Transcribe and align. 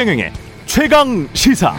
최경영의 0.00 0.32
최강 0.64 1.28
시사. 1.34 1.74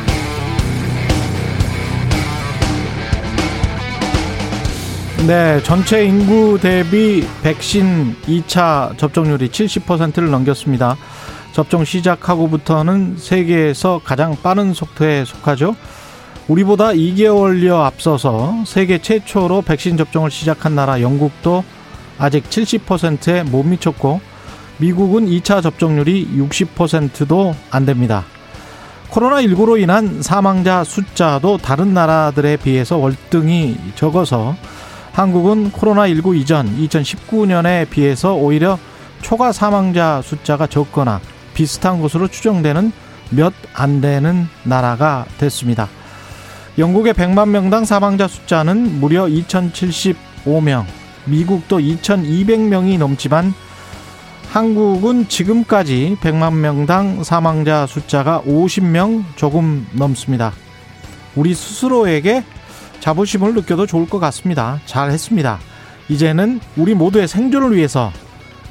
네, 5.26 5.60
전체 5.64 6.06
인구 6.06 6.60
대비 6.62 7.26
백신 7.42 8.16
2차 8.28 8.96
접종률이 9.00 9.50
70%를 9.50 10.30
넘겼습니다. 10.30 10.98
접종 11.52 11.84
시작하고부터는 11.84 13.16
세계에서 13.18 14.02
가장 14.04 14.38
빠른 14.44 14.76
속도에 14.76 15.26
속하죠. 15.26 15.76
우리보다 16.48 16.90
2개월여 16.90 17.82
앞서서 17.82 18.64
세계 18.68 19.00
최초로 19.00 19.64
백신 19.64 19.98
접종을 19.98 20.30
시작한 20.30 20.76
나라 20.76 21.02
영국도 21.02 21.64
아직 22.20 22.48
70%에 22.48 23.42
못 23.42 23.64
미쳤고 23.64 24.22
미국은 24.82 25.28
2차 25.28 25.62
접종률이 25.62 26.28
60%도 26.36 27.56
안 27.70 27.86
됩니다. 27.86 28.26
코로나19로 29.12 29.80
인한 29.80 30.24
사망자 30.24 30.84
숫자도 30.84 31.60
다른 31.60 31.94
나라들에 31.94 32.58
비해서 32.58 32.98
월등히 32.98 33.78
적어서 33.96 34.56
한국은 35.12 35.72
코로나19 35.72 36.36
이전 36.38 36.66
2019년에 36.78 37.90
비해서 37.90 38.34
오히려 38.34 38.80
초과 39.22 39.52
사망자 39.52 40.22
숫자가 40.24 40.66
적거나 40.66 41.22
비슷한 41.54 42.02
것으로 42.02 42.28
추정되는 42.28 42.92
몇 43.30 43.54
안 43.74 44.02
되는 44.02 44.48
나라가 44.64 45.26
됐습니다. 45.38 45.88
영국의 46.78 47.14
100만 47.14 47.50
명당 47.50 47.86
사망자 47.86 48.28
숫자는 48.28 49.00
무려 49.00 49.26
2075명, 49.26 50.86
미국도 51.26 51.80
2200명이 51.80 52.98
넘지만 52.98 53.54
한국은 54.52 55.30
지금까지 55.30 56.18
100만 56.20 56.56
명당 56.56 57.24
사망자 57.24 57.86
숫자가 57.88 58.42
50명 58.46 59.24
조금 59.38 59.88
넘습니다. 59.94 60.52
우리 61.36 61.54
스스로에게 61.54 62.44
자부심을 63.00 63.54
느껴도 63.54 63.86
좋을 63.86 64.10
것 64.10 64.20
같습니다. 64.20 64.80
잘 64.86 65.10
했습니다. 65.10 65.58
이제는 66.10 66.60
우리 66.76 66.94
모두의 66.94 67.30
생존을 67.30 67.76
위해서 67.78 68.12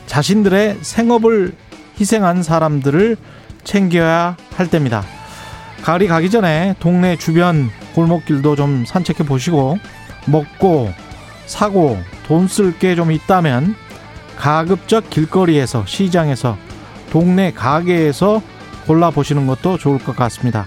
자신들의 0.06 0.78
생업을 0.83 1.55
희생한 1.98 2.42
사람들을 2.42 3.17
챙겨야 3.65 4.37
할 4.55 4.69
때입니다. 4.69 5.03
가을이 5.83 6.09
가기 6.09 6.28
전에 6.28 6.75
동네 6.78 7.17
주변 7.17 7.70
골목길도 7.94 8.55
좀 8.56 8.84
산책해 8.84 9.25
보시고 9.25 9.78
먹고 10.27 10.92
사고 11.47 11.98
돈 12.27 12.47
쓸 12.48 12.78
게 12.78 12.94
좀 12.94 13.11
있다면 13.11 13.75
가급적 14.41 15.10
길거리에서 15.10 15.84
시장에서 15.84 16.56
동네 17.10 17.52
가게에서 17.52 18.41
골라보시는 18.86 19.47
것도 19.47 19.77
좋을 19.77 19.98
것 19.98 20.16
같습니다. 20.16 20.64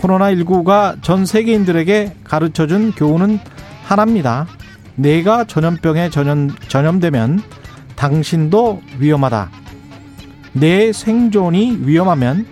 코로나19가 0.00 1.02
전 1.02 1.24
세계인들에게 1.24 2.16
가르쳐 2.24 2.66
준 2.66 2.92
교훈은 2.92 3.38
하나입니다. 3.84 4.46
내가 4.96 5.44
전염병에 5.44 6.10
전염, 6.10 6.54
전염되면 6.68 7.42
당신도 7.96 8.82
위험하다. 8.98 9.50
내 10.52 10.92
생존이 10.92 11.78
위험하면 11.84 12.46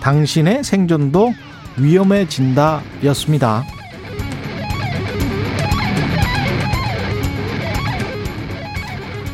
당신의 0.00 0.62
생존도 0.62 1.34
위험해진다 1.78 2.80
였습니다. 3.04 3.64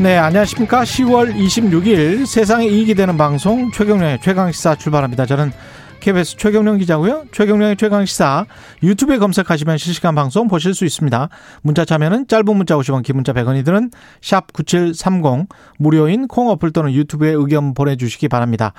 네, 0.02 0.18
안녕하십니까. 0.18 0.82
10월 0.82 1.32
26일 1.32 2.26
세상에 2.26 2.66
이익이 2.66 2.96
되는 2.96 3.16
방송 3.16 3.70
최경련의 3.70 4.20
최강시사 4.20 4.74
출발합니다. 4.74 5.26
저는 5.26 5.52
KBS 6.00 6.38
최경련 6.38 6.78
기자고요. 6.78 7.26
최경련의 7.30 7.76
최강시사 7.76 8.46
유튜브에 8.82 9.18
검색하시면 9.18 9.78
실시간 9.78 10.16
방송 10.16 10.48
보실 10.48 10.74
수 10.74 10.84
있습니다. 10.84 11.28
문자 11.62 11.84
참여는 11.84 12.26
짧은 12.26 12.56
문자 12.56 12.74
50원, 12.74 13.04
긴 13.04 13.14
문자 13.14 13.32
100원이 13.32 13.64
드는 13.64 13.92
샵 14.20 14.52
9730 14.52 15.46
무료인 15.78 16.26
콩 16.26 16.48
어플 16.48 16.72
또는 16.72 16.92
유튜브에 16.92 17.30
의견 17.30 17.72
보내주시기 17.72 18.26
바랍니다. 18.26 18.72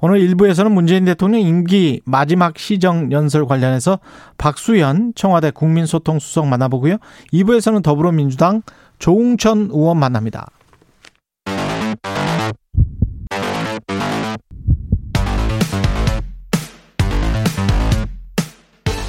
오늘 0.00 0.20
1부에서는 0.20 0.70
문재인 0.70 1.06
대통령 1.06 1.40
임기 1.40 2.02
마지막 2.04 2.58
시정 2.58 3.10
연설 3.10 3.46
관련해서 3.46 4.00
박수현 4.36 5.14
청와대 5.16 5.50
국민소통수석 5.50 6.46
만나보고요. 6.46 6.98
2부에서는 7.32 7.82
더불어민주당 7.82 8.60
조응천 8.98 9.70
의원 9.72 9.96
만납니다. 9.96 10.48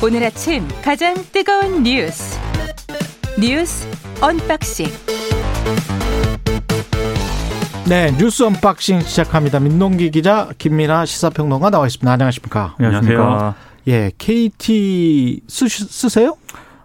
오늘 0.01 0.23
아침 0.23 0.65
가장 0.83 1.13
뜨거운 1.33 1.83
뉴스 1.83 2.39
뉴스 3.39 3.87
unboxing 4.21 4.87
네, 7.89 8.11
뉴스 8.17 8.43
unboxing 8.43 8.99
시작합니다. 9.01 9.59
민동기 9.59 10.11
기자, 10.11 10.47
김민아 10.59 11.05
시사평론가 11.05 11.71
나와 11.71 11.87
있습니다. 11.87 12.11
안녕하십니까? 12.11 12.75
안녕하세요. 12.77 13.55
예, 13.87 14.11
KT 14.15 15.41
쓰, 15.47 15.67
쓰세요? 15.67 16.37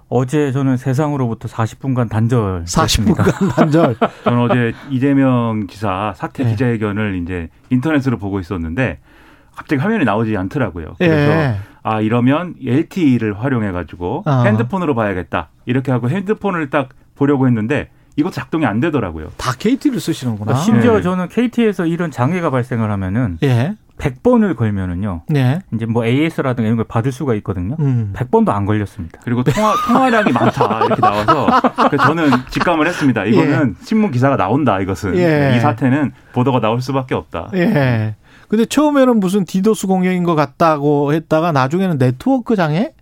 어제 0.08 0.50
저는 0.50 0.78
세상으로부터 0.78 1.46
40분간 1.46 2.08
단절. 2.08 2.64
40분간 2.64 3.52
단절. 3.54 3.96
저는 4.24 4.40
어제 4.40 4.72
이재명 4.90 5.66
기사 5.66 6.14
사퇴 6.16 6.44
네. 6.44 6.50
기자회견을 6.52 7.20
이제 7.22 7.48
인터넷으로 7.68 8.16
보고 8.16 8.40
있었는데 8.40 8.98
갑자기 9.54 9.82
화면이 9.82 10.04
나오지 10.06 10.34
않더라고요. 10.36 10.94
그래서 10.98 11.32
예. 11.32 11.56
아 11.84 12.00
이러면 12.00 12.54
LTE를 12.64 13.38
활용해 13.38 13.70
가지고 13.70 14.24
어. 14.26 14.42
핸드폰으로 14.46 14.94
봐야겠다. 14.94 15.50
이렇게 15.66 15.92
하고 15.92 16.08
핸드폰을 16.08 16.70
딱 16.70 16.88
보려고 17.14 17.46
했는데 17.46 17.90
이것도 18.16 18.32
작동이 18.32 18.64
안 18.64 18.80
되더라고요. 18.80 19.28
다 19.36 19.52
KT를 19.58 20.00
쓰시는구나. 20.00 20.52
아, 20.52 20.54
심지어 20.56 20.96
네. 20.96 21.02
저는 21.02 21.28
KT에서 21.28 21.86
이런 21.86 22.10
장애가 22.10 22.50
발생을 22.50 22.90
하면은 22.90 23.38
예. 23.42 23.76
100번을 23.98 24.56
걸면은요. 24.56 25.22
네. 25.28 25.60
이제 25.72 25.86
뭐 25.86 26.04
AS라든가 26.04 26.66
이런 26.66 26.76
걸 26.76 26.86
받을 26.86 27.12
수가 27.12 27.34
있거든요. 27.36 27.76
음. 27.78 28.12
100번도 28.16 28.48
안 28.48 28.66
걸렸습니다. 28.66 29.20
그리고 29.22 29.44
통화, 29.44 29.72
통화량이 29.86 30.32
많다 30.32 30.86
이렇게 30.86 31.00
나와서 31.00 31.46
그래서 31.90 32.04
저는 32.06 32.30
직감을 32.50 32.86
했습니다. 32.88 33.24
이거는 33.24 33.76
신문 33.82 34.10
기사가 34.10 34.36
나온다 34.36 34.80
이것은 34.80 35.16
예. 35.16 35.54
이 35.56 35.60
사태는 35.60 36.12
보도가 36.32 36.60
나올 36.60 36.80
수밖에 36.80 37.14
없다. 37.14 37.50
예. 37.54 38.16
근데 38.54 38.66
처음에는 38.66 39.18
무슨 39.18 39.44
디도스 39.44 39.88
공격인 39.88 40.22
것 40.22 40.36
같다고 40.36 41.12
했다가 41.12 41.50
나중에는 41.50 41.98
네트워크 41.98 42.54
장애? 42.54 42.92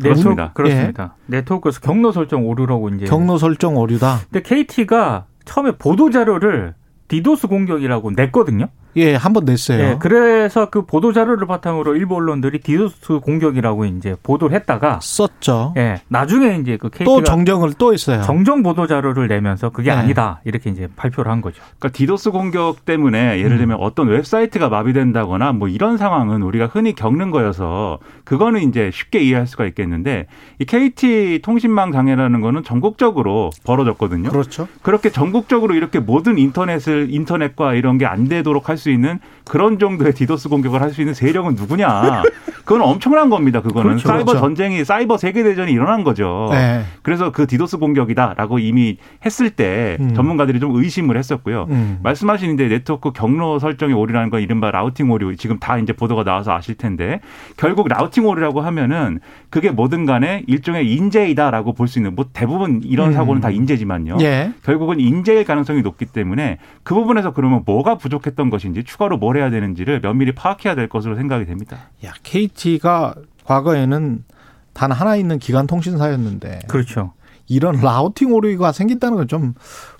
그렇습니다. 0.00 0.52
네트워크, 0.52 0.62
그렇습니다. 0.62 1.16
네트워크에서 1.26 1.80
경로 1.80 2.12
설정 2.12 2.46
오류라고 2.46 2.90
이제. 2.90 3.06
경로 3.06 3.36
설정 3.36 3.76
오류다. 3.76 4.20
근데 4.30 4.40
KT가 4.42 5.26
처음에 5.44 5.72
보도 5.72 6.10
자료를 6.10 6.74
디도스 7.10 7.48
공격이라고 7.48 8.12
냈거든요. 8.12 8.68
예, 8.96 9.14
한 9.14 9.32
번 9.32 9.44
냈어요. 9.44 9.78
예, 9.80 9.96
그래서 10.00 10.68
그 10.68 10.84
보도 10.84 11.12
자료를 11.12 11.46
바탕으로 11.46 11.94
일부 11.94 12.16
언론들이 12.16 12.58
디도스 12.58 13.20
공격이라고 13.20 13.84
이제 13.84 14.16
보도를 14.20 14.56
했다가 14.56 14.98
썼죠. 15.00 15.74
예, 15.76 16.00
나중에 16.08 16.56
이제 16.60 16.76
그 16.76 16.88
KT가 16.90 17.04
또 17.04 17.22
정정을 17.22 17.74
또 17.78 17.92
했어요. 17.92 18.22
정정 18.22 18.64
보도 18.64 18.88
자료를 18.88 19.28
내면서 19.28 19.70
그게 19.70 19.90
네. 19.90 19.96
아니다 19.96 20.40
이렇게 20.44 20.70
이제 20.70 20.88
발표를 20.96 21.30
한 21.30 21.40
거죠. 21.40 21.62
그러니까 21.78 21.96
디도스 21.96 22.32
공격 22.32 22.84
때문에 22.84 23.38
예를 23.38 23.58
들면 23.58 23.76
어떤 23.80 24.08
웹사이트가 24.08 24.68
마비된다거나 24.68 25.52
뭐 25.52 25.68
이런 25.68 25.96
상황은 25.96 26.42
우리가 26.42 26.66
흔히 26.66 26.92
겪는 26.92 27.30
거여서 27.30 28.00
그거는 28.24 28.62
이제 28.68 28.90
쉽게 28.92 29.20
이해할 29.20 29.46
수가 29.46 29.66
있겠는데 29.66 30.26
이 30.58 30.64
KT 30.64 31.40
통신망 31.44 31.92
장애라는 31.92 32.40
거는 32.40 32.64
전국적으로 32.64 33.50
벌어졌거든요. 33.62 34.30
그렇죠. 34.30 34.66
그렇게 34.82 35.10
전국적으로 35.10 35.74
이렇게 35.74 36.00
모든 36.00 36.38
인터넷을 36.38 36.99
인터넷과 37.08 37.74
이런 37.74 37.98
게 37.98 38.06
안 38.06 38.28
되도록 38.28 38.68
할 38.68 38.76
수 38.76 38.90
있는 38.90 39.18
그런 39.50 39.80
정도의 39.80 40.14
디도스 40.14 40.48
공격을 40.48 40.80
할 40.80 40.90
수 40.92 41.00
있는 41.00 41.12
세력은 41.12 41.54
누구냐? 41.56 42.22
그건 42.64 42.82
엄청난 42.82 43.30
겁니다. 43.30 43.60
그거는 43.60 43.90
그렇죠. 43.96 44.06
사이버 44.06 44.24
그렇죠. 44.26 44.40
전쟁이 44.40 44.84
사이버 44.84 45.16
세계 45.16 45.42
대전이 45.42 45.72
일어난 45.72 46.04
거죠. 46.04 46.48
네. 46.52 46.82
그래서 47.02 47.32
그 47.32 47.48
디도스 47.48 47.78
공격이다라고 47.78 48.60
이미 48.60 48.98
했을 49.24 49.50
때 49.50 49.96
음. 50.00 50.14
전문가들이 50.14 50.60
좀 50.60 50.76
의심을 50.76 51.16
했었고요. 51.16 51.66
음. 51.70 51.98
말씀하신 52.02 52.54
이제 52.54 52.68
네트워크 52.68 53.10
경로 53.12 53.58
설정의 53.58 53.94
오류라는 53.96 54.30
건 54.30 54.40
이른바 54.40 54.70
routing 54.70 55.10
오류 55.10 55.34
지금 55.36 55.58
다 55.58 55.78
이제 55.78 55.92
보도가 55.92 56.22
나와서 56.22 56.52
아실 56.52 56.76
텐데 56.76 57.20
결국 57.56 57.88
라우팅 57.88 58.26
오류라고 58.26 58.60
하면은 58.60 59.18
그게 59.48 59.70
뭐든 59.72 60.06
간에 60.06 60.44
일종의 60.46 60.92
인재이다라고 60.92 61.72
볼 61.72 61.88
수 61.88 61.98
있는 61.98 62.14
뭐 62.14 62.26
대부분 62.32 62.82
이런 62.84 63.08
음. 63.08 63.12
사고는 63.14 63.40
다 63.40 63.50
인재지만요. 63.50 64.18
예. 64.20 64.52
결국은 64.64 65.00
인재일 65.00 65.44
가능성이 65.44 65.82
높기 65.82 66.06
때문에 66.06 66.58
그 66.84 66.94
부분에서 66.94 67.32
그러면 67.32 67.62
뭐가 67.66 67.96
부족했던 67.96 68.48
것인지 68.50 68.84
추가로 68.84 69.16
뭘 69.16 69.39
해야 69.40 69.50
되는지를 69.50 70.00
면밀히 70.00 70.32
파악해야 70.32 70.74
될 70.74 70.88
것으로 70.88 71.16
생각이 71.16 71.44
됩니다. 71.46 71.76
야, 72.04 72.12
KT가 72.22 73.14
과거에는 73.44 74.24
단 74.72 74.92
하나 74.92 75.16
있는 75.16 75.38
기관 75.38 75.66
통신사였는데 75.66 76.60
그렇죠. 76.68 77.12
이런 77.48 77.80
라우팅 77.80 78.32
오류가 78.32 78.70
생긴다는 78.72 79.16
건 79.16 79.26
좀 79.26 79.54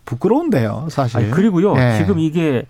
부끄러운데요, 0.04 0.88
사실. 0.90 1.16
아니, 1.18 1.30
그리고요. 1.30 1.74
예. 1.76 1.96
지금 1.98 2.18
이게 2.18 2.64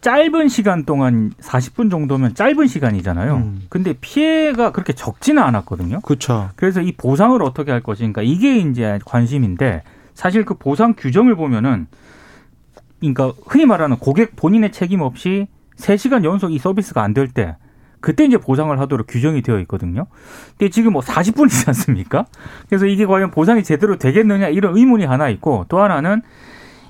짧은 0.00 0.48
시간 0.48 0.84
동안 0.84 1.32
40분 1.40 1.90
정도면 1.90 2.34
짧은 2.34 2.66
시간이잖아요. 2.66 3.36
음. 3.36 3.62
근데 3.68 3.94
피해가 4.00 4.72
그렇게 4.72 4.92
적지는 4.92 5.40
않았거든요. 5.42 6.00
그렇죠. 6.00 6.50
그래서 6.56 6.80
이 6.80 6.92
보상을 6.92 7.40
어떻게 7.42 7.70
할 7.70 7.80
것인가 7.82 8.22
이게 8.22 8.58
이제 8.58 8.98
관심인데 9.04 9.82
사실 10.14 10.44
그 10.44 10.54
보상 10.54 10.94
규정을 10.96 11.36
보면은 11.36 11.86
그러니까 12.98 13.32
흔히 13.46 13.64
말하는 13.66 13.96
고객 13.98 14.34
본인의 14.36 14.72
책임 14.72 15.00
없이 15.02 15.46
3시간 15.82 16.24
연속 16.24 16.52
이 16.52 16.58
서비스가 16.58 17.02
안 17.02 17.12
될 17.14 17.28
때 17.28 17.56
그때 18.00 18.24
이제 18.24 18.36
보상을 18.36 18.76
하도록 18.80 19.06
규정이 19.06 19.42
되어 19.42 19.60
있거든요. 19.60 20.06
근데 20.58 20.70
지금 20.70 20.92
뭐 20.94 21.02
40분이지 21.02 21.68
않습니까? 21.68 22.26
그래서 22.68 22.86
이게 22.86 23.06
과연 23.06 23.30
보상이 23.30 23.62
제대로 23.62 23.96
되겠느냐 23.96 24.48
이런 24.48 24.76
의문이 24.76 25.04
하나 25.04 25.28
있고 25.28 25.66
또 25.68 25.80
하나는 25.80 26.20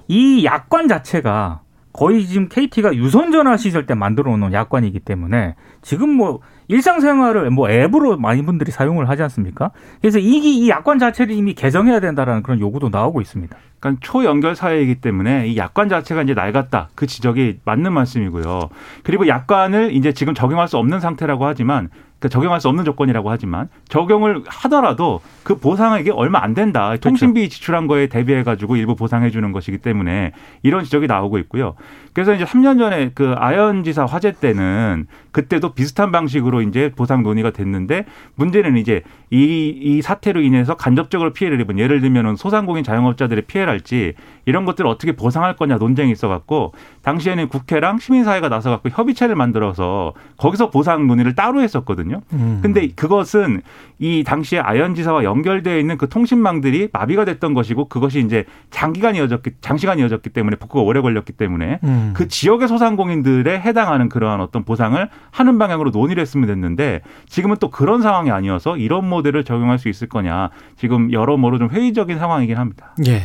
이 0.08 0.44
약관 0.46 0.88
자체가 0.88 1.60
거의 1.92 2.26
지금 2.26 2.48
KT가 2.48 2.94
유선전화 2.94 3.58
시절 3.58 3.84
때 3.84 3.92
만들어 3.94 4.34
놓은 4.38 4.54
약관이기 4.54 5.00
때문에 5.00 5.54
지금 5.82 6.08
뭐 6.08 6.40
일상생활을 6.68 7.50
뭐 7.50 7.70
앱으로 7.70 8.16
많은 8.16 8.46
분들이 8.46 8.70
사용을 8.72 9.10
하지 9.10 9.22
않습니까? 9.24 9.72
그래서 10.00 10.18
이, 10.18 10.38
이 10.38 10.70
약관 10.70 10.98
자체를 10.98 11.34
이미 11.34 11.52
개정해야 11.52 12.00
된다라는 12.00 12.42
그런 12.42 12.58
요구도 12.58 12.88
나오고 12.88 13.20
있습니다. 13.20 13.54
그러니까 13.82 14.00
초연결 14.00 14.54
사회이기 14.54 14.96
때문에 14.96 15.48
이 15.48 15.56
약관 15.56 15.88
자체가 15.88 16.22
이제 16.22 16.34
낡았다. 16.34 16.90
그 16.94 17.08
지적이 17.08 17.58
맞는 17.64 17.92
말씀이고요. 17.92 18.70
그리고 19.02 19.26
약관을 19.26 19.92
이제 19.92 20.12
지금 20.12 20.34
적용할 20.34 20.68
수 20.68 20.78
없는 20.78 21.00
상태라고 21.00 21.44
하지만 21.44 21.90
그 22.22 22.28
적용할 22.28 22.60
수 22.60 22.68
없는 22.68 22.84
조건이라고 22.84 23.32
하지만 23.32 23.68
적용을 23.88 24.44
하더라도 24.46 25.20
그 25.42 25.58
보상액이 25.58 26.10
얼마 26.10 26.40
안 26.40 26.54
된다. 26.54 26.86
그렇죠. 26.86 27.08
통신비 27.08 27.48
지출한 27.48 27.88
거에 27.88 28.06
대비해 28.06 28.44
가지고 28.44 28.76
일부 28.76 28.94
보상해 28.94 29.30
주는 29.30 29.50
것이기 29.50 29.78
때문에 29.78 30.30
이런 30.62 30.84
지적이 30.84 31.08
나오고 31.08 31.38
있고요. 31.38 31.74
그래서 32.12 32.32
이제 32.32 32.44
3년 32.44 32.78
전에 32.78 33.10
그 33.14 33.34
아현 33.36 33.82
지사 33.82 34.04
화재 34.04 34.32
때는 34.32 35.08
그때도 35.32 35.72
비슷한 35.72 36.12
방식으로 36.12 36.62
이제 36.62 36.92
보상 36.94 37.22
논의가 37.22 37.50
됐는데 37.50 38.04
문제는 38.36 38.76
이제 38.76 39.02
이, 39.30 39.74
이 39.80 40.02
사태로 40.02 40.42
인해서 40.42 40.76
간접적으로 40.76 41.32
피해를 41.32 41.60
입은 41.62 41.78
예를 41.78 42.02
들면은 42.02 42.36
소상공인 42.36 42.84
자영업자들의 42.84 43.44
피해랄지 43.46 44.12
이런 44.44 44.64
것들을 44.66 44.88
어떻게 44.88 45.12
보상할 45.12 45.56
거냐 45.56 45.78
논쟁이 45.78 46.12
있어 46.12 46.28
갖고 46.28 46.74
당시에는 47.00 47.48
국회랑 47.48 47.98
시민사회가 47.98 48.50
나서 48.50 48.70
갖고 48.70 48.90
협의체를 48.90 49.34
만들어서 49.34 50.12
거기서 50.36 50.70
보상 50.70 51.06
논의를 51.06 51.34
따로 51.34 51.62
했었거든요. 51.62 52.11
음. 52.32 52.60
근데 52.62 52.88
그것은 52.88 53.62
이 53.98 54.24
당시에 54.24 54.58
아현 54.58 54.94
지사와 54.94 55.24
연결되어 55.24 55.78
있는 55.78 55.96
그 55.96 56.08
통신망들이 56.08 56.88
마비가 56.92 57.24
됐던 57.24 57.54
것이고 57.54 57.88
그것이 57.88 58.20
이제 58.20 58.44
장기간 58.70 59.14
이어졌기 59.14 59.52
장시간 59.60 59.98
이어졌기 59.98 60.30
때문에 60.30 60.56
복구가 60.56 60.82
오래 60.82 61.00
걸렸기 61.00 61.32
때문에 61.32 61.78
음. 61.84 62.12
그 62.14 62.28
지역의 62.28 62.68
소상공인들에 62.68 63.60
해당하는 63.60 64.08
그러한 64.08 64.40
어떤 64.40 64.64
보상을 64.64 65.08
하는 65.30 65.58
방향으로 65.58 65.90
논의를 65.90 66.20
했으면 66.20 66.48
됐는데 66.48 67.02
지금은 67.26 67.56
또 67.60 67.70
그런 67.70 68.02
상황이 68.02 68.30
아니어서 68.30 68.76
이런 68.76 69.08
모델을 69.08 69.44
적용할 69.44 69.78
수 69.78 69.88
있을 69.88 70.08
거냐 70.08 70.50
지금 70.76 71.12
여러모로 71.12 71.58
좀 71.58 71.70
회의적인 71.70 72.18
상황이긴 72.18 72.56
합니다. 72.56 72.94
예. 73.06 73.22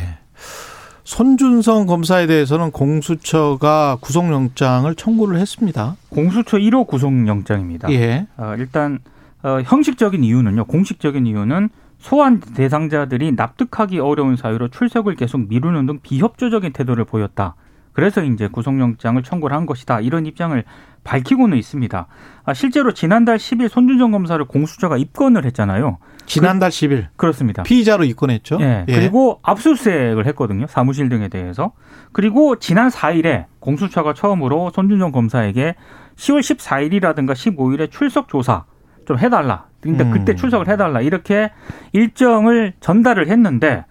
손준성 1.08 1.86
검사에 1.86 2.26
대해서는 2.26 2.70
공수처가 2.70 3.96
구속영장을 4.02 4.94
청구를 4.94 5.38
했습니다. 5.40 5.96
공수처 6.10 6.58
1호 6.58 6.86
구속영장입니다. 6.86 7.90
예. 7.92 8.26
어, 8.36 8.54
일단 8.58 8.98
어, 9.42 9.58
형식적인 9.64 10.22
이유는요. 10.22 10.66
공식적인 10.66 11.26
이유는 11.26 11.70
소환 11.98 12.40
대상자들이 12.40 13.32
납득하기 13.32 13.98
어려운 14.00 14.36
사유로 14.36 14.68
출석을 14.68 15.14
계속 15.14 15.48
미루는 15.48 15.86
등 15.86 15.98
비협조적인 16.02 16.74
태도를 16.74 17.06
보였다. 17.06 17.54
그래서 17.98 18.22
이제 18.22 18.46
구속영장을 18.46 19.20
청구를 19.24 19.56
한 19.56 19.66
것이다. 19.66 19.98
이런 19.98 20.24
입장을 20.24 20.62
밝히고는 21.02 21.58
있습니다. 21.58 22.06
아, 22.44 22.54
실제로 22.54 22.94
지난달 22.94 23.38
10일 23.38 23.68
손준성 23.68 24.12
검사를 24.12 24.42
공수처가 24.44 24.96
입건을 24.98 25.44
했잖아요. 25.46 25.98
지난달 26.24 26.70
10일 26.70 27.08
그렇습니다. 27.16 27.64
피의자로 27.64 28.04
입건했죠. 28.04 28.58
예, 28.60 28.84
그리고 28.86 29.40
압수수색을 29.42 30.26
했거든요. 30.28 30.66
사무실 30.68 31.08
등에 31.08 31.26
대해서. 31.26 31.72
그리고 32.12 32.60
지난 32.60 32.88
4일에 32.88 33.46
공수처가 33.58 34.14
처음으로 34.14 34.70
손준성 34.70 35.10
검사에게 35.10 35.74
10월 36.14 36.38
14일이라든가 36.38 37.32
15일에 37.32 37.90
출석 37.90 38.28
조사 38.28 38.64
좀 39.08 39.18
해달라. 39.18 39.66
근데 39.80 40.04
음. 40.04 40.12
그때 40.12 40.36
출석을 40.36 40.68
해달라. 40.68 41.00
이렇게 41.00 41.50
일정을 41.92 42.74
전달을 42.78 43.26
했는데 43.26 43.86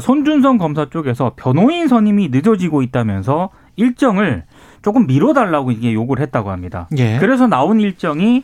손준성 0.00 0.58
검사 0.58 0.88
쪽에서 0.90 1.32
변호인 1.36 1.88
선임이 1.88 2.28
늦어지고 2.30 2.82
있다면서 2.82 3.50
일정을 3.76 4.44
조금 4.82 5.06
미뤄달라고 5.06 5.70
이게 5.70 5.92
요구를 5.92 6.22
했다고 6.22 6.50
합니다. 6.50 6.88
예. 6.96 7.18
그래서 7.18 7.46
나온 7.46 7.80
일정이 7.80 8.42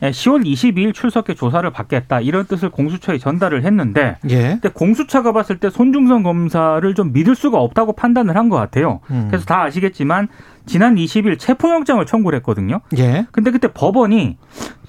10월 0.00 0.44
22일 0.44 0.92
출석해 0.92 1.34
조사를 1.34 1.70
받겠다 1.70 2.20
이런 2.20 2.44
뜻을 2.46 2.70
공수처에 2.70 3.18
전달을 3.18 3.64
했는데 3.64 4.16
예. 4.30 4.58
근데 4.60 4.68
공수처가 4.70 5.30
봤을 5.30 5.58
때 5.58 5.70
손중성 5.70 6.24
검사를 6.24 6.94
좀 6.94 7.12
믿을 7.12 7.36
수가 7.36 7.58
없다고 7.60 7.92
판단을 7.92 8.36
한 8.36 8.48
것 8.48 8.56
같아요. 8.56 8.98
음. 9.12 9.28
그래서 9.28 9.44
다 9.46 9.62
아시겠지만 9.62 10.26
지난 10.66 10.96
20일 10.96 11.38
체포영장을 11.38 12.04
청구를 12.04 12.38
했거든요. 12.38 12.80
예. 12.98 13.26
근데 13.30 13.52
그때 13.52 13.68
법원이 13.72 14.38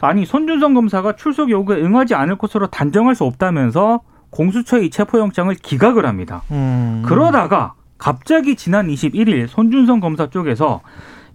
아니 0.02 0.26
손준성 0.26 0.74
검사가 0.74 1.16
출석 1.16 1.52
요구에 1.52 1.78
응하지 1.82 2.16
않을 2.16 2.38
것으로 2.38 2.68
단정할 2.68 3.14
수 3.14 3.24
없다면서 3.24 4.02
공수처의 4.34 4.88
이 4.88 4.90
체포영장을 4.90 5.54
기각을 5.56 6.06
합니다. 6.06 6.44
음. 6.52 7.04
그러다가 7.06 7.74
갑자기 7.98 8.56
지난 8.56 8.88
21일 8.88 9.48
손준성 9.48 10.00
검사 10.00 10.30
쪽에서 10.30 10.82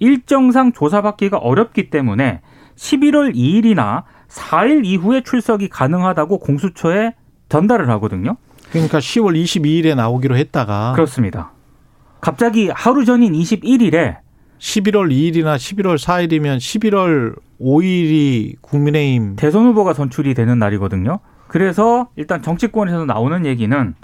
일정상 0.01 0.73
조사받기가 0.73 1.39
어렵기 1.39 1.91
때문에 1.91 2.41
11월 2.77 3.35
2일이나 3.35 4.03
4일 4.29 4.85
이후에 4.85 5.23
출석이 5.23 5.69
가능하다고 5.69 6.39
공수처에 6.39 7.15
전달을 7.49 7.89
하거든요. 7.91 8.37
그러니까 8.71 8.99
10월 8.99 9.43
22일에 9.43 9.95
나오기로 9.95 10.37
했다가 10.37 10.93
그렇습니다. 10.95 11.53
갑자기 12.21 12.69
하루 12.69 13.05
전인 13.05 13.33
21일에 13.33 14.19
11월 14.59 15.11
2일이나 15.11 15.57
11월 15.57 15.97
4일이면 15.97 16.59
11월 16.59 17.37
5일이 17.61 18.57
국민의힘 18.61 19.37
대선 19.37 19.67
후보가 19.67 19.95
선출이 19.95 20.35
되는 20.35 20.59
날이거든요. 20.59 21.21
그래서 21.49 22.09
일단 22.17 22.43
정치권에서 22.43 23.05
나오는 23.05 23.45
얘기는 23.47 23.95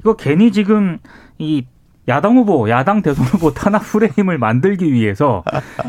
이거 0.00 0.16
괜히 0.16 0.52
지금 0.52 0.98
이 1.38 1.64
야당 2.08 2.36
후보, 2.36 2.68
야당 2.70 3.02
대선 3.02 3.24
후보 3.26 3.52
탄압 3.52 3.82
프레임을 3.82 4.38
만들기 4.38 4.92
위해서 4.92 5.44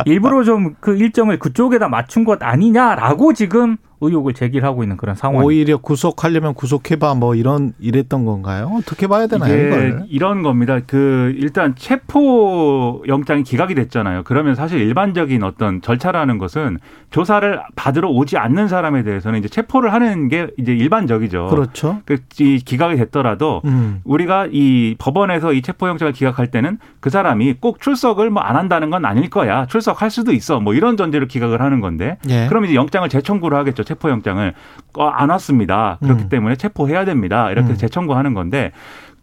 일부러 0.05 0.43
좀 0.43 0.75
그 0.81 0.95
일정을 0.95 1.39
그쪽에다 1.39 1.87
맞춘 1.89 2.23
것 2.25 2.43
아니냐라고 2.43 3.33
지금 3.33 3.77
의혹을 4.01 4.33
제기하고 4.33 4.83
있는 4.83 4.97
그런 4.97 5.15
상황입니다. 5.15 5.45
오히려 5.45 5.77
구속하려면 5.77 6.53
구속해봐 6.53 7.15
뭐 7.15 7.35
이런 7.35 7.73
이랬던 7.79 8.25
건가요? 8.25 8.71
어떻게 8.77 9.07
봐야 9.07 9.27
되나요 9.27 9.53
이게 9.53 9.67
이걸? 9.67 10.05
이런 10.09 10.41
겁니다. 10.43 10.79
그 10.85 11.33
일단 11.37 11.75
체포 11.75 13.03
영장이 13.07 13.43
기각이 13.43 13.75
됐잖아요. 13.75 14.23
그러면 14.25 14.55
사실 14.55 14.79
일반적인 14.81 15.43
어떤 15.43 15.81
절차라는 15.81 16.37
것은 16.37 16.79
조사를 17.11 17.59
받으러 17.75 18.09
오지 18.09 18.37
않는 18.37 18.67
사람에 18.67 19.03
대해서는 19.03 19.39
이제 19.39 19.47
체포를 19.47 19.93
하는 19.93 20.27
게 20.27 20.47
이제 20.57 20.73
일반적이죠. 20.73 21.47
그렇죠. 21.47 22.01
그이 22.05 22.59
기각이 22.59 22.95
됐더라도 22.97 23.61
음. 23.65 24.01
우리가 24.03 24.47
이 24.51 24.95
법원에서 24.99 25.53
이 25.53 25.61
체포 25.61 25.87
영장을 25.87 26.11
기각할 26.13 26.47
때는 26.51 26.77
그 26.99 27.09
사람이 27.09 27.55
꼭 27.61 27.79
출석을 27.79 28.29
뭐 28.29 28.39
안 28.49 28.55
한다는 28.55 28.89
건 28.89 29.05
아닐 29.05 29.29
거야. 29.29 29.67
출석할 29.67 30.09
수도 30.09 30.31
있어. 30.31 30.59
뭐 30.59 30.73
이런 30.73 30.97
전제로 30.97 31.27
기각을 31.27 31.61
하는 31.61 31.81
건데. 31.81 32.17
예. 32.29 32.47
그럼 32.47 32.65
이제 32.65 32.73
영장을 32.73 33.07
재청구를 33.07 33.55
하겠죠. 33.59 33.83
체포영장을. 33.89 34.53
어, 34.97 35.07
안 35.07 35.29
왔습니다. 35.29 35.97
그렇기 36.01 36.23
음. 36.23 36.29
때문에 36.29 36.55
체포해야 36.55 37.05
됩니다. 37.05 37.51
이렇게 37.51 37.71
음. 37.71 37.77
재청구하는 37.77 38.33
건데 38.33 38.71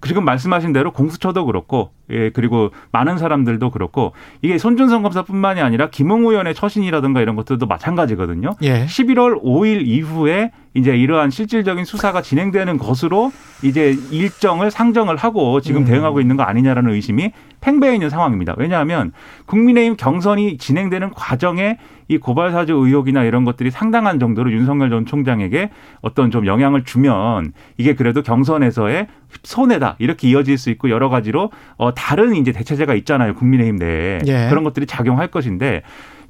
지금 0.07 0.25
말씀하신 0.25 0.73
대로 0.73 0.93
공수처도 0.93 1.47
그렇고 1.47 1.91
예 2.11 2.31
그리고 2.31 2.71
많은 2.93 3.19
사람들도 3.19 3.71
그렇고 3.71 4.13
이게 4.43 4.59
손준성 4.59 5.03
검사뿐만이 5.03 5.61
아니라 5.61 5.89
김웅 5.91 6.27
의원의 6.27 6.55
처신이라든가 6.55 7.21
이런 7.21 7.35
것들도 7.35 7.67
마찬가지거든요. 7.67 8.55
예. 8.63 8.85
11월 8.87 9.43
5일 9.43 9.87
이후에 9.87 10.53
이제 10.76 10.95
이러한 10.95 11.30
실질적인 11.30 11.87
수사가 11.87 12.21
진행되는 12.21 12.76
것으로 12.76 13.33
이제 13.62 13.97
일정을 14.11 14.71
상정을 14.71 15.16
하고 15.16 15.62
지금 15.62 15.83
음. 15.83 15.87
대응하고 15.87 16.21
있는 16.21 16.37
거 16.37 16.42
아니냐라는 16.42 16.92
의심이 16.92 17.33
팽배해 17.62 17.95
있는 17.95 18.11
상황입니다. 18.11 18.54
왜냐하면 18.59 19.12
국민의힘 19.47 19.97
경선이 19.97 20.59
진행되는 20.59 21.11
과정에 21.14 21.78
이 22.09 22.18
고발 22.18 22.52
사주 22.52 22.75
의혹이나 22.75 23.25
이런 23.25 23.45
것들이 23.47 23.71
상당한 23.71 24.21
정도로 24.21 24.52
윤석열 24.52 24.90
전 24.90 25.06
총장에게 25.06 25.71
어떤 26.02 26.30
좀 26.30 26.47
영향을 26.47 26.85
주면 26.85 27.52
이게 27.78 27.95
그래도 27.95 28.23
경선에서의 28.23 29.06
손해다 29.42 29.97
이렇게 29.99 30.28
이어질 30.28 30.59
수 30.59 30.68
있고 30.71 30.90
여러 30.90 31.09
가지로 31.09 31.50
어 31.78 31.95
다른 31.95 32.37
이제 32.37 32.52
대체제가 32.52 32.95
있잖아요 32.95 33.35
국민의힘 33.35 33.76
내에 33.76 34.18
예. 34.26 34.47
그런 34.50 34.62
것들이 34.62 34.87
작용할 34.87 35.28
것인데 35.28 35.83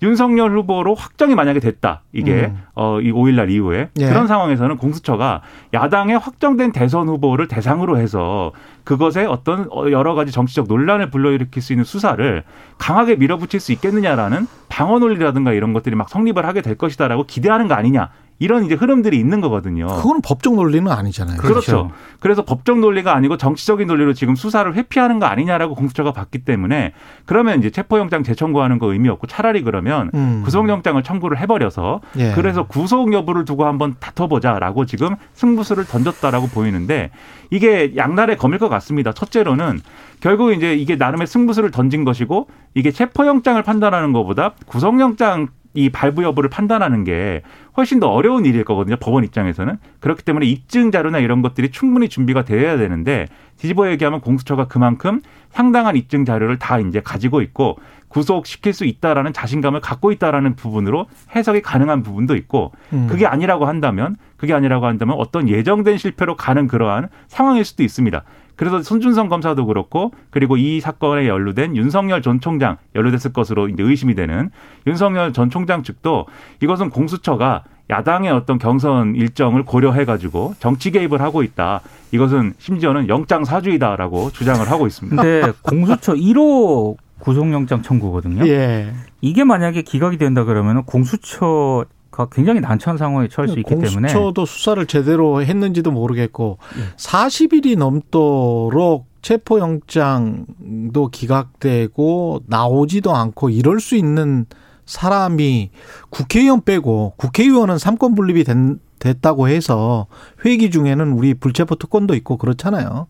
윤석열 0.02 0.56
후보로 0.56 0.94
확정이 0.94 1.34
만약에 1.34 1.60
됐다. 1.60 2.02
이게 2.12 2.46
음. 2.46 2.62
어, 2.74 3.00
이 3.00 3.12
5일 3.12 3.34
날 3.34 3.50
이후에 3.50 3.88
예. 3.98 4.06
그런 4.06 4.26
상황에서는 4.26 4.76
공수처가 4.76 5.42
야당의 5.74 6.18
확정된 6.18 6.72
대선 6.72 7.08
후보를 7.08 7.48
대상으로 7.48 7.98
해서 7.98 8.52
그것에 8.84 9.24
어떤 9.24 9.68
어, 9.70 9.90
여러 9.90 10.14
가지 10.14 10.32
정치적 10.32 10.66
논란을 10.68 11.10
불러일으킬 11.10 11.62
수 11.62 11.72
있는 11.72 11.84
수사를 11.84 12.44
강하게 12.78 13.16
밀어붙일 13.16 13.60
수 13.60 13.72
있겠느냐라는 13.72 14.46
방어 14.68 14.98
논리라든가 14.98 15.52
이런 15.52 15.72
것들이 15.72 15.96
막 15.96 16.08
성립을 16.08 16.46
하게 16.46 16.60
될 16.60 16.76
것이다라고 16.76 17.24
기대하는 17.24 17.68
거 17.68 17.74
아니냐. 17.74 18.10
이런 18.38 18.64
이제 18.64 18.74
흐름들이 18.74 19.18
있는 19.18 19.40
거거든요. 19.40 19.86
그거는 19.86 20.20
법적 20.20 20.54
논리는 20.54 20.90
아니잖아요. 20.90 21.38
그렇죠. 21.38 21.90
그래서 22.20 22.44
법적 22.44 22.78
논리가 22.78 23.14
아니고 23.14 23.36
정치적인 23.38 23.86
논리로 23.86 24.12
지금 24.12 24.34
수사를 24.34 24.72
회피하는 24.74 25.18
거 25.18 25.26
아니냐라고 25.26 25.74
공수처가 25.74 26.12
봤기 26.12 26.40
때문에 26.40 26.92
그러면 27.24 27.58
이제 27.58 27.70
체포영장 27.70 28.22
재청구하는 28.22 28.78
거 28.78 28.92
의미 28.92 29.08
없고 29.08 29.26
차라리 29.26 29.62
그러면 29.62 30.10
음. 30.14 30.42
구속영장을 30.44 31.02
청구를 31.02 31.38
해버려서 31.38 32.00
예. 32.18 32.32
그래서 32.32 32.66
구속 32.66 33.12
여부를 33.12 33.44
두고 33.44 33.64
한번 33.64 33.94
다퉈보자라고 33.98 34.84
지금 34.84 35.16
승부수를 35.32 35.86
던졌다라고 35.86 36.48
보이는데 36.48 37.10
이게 37.50 37.94
양날의 37.96 38.36
검일 38.36 38.58
것 38.58 38.68
같습니다. 38.68 39.12
첫째로는 39.12 39.80
결국 40.20 40.52
이제 40.52 40.74
이게 40.74 40.96
나름의 40.96 41.26
승부수를 41.26 41.70
던진 41.70 42.04
것이고 42.04 42.48
이게 42.74 42.90
체포영장을 42.90 43.62
판단하는 43.62 44.12
것보다 44.12 44.52
구속영장 44.66 45.48
이 45.76 45.90
발부 45.90 46.24
여부를 46.24 46.50
판단하는 46.50 47.04
게 47.04 47.42
훨씬 47.76 48.00
더 48.00 48.08
어려운 48.08 48.44
일일 48.46 48.64
거거든요. 48.64 48.96
법원 48.96 49.22
입장에서는. 49.24 49.76
그렇기 50.00 50.24
때문에 50.24 50.46
입증 50.46 50.90
자료나 50.90 51.18
이런 51.18 51.42
것들이 51.42 51.70
충분히 51.70 52.08
준비가 52.08 52.44
돼야 52.44 52.76
되는데 52.76 53.26
뒤집어 53.58 53.88
얘기하면 53.90 54.20
공수처가 54.20 54.66
그만큼 54.66 55.20
상당한 55.50 55.96
입증 55.96 56.24
자료를 56.24 56.58
다 56.58 56.78
이제 56.78 57.00
가지고 57.00 57.42
있고 57.42 57.78
구속시킬 58.08 58.72
수 58.72 58.84
있다라는 58.84 59.32
자신감을 59.32 59.80
갖고 59.80 60.12
있다라는 60.12 60.56
부분으로 60.56 61.06
해석이 61.34 61.62
가능한 61.62 62.02
부분도 62.02 62.36
있고 62.36 62.72
음. 62.92 63.06
그게 63.10 63.26
아니라고 63.26 63.66
한다면 63.66 64.16
그게 64.36 64.54
아니라고 64.54 64.86
한다면 64.86 65.16
어떤 65.18 65.48
예정된 65.48 65.98
실패로 65.98 66.36
가는 66.36 66.66
그러한 66.66 67.08
상황일 67.28 67.64
수도 67.64 67.82
있습니다. 67.82 68.22
그래서 68.56 68.82
손준성 68.82 69.28
검사도 69.28 69.66
그렇고 69.66 70.12
그리고 70.30 70.56
이 70.56 70.80
사건에 70.80 71.28
연루된 71.28 71.76
윤석열 71.76 72.22
전 72.22 72.40
총장 72.40 72.78
연루됐을 72.94 73.32
것으로 73.32 73.68
이제 73.68 73.82
의심이 73.82 74.14
되는 74.14 74.50
윤석열 74.86 75.32
전 75.32 75.50
총장 75.50 75.82
측도 75.82 76.26
이것은 76.62 76.90
공수처가 76.90 77.64
야당의 77.88 78.32
어떤 78.32 78.58
경선 78.58 79.14
일정을 79.14 79.62
고려해 79.62 80.04
가지고 80.04 80.54
정치 80.58 80.90
개입을 80.90 81.20
하고 81.20 81.42
있다. 81.42 81.82
이것은 82.10 82.54
심지어는 82.58 83.08
영장 83.08 83.44
사주이다라고 83.44 84.30
주장을 84.32 84.68
하고 84.68 84.86
있습니다. 84.86 85.22
근데 85.22 85.52
공수처 85.62 86.14
1호 86.14 86.96
구속영장 87.20 87.82
청구거든요. 87.82 88.46
예. 88.48 88.92
이게 89.20 89.44
만약에 89.44 89.82
기각이 89.82 90.18
된다 90.18 90.44
그러면 90.44 90.84
공수처가 90.84 91.84
굉장히 92.24 92.60
난처한 92.60 92.96
상황에 92.96 93.28
처할 93.28 93.48
수 93.48 93.58
있기 93.58 93.68
때문에 93.68 94.08
공수처도 94.12 94.46
수사를 94.46 94.84
제대로 94.86 95.42
했는지도 95.42 95.90
모르겠고 95.90 96.58
예. 96.78 96.96
40일이 96.96 97.76
넘도록 97.76 99.06
체포영장도 99.22 101.08
기각되고 101.12 102.40
나오지도 102.46 103.14
않고 103.14 103.50
이럴 103.50 103.80
수 103.80 103.96
있는 103.96 104.46
사람이 104.86 105.70
국회의원 106.10 106.62
빼고 106.64 107.14
국회의원은 107.16 107.78
삼권 107.78 108.14
분립이 108.14 108.44
된, 108.44 108.78
됐다고 109.00 109.48
해서 109.48 110.06
회기 110.44 110.70
중에는 110.70 111.12
우리 111.12 111.34
불체포 111.34 111.74
특권도 111.74 112.14
있고 112.14 112.36
그렇잖아요. 112.36 113.08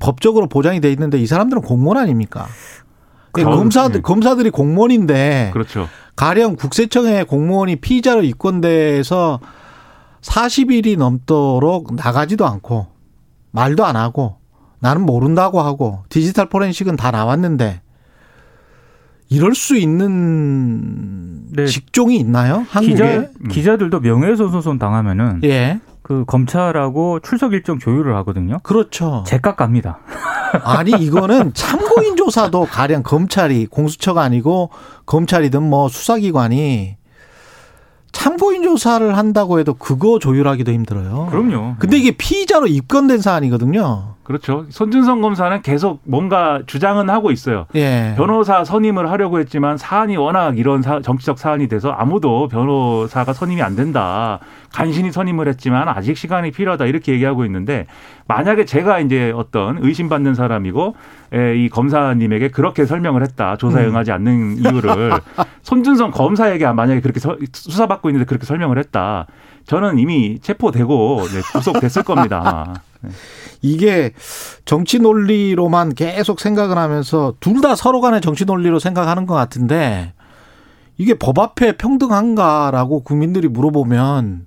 법적으로 0.00 0.48
보장이 0.48 0.80
돼 0.80 0.90
있는데 0.92 1.18
이 1.18 1.26
사람들은 1.26 1.62
공무원 1.62 1.98
아닙니까? 1.98 2.46
그럼, 3.32 3.54
검사들 3.54 3.96
예. 3.96 4.00
검사들이 4.00 4.50
공무원인데 4.50 5.50
그렇죠. 5.52 5.88
가령 6.16 6.56
국세청에 6.56 7.24
공무원이 7.24 7.76
피의자로 7.76 8.22
입건돼서 8.22 9.38
40일이 10.22 10.96
넘도록 10.96 11.94
나가지도 11.94 12.46
않고 12.46 12.86
말도 13.52 13.84
안 13.84 13.96
하고 13.96 14.38
나는 14.80 15.02
모른다고 15.02 15.60
하고 15.60 16.02
디지털 16.08 16.48
포렌식은 16.48 16.96
다 16.96 17.10
나왔는데 17.10 17.82
이럴 19.28 19.54
수 19.54 19.76
있는 19.76 21.50
네. 21.52 21.66
직종이 21.66 22.16
있나요? 22.16 22.64
한국에? 22.68 22.94
기자 22.94 23.28
기자들도 23.50 24.00
명예훼손 24.00 24.78
당하면은 24.78 25.40
예. 25.44 25.80
그 26.06 26.24
검찰하고 26.24 27.18
출석 27.18 27.52
일정 27.52 27.80
조율을 27.80 28.14
하거든요. 28.18 28.60
그렇죠. 28.62 29.24
제값 29.26 29.56
갑니다. 29.56 29.98
아니 30.62 30.92
이거는 30.92 31.52
참고인 31.52 32.14
조사도 32.14 32.66
가령 32.66 33.02
검찰이 33.02 33.66
공수처가 33.66 34.22
아니고 34.22 34.70
검찰이든 35.04 35.64
뭐 35.64 35.88
수사기관이 35.88 36.94
참고인 38.12 38.62
조사를 38.62 39.16
한다고 39.16 39.58
해도 39.58 39.74
그거 39.74 40.20
조율하기도 40.20 40.70
힘들어요. 40.70 41.26
그럼요. 41.28 41.74
근데 41.80 41.98
이게 41.98 42.12
피의자로 42.12 42.68
입건된 42.68 43.18
사안이거든요. 43.18 44.14
그렇죠. 44.26 44.66
손준성 44.70 45.20
검사는 45.20 45.62
계속 45.62 46.00
뭔가 46.04 46.60
주장은 46.66 47.08
하고 47.08 47.30
있어요. 47.30 47.66
예. 47.76 48.12
변호사 48.16 48.64
선임을 48.64 49.08
하려고 49.08 49.38
했지만 49.38 49.76
사안이 49.76 50.16
워낙 50.16 50.58
이런 50.58 50.82
사- 50.82 51.00
정치적 51.00 51.38
사안이 51.38 51.68
돼서 51.68 51.90
아무도 51.92 52.48
변호사가 52.48 53.32
선임이 53.32 53.62
안 53.62 53.76
된다. 53.76 54.40
간신히 54.72 55.12
선임을 55.12 55.46
했지만 55.46 55.88
아직 55.88 56.16
시간이 56.16 56.50
필요하다 56.50 56.86
이렇게 56.86 57.12
얘기하고 57.12 57.44
있는데 57.44 57.86
만약에 58.26 58.64
제가 58.64 58.98
이제 58.98 59.32
어떤 59.34 59.78
의심받는 59.80 60.34
사람이고 60.34 60.96
에, 61.32 61.56
이 61.56 61.68
검사님에게 61.68 62.48
그렇게 62.48 62.84
설명을 62.84 63.22
했다. 63.22 63.56
조사에 63.56 63.84
음. 63.84 63.90
응하지 63.90 64.10
않는 64.10 64.56
이유를 64.58 65.12
손준성 65.62 66.10
검사에게 66.10 66.66
만약에 66.66 67.00
그렇게 67.00 67.20
서- 67.20 67.36
수사받고 67.52 68.10
있는데 68.10 68.26
그렇게 68.26 68.44
설명을 68.44 68.76
했다. 68.78 69.26
저는 69.66 69.98
이미 70.00 70.38
체포되고 70.40 71.22
네, 71.28 71.40
구속됐을 71.52 72.02
겁니다. 72.02 72.40
아마. 72.44 72.74
네. 73.06 73.12
이게 73.62 74.12
정치 74.64 74.98
논리로만 74.98 75.94
계속 75.94 76.40
생각을 76.40 76.76
하면서 76.78 77.34
둘 77.40 77.60
다 77.60 77.74
서로 77.74 78.00
간의 78.00 78.20
정치 78.20 78.44
논리로 78.44 78.78
생각하는 78.78 79.26
것 79.26 79.34
같은데 79.34 80.12
이게 80.98 81.14
법 81.14 81.38
앞에 81.38 81.76
평등한가라고 81.76 83.02
국민들이 83.02 83.48
물어보면 83.48 84.46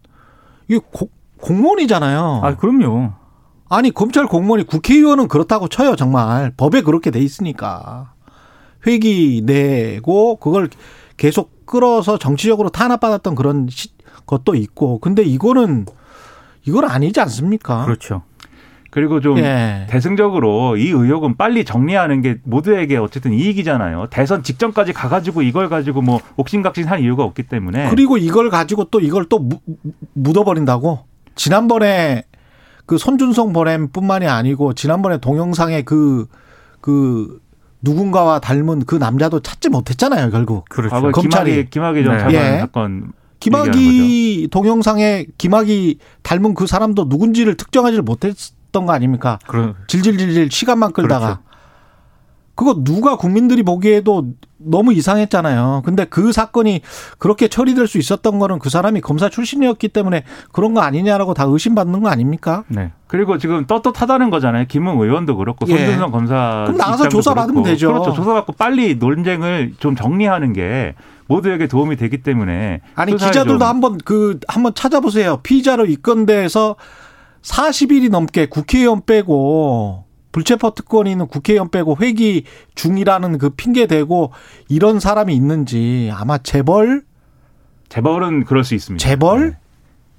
이게 0.67 0.79
고- 0.91 1.09
공무원이잖아요. 1.41 2.41
아, 2.43 2.55
그럼요. 2.55 3.13
아니 3.69 3.91
검찰 3.91 4.25
공무원이 4.25 4.65
국회의원은 4.65 5.27
그렇다고 5.27 5.67
쳐요 5.67 5.95
정말 5.95 6.51
법에 6.57 6.81
그렇게 6.81 7.11
돼 7.11 7.19
있으니까 7.19 8.13
회기 8.87 9.43
내고 9.45 10.37
그걸 10.37 10.69
계속 11.17 11.65
끌어서 11.65 12.17
정치적으로 12.17 12.69
탄압받았던 12.69 13.35
그런 13.35 13.67
시- 13.69 13.89
것도 14.25 14.55
있고 14.55 14.99
근데 14.99 15.21
이거는 15.23 15.85
이건 16.65 16.85
아니지 16.85 17.19
않습니까? 17.21 17.85
그렇죠. 17.85 18.23
그리고 18.91 19.21
좀 19.21 19.37
예. 19.37 19.85
대승적으로 19.89 20.75
이 20.77 20.89
의혹은 20.89 21.37
빨리 21.37 21.63
정리하는 21.63 22.21
게 22.21 22.37
모두에게 22.43 22.97
어쨌든 22.97 23.33
이익이잖아요. 23.33 24.07
대선 24.09 24.41
직전까지 24.43 24.93
가가지고 24.93 25.41
이걸 25.43 25.69
가지고 25.69 26.01
뭐 26.01 26.19
옥신각신 26.37 26.85
할 26.87 27.01
이유가 27.01 27.23
없기 27.23 27.43
때문에. 27.43 27.89
그리고 27.89 28.17
이걸 28.17 28.49
가지고 28.49 28.85
또 28.85 28.99
이걸 28.99 29.25
또 29.25 29.39
무- 29.39 29.59
묻어버린다고 30.13 30.99
지난번에 31.35 32.23
그 32.85 32.97
손준성 32.97 33.53
보냄뿐만이 33.53 34.25
아니고 34.27 34.73
지난번에 34.73 35.19
동영상에 35.19 35.83
그그 35.83 37.39
누군가와 37.81 38.39
닮은 38.39 38.85
그 38.85 38.95
남자도 38.95 39.39
찾지 39.41 39.69
못했잖아요 39.69 40.31
결국 40.31 40.65
그렇죠. 40.67 40.95
검찰이- 40.95 41.21
김학의 41.21 41.69
김학의 41.69 42.03
전 42.03 42.13
네. 42.13 42.19
차관 42.19 42.33
예. 42.33 42.59
사건 42.59 43.13
김학이 43.39 44.49
동영상에 44.51 45.27
김학이 45.37 45.99
닮은 46.23 46.55
그 46.55 46.67
사람도 46.67 47.05
누군지를 47.07 47.55
특정하지 47.55 48.01
못했 48.01 48.35
던 48.71 48.85
거 48.85 48.93
아닙니까? 48.93 49.39
그런 49.47 49.75
질질질질 49.87 50.49
시간만 50.51 50.93
끌다가. 50.93 51.25
그렇죠. 51.25 51.41
그거 52.55 52.83
누가 52.83 53.15
국민들이 53.15 53.63
보기에도 53.63 54.33
너무 54.57 54.91
이상했잖아요. 54.91 55.83
근데 55.85 56.03
그 56.03 56.33
사건이 56.33 56.81
그렇게 57.17 57.47
처리될 57.47 57.87
수 57.87 57.97
있었던 57.97 58.37
거는 58.37 58.59
그 58.59 58.69
사람이 58.69 58.99
검사 58.99 59.29
출신이었기 59.29 59.87
때문에 59.87 60.25
그런 60.51 60.73
거 60.73 60.81
아니냐라고 60.81 61.33
다 61.33 61.45
의심받는 61.47 62.01
거 62.01 62.09
아닙니까? 62.09 62.65
네. 62.67 62.91
그리고 63.07 63.37
지금 63.37 63.65
떳떳하다는 63.65 64.29
거잖아요. 64.29 64.65
김웅 64.67 64.99
의원도 64.99 65.37
그렇고 65.37 65.65
예. 65.69 65.77
손준성 65.77 66.11
검사 66.11 66.63
그럼 66.65 66.77
나가서 66.77 67.07
조사받으면. 67.07 67.63
되죠. 67.63 67.93
그렇죠. 67.93 68.11
조사받고 68.13 68.51
빨리 68.53 68.95
논쟁을 68.95 69.75
좀 69.79 69.95
정리하는 69.95 70.51
게 70.51 70.95
모두에게 71.27 71.67
도움이 71.67 71.95
되기 71.95 72.21
때문에 72.21 72.81
아니 72.95 73.13
기자들도 73.13 73.59
좀 73.59 73.61
한번 73.67 73.97
그 74.03 74.37
한번 74.49 74.73
찾아보세요. 74.75 75.37
피의자로 75.43 75.85
입건돼서 75.85 76.75
40일이 77.41 78.09
넘게 78.09 78.47
국회의원 78.47 79.05
빼고 79.05 80.05
불체포 80.31 80.71
특권이 80.75 81.11
있는 81.11 81.27
국회의원 81.27 81.69
빼고 81.69 81.97
회기 82.01 82.43
중이라는 82.75 83.37
그 83.37 83.49
핑계 83.51 83.87
대고 83.87 84.31
이런 84.67 84.99
사람이 84.99 85.35
있는지 85.35 86.11
아마 86.13 86.37
재벌, 86.37 87.03
재벌은 87.89 88.45
그럴 88.45 88.63
수 88.63 88.75
있습니다. 88.75 89.03
재벌, 89.03 89.51
네. 89.51 89.57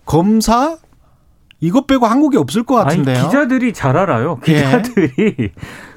검사 0.05 0.79
이것 1.61 1.87
빼고 1.87 2.07
한국에 2.07 2.39
없을 2.39 2.65
것 2.65 2.75
같은데요. 2.77 3.17
아니, 3.17 3.27
기자들이 3.27 3.73
잘 3.73 3.97
알아요. 3.97 4.41
예. 4.49 4.55
기자들이 4.55 5.53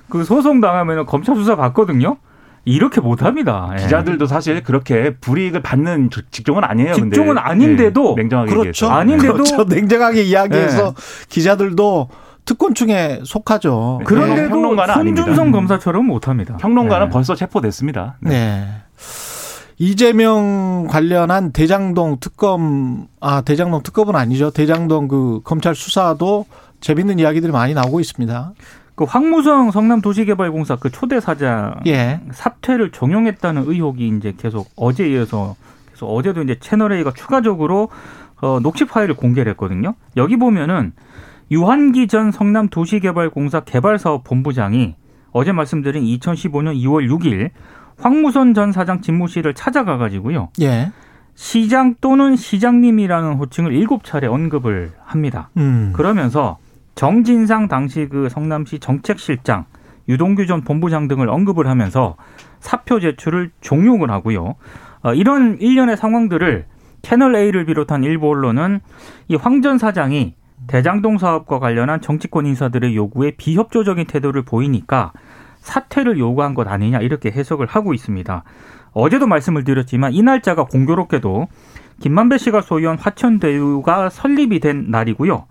그 0.10 0.24
소송 0.24 0.62
당하면 0.62 1.06
검찰 1.06 1.36
수사 1.36 1.56
받거든요. 1.56 2.18
이렇게 2.65 3.01
못합니다. 3.01 3.72
예. 3.77 3.84
기자들도 3.84 4.25
사실 4.25 4.63
그렇게 4.63 5.15
불이익을 5.17 5.62
받는 5.62 6.10
저- 6.12 6.22
직종은 6.32 6.63
아니에요. 6.63 6.93
직종은 6.93 7.38
아닌데도 7.38 8.13
네, 8.15 8.22
냉정하게 8.24 8.50
그렇죠. 8.51 8.67
얘기해서. 8.70 8.89
아닌데도 8.89 9.34
그렇죠. 9.34 9.63
냉정하게 9.70 10.24
이야기해서 10.24 10.93
네. 10.93 11.25
기자들도 11.29 12.10
특권층에 12.46 13.20
속하죠. 13.24 13.98
네. 14.00 14.05
그런데도 14.05 14.50
평론가는 14.50 14.93
아닙니다. 14.93 15.22
손준성 15.24 15.51
검사처럼 15.51 16.05
못합니다. 16.05 16.58
평론가는 16.58 17.08
예. 17.08 17.10
벌써 17.10 17.36
체포됐습니다. 17.36 18.15
네. 18.22 18.29
네. 18.29 18.67
이재명 19.79 20.88
관련한 20.89 21.51
대장동 21.51 22.17
특검, 22.20 23.08
아, 23.20 23.41
대장동 23.41 23.82
특검은 23.84 24.15
아니죠. 24.15 24.51
대장동 24.51 25.08
그 25.08 25.41
검찰 25.43 25.75
수사도 25.75 26.46
재밌는 26.79 27.20
이야기들이 27.20 27.51
많이 27.51 27.74
나오고 27.74 28.00
있습니다. 28.00 28.53
그 28.95 29.05
황무성 29.05 29.71
성남도시개발공사 29.71 30.75
그 30.75 30.91
초대 30.91 31.19
사장 31.19 31.75
예. 31.88 32.21
사퇴를 32.31 32.91
종용했다는 32.91 33.63
의혹이 33.65 34.07
이제 34.09 34.33
계속 34.38 34.69
어제 34.75 35.09
이어서 35.09 35.55
계속 35.91 36.07
어제도 36.07 36.41
이제 36.43 36.57
채널 36.59 36.93
A가 36.93 37.12
추가적으로 37.13 37.89
어, 38.41 38.59
녹취 38.62 38.85
파일을 38.85 39.15
공개를 39.15 39.51
했거든요. 39.51 39.95
여기 40.17 40.38
보면은 40.38 40.93
유한기 41.50 42.07
전 42.07 42.31
성남도시개발공사 42.31 43.62
개발사업 43.62 44.23
본부장이 44.23 44.95
어제 45.31 45.51
말씀드린 45.51 46.03
2015년 46.03 46.75
2월 46.75 47.09
6일 47.09 47.50
황무선 47.97 48.53
전 48.53 48.71
사장 48.71 49.01
집무실을 49.01 49.53
찾아가 49.53 49.97
가지고요. 49.97 50.50
예. 50.62 50.91
시장 51.35 51.95
또는 52.00 52.35
시장님이라는 52.35 53.33
호칭을 53.33 53.73
일곱 53.73 54.03
차례 54.03 54.27
언급을 54.27 54.91
합니다. 55.03 55.50
음. 55.57 55.91
그러면서 55.95 56.57
정진상 56.95 57.67
당시 57.67 58.07
그 58.09 58.29
성남시 58.29 58.79
정책실장, 58.79 59.65
유동규 60.09 60.45
전 60.45 60.62
본부장 60.62 61.07
등을 61.07 61.29
언급을 61.29 61.67
하면서 61.67 62.15
사표 62.59 63.00
제출을 63.00 63.51
종용을 63.62 64.12
하고요. 64.12 64.55
어, 65.01 65.13
이런 65.13 65.57
일련의 65.59 65.97
상황들을 65.97 66.65
채널 67.01 67.35
A를 67.35 67.65
비롯한 67.65 68.03
일부 68.03 68.29
언론은 68.29 68.79
이 69.27 69.35
황 69.35 69.62
전 69.62 69.77
사장이 69.77 70.35
대장동 70.67 71.17
사업과 71.17 71.59
관련한 71.59 72.00
정치권 72.00 72.45
인사들의 72.45 72.95
요구에 72.95 73.31
비협조적인 73.31 74.05
태도를 74.05 74.43
보이니까 74.43 75.12
사퇴를 75.57 76.17
요구한 76.19 76.53
것 76.53 76.67
아니냐 76.67 77.00
이렇게 77.00 77.31
해석을 77.31 77.65
하고 77.65 77.93
있습니다. 77.93 78.43
어제도 78.93 79.27
말씀을 79.27 79.63
드렸지만 79.63 80.13
이 80.13 80.21
날짜가 80.21 80.65
공교롭게도 80.65 81.47
김만배 82.00 82.38
씨가 82.38 82.62
소유한 82.62 82.97
화천대유가 82.97 84.09
설립이 84.09 84.59
된 84.59 84.89
날이고요. 84.89 85.45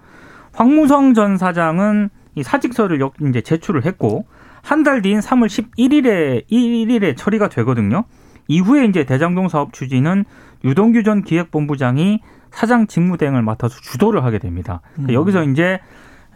황무성 0.55 1.15
전 1.15 1.37
사장은 1.39 2.11
이 2.35 2.43
사직서를 2.43 3.01
역- 3.01 3.15
이제 3.29 3.41
제출을 3.41 3.85
했고 3.85 4.27
한 4.63 4.85
달 4.85 5.03
뒤인 5.03 5.19
3월 5.21 5.47
11일에 5.49 6.47
1일에 6.51 7.17
처리가 7.17 7.49
되거든요. 7.49 8.05
이후에 8.49 8.85
이제 8.85 9.05
대장동 9.05 9.49
사업 9.49 9.73
추진은 9.73 10.25
유동규 10.65 11.03
전 11.03 11.23
기획본부장이 11.23 12.21
사장 12.51 12.87
직무대행을 12.87 13.43
맡아서 13.43 13.75
주도를 13.81 14.25
하게 14.25 14.39
됩니다. 14.39 14.81
그러니까 14.95 15.13
음. 15.13 15.15
여기서 15.15 15.43
이제 15.45 15.81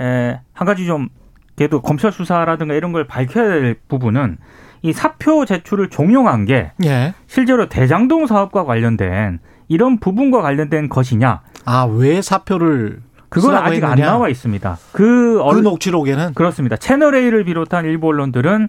에, 0.01 0.41
한 0.53 0.67
가지 0.67 0.87
좀 0.87 1.09
그래도 1.57 1.81
검찰 1.83 2.11
수사라든가 2.13 2.75
이런 2.75 2.93
걸 2.93 3.07
밝혀야 3.07 3.49
될 3.49 3.77
부분은 3.89 4.39
이 4.83 4.93
사표 4.93 5.45
제출을 5.45 5.89
종용한 5.91 6.45
게 6.45 6.73
예. 6.85 7.15
실제로 7.27 7.69
대장동 7.69 8.27
사업과 8.27 8.65
관련된 8.65 9.39
이런 9.69 9.99
부분과 9.99 10.43
관련된 10.43 10.89
것이냐 10.89 11.41
아, 11.65 11.85
왜 11.85 12.21
사표를 12.23 13.01
그건 13.29 13.55
아직 13.57 13.85
안 13.85 13.93
했느냐? 13.93 14.07
나와 14.11 14.29
있습니다. 14.29 14.79
그그 14.93 15.43
언, 15.43 15.63
녹취록에는 15.63 16.35
그렇습니다. 16.35 16.77
채널 16.77 17.15
A를 17.15 17.45
비롯한 17.45 17.85
일부 17.85 18.09
언론들은 18.09 18.69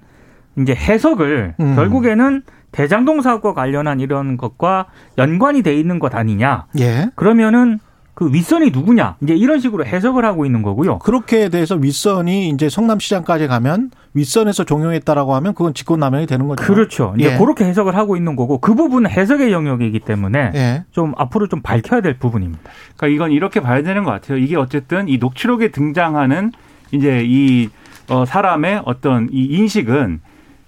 이제 0.60 0.74
해석을 0.74 1.56
음. 1.60 1.76
결국에는 1.76 2.42
대장동 2.72 3.22
사업과 3.22 3.54
관련한 3.54 4.00
이런 4.00 4.38
것과 4.38 4.88
연관이 5.18 5.62
돼 5.62 5.76
있는 5.76 6.00
것 6.00 6.14
아니냐. 6.16 6.66
예. 6.80 7.10
그러면은 7.16 7.80
그 8.14 8.34
윗선이 8.34 8.72
누구냐. 8.72 9.18
이제 9.22 9.36
이런 9.36 9.60
식으로 9.60 9.86
해석을 9.86 10.26
하고 10.26 10.46
있는 10.46 10.64
거고요. 10.64 10.98
그렇게 11.00 11.50
돼서 11.50 11.76
윗선이 11.76 12.50
이제 12.50 12.68
성남시장까지 12.68 13.46
가면 13.46 13.92
윗선에서 14.18 14.64
종용했다라고 14.64 15.36
하면 15.36 15.54
그건 15.54 15.74
직권남용이 15.74 16.26
되는 16.26 16.48
거죠. 16.48 16.64
그렇죠. 16.64 17.14
이제 17.18 17.34
예. 17.34 17.38
그렇게 17.38 17.66
해석을 17.66 17.96
하고 17.96 18.18
있는 18.18 18.36
거고 18.36 18.60
그 18.60 18.74
부분은 18.74 19.10
해석의 19.10 19.52
영역이기 19.52 20.00
때문에 20.00 20.52
예. 20.56 20.86
좀 20.92 21.14
앞으로 21.18 21.48
좀 21.48 21.62
밝혀야 21.62 22.02
될 22.02 22.18
부분입니다. 22.18 22.64
그러니까 22.96 23.16
이건 23.16 23.32
이렇게 23.32 23.60
봐야 23.60 23.82
되는 23.84 24.04
것 24.04 24.12
같아요. 24.12 24.38
이게 24.38 24.56
어쨌든 24.56 25.08
이 25.08 25.18
녹취록에 25.18 25.70
등장하는 25.70 26.52
이제 26.92 27.24
이 27.26 27.70
어, 28.10 28.26
사람의 28.26 28.84
어떤 28.86 29.30
이 29.32 29.46
인식은 29.46 30.22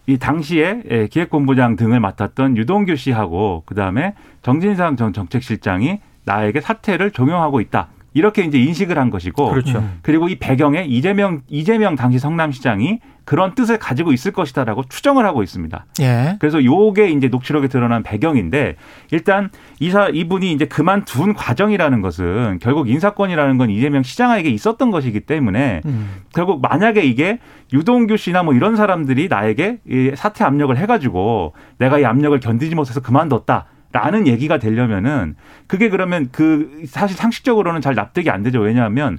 이 0.07 0.17
당시에 0.17 0.81
예, 0.89 1.07
기획본부장 1.07 1.75
등을 1.75 1.99
맡았던 1.99 2.57
유동규 2.57 2.95
씨하고 2.95 3.63
그 3.65 3.75
다음에 3.75 4.13
정진상 4.41 4.95
전 4.95 5.13
정책실장이 5.13 5.99
나에게 6.25 6.61
사퇴를 6.61 7.11
종용하고 7.11 7.61
있다. 7.61 7.89
이렇게 8.13 8.43
이제 8.43 8.59
인식을 8.59 8.97
한 8.97 9.09
것이고 9.09 9.49
그렇죠. 9.49 9.79
음. 9.79 9.99
그리고 10.01 10.27
이 10.29 10.37
배경에 10.37 10.83
이재명 10.83 11.41
이재명 11.47 11.95
당시 11.95 12.19
성남시장이 12.19 12.99
그런 13.29 13.53
뜻을 13.53 13.77
가지고 13.77 14.11
있을 14.11 14.31
것이다라고 14.31 14.85
추정을 14.89 15.23
하고 15.23 15.43
있습니다. 15.43 15.85
예. 16.01 16.37
그래서 16.39 16.63
요게 16.63 17.09
이제 17.11 17.27
녹취록에 17.27 17.67
드러난 17.67 18.01
배경인데 18.01 18.75
일단 19.11 19.51
이사 19.79 20.09
이분이 20.09 20.51
이제 20.51 20.65
그만둔 20.65 21.35
과정이라는 21.35 22.01
것은 22.01 22.57
결국 22.59 22.89
인사권이라는 22.89 23.59
건 23.59 23.69
이재명 23.69 24.01
시장에게 24.01 24.49
있었던 24.49 24.89
것이기 24.89 25.19
때문에 25.21 25.81
음. 25.85 26.21
결국 26.33 26.59
만약에 26.61 27.03
이게 27.03 27.37
유동규 27.71 28.17
씨나 28.17 28.41
뭐 28.41 28.55
이런 28.55 28.75
사람들이 28.75 29.27
나에게 29.27 29.77
이 29.87 30.11
사퇴 30.15 30.43
압력을 30.43 30.75
해가지고 30.75 31.53
내가 31.77 31.99
이 31.99 32.05
압력을 32.05 32.39
견디지 32.39 32.73
못해서 32.73 32.99
그만뒀다. 32.99 33.67
라는 33.91 34.27
얘기가 34.27 34.59
되려면은 34.59 35.35
그게 35.67 35.89
그러면 35.89 36.29
그 36.31 36.83
사실 36.87 37.17
상식적으로는 37.17 37.81
잘 37.81 37.95
납득이 37.95 38.29
안 38.29 38.43
되죠. 38.43 38.59
왜냐하면 38.59 39.17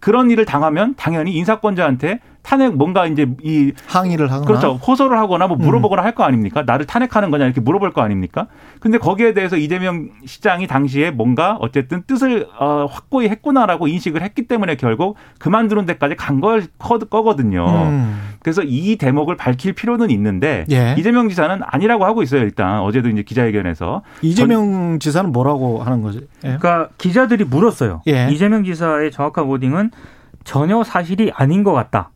그런 0.00 0.30
일을 0.30 0.44
당하면 0.44 0.94
당연히 0.96 1.32
인사권자한테 1.32 2.20
탄핵 2.46 2.76
뭔가 2.76 3.06
이제 3.06 3.26
이 3.42 3.72
항의를 3.88 4.30
하거나 4.30 4.46
그렇죠. 4.46 4.74
호소를 4.74 5.18
하거나 5.18 5.48
뭐 5.48 5.56
물어보거나 5.56 6.04
할거 6.04 6.22
아닙니까? 6.22 6.62
나를 6.64 6.86
탄핵하는 6.86 7.32
거냐 7.32 7.44
이렇게 7.44 7.60
물어볼 7.60 7.92
거 7.92 8.02
아닙니까? 8.02 8.46
근데 8.78 8.98
거기에 8.98 9.34
대해서 9.34 9.56
이재명 9.56 10.10
시장이 10.24 10.68
당시에 10.68 11.10
뭔가 11.10 11.56
어쨌든 11.60 12.04
뜻을 12.06 12.46
어, 12.60 12.86
확고히 12.88 13.28
했구나라고 13.30 13.88
인식을 13.88 14.22
했기 14.22 14.46
때문에 14.46 14.76
결국 14.76 15.16
그만두는 15.40 15.86
데까지 15.86 16.14
간 16.14 16.36
걸 16.40 16.66
거거든요. 16.78 17.66
음. 17.88 18.34
그래서 18.42 18.62
이 18.62 18.96
대목을 18.96 19.36
밝힐 19.36 19.72
필요는 19.72 20.10
있는데 20.10 20.66
예. 20.70 20.94
이재명 20.98 21.28
지사는 21.30 21.60
아니라고 21.64 22.04
하고 22.04 22.22
있어요. 22.22 22.42
일단 22.42 22.80
어제도 22.80 23.08
이제 23.08 23.22
기자회견에서 23.22 24.02
이재명 24.22 24.98
지사는 25.00 25.32
뭐라고 25.32 25.82
하는 25.82 26.02
거지? 26.02 26.18
예. 26.44 26.56
그러니까 26.58 26.90
기자들이 26.98 27.44
물었어요. 27.44 28.02
예. 28.06 28.28
이재명 28.30 28.64
지사의 28.64 29.10
정확한 29.10 29.46
워딩은 29.46 29.90
전혀 30.44 30.84
사실이 30.84 31.32
아닌 31.34 31.64
것 31.64 31.72
같다. 31.72 32.10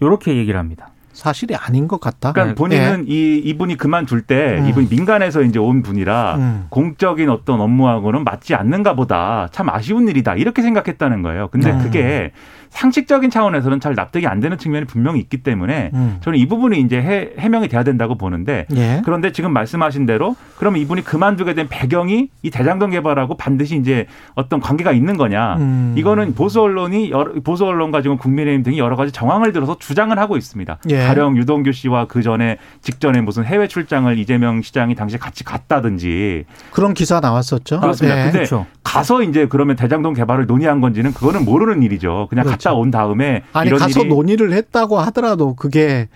이렇게 0.00 0.36
얘기를 0.36 0.58
합니다. 0.58 0.90
사실이 1.12 1.54
아닌 1.54 1.86
것 1.86 2.00
같다. 2.00 2.32
그러니까 2.32 2.54
본인은 2.54 3.04
이 3.06 3.36
이분이 3.44 3.76
그만둘 3.76 4.22
때 4.22 4.58
음. 4.58 4.68
이분이 4.68 4.88
민간에서 4.88 5.42
이제 5.42 5.58
온 5.58 5.82
분이라 5.82 6.36
음. 6.36 6.66
공적인 6.70 7.28
어떤 7.28 7.60
업무하고는 7.60 8.24
맞지 8.24 8.54
않는가 8.54 8.94
보다. 8.94 9.48
참 9.52 9.68
아쉬운 9.68 10.08
일이다. 10.08 10.36
이렇게 10.36 10.62
생각했다는 10.62 11.22
거예요. 11.22 11.48
근데 11.48 11.72
음. 11.72 11.82
그게 11.82 12.32
상식적인 12.70 13.30
차원에서는 13.30 13.80
잘 13.80 13.94
납득이 13.94 14.26
안 14.26 14.40
되는 14.40 14.56
측면이 14.56 14.86
분명히 14.86 15.20
있기 15.20 15.42
때문에 15.42 15.90
음. 15.92 16.18
저는 16.22 16.38
이 16.38 16.46
부분이 16.46 16.80
이제 16.80 16.96
해, 16.96 17.30
해명이 17.38 17.68
돼야 17.68 17.84
된다고 17.84 18.14
보는데 18.14 18.66
예. 18.74 19.02
그런데 19.04 19.32
지금 19.32 19.52
말씀하신 19.52 20.06
대로 20.06 20.36
그러면 20.56 20.80
이분이 20.80 21.02
그만두게 21.02 21.54
된 21.54 21.68
배경이 21.68 22.28
이 22.42 22.50
대장동 22.50 22.90
개발하고 22.90 23.36
반드시 23.36 23.76
이제 23.76 24.06
어떤 24.34 24.60
관계가 24.60 24.92
있는 24.92 25.16
거냐. 25.16 25.56
음. 25.56 25.94
이거는 25.96 26.34
보수 26.34 26.62
언론이 26.62 27.10
여러, 27.10 27.34
보수 27.42 27.66
언론과 27.66 28.02
지금 28.02 28.16
국민의힘 28.16 28.62
등이 28.62 28.78
여러 28.78 28.96
가지 28.96 29.12
정황을 29.12 29.52
들어서 29.52 29.76
주장을 29.78 30.16
하고 30.18 30.36
있습니다. 30.36 30.78
예. 30.88 31.06
가령 31.06 31.36
유동규 31.36 31.72
씨와 31.72 32.06
그 32.06 32.22
전에 32.22 32.56
직전에 32.82 33.20
무슨 33.20 33.44
해외 33.44 33.66
출장을 33.68 34.16
이재명 34.18 34.62
시장이 34.62 34.94
당시 34.94 35.18
같이 35.18 35.44
갔다든지 35.44 36.44
그런 36.70 36.94
기사 36.94 37.20
나왔었죠. 37.20 37.80
그렇습니다. 37.80 38.18
예. 38.18 38.22
근데 38.24 38.38
그렇죠. 38.38 38.66
가서 38.84 39.22
이제 39.22 39.46
그러면 39.48 39.76
대장동 39.76 40.14
개발을 40.14 40.46
논의한 40.46 40.80
건지는 40.80 41.12
그거는 41.12 41.44
모르는 41.44 41.82
일이죠. 41.82 42.26
그냥 42.30 42.44
그렇죠. 42.44 42.59
갔다 42.60 42.74
온 42.74 42.90
다음에 42.90 43.42
아니 43.52 43.70
가서 43.70 44.00
일이 44.00 44.08
논의를 44.08 44.52
했다고 44.52 44.98
하더라도 45.00 45.54
그게 45.54 46.08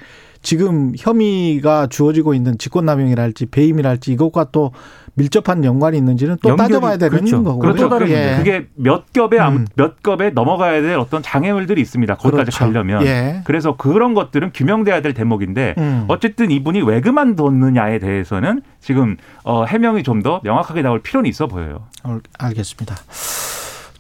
지금 0.42 0.92
혐의가 0.98 1.86
주어지고 1.86 2.34
있는 2.34 2.58
직권남용이랄지 2.58 3.46
배임이랄지 3.46 4.12
이것과 4.12 4.48
또 4.52 4.72
밀접한 5.14 5.64
연관이 5.64 5.96
있는지는 5.96 6.36
또 6.42 6.50
연결이- 6.50 6.58
따져봐야 6.58 6.96
되는 6.98 7.16
그렇죠. 7.16 7.42
거고요. 7.42 7.58
그렇죠. 7.60 7.82
또 7.84 7.88
다른 7.88 8.06
그게, 8.08 8.18
예. 8.18 8.36
그게 8.36 8.66
몇 8.74 9.10
겹에 9.14 9.38
음. 9.38 9.64
몇 9.74 10.02
겹에 10.02 10.30
넘어가야 10.30 10.82
될 10.82 10.98
어떤 10.98 11.22
장애물들이 11.22 11.80
있습니다. 11.80 12.16
거기까지 12.16 12.50
그렇죠. 12.50 12.58
가려면. 12.72 13.06
예. 13.06 13.40
그래서 13.44 13.76
그런 13.76 14.12
것들은 14.12 14.50
규명돼야 14.52 15.00
될 15.00 15.14
대목인데 15.14 15.76
음. 15.78 16.04
어쨌든 16.08 16.50
이분이 16.50 16.82
왜 16.82 17.00
그만뒀느냐에 17.00 17.98
대해서는 18.00 18.60
지금 18.80 19.16
어, 19.44 19.64
해명이 19.64 20.02
좀 20.02 20.22
더 20.22 20.40
명확하게 20.44 20.82
나올 20.82 21.00
필요는 21.00 21.28
있어 21.30 21.46
보여요. 21.46 21.84
알- 22.02 22.20
알겠습니다. 22.38 22.94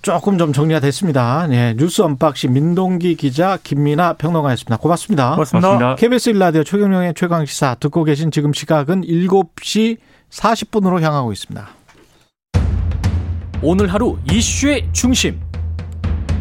조금 0.04 0.36
좀 0.36 0.52
정리가 0.52 0.80
됐습니다. 0.80 1.46
예, 1.50 1.74
뉴스 1.78 2.02
unboxing 2.02 2.52
민동기 2.52 3.14
기자 3.14 3.56
김민아 3.62 4.12
평론가였습니다. 4.12 4.76
고맙습니다. 4.76 5.30
고맙습니다. 5.30 5.68
고맙습니다. 5.68 5.94
KBS 5.94 6.28
일라디오 6.28 6.62
최경영의 6.62 7.14
최강 7.16 7.46
시사 7.46 7.76
듣고 7.76 8.04
계신 8.04 8.30
지금 8.30 8.52
시각은 8.52 9.00
7시 9.00 9.96
40분으로 10.28 11.00
향하고 11.00 11.32
있습니다. 11.32 11.68
오늘 13.62 13.90
하루 13.90 14.18
이슈의 14.30 14.90
중심. 14.92 15.40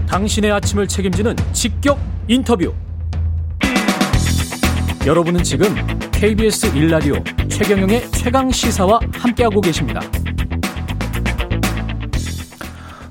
당신의 0.10 0.52
아침을 0.52 0.86
책임지는 0.90 1.34
직격 1.54 1.98
인터뷰. 2.28 2.74
여러분은 5.08 5.42
지금 5.42 5.74
KBS 6.12 6.76
일라디오 6.76 7.16
최경영의 7.48 8.12
최강 8.12 8.52
시사와 8.52 9.00
함께하고 9.14 9.62
계십니다. 9.62 10.02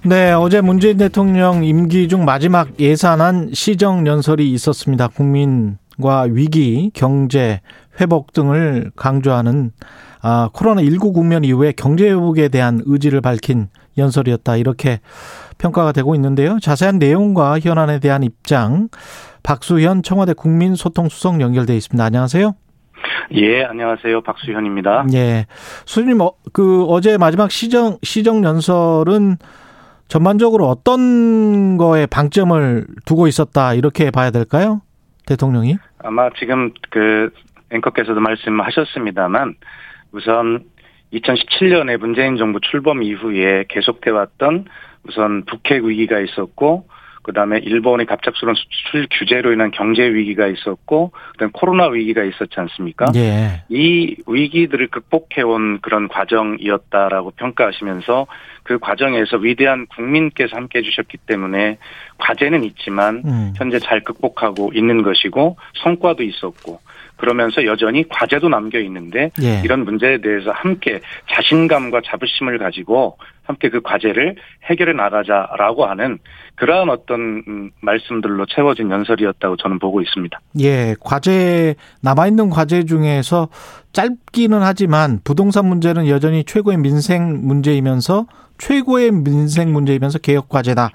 네, 0.05 0.33
어제 0.33 0.61
문재인 0.61 0.97
대통령 0.97 1.63
임기 1.63 2.09
중 2.09 2.25
마지막 2.25 2.81
예산안 2.81 3.51
시정 3.53 4.05
연설이 4.05 4.51
있었습니다. 4.51 5.07
국민과 5.07 6.23
위기, 6.29 6.91
경제, 6.93 7.61
회복 8.01 8.33
등을 8.33 8.91
강조하는 8.97 9.71
아, 10.21 10.51
코로나19 10.55 11.15
국면 11.15 11.45
이후에 11.45 11.73
경제 11.77 12.11
회복에 12.11 12.49
대한 12.49 12.81
의지를 12.85 13.21
밝힌 13.21 13.69
연설이었다. 13.97 14.57
이렇게 14.57 14.99
평가가 15.59 15.93
되고 15.93 16.17
있는데요. 16.17 16.59
자세한 16.61 16.99
내용과 16.99 17.61
현안에 17.61 18.01
대한 18.01 18.25
입장 18.25 18.89
박수현 19.45 20.03
청와대 20.03 20.33
국민소통수석 20.33 21.41
연결돼 21.41 21.77
있습니다. 21.77 22.05
안녕하세요. 22.05 22.57
예, 23.35 23.63
안녕하세요. 23.63 24.23
박수현입니다. 24.23 25.07
예. 25.15 25.47
수님, 25.85 26.21
어, 26.23 26.33
그 26.53 26.87
어제 26.87 27.19
마지막 27.19 27.53
시정 27.53 27.99
시정 28.03 28.43
연설은 28.43 29.37
전반적으로 30.09 30.67
어떤 30.67 31.79
거에 31.79 32.07
방점을 32.07 32.87
두고 33.05 33.27
있었다 33.27 33.75
이렇게 33.75 34.11
봐야 34.11 34.31
될까요? 34.31 34.83
대통령이? 35.27 35.77
아마 35.99 36.29
지금 36.39 36.73
그 36.91 37.31
앵커께서도 37.71 38.21
말씀하셨습니다만 38.21 39.55
우선 40.13 40.65
2017년에 41.13 41.99
문재인 41.99 42.37
정부 42.37 42.61
출범 42.61 43.03
이후에 43.03 43.65
계속돼 43.69 44.11
왔던 44.11 44.67
우선 45.09 45.45
북핵 45.45 45.85
위기가 45.85 46.19
있었고 46.21 46.87
그다음에 47.23 47.59
일본의 47.59 48.07
갑작스러운 48.07 48.55
수출 48.55 49.07
규제로 49.11 49.53
인한 49.53 49.71
경제 49.71 50.03
위기가 50.03 50.47
있었고 50.47 51.13
그다음 51.33 51.51
코로나 51.53 51.87
위기가 51.87 52.25
있었지 52.25 52.59
않습니까? 52.59 53.07
예. 53.15 53.63
이 53.69 54.17
위기들을 54.27 54.89
극복해 54.89 55.43
온 55.43 55.81
그런 55.81 56.09
과정이었다라고 56.09 57.33
평가하시면서 57.37 58.27
그 58.65 58.79
과정에서 58.79 59.37
위대한 59.39 59.87
국민께서 59.87 60.57
함께 60.57 60.81
해 60.81 60.83
주셨기 60.83 61.19
때문에 61.27 61.79
과제는 62.19 62.65
있지만 62.65 63.23
음. 63.25 63.53
현재 63.57 63.79
잘 63.79 64.03
극복하고 64.03 64.73
있는 64.75 65.03
것이고 65.03 65.57
성과도 65.83 66.23
있었고 66.23 66.81
그러면서 67.17 67.65
여전히 67.67 68.05
과제도 68.09 68.49
남겨 68.49 68.81
있는데 68.81 69.31
예. 69.43 69.61
이런 69.65 69.85
문제에 69.85 70.19
대해서 70.19 70.51
함께 70.51 71.01
자신감과 71.31 72.01
자부심을 72.05 72.59
가지고 72.59 73.17
함께 73.45 73.69
그 73.71 73.81
과제를 73.81 74.37
해결해 74.65 74.93
나가자라고 74.93 75.87
하는 75.87 76.19
그러한 76.55 76.91
어떤 76.91 77.43
음, 77.49 77.71
말씀들로 77.81 78.47
채워진 78.47 78.91
연설이었다고 78.91 79.57
저는 79.57 79.79
보고 79.79 80.01
있습니다. 80.01 80.39
예. 80.61 80.95
과제 81.01 81.75
남아 82.03 82.29
있는 82.29 82.51
과제 82.51 82.85
중에서 82.85 83.49
짧기는 83.93 84.63
하지만 84.63 85.21
부동산 85.25 85.67
문제는 85.67 86.09
여전히 86.09 86.45
최고의 86.45 86.79
민생 86.79 87.47
문제이면서 87.47 88.27
최고의 88.59 89.11
민생 89.11 89.73
문제이면서 89.73 90.19
개혁 90.19 90.49
과제다. 90.49 90.91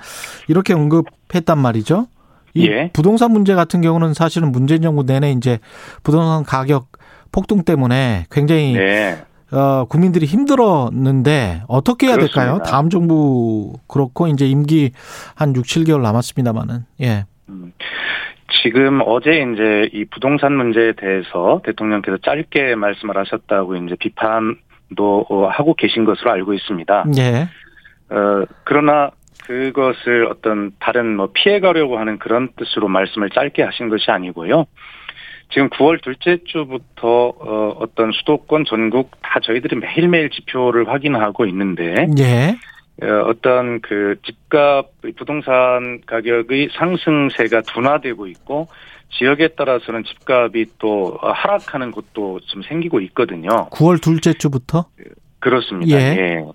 이렇게 0.47 0.73
언급했단 0.73 1.57
말이죠. 1.57 2.07
이 2.53 2.67
예. 2.67 2.89
부동산 2.93 3.31
문제 3.31 3.55
같은 3.55 3.81
경우는 3.81 4.13
사실은 4.13 4.51
문재인 4.51 4.81
정부 4.81 5.03
내내 5.03 5.31
이제 5.31 5.60
부동산 6.03 6.43
가격 6.43 6.88
폭등 7.31 7.63
때문에 7.63 8.25
굉장히 8.31 8.73
네. 8.73 9.17
어, 9.51 9.86
국민들이 9.86 10.25
힘들었는데 10.25 11.63
어떻게 11.67 12.07
해야 12.07 12.17
될까요? 12.17 12.53
그렇습니다. 12.53 12.69
다음 12.69 12.89
정부 12.89 13.73
그렇고 13.88 14.27
이제 14.27 14.45
임기 14.45 14.91
한 15.36 15.55
6, 15.55 15.63
7개월 15.63 16.01
남았습니다만은. 16.01 16.86
예. 17.01 17.25
음, 17.49 17.71
지금 18.62 19.01
어제 19.05 19.45
이제 19.53 19.89
이 19.93 20.05
부동산 20.05 20.53
문제에 20.53 20.93
대해서 20.93 21.62
대통령께서 21.63 22.17
짧게 22.17 22.75
말씀을 22.75 23.17
하셨다고 23.17 23.75
이제 23.77 23.95
비판도 23.95 25.25
어, 25.29 25.47
하고 25.47 25.73
계신 25.75 26.03
것으로 26.03 26.31
알고 26.31 26.53
있습니다. 26.53 27.05
예. 27.17 27.47
어, 28.10 28.45
그러나 28.65 29.12
그것을 29.45 30.25
어떤 30.25 30.71
다른 30.79 31.15
뭐 31.15 31.29
피해 31.33 31.62
가려고 31.62 31.97
하는 31.97 32.19
그런 32.19 32.49
뜻으로 32.57 32.89
말씀을 32.89 33.29
짧게 33.29 33.63
하신 33.63 33.88
것이 33.88 34.12
아니고요. 34.12 34.65
지금 35.49 35.69
9월 35.69 36.01
둘째 36.01 36.39
주부터 36.45 37.29
어, 37.29 37.75
어떤 37.79 38.12
수도권 38.12 38.65
전국 38.65 39.12
다 39.21 39.39
저희들이 39.41 39.77
매일매일 39.77 40.29
지표를 40.29 40.89
확인하고 40.89 41.45
있는데 41.45 42.07
예. 42.19 42.57
어, 43.05 43.23
어떤 43.27 43.79
그 43.81 44.15
집값 44.25 44.88
부동산 45.17 46.01
가격의 46.05 46.69
상승세가 46.73 47.62
둔화되고 47.62 48.27
있고 48.27 48.67
지역에 49.17 49.49
따라서는 49.49 50.03
집값이 50.03 50.65
또 50.79 51.17
하락하는 51.21 51.91
곳도 51.91 52.41
좀 52.45 52.62
생기고 52.63 52.99
있거든요. 53.01 53.69
9월 53.71 54.01
둘째 54.01 54.33
주부터 54.33 54.86
그렇습니다. 55.39 55.97
예. 55.97 56.17
예. 56.17 56.45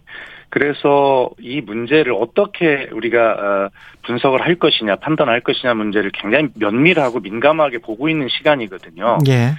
그래서 0.53 1.31
이 1.41 1.62
문제를 1.62 2.12
어떻게 2.12 2.91
우리가 2.93 3.31
어, 3.33 3.69
분석을 4.03 4.43
할 4.43 4.57
것이냐, 4.57 4.97
판단할 4.97 5.41
것이냐 5.41 5.73
문제를 5.73 6.11
굉장히 6.12 6.49
면밀하고 6.57 7.21
민감하게 7.21 7.79
보고 7.79 8.11
있는 8.11 8.29
시간이거든요. 8.29 9.17
예. 9.29 9.55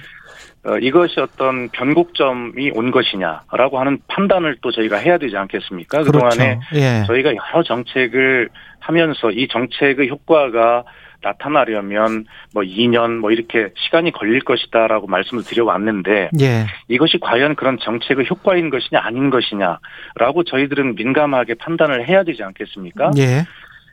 어, 0.64 0.78
이것이 0.78 1.18
어떤 1.18 1.68
변곡점이 1.70 2.70
온 2.76 2.92
것이냐라고 2.92 3.80
하는 3.80 3.98
판단을 4.06 4.58
또 4.60 4.70
저희가 4.70 4.98
해야 4.98 5.18
되지 5.18 5.36
않겠습니까? 5.36 6.04
그렇죠. 6.04 6.12
그동안에 6.12 6.60
예. 6.76 7.02
저희가 7.08 7.30
여러 7.34 7.64
정책을 7.64 8.50
하면서 8.78 9.32
이 9.32 9.48
정책의 9.48 10.08
효과가 10.08 10.84
나타나려면 11.24 12.26
뭐 12.52 12.62
2년 12.62 13.18
뭐 13.18 13.32
이렇게 13.32 13.70
시간이 13.76 14.12
걸릴 14.12 14.40
것이다라고 14.40 15.06
말씀을 15.06 15.42
드려왔는데 15.42 16.30
예. 16.40 16.66
이것이 16.88 17.18
과연 17.20 17.56
그런 17.56 17.78
정책의 17.80 18.26
효과인 18.28 18.70
것이냐 18.70 19.00
아닌 19.02 19.30
것이냐라고 19.30 20.44
저희들은 20.46 20.94
민감하게 20.94 21.54
판단을 21.54 22.06
해야 22.06 22.22
되지 22.22 22.42
않겠습니까? 22.42 23.10
예. 23.16 23.44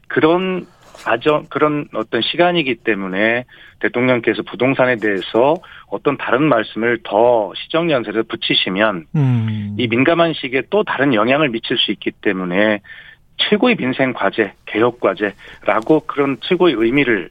그런 0.07 0.67
과정 1.03 1.45
그런 1.49 1.87
어떤 1.93 2.21
시간이기 2.21 2.75
때문에 2.75 3.45
대통령께서 3.79 4.43
부동산에 4.43 4.97
대해서 4.97 5.55
어떤 5.87 6.17
다른 6.17 6.43
말씀을 6.43 6.99
더 7.03 7.51
시정 7.55 7.89
연설에 7.89 8.21
붙이시면 8.23 9.07
음. 9.15 9.75
이 9.79 9.87
민감한 9.87 10.33
시기에 10.33 10.63
또 10.69 10.83
다른 10.83 11.13
영향을 11.13 11.49
미칠 11.49 11.77
수 11.77 11.91
있기 11.91 12.11
때문에 12.11 12.81
최고의 13.49 13.75
민생 13.75 14.13
과제, 14.13 14.53
개혁 14.65 14.99
과제라고 14.99 16.01
그런 16.05 16.37
최고의 16.41 16.75
의미를 16.77 17.29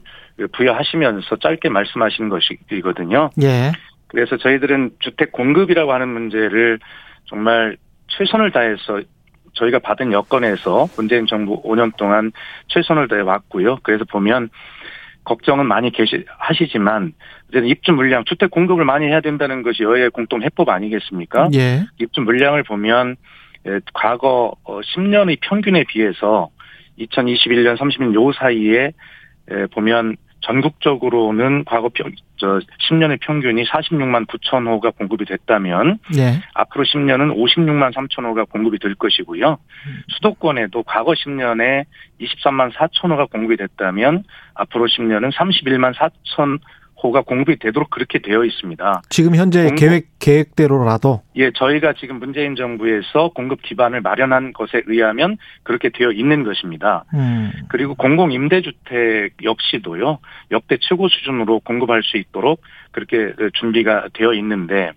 부여하시면서 0.53 1.37
짧게 1.37 1.69
말씀하시는 1.69 2.29
것이거든요. 2.29 3.29
예. 3.41 3.71
그래서 4.07 4.37
저희들은 4.37 4.91
주택 4.99 5.31
공급이라고 5.31 5.93
하는 5.93 6.09
문제를 6.09 6.79
정말 7.25 7.77
최선을 8.07 8.51
다해서 8.51 9.01
저희가 9.53 9.79
받은 9.79 10.11
여건에서 10.11 10.87
문재인 10.95 11.25
정부 11.27 11.61
5년 11.63 11.95
동안 11.97 12.31
최선을 12.67 13.07
다해 13.07 13.21
왔고요. 13.21 13.77
그래서 13.83 14.05
보면 14.05 14.49
걱정은 15.23 15.67
많이 15.67 15.91
계시 15.91 16.25
하시지만 16.39 17.13
이제 17.49 17.61
입주 17.65 17.91
물량 17.91 18.23
주택 18.25 18.49
공급을 18.49 18.85
많이 18.85 19.05
해야 19.05 19.21
된다는 19.21 19.61
것이 19.61 19.83
여야의 19.83 20.09
공통 20.09 20.41
해법 20.41 20.69
아니겠습니까? 20.69 21.49
예. 21.53 21.85
입주 21.99 22.21
물량을 22.21 22.63
보면 22.63 23.09
예, 23.11 23.15
과거 23.93 24.55
10년의 24.65 25.39
평균에 25.41 25.83
비해서 25.85 26.49
2021년 26.99 27.77
30년 27.77 28.13
요 28.13 28.31
사이에 28.33 28.91
예, 29.51 29.65
보면 29.67 30.17
전국적으로는 30.41 31.65
과거 31.65 31.89
평, 31.93 32.11
저 32.37 32.59
10년의 32.89 33.19
평균이 33.21 33.63
46만 33.65 34.27
9천 34.27 34.67
호가 34.67 34.89
공급이 34.91 35.25
됐다면 35.25 35.99
예. 36.17 36.41
앞으로 36.53 36.83
10년은 36.83 37.35
56만 37.35 37.93
3천 37.93 38.25
호가 38.25 38.45
공급이 38.45 38.79
될 38.79 38.95
것이고요. 38.95 39.57
수도권에도 40.09 40.83
과거 40.83 41.11
10년에 41.11 41.85
23만 42.19 42.71
4천 42.73 43.11
호가 43.11 43.25
공급이 43.25 43.57
됐다면 43.57 44.23
앞으로 44.55 44.87
10년은 44.87 45.31
31만 45.31 45.93
4천 45.93 46.59
호가 47.03 47.21
공급이 47.21 47.57
되도록 47.57 47.89
그렇게 47.89 48.19
되어 48.19 48.43
있습니다. 48.45 49.01
지금 49.09 49.35
현재 49.35 49.63
공급- 49.63 49.79
계획 49.79 50.05
계획대로라도 50.19 51.21
예, 51.35 51.51
저희가 51.51 51.93
지금 51.93 52.19
문재인 52.19 52.55
정부에서 52.55 53.29
공급 53.33 53.61
기반을 53.63 54.01
마련한 54.01 54.53
것에 54.53 54.83
의하면 54.85 55.37
그렇게 55.63 55.89
되어 55.89 56.11
있는 56.11 56.43
것입니다. 56.43 57.05
음. 57.13 57.51
그리고 57.69 57.95
공공 57.95 58.31
임대 58.31 58.61
주택 58.61 59.31
역시도요. 59.43 60.19
역대 60.51 60.77
최고 60.81 61.07
수준으로 61.07 61.59
공급할 61.61 62.03
수 62.03 62.17
있도록 62.17 62.61
그렇게 62.91 63.33
준비가 63.53 64.07
되어 64.13 64.33
있는데 64.33 64.91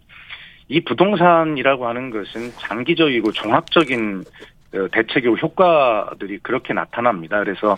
이 0.68 0.80
부동산이라고 0.82 1.86
하는 1.86 2.10
것은 2.10 2.50
장기적이고 2.58 3.32
종합적인 3.32 4.20
어, 4.20 4.53
대책의 4.92 5.36
효과들이 5.40 6.38
그렇게 6.42 6.72
나타납니다. 6.72 7.38
그래서 7.38 7.76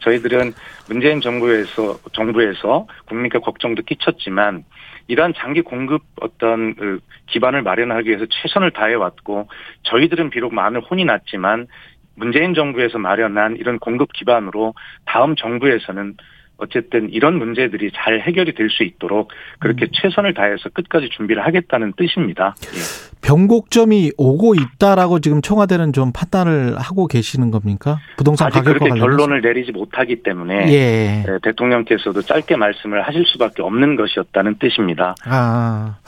저희들은 0.00 0.52
문재인 0.88 1.20
정부에서 1.20 1.98
정부에서 2.12 2.86
국민께 3.06 3.38
걱정도 3.38 3.82
끼쳤지만 3.82 4.64
이러한 5.08 5.34
장기 5.36 5.62
공급 5.62 6.02
어떤 6.20 6.74
그 6.74 7.00
기반을 7.26 7.62
마련하기 7.62 8.08
위해서 8.08 8.26
최선을 8.28 8.72
다해 8.72 8.94
왔고 8.94 9.48
저희들은 9.84 10.30
비록 10.30 10.54
많은 10.54 10.80
혼이 10.80 11.04
났지만 11.04 11.66
문재인 12.14 12.54
정부에서 12.54 12.98
마련한 12.98 13.56
이런 13.56 13.78
공급 13.78 14.12
기반으로 14.12 14.74
다음 15.06 15.34
정부에서는 15.34 16.16
어쨌든 16.62 17.10
이런 17.10 17.38
문제들이 17.38 17.90
잘 17.94 18.20
해결이 18.20 18.54
될 18.54 18.72
수 18.72 18.84
있도록 18.84 19.30
그렇게 19.58 19.86
최선을 19.92 20.32
다해서 20.34 20.70
끝까지 20.72 21.10
준비를 21.10 21.44
하겠다는 21.44 21.92
뜻입니다. 21.96 22.54
예. 22.74 22.78
변곡점이 23.20 24.12
오고 24.16 24.54
있다라고 24.54 25.20
지금 25.20 25.42
청와대는 25.42 25.92
좀 25.92 26.10
판단을 26.12 26.76
하고 26.78 27.06
계시는 27.06 27.50
겁니까? 27.50 27.98
부동산 28.16 28.48
아직 28.48 28.60
가격과 28.60 28.78
그렇게 28.78 28.88
관련해서? 28.90 29.06
결론을 29.06 29.42
내리지 29.42 29.72
못하기 29.72 30.22
때문에 30.22 30.68
예. 30.72 31.24
예, 31.28 31.38
대통령께서도 31.42 32.22
짧게 32.22 32.56
말씀을 32.56 33.02
하실 33.06 33.24
수밖에 33.26 33.62
없는 33.62 33.96
것이었다는 33.96 34.56
뜻입니다. 34.58 35.14
아, 35.26 35.98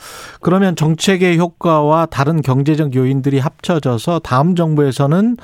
그러면 0.41 0.75
정책의 0.75 1.37
효과와 1.37 2.07
다른 2.07 2.41
경제적 2.41 2.95
요인들이 2.95 3.39
합쳐져서 3.39 4.19
다음 4.19 4.55
정부에서는 4.55 5.37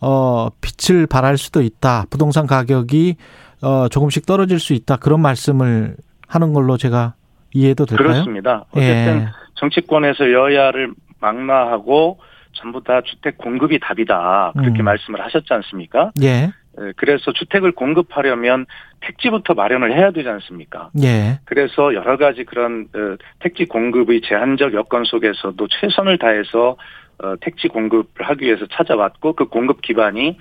어, 0.00 0.48
빛을 0.60 1.06
발할 1.08 1.38
수도 1.38 1.60
있다. 1.62 2.04
부동산 2.10 2.46
가격이 2.46 3.16
어, 3.62 3.88
조금씩 3.88 4.26
떨어질 4.26 4.58
수 4.60 4.72
있다. 4.72 4.96
그런 4.96 5.20
말씀을 5.20 5.96
하는 6.26 6.52
걸로 6.52 6.76
제가 6.76 7.14
이해도 7.54 7.86
될까요? 7.86 8.08
그렇습니다. 8.08 8.64
어쨌든 8.70 9.22
예. 9.22 9.28
정치권에서 9.54 10.32
여야를 10.32 10.92
망라하고 11.20 12.18
전부 12.52 12.82
다 12.82 13.00
주택 13.02 13.38
공급이 13.38 13.78
답이다. 13.80 14.52
그렇게 14.56 14.82
음. 14.82 14.84
말씀을 14.84 15.24
하셨지 15.24 15.52
않습니까? 15.52 16.12
예. 16.22 16.50
예, 16.80 16.92
그래서 16.96 17.32
주택을 17.32 17.72
공급하려면 17.72 18.66
택지부터 19.00 19.54
마련을 19.54 19.96
해야 19.96 20.10
되지 20.10 20.28
않습니까? 20.28 20.90
예. 21.02 21.40
그래서 21.44 21.94
여러 21.94 22.16
가지 22.16 22.44
그런 22.44 22.88
어, 22.94 23.16
택지 23.40 23.64
공급의 23.64 24.22
제한적 24.22 24.74
여건 24.74 25.04
속에서도 25.04 25.66
최선을 25.68 26.18
다해서 26.18 26.76
어, 27.22 27.34
택지 27.40 27.68
공급을 27.68 28.06
하기 28.28 28.44
위해서 28.44 28.66
찾아왔고 28.70 29.32
그 29.34 29.46
공급 29.46 29.82
기반이 29.82 30.38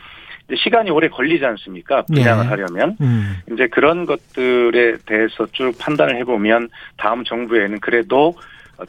시간이 0.56 0.90
오래 0.92 1.08
걸리지 1.10 1.46
않습니까? 1.46 2.04
분양을 2.04 2.46
예. 2.46 2.50
하려면 2.50 2.96
음. 3.02 3.38
이제 3.52 3.68
그런 3.68 4.06
것들에 4.06 4.98
대해서 5.06 5.46
쭉 5.52 5.74
판단을 5.78 6.16
해보면 6.18 6.70
다음 6.98 7.24
정부에는 7.24 7.80
그래도 7.80 8.28
어, 8.28 8.34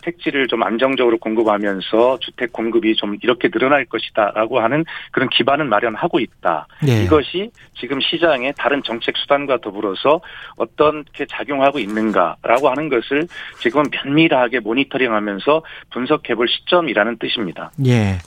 택지를 0.02 0.48
좀 0.48 0.62
안정적으로 0.62 1.18
공급하면서 1.18 2.18
주택 2.20 2.52
공급이 2.52 2.94
좀 2.96 3.16
이렇게 3.22 3.48
늘어날 3.48 3.84
것이다라고 3.84 4.60
하는 4.60 4.84
그런 5.12 5.28
기반을 5.28 5.64
마련하고 5.66 6.20
있다. 6.20 6.66
예. 6.88 7.02
이것이 7.02 7.50
지금 7.78 8.00
시장의 8.00 8.54
다른 8.56 8.82
정책 8.82 9.16
수단과 9.16 9.58
더불어서 9.58 10.20
어떻게 10.56 11.26
작용하고 11.26 11.78
있는가라고 11.78 12.68
하는 12.68 12.88
것을 12.88 13.26
지금은 13.60 13.86
면밀하게 13.90 14.60
모니터링하면서 14.60 15.62
분석해볼 15.90 16.48
시점이라는 16.48 17.18
뜻입니다. 17.18 17.70
예. 17.86 18.18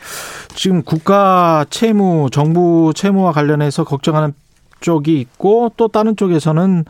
지금 0.55 0.83
국가 0.83 1.65
채무, 1.69 2.29
정부 2.31 2.91
채무와 2.95 3.31
관련해서 3.31 3.83
걱정하는 3.83 4.33
쪽이 4.81 5.19
있고 5.19 5.71
또 5.77 5.87
다른 5.87 6.15
쪽에서는 6.15 6.85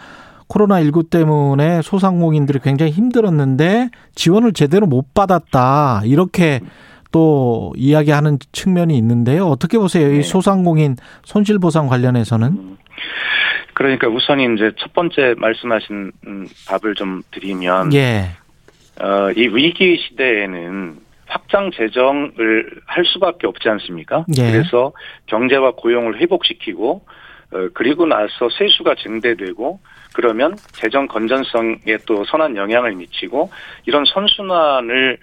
코로나19 0.52 1.10
때문에 1.10 1.82
소상공인들이 1.82 2.60
굉장히 2.60 2.92
힘들었는데 2.92 3.90
지원을 4.16 4.54
제대로 4.54 4.86
못 4.86 5.14
받았다. 5.14 6.02
이렇게 6.06 6.60
또 7.12 7.74
이야기하는 7.76 8.38
측면이 8.52 8.98
있는데요. 8.98 9.48
어떻게 9.48 9.78
보세요? 9.78 10.12
이 10.12 10.18
네. 10.18 10.22
소상공인 10.22 10.96
손실보상 11.24 11.88
관련해서는? 11.88 12.48
음. 12.48 12.78
그러니까 13.74 14.08
우선 14.08 14.40
이제 14.40 14.72
첫 14.78 14.94
번째 14.94 15.34
말씀하신 15.38 16.12
음, 16.28 16.48
답을 16.68 16.94
좀 16.96 17.22
드리면 17.32 17.94
예. 17.94 18.30
어, 19.02 19.32
이 19.32 19.48
위기 19.48 19.98
시대에는 19.98 20.98
확장 21.26 21.72
재정을 21.72 22.82
할 22.86 23.06
수밖에 23.06 23.48
없지 23.48 23.70
않습니까? 23.70 24.26
예. 24.38 24.52
그래서 24.52 24.92
경제와 25.28 25.72
고용을 25.72 26.20
회복시키고 26.20 27.02
어, 27.02 27.12
그리고 27.74 28.06
나서 28.06 28.50
세수가 28.58 28.96
증대되고 28.96 29.80
그러면 30.14 30.56
재정 30.72 31.08
건전성에 31.08 31.98
또 32.06 32.24
선한 32.26 32.56
영향을 32.56 32.96
미치고 32.96 33.50
이런 33.86 34.06
선순환을 34.06 35.18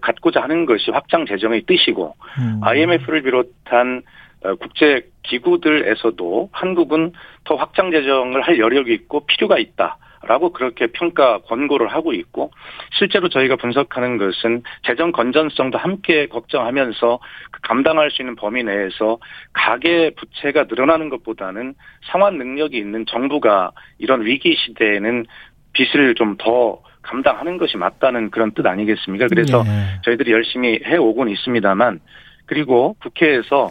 갖고자 0.00 0.42
하는 0.42 0.66
것이 0.66 0.90
확장 0.90 1.26
재정의 1.26 1.62
뜻이고 1.62 2.14
음. 2.38 2.60
IMF를 2.62 3.22
비롯한 3.22 4.02
어, 4.44 4.54
국제 4.56 5.06
기구들에서도 5.22 6.50
한국은 6.52 7.12
더 7.44 7.56
확장 7.56 7.90
재정을 7.90 8.42
할 8.42 8.58
여력이 8.58 8.92
있고 8.92 9.24
필요가 9.26 9.58
있다. 9.58 9.98
라고 10.26 10.52
그렇게 10.52 10.86
평가 10.88 11.38
권고를 11.38 11.88
하고 11.88 12.12
있고 12.12 12.50
실제로 12.96 13.28
저희가 13.28 13.56
분석하는 13.56 14.18
것은 14.18 14.62
재정 14.86 15.12
건전성도 15.12 15.78
함께 15.78 16.26
걱정하면서 16.26 17.18
그 17.50 17.60
감당할 17.62 18.10
수 18.10 18.22
있는 18.22 18.36
범위 18.36 18.62
내에서 18.62 19.18
가계 19.52 20.10
부채가 20.16 20.64
늘어나는 20.64 21.08
것보다는 21.08 21.74
상환 22.10 22.38
능력이 22.38 22.76
있는 22.76 23.04
정부가 23.06 23.72
이런 23.98 24.24
위기 24.24 24.56
시대에는 24.56 25.26
빚을 25.72 26.14
좀더 26.14 26.80
감당하는 27.02 27.58
것이 27.58 27.76
맞다는 27.76 28.30
그런 28.30 28.52
뜻 28.52 28.66
아니겠습니까? 28.66 29.26
그래서 29.28 29.62
예. 29.66 30.00
저희들이 30.04 30.32
열심히 30.32 30.80
해오곤 30.84 31.28
있습니다만 31.28 32.00
그리고 32.46 32.96
국회에서 33.00 33.70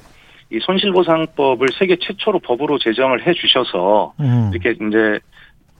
이 0.51 0.59
손실보상법을 0.59 1.69
세계 1.79 1.95
최초로 1.95 2.39
법으로 2.39 2.77
제정을 2.77 3.25
해 3.25 3.33
주셔서 3.33 4.13
음. 4.19 4.51
이렇게 4.53 4.71
이제 4.71 5.19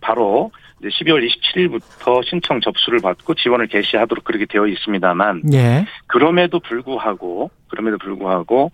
바로 0.02 0.52
이제 0.84 0.90
12월 0.90 1.26
27일부터 1.26 2.24
신청 2.26 2.60
접수를 2.60 3.00
받고 3.00 3.36
지원을 3.36 3.68
개시하도록 3.68 4.24
그렇게 4.26 4.46
되어 4.46 4.68
있습니다만 4.68 5.44
예. 5.54 5.86
그럼에도 6.08 6.60
불구하고 6.60 7.50
그럼에도 7.70 7.98
불구하고 7.98 8.72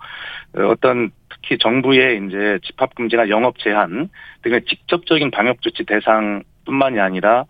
어, 0.58 0.62
어떤 0.68 1.12
특히 1.30 1.58
정부의 1.60 2.22
이제 2.28 2.60
집합 2.64 2.96
금지나 2.96 3.30
영업 3.30 3.60
제한 3.60 4.10
등의 4.42 4.66
직접적인 4.66 5.30
방역 5.30 5.62
조치 5.62 5.84
대상뿐만이 5.86 7.00
아니라 7.00 7.46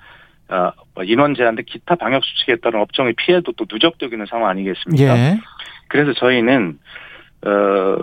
어, 0.50 0.72
뭐 0.94 1.04
인원 1.06 1.36
제한 1.36 1.56
등 1.56 1.64
기타 1.66 1.96
방역 1.96 2.24
수칙에 2.26 2.58
따른 2.58 2.82
업종의 2.82 3.14
피해도 3.14 3.54
또 3.54 3.66
누적되고 3.72 4.14
있는 4.14 4.26
상황 4.26 4.50
아니겠습니까? 4.50 5.18
예. 5.18 5.40
그래서 5.88 6.14
저희는 6.14 6.78
어 7.46 7.50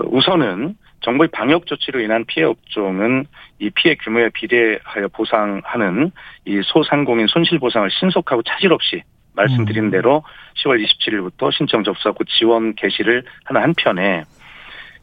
우선은 0.06 0.76
정부의 1.06 1.28
방역 1.28 1.66
조치로 1.66 2.00
인한 2.00 2.24
피해 2.26 2.44
업종은 2.44 3.26
이 3.60 3.70
피해 3.70 3.94
규모에 3.94 4.28
비례하여 4.30 5.06
보상하는 5.12 6.10
이 6.44 6.60
소상공인 6.64 7.28
손실 7.28 7.60
보상을 7.60 7.88
신속하고 7.92 8.42
차질 8.42 8.72
없이 8.72 9.02
말씀드린 9.36 9.84
음. 9.84 9.90
대로 9.92 10.24
10월 10.56 10.84
27일부터 10.84 11.52
신청 11.52 11.84
접수하고 11.84 12.24
지원 12.24 12.74
개시를 12.74 13.22
하는 13.44 13.62
한편에 13.62 14.24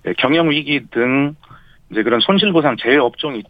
예, 0.05 0.13
경영 0.17 0.49
위기 0.49 0.81
등 0.91 1.35
이제 1.89 2.03
그런 2.03 2.19
손실 2.19 2.51
보상 2.51 2.75
제외 2.75 2.97
업종이 2.97 3.39
있- 3.39 3.45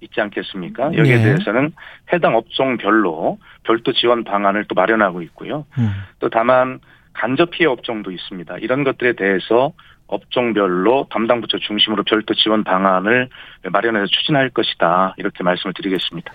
있지 0.00 0.20
않겠습니까? 0.20 0.96
여기에 0.96 1.16
네. 1.16 1.22
대해서는 1.22 1.70
해당 2.12 2.34
업종별로 2.34 3.38
별도 3.62 3.92
지원 3.92 4.24
방안을 4.24 4.64
또 4.64 4.74
마련하고 4.74 5.22
있고요. 5.22 5.64
음. 5.78 5.92
또 6.18 6.28
다만 6.28 6.80
간접 7.12 7.50
피해 7.52 7.68
업종도 7.68 8.10
있습니다. 8.10 8.58
이런 8.58 8.82
것들에 8.82 9.12
대해서 9.12 9.72
업종별로 10.14 11.06
담당 11.10 11.40
부처 11.40 11.58
중심으로 11.58 12.04
별도 12.04 12.34
지원 12.34 12.64
방안을 12.64 13.28
마련해서 13.70 14.06
추진할 14.06 14.50
것이다. 14.50 15.14
이렇게 15.18 15.42
말씀을 15.42 15.74
드리겠습니다. 15.74 16.32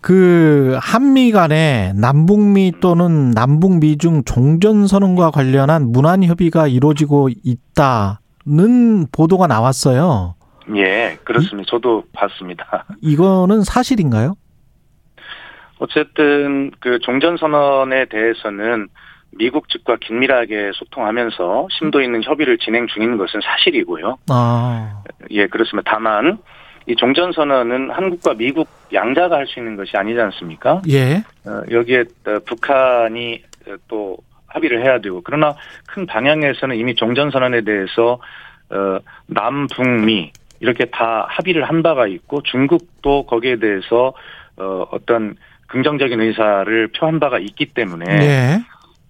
그 0.00 0.78
한미 0.80 1.32
간에 1.32 1.92
남북미 1.94 2.74
또는 2.80 3.30
남북미 3.30 3.98
중 3.98 4.22
종전 4.24 4.86
선언과 4.86 5.30
관련한 5.30 5.90
문안 5.90 6.22
협의가 6.22 6.68
이루어지고 6.68 7.30
있다는 7.44 9.06
보도가 9.10 9.46
나왔어요. 9.46 10.34
예, 10.76 11.18
그렇습니다. 11.24 11.68
저도 11.70 12.04
봤습니다. 12.12 12.84
이거는 13.02 13.62
사실인가요? 13.62 14.34
어쨌든 15.78 16.70
그 16.80 16.98
종전 17.00 17.36
선언에 17.36 18.06
대해서는 18.06 18.88
미국 19.38 19.68
측과 19.68 19.96
긴밀하게 19.96 20.72
소통하면서 20.74 21.68
심도 21.70 22.00
있는 22.00 22.22
협의를 22.22 22.58
진행 22.58 22.86
중인 22.86 23.16
것은 23.16 23.40
사실이고요. 23.42 24.18
아, 24.30 25.02
예, 25.30 25.46
그렇습니다. 25.46 25.92
다만 25.92 26.38
이 26.86 26.94
종전 26.94 27.32
선언은 27.32 27.90
한국과 27.90 28.34
미국 28.34 28.68
양자가 28.92 29.36
할 29.36 29.46
수 29.46 29.58
있는 29.58 29.76
것이 29.76 29.96
아니지 29.96 30.20
않습니까? 30.20 30.82
예. 30.88 31.16
어, 31.46 31.62
여기에 31.70 32.04
어, 32.26 32.38
북한이 32.46 33.42
어, 33.68 33.74
또 33.88 34.18
합의를 34.48 34.82
해야 34.84 35.00
되고 35.00 35.20
그러나 35.24 35.54
큰 35.86 36.06
방향에서는 36.06 36.76
이미 36.76 36.94
종전 36.94 37.30
선언에 37.30 37.62
대해서 37.62 38.18
어, 38.70 38.98
남북미 39.26 40.32
이렇게 40.60 40.84
다 40.86 41.26
합의를 41.28 41.64
한 41.64 41.82
바가 41.82 42.06
있고 42.06 42.42
중국도 42.42 43.26
거기에 43.26 43.56
대해서 43.56 44.12
어, 44.56 44.86
어떤 44.90 45.36
긍정적인 45.68 46.20
의사를 46.20 46.88
표한 46.88 47.18
바가 47.18 47.38
있기 47.38 47.66
때문에 47.66 48.04
예. 48.08 48.60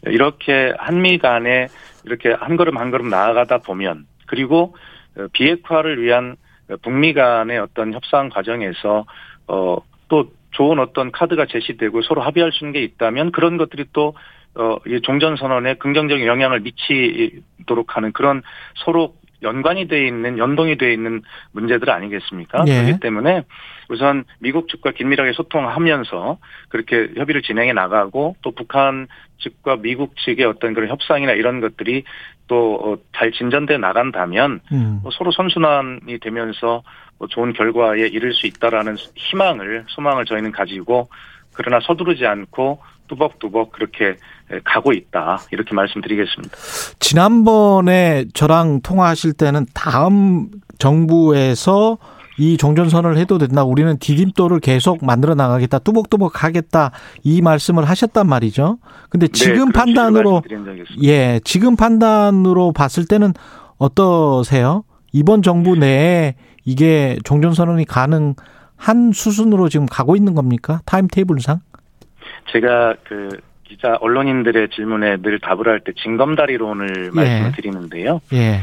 이렇게 0.07 0.73
한미 0.79 1.19
간에 1.19 1.69
이렇게 2.05 2.33
한 2.33 2.57
걸음 2.57 2.79
한 2.79 2.91
걸음 2.91 3.09
나아가다 3.09 3.59
보면 3.59 4.07
그리고 4.27 4.77
어, 5.17 5.27
비핵화를 5.33 6.03
위한 6.03 6.37
북미 6.83 7.13
간의 7.13 7.59
어떤 7.59 7.93
협상 7.93 8.29
과정에서 8.29 9.05
어, 9.47 9.77
또 10.09 10.33
좋은 10.53 10.79
어떤 10.79 11.11
카드가 11.11 11.47
제시되고 11.47 12.03
서로 12.03 12.23
합의할 12.23 12.53
수 12.53 12.65
있는 12.65 12.73
게 12.73 12.83
있다면 12.83 13.33
그런 13.33 13.57
것들이 13.57 13.87
또 13.93 14.15
어, 14.55 14.77
이 14.87 15.01
종전선언에 15.03 15.75
긍정적인 15.75 16.27
영향을 16.27 16.61
미치도록 16.61 17.97
하는 17.97 18.13
그런 18.13 18.43
서로 18.85 19.15
연관이 19.45 19.87
돼 19.87 20.07
있는 20.07 20.39
연동이 20.39 20.77
돼 20.77 20.93
있는 20.93 21.23
문제들 21.53 21.89
아니겠습니까? 21.91 22.65
예. 22.67 22.83
그렇기 22.83 23.01
때문에 23.01 23.43
우선 23.89 24.25
미국 24.41 24.69
측과 24.69 24.91
긴밀하게 24.91 25.33
소통하면서 25.33 26.39
그렇게 26.69 27.11
협의를 27.17 27.43
진행해 27.43 27.73
나가고 27.73 28.37
또 28.43 28.51
북한 28.51 29.07
측과 29.39 29.77
미국 29.77 30.17
측의 30.17 30.47
어떤 30.47 30.75
그런 30.75 30.89
협상이나 30.89 31.33
이런 31.33 31.61
것들이 31.61 32.05
또 32.49 32.99
잘 33.17 33.33
진전돼 33.33 33.79
나간다면 33.79 34.61
음. 34.73 35.01
뭐 35.03 35.11
서로 35.13 35.31
선순환이 35.33 36.19
되면서 36.21 36.83
뭐 37.19 37.29
좋은 37.29 37.53
결과에 37.53 38.01
이를 38.01 38.35
수 38.35 38.47
있다라는 38.47 38.97
희망을 39.15 39.85
소망을 39.89 40.25
저희는 40.25 40.53
가지고 40.53 41.09
그러나 41.55 41.81
서두르지 41.81 42.27
않고 42.27 42.81
뚜벅뚜벅 43.09 43.73
그렇게 43.73 44.17
가고 44.65 44.93
있다 44.93 45.41
이렇게 45.51 45.75
말씀드리겠습니다. 45.75 46.57
지난번에 47.01 48.27
저랑 48.35 48.81
통화하실 48.83 49.35
때는 49.35 49.67
다음 49.75 50.49
정부에서 50.79 51.99
이 52.37 52.57
종전선언을 52.57 53.17
해도 53.17 53.39
된다. 53.39 53.63
우리는 53.65 53.97
디딤돌을 53.99 54.61
계속 54.61 55.05
만들어 55.05 55.35
나가겠다. 55.35 55.79
뚜벅뚜벅 55.79 56.43
하겠다. 56.43 56.91
이 57.23 57.41
말씀을 57.41 57.85
하셨단 57.85 58.29
말이죠. 58.29 58.79
근데 59.09 59.29
지금 59.29 59.67
네, 59.67 59.73
판단으로. 59.73 60.43
예, 61.03 61.41
지금 61.45 61.77
판단으로 61.77 62.73
봤을 62.73 63.07
때는 63.07 63.35
어떠세요? 63.79 64.83
이번 65.13 65.43
정부 65.43 65.77
내에 65.77 66.35
이게 66.65 67.19
종전선언이 67.23 67.85
가능한 67.85 69.13
수순으로 69.13 69.69
지금 69.69 69.87
가고 69.87 70.17
있는 70.17 70.35
겁니까? 70.35 70.81
타임 70.87 71.07
테이블상? 71.07 71.61
제가 72.51 72.95
그 73.05 73.29
기자 73.65 73.97
언론인들의 74.01 74.69
질문에 74.71 75.17
늘 75.23 75.39
답을 75.41 75.67
할때 75.69 75.93
징검다리론을 75.97 77.07
예. 77.07 77.11
말씀을 77.11 77.53
드리는데요. 77.53 78.21
예. 78.33 78.61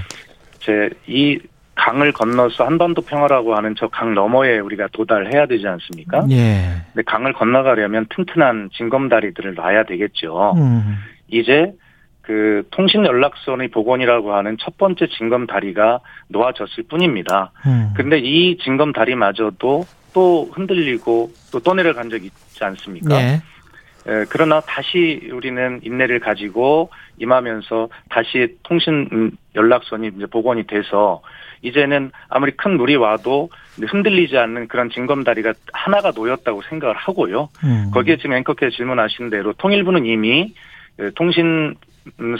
제이 0.59 1.39
강을 1.75 2.11
건너서 2.11 2.65
한반도 2.65 3.01
평화라고 3.01 3.55
하는 3.55 3.75
저 3.75 3.87
강 3.87 4.13
너머에 4.13 4.59
우리가 4.59 4.87
도달해야 4.91 5.47
되지 5.47 5.67
않습니까? 5.67 6.25
예. 6.29 6.83
근데 6.93 7.01
강을 7.05 7.33
건너가려면 7.33 8.05
튼튼한 8.09 8.69
징검다리들을 8.73 9.55
놔야 9.55 9.83
되겠죠. 9.85 10.53
음. 10.57 10.97
이제 11.29 11.73
그 12.21 12.63
통신 12.69 13.03
연락선의 13.03 13.69
복원이라고 13.69 14.35
하는 14.35 14.55
첫 14.59 14.77
번째 14.77 15.07
징검다리가 15.07 16.01
놓아졌을 16.27 16.83
뿐입니다. 16.83 17.51
음. 17.65 17.91
근데 17.95 18.19
이 18.19 18.57
징검다리마저도 18.59 19.85
또 20.13 20.49
흔들리고 20.53 21.31
또 21.51 21.59
떠내려간 21.59 22.09
적이 22.11 22.25
있지 22.27 22.63
않습니까? 22.63 23.15
예. 23.15 23.41
에, 24.07 24.25
그러나 24.29 24.61
다시 24.61 25.29
우리는 25.31 25.79
인내를 25.83 26.19
가지고 26.19 26.89
임하면서 27.17 27.89
다시 28.09 28.57
통신 28.63 29.07
음, 29.11 29.31
연락선이 29.55 30.11
이제 30.15 30.25
복원이 30.25 30.65
돼서 30.67 31.21
이제는 31.61 32.11
아무리 32.29 32.51
큰 32.53 32.77
물이 32.77 32.95
와도 32.95 33.49
흔들리지 33.79 34.37
않는 34.37 34.67
그런 34.67 34.89
징검다리가 34.89 35.53
하나가 35.73 36.11
놓였다고 36.11 36.63
생각을 36.63 36.95
하고요. 36.95 37.49
음. 37.63 37.91
거기에 37.93 38.17
지금 38.17 38.33
앵커께서 38.33 38.75
질문하신 38.75 39.29
대로 39.29 39.53
통일부는 39.53 40.05
이미 40.05 40.53
에, 40.99 41.09
통신 41.11 41.75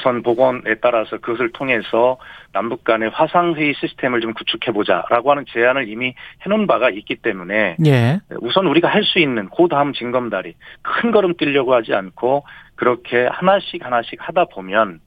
선 0.02 0.24
복원에 0.24 0.76
따라서 0.82 1.17
그것을 1.17 1.52
통해서 1.52 2.17
남북 2.52 2.84
간의 2.84 3.10
화상회의 3.10 3.76
시스템을 3.76 4.21
좀 4.21 4.34
구축해보자라고 4.34 5.30
하는 5.32 5.45
제안을 5.47 5.88
이미 5.88 6.15
해놓은 6.43 6.65
바가 6.65 6.89
있기 6.89 7.17
때문에 7.17 7.78
예. 7.86 8.19
우선 8.39 8.65
우리가 8.65 8.88
할 8.88 9.04
수 9.04 9.19
있는 9.19 9.50
그 9.50 9.67
다음 9.67 9.93
징검다리 9.93 10.56
큰 10.82 11.12
걸음 11.12 11.36
뛰려고 11.36 11.74
하지 11.74 11.93
않고 11.93 12.43
그렇게 12.76 13.28
하나씩 13.28 13.86
하나씩 13.86 14.19
하다 14.19 14.45
보면 14.45 15.00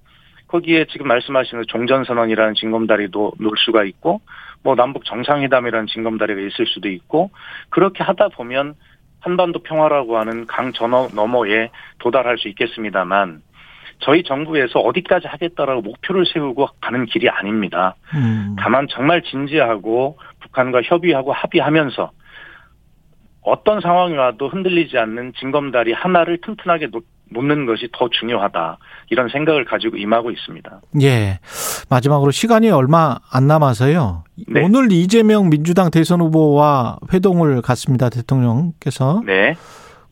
거기에 0.49 0.87
지금 0.87 1.09
말씀하시는 1.09 1.64
종전선언이라는 1.67 2.55
징검다리도 2.55 3.33
놓을 3.40 3.53
수가 3.64 3.85
있고 3.85 4.21
뭐 4.62 4.75
남북 4.75 5.05
정상회담이라는 5.05 5.87
징검다리가 5.87 6.40
있을 6.40 6.67
수도 6.67 6.88
있고 6.88 7.31
그렇게 7.71 8.03
하다 8.03 8.29
보면 8.29 8.75
한반도 9.21 9.61
평화라고 9.61 10.19
하는 10.19 10.47
강 10.47 10.73
전어 10.73 11.09
너머에 11.14 11.71
도달할 11.99 12.37
수 12.38 12.49
있겠습니다만 12.49 13.40
저희 14.01 14.23
정부에서 14.23 14.81
어디까지 14.81 15.27
하겠다라고 15.29 15.83
목표를 15.83 16.25
세우고 16.27 16.69
가는 16.81 17.07
길이 17.07 17.29
아닙니다. 17.29 17.95
음. 18.15 18.57
다만 18.59 18.87
정말 18.91 19.23
진지하고 19.23 20.19
북한과 20.41 20.83
협의하고 20.83 21.33
합의하면서 21.33 22.11
어떤 23.43 23.81
상황이 23.81 24.15
와도 24.15 24.49
흔들리지 24.49 24.97
않는 24.99 25.35
징검다리 25.39 25.93
하나를 25.93 26.41
튼튼하게 26.41 26.91
놓, 26.91 27.05
놓는 27.31 27.67
것이 27.67 27.89
더 27.93 28.09
중요하다. 28.09 28.79
이런 29.11 29.29
생각을 29.29 29.65
가지고 29.65 29.97
임하고 29.97 30.31
있습니다. 30.31 30.81
예. 31.03 31.39
마지막으로 31.91 32.31
시간이 32.31 32.71
얼마 32.71 33.17
안 33.31 33.47
남아서요. 33.47 34.25
네. 34.49 34.63
오늘 34.63 34.91
이재명 34.93 35.51
민주당 35.51 35.91
대선 35.91 36.21
후보와 36.21 36.99
회동을 37.13 37.61
갔습니다. 37.61 38.09
대통령께서. 38.09 39.23
네. 39.27 39.55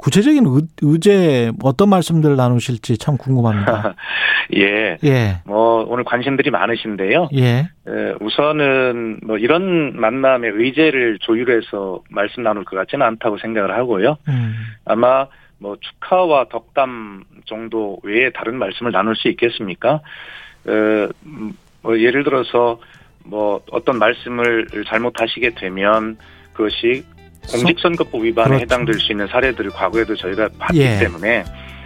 구체적인 0.03 0.45
의, 0.47 0.63
의제 0.83 1.53
어떤 1.63 1.89
말씀들 1.89 2.35
나누실지 2.35 2.99
참 2.99 3.17
궁금합니다. 3.17 3.95
예. 4.57 4.99
예. 5.05 5.37
뭐 5.47 5.85
오늘 5.89 6.03
관심들이 6.03 6.51
많으신데요. 6.51 7.29
예. 7.35 7.69
에, 7.87 8.15
우선은 8.21 9.21
뭐 9.23 9.39
이런 9.39 9.99
만남의 9.99 10.51
의제를 10.55 11.19
조율해서 11.21 12.03
말씀 12.11 12.43
나눌 12.43 12.65
것 12.65 12.77
같지는 12.77 13.07
않다고 13.07 13.39
생각을 13.39 13.77
하고요. 13.77 14.17
음. 14.29 14.55
아마 14.85 15.27
뭐 15.59 15.77
축하와 15.81 16.47
덕담 16.49 17.23
정도 17.47 18.01
외에 18.03 18.31
다른 18.31 18.57
말씀을 18.57 18.91
나눌 18.91 19.15
수 19.15 19.29
있겠습니까? 19.29 20.01
어, 20.67 21.09
음, 21.27 21.53
뭐 21.81 21.99
예를 22.01 22.25
들어서 22.25 22.81
뭐 23.25 23.61
어떤 23.71 24.01
말씀을 24.01 24.67
잘못하시게 24.89 25.51
되면 25.55 26.17
그것이 26.53 27.05
공직선거법 27.51 28.23
위반에 28.23 28.49
그렇죠. 28.49 28.63
해당될 28.63 28.95
수 29.01 29.13
있는 29.13 29.27
사례들을 29.27 29.71
과거에도 29.71 30.15
저희가 30.17 30.49
봤기 30.59 30.81
예. 30.81 30.99
때문에 30.99 31.45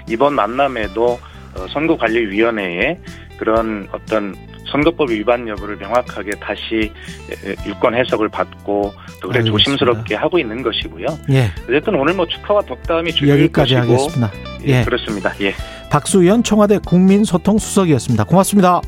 이번 0.09 0.35
만남에도 0.35 1.19
어, 1.55 1.67
선거관리위원회에 1.73 2.99
그런 3.39 3.89
어떤 3.93 4.35
선거법 4.71 5.11
위반 5.11 5.47
여부를 5.49 5.77
명확하게 5.77 6.33
다시 6.41 6.93
에, 7.31 7.55
유권 7.69 7.95
해석을 7.95 8.29
받고 8.29 8.93
또 9.23 9.29
그래 9.29 9.39
알겠습니다. 9.39 9.51
조심스럽게 9.51 10.15
하고 10.17 10.39
있는 10.39 10.63
것이고요. 10.63 11.07
예. 11.31 11.51
어쨌든 11.69 11.95
오늘 11.95 12.15
뭐 12.15 12.27
축하와 12.27 12.63
덕담이 12.63 13.13
여기까지 13.27 13.75
것이고 13.75 13.93
하겠습니다. 13.93 14.33
예, 14.67 14.81
예. 14.81 14.85
그렇습니다. 14.85 15.33
예, 15.41 15.55
박수현 15.91 16.43
청와대 16.43 16.79
국민소통수석이었습니다. 16.85 18.25
고맙습니다. 18.25 18.81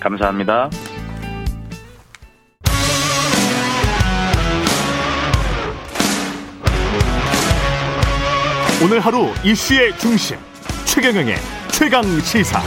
감사합니다. 0.00 0.70
오늘 8.82 8.98
하루 8.98 9.26
이슈의 9.44 9.94
중심 9.98 10.38
최경영의 10.86 11.34
최강 11.70 12.02
시사. 12.20 12.62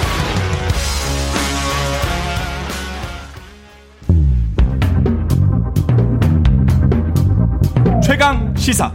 최강 8.03 8.55
시사 8.55 8.93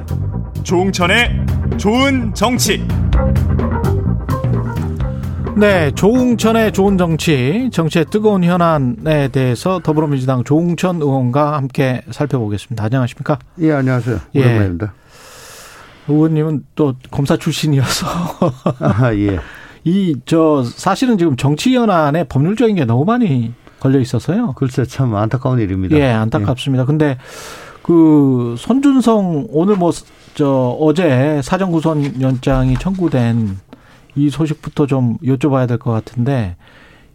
조웅천의 0.62 1.46
좋은 1.76 2.32
정치. 2.34 2.86
네, 5.56 5.90
조웅천의 5.90 6.70
좋은 6.72 6.96
정치, 6.98 7.68
정치의 7.72 8.04
뜨거운 8.12 8.44
현안에 8.44 9.26
대해서 9.32 9.80
더불어민주당 9.80 10.44
조웅천 10.44 11.02
의원과 11.02 11.54
함께 11.54 12.02
살펴보겠습니다. 12.12 12.84
안녕하십니까? 12.84 13.40
예, 13.58 13.72
안녕하세요. 13.72 14.20
예. 14.36 14.40
오랜만입니다. 14.40 14.92
의원님은 16.08 16.64
또 16.74 16.94
검사 17.10 17.36
출신이어서 17.36 18.06
아, 18.80 19.14
예. 19.14 19.38
이 19.84 20.14
저 20.26 20.62
사실은 20.64 21.16
지금 21.18 21.36
정치 21.36 21.74
현안에 21.76 22.24
법률적인 22.24 22.76
게 22.76 22.84
너무 22.84 23.04
많이 23.04 23.52
걸려 23.80 24.00
있어서요. 24.00 24.52
글쎄 24.54 24.84
참 24.84 25.14
안타까운 25.14 25.58
일입니다. 25.60 25.96
예, 25.96 26.06
안타깝습니다. 26.10 26.84
근데 26.84 27.16
그 27.82 28.54
손준성 28.58 29.46
오늘 29.50 29.76
뭐 29.76 29.92
저 30.34 30.76
어제 30.78 31.40
사전 31.42 31.72
구속 31.72 32.20
연장이 32.20 32.76
청구된 32.76 33.58
이 34.14 34.30
소식부터 34.30 34.86
좀 34.86 35.18
여쭤봐야 35.18 35.66
될 35.66 35.78
것 35.78 35.90
같은데 35.90 36.54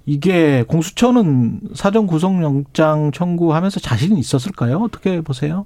이게 0.05 0.63
공수처는 0.67 1.61
사전 1.73 2.05
구속 2.05 2.43
영장 2.43 3.13
청구하면서 3.13 3.79
자신이 3.79 4.19
있었을까요? 4.19 4.79
어떻게 4.79 5.21
보세요? 5.21 5.65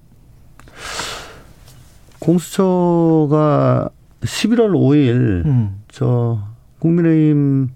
공수처가 2.19 3.89
11월 4.21 4.71
5일 4.71 5.45
음. 5.45 5.81
저 5.89 6.39
국민의힘 6.79 7.69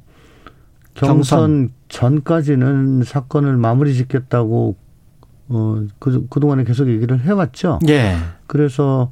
경선 0.93 1.71
전까지는 1.89 3.03
사건을 3.03 3.57
마무리 3.57 3.93
짓겠다고 3.93 4.75
어, 5.49 5.83
그, 5.99 6.27
그동안에 6.29 6.63
계속 6.63 6.87
얘기를 6.87 7.19
해 7.19 7.31
왔죠. 7.31 7.79
예. 7.89 8.15
그래서 8.47 9.11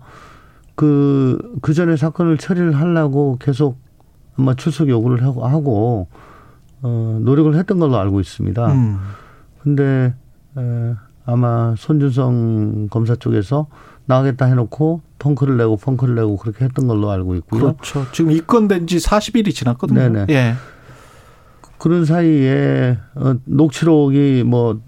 그, 0.75 1.57
그 1.61 1.73
전에 1.73 1.97
사건을 1.97 2.37
처리를 2.37 2.77
하려고 2.77 3.37
계속 3.39 3.77
아마 4.37 4.53
출석 4.53 4.87
요구를 4.87 5.23
하고, 5.23 5.45
하고 5.45 6.07
어, 6.81 7.19
노력을 7.21 7.53
했던 7.55 7.79
걸로 7.79 7.97
알고 7.97 8.21
있습니다. 8.21 8.71
음. 8.71 8.99
근데, 9.61 10.13
에, 10.57 10.95
아마 11.25 11.75
손준성 11.77 12.87
검사 12.89 13.15
쪽에서 13.15 13.67
나가겠다 14.09 14.45
해놓고 14.47 15.01
펑크를 15.19 15.55
내고 15.57 15.77
펑크를 15.77 16.15
내고 16.15 16.35
그렇게 16.37 16.65
했던 16.65 16.87
걸로 16.87 17.11
알고 17.11 17.35
있고요. 17.35 17.61
그렇죠. 17.75 18.05
지금 18.11 18.31
입건된 18.31 18.87
지 18.87 18.97
40일이 18.97 19.53
지났거든요. 19.53 19.99
네네. 19.99 20.25
예. 20.31 20.55
그런 21.77 22.05
사이에 22.05 22.97
어, 23.15 23.35
녹취록이 23.45 24.43
뭐 24.45 24.81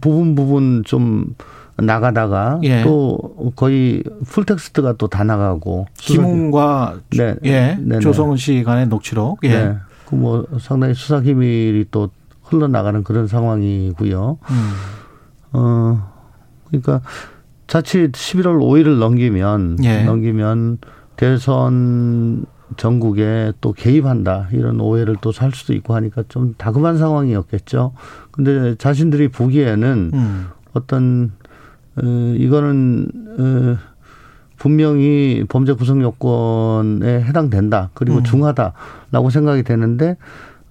부분 0.00 0.34
부분 0.34 0.82
좀 0.84 1.34
나가다가 1.76 2.58
예. 2.64 2.82
또 2.82 3.52
거의 3.56 4.02
풀텍스트가 4.26 4.94
또 4.94 5.06
다 5.06 5.22
나가고 5.24 5.86
김웅과 5.98 6.98
네. 7.16 7.36
예. 7.44 7.76
네네. 7.80 8.00
조성은 8.00 8.36
씨 8.36 8.62
간의 8.64 8.88
녹취록. 8.88 9.38
예. 9.44 9.48
네. 9.48 9.76
그 10.06 10.16
뭐 10.16 10.44
상당히 10.58 10.92
수사 10.94 11.20
기밀이 11.20 11.84
또 11.92 12.10
흘러나가는 12.42 13.04
그런 13.04 13.28
상황이고요. 13.28 14.38
음. 14.50 14.70
어 15.52 16.12
그러니까 16.68 17.00
자칫 17.70 18.10
11월 18.10 18.58
5일을 18.58 18.98
넘기면 18.98 19.76
예. 19.84 20.02
넘기면 20.02 20.78
대선 21.14 22.44
전국에 22.76 23.52
또 23.60 23.72
개입한다 23.72 24.48
이런 24.50 24.80
오해를 24.80 25.14
또 25.20 25.30
살 25.30 25.52
수도 25.52 25.72
있고 25.74 25.94
하니까 25.94 26.24
좀 26.28 26.56
다급한 26.58 26.98
상황이었겠죠. 26.98 27.92
근데 28.32 28.74
자신들이 28.74 29.28
보기에는 29.28 30.10
음. 30.12 30.46
어떤 30.72 31.30
어, 31.96 32.34
이거는 32.36 33.08
어, 33.38 33.76
분명히 34.56 35.44
범죄 35.48 35.72
구성 35.72 36.02
요건에 36.02 37.22
해당된다 37.22 37.90
그리고 37.94 38.18
음. 38.18 38.24
중하다라고 38.24 39.30
생각이 39.30 39.62
되는데 39.62 40.16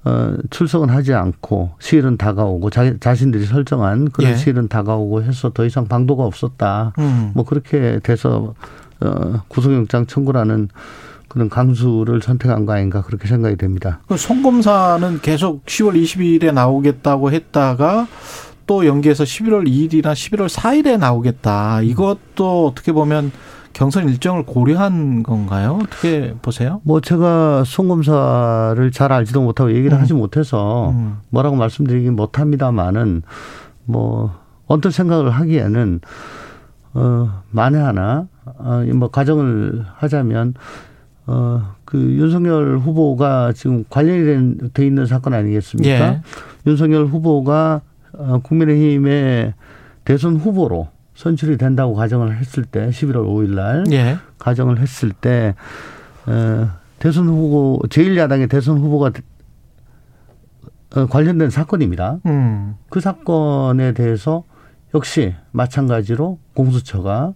어, 0.06 0.34
출석은 0.50 0.90
하지 0.90 1.14
않고 1.14 1.72
시일은 1.80 2.18
다가오고 2.18 2.70
자, 2.70 2.94
자신들이 3.00 3.46
설정한 3.46 4.10
그런 4.12 4.32
예. 4.32 4.36
시일은 4.36 4.68
다가오고 4.70 5.24
해서 5.24 5.52
더 5.52 5.66
이상 5.66 5.88
방도가 5.88 6.24
없었다. 6.24 6.94
음. 7.00 7.32
뭐 7.36 7.44
그렇게 7.44 8.00
돼서 8.02 8.54
어, 9.02 9.42
구속영장 9.48 10.06
청구라는 10.06 10.70
그런 11.28 11.50
강수를 11.50 12.22
선택한 12.22 12.66
거 12.66 12.74
아닌가 12.74 13.02
그렇게 13.02 13.28
생각이 13.28 13.56
됩니다. 13.56 14.00
그 14.08 14.18
송검사는 14.18 15.22
계속 15.22 15.66
10월 15.66 16.02
20일에 16.02 16.54
나오겠다고 16.54 17.32
했다가 17.32 18.08
또 18.66 18.86
연기해서 18.86 19.24
11월 19.24 19.68
2일이나 19.68 20.14
11월 20.14 20.48
4일에 20.50 20.98
나오겠다. 20.98 21.82
이것도 21.82 22.68
어떻게 22.68 22.92
보면 22.92 23.32
경선 23.80 24.10
일정을 24.10 24.44
고려한 24.44 25.24
건가요? 25.24 25.80
어떻게 25.82 26.34
보세요? 26.42 26.82
뭐 26.84 27.00
제가 27.00 27.64
송 27.66 27.88
검사를 27.88 28.92
잘 28.92 29.14
알지도 29.14 29.42
못하고 29.42 29.72
얘기를 29.72 29.98
음. 29.98 30.02
하지 30.02 30.14
못해서 30.14 30.90
음. 30.90 31.20
뭐라고 31.30 31.56
말씀드리긴 31.56 32.18
못합니다만은 32.18 33.22
뭐 33.86 34.36
언뜻 34.68 34.92
생각을 34.92 35.30
하기에는 35.30 36.02
어 36.96 37.42
만에 37.52 37.78
하나 37.80 38.28
어뭐 38.58 39.12
가정을 39.12 39.86
하자면 39.96 40.56
어그 41.26 41.98
윤석열 42.18 42.80
후보가 42.80 43.54
지금 43.54 43.86
관련이 43.90 44.26
된- 44.26 44.72
돼 44.74 44.86
있는 44.86 45.06
사건 45.06 45.34
아니겠습니까? 45.34 45.90
예. 45.90 46.22
윤석열 46.68 47.06
후보가 47.06 47.80
어, 48.12 48.40
국민의힘의 48.44 49.54
대선 50.04 50.36
후보로 50.36 50.90
선출이 51.20 51.58
된다고 51.58 51.96
가정을 51.96 52.38
했을 52.38 52.64
때 52.64 52.88
11월 52.92 53.28
5일 53.28 53.50
날 53.54 53.84
예. 53.92 54.18
가정을 54.38 54.80
했을 54.80 55.12
때 55.12 55.54
어, 56.26 56.70
대선 57.00 57.28
후보 57.28 57.82
제1야당의 57.90 58.50
대선 58.50 58.78
후보가 58.78 59.12
어, 60.96 61.06
관련된 61.08 61.50
사건입니다. 61.50 62.20
음. 62.26 62.76
그 62.90 63.02
사건에 63.02 63.92
대해서 63.92 64.46
역시 64.96 65.36
마찬가지로 65.52 66.40
공수처가 66.54 67.34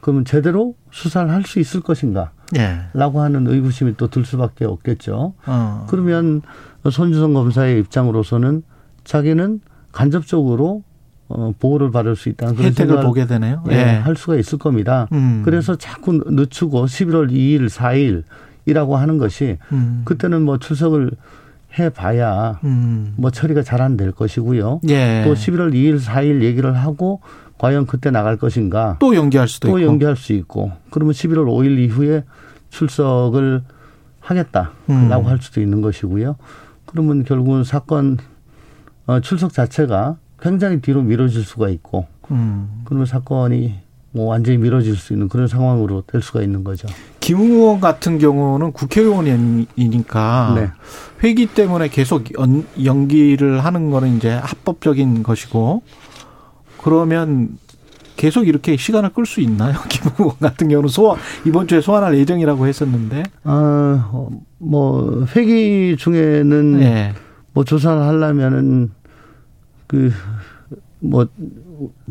그러면 0.00 0.24
제대로 0.24 0.74
수사를 0.90 1.30
할 1.30 1.44
수 1.44 1.60
있을 1.60 1.82
것인가? 1.82 2.32
예. 2.56 2.80
라고 2.94 3.20
하는 3.20 3.46
의구심이 3.46 3.96
또 3.96 4.08
들 4.08 4.24
수밖에 4.24 4.64
없겠죠. 4.64 5.34
어. 5.46 5.86
그러면 5.88 6.42
손주성 6.90 7.32
검사의 7.32 7.78
입장으로서는 7.78 8.64
자기는 9.04 9.60
간접적으로 9.92 10.82
어, 11.28 11.52
보호를 11.58 11.90
받을 11.90 12.16
수 12.16 12.28
있다는 12.28 12.54
그런 12.54 12.70
혜택을 12.70 13.02
보게 13.02 13.26
되네요. 13.26 13.64
예, 13.70 13.74
예. 13.74 13.82
할 13.98 14.14
수가 14.16 14.36
있을 14.36 14.58
겁니다. 14.58 15.08
음. 15.12 15.42
그래서 15.44 15.74
자꾸 15.76 16.12
늦추고 16.26 16.84
11월 16.86 17.30
2일, 17.30 17.68
4일이라고 18.66 18.92
하는 18.92 19.18
것이 19.18 19.56
음. 19.72 20.02
그때는 20.04 20.42
뭐 20.42 20.58
출석을 20.58 21.10
해봐야 21.78 22.60
음. 22.64 23.14
뭐 23.16 23.30
처리가 23.30 23.62
잘 23.62 23.80
안 23.80 23.96
될 23.96 24.12
것이고요. 24.12 24.80
예. 24.88 25.22
또 25.26 25.34
11월 25.34 25.72
2일, 25.72 25.98
4일 26.00 26.42
얘기를 26.42 26.76
하고 26.76 27.20
과연 27.58 27.86
그때 27.86 28.10
나갈 28.10 28.36
것인가 28.36 28.96
또 29.00 29.14
연기할 29.16 29.48
수도 29.48 29.68
또 29.68 29.78
있고. 29.78 29.88
연기할 29.90 30.16
수 30.16 30.32
있고 30.34 30.72
그러면 30.90 31.14
11월 31.14 31.46
5일 31.46 31.78
이후에 31.78 32.24
출석을 32.70 33.62
하겠다라고 34.20 34.72
음. 34.90 35.26
할 35.26 35.38
수도 35.40 35.60
있는 35.60 35.80
것이고요. 35.80 36.36
그러면 36.86 37.24
결국은 37.24 37.64
사건 37.64 38.18
어, 39.06 39.20
출석 39.20 39.52
자체가 39.52 40.16
굉장히 40.44 40.80
뒤로 40.82 41.00
미뤄질 41.02 41.42
수가 41.42 41.70
있고 41.70 42.06
음. 42.30 42.82
그러면 42.84 43.06
사건이 43.06 43.76
뭐 44.12 44.26
완전히 44.26 44.58
미뤄질 44.58 44.94
수 44.94 45.14
있는 45.14 45.28
그런 45.28 45.48
상황으로 45.48 46.04
될 46.06 46.20
수가 46.20 46.42
있는 46.42 46.62
거죠. 46.62 46.86
김 47.18 47.38
의원 47.40 47.80
같은 47.80 48.18
경우는 48.18 48.72
국회의원이니까 48.72 50.52
네. 50.54 50.70
회기 51.24 51.46
때문에 51.46 51.88
계속 51.88 52.38
연, 52.38 52.66
연기를 52.84 53.64
하는 53.64 53.90
거는 53.90 54.18
이제 54.18 54.34
합법적인 54.34 55.22
것이고 55.22 55.82
그러면 56.82 57.56
계속 58.16 58.46
이렇게 58.46 58.76
시간을 58.76 59.14
끌 59.14 59.24
수 59.24 59.40
있나요? 59.40 59.78
김 59.88 60.12
의원 60.18 60.36
같은 60.38 60.68
경우는 60.68 60.90
소환 60.90 61.18
이번 61.46 61.66
주에 61.66 61.80
소환할 61.80 62.18
예정이라고 62.18 62.66
했었는데. 62.66 63.22
아, 63.44 64.10
어, 64.12 64.28
뭐 64.58 65.26
회기 65.34 65.96
중에는 65.98 66.82
예. 66.82 67.14
뭐 67.54 67.64
조사를 67.64 68.00
하려면은 68.00 68.90
그 69.86 70.12
뭐 71.04 71.26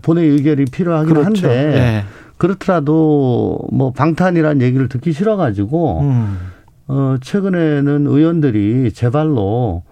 본회의 0.01 0.29
의결이 0.29 0.65
필요하긴 0.65 1.13
그렇죠. 1.13 1.47
한데 1.47 1.77
예. 1.77 2.03
그렇더라도 2.37 3.59
뭐 3.71 3.91
방탄이라는 3.91 4.61
얘기를 4.61 4.87
듣기 4.89 5.13
싫어가지고 5.13 6.01
음. 6.01 6.37
어 6.87 7.15
최근에는 7.21 8.07
의원들이 8.07 8.91
제발로 8.93 9.83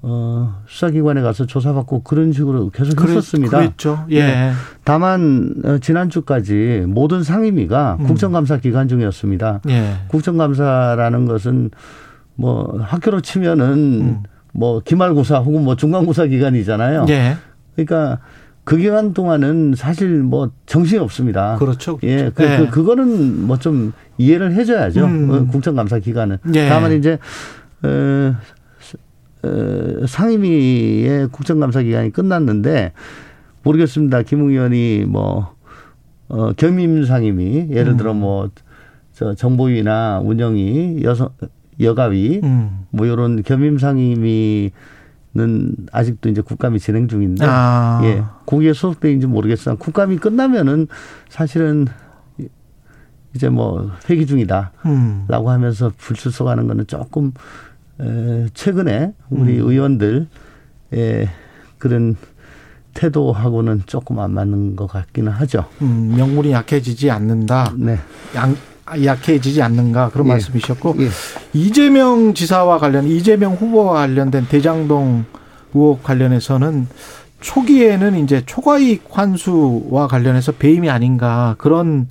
어 0.00 0.54
수사기관에 0.66 1.20
가서 1.22 1.44
조사받고 1.46 2.02
그런 2.02 2.32
식으로 2.32 2.70
계속 2.70 2.96
그랬- 2.96 3.10
했었습니다. 3.10 3.58
그랬죠. 3.58 4.04
예. 4.10 4.22
네. 4.22 4.52
다만 4.84 5.54
어, 5.64 5.78
지난주까지 5.78 6.84
모든 6.86 7.22
상임위가 7.22 7.98
음. 8.00 8.06
국정감사 8.06 8.58
기간 8.58 8.88
중이었습니다. 8.88 9.60
예. 9.68 9.92
국정감사라는 10.08 11.26
것은 11.26 11.70
뭐 12.36 12.78
학교로 12.80 13.20
치면은 13.20 13.66
음. 13.74 14.22
뭐 14.52 14.80
기말고사 14.84 15.38
혹은 15.40 15.64
뭐 15.64 15.76
중간고사 15.76 16.26
기간이잖아요. 16.26 17.06
예. 17.10 17.36
그러니까 17.74 18.18
그 18.68 18.76
기간 18.76 19.14
동안은 19.14 19.72
사실 19.76 20.22
뭐 20.22 20.50
정신이 20.66 21.00
없습니다. 21.00 21.56
그렇죠. 21.58 21.98
예, 22.02 22.30
그, 22.34 22.44
예. 22.44 22.58
그, 22.58 22.70
그거는 22.70 23.46
뭐 23.46 23.56
좀 23.56 23.94
이해를 24.18 24.52
해줘야죠. 24.52 25.06
음. 25.06 25.30
어, 25.30 25.46
국정감사 25.50 26.00
기간은. 26.00 26.36
예. 26.54 26.68
다만 26.68 26.92
이제, 26.92 27.18
어, 27.82 28.34
어, 29.42 30.06
상임위의 30.06 31.28
국정감사 31.28 31.80
기간이 31.80 32.10
끝났는데 32.10 32.92
모르겠습니다. 33.62 34.20
김웅 34.22 34.50
의원이 34.50 35.06
뭐, 35.08 35.54
어, 36.28 36.52
겸임 36.52 37.04
상임위, 37.06 37.68
예를 37.70 37.96
들어 37.96 38.12
음. 38.12 38.20
뭐, 38.20 38.50
저 39.14 39.34
정보위나 39.34 40.20
운영위, 40.22 41.02
여성, 41.04 41.30
여가위, 41.80 42.40
음. 42.42 42.84
뭐 42.90 43.06
이런 43.06 43.42
겸임 43.42 43.78
상임위 43.78 44.72
는 45.38 45.72
아직도 45.92 46.28
이제 46.28 46.40
국감이 46.40 46.80
진행 46.80 47.06
중인데 47.06 47.46
아. 47.46 48.00
예 48.02 48.24
거기에 48.44 48.72
소속되는지 48.72 49.28
모르겠으나 49.28 49.76
국감이 49.76 50.16
끝나면은 50.16 50.88
사실은 51.28 51.86
이제 53.34 53.48
뭐 53.48 53.92
회기 54.10 54.26
중이다라고 54.26 54.72
음. 54.86 55.26
하면서 55.28 55.92
불출석하는 55.96 56.66
거는 56.66 56.88
조금 56.88 57.32
에, 58.00 58.48
최근에 58.52 59.14
우리 59.30 59.60
음. 59.60 59.68
의원들의 59.68 60.26
그런 61.78 62.16
태도하고는 62.94 63.82
조금 63.86 64.18
안 64.18 64.32
맞는 64.32 64.74
것 64.74 64.88
같기는 64.88 65.30
하죠. 65.30 65.66
음, 65.82 66.14
명분이 66.16 66.50
약해지지 66.50 67.12
않는다. 67.12 67.72
네. 67.76 67.96
양, 68.34 68.56
약해지지 69.04 69.62
않는가 69.62 70.10
그런 70.10 70.26
예. 70.26 70.32
말씀이셨고 70.32 70.96
예. 71.00 71.08
이재명 71.52 72.34
지사와 72.34 72.78
관련 72.78 73.06
이재명 73.06 73.54
후보와 73.54 73.94
관련된 73.94 74.46
대장동 74.48 75.24
의혹 75.74 76.02
관련해서는 76.02 76.86
초기에는 77.40 78.18
이제 78.18 78.42
초과이익 78.46 79.04
환수와 79.10 80.08
관련해서 80.08 80.52
배임이 80.52 80.90
아닌가 80.90 81.54
그런 81.58 82.08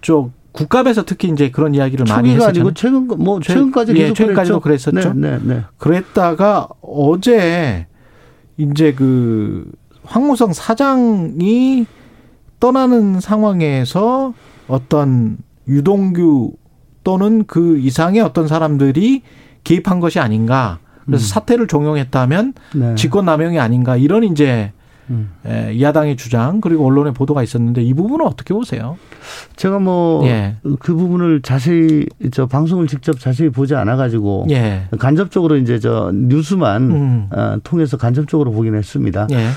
쪽 0.00 0.32
국감에서 0.52 1.04
특히 1.04 1.28
이제 1.28 1.50
그런 1.50 1.74
이야기를 1.74 2.06
많이 2.08 2.30
했었잖아요. 2.30 2.72
최근 2.74 3.06
뭐 3.18 3.40
최- 3.40 3.52
최근까지 3.54 3.92
예, 3.92 3.98
계속 4.04 4.14
최근까지도 4.14 4.60
그랬죠. 4.60 4.90
그랬었죠. 4.90 5.18
네, 5.20 5.38
네, 5.38 5.54
네. 5.54 5.62
그랬다가 5.76 6.66
어제 6.80 7.86
이제 8.56 8.92
그 8.94 9.70
황무성 10.04 10.52
사장이 10.54 11.86
떠나는 12.58 13.20
상황에서 13.20 14.32
어떤 14.66 15.36
유동규 15.68 16.52
또는 17.04 17.44
그 17.46 17.78
이상의 17.78 18.20
어떤 18.20 18.48
사람들이 18.48 19.22
개입한 19.64 20.00
것이 20.00 20.18
아닌가. 20.18 20.78
그래서 21.04 21.24
음. 21.24 21.28
사퇴를 21.28 21.66
종용했다면 21.68 22.54
네. 22.74 22.94
직권남용이 22.96 23.58
아닌가 23.58 23.96
이런 23.96 24.24
이제 24.24 24.72
음. 25.10 25.30
에, 25.46 25.80
야당의 25.80 26.16
주장 26.16 26.60
그리고 26.60 26.84
언론의 26.84 27.14
보도가 27.14 27.42
있었는데 27.42 27.82
이 27.82 27.94
부분은 27.94 28.26
어떻게 28.26 28.54
보세요? 28.54 28.96
제가 29.54 29.78
뭐그 29.78 30.26
예. 30.26 30.56
부분을 30.64 31.42
자세히 31.42 32.06
저 32.32 32.46
방송을 32.46 32.88
직접 32.88 33.18
자세히 33.20 33.50
보지 33.50 33.74
않아 33.74 33.96
가지고 33.96 34.46
예. 34.50 34.88
간접적으로 34.98 35.56
이제 35.56 35.78
저 35.78 36.10
뉴스만 36.12 36.82
음. 36.90 37.28
어, 37.30 37.56
통해서 37.62 37.96
간접적으로 37.96 38.50
보긴 38.52 38.74
했습니다. 38.74 39.28
예. 39.30 39.48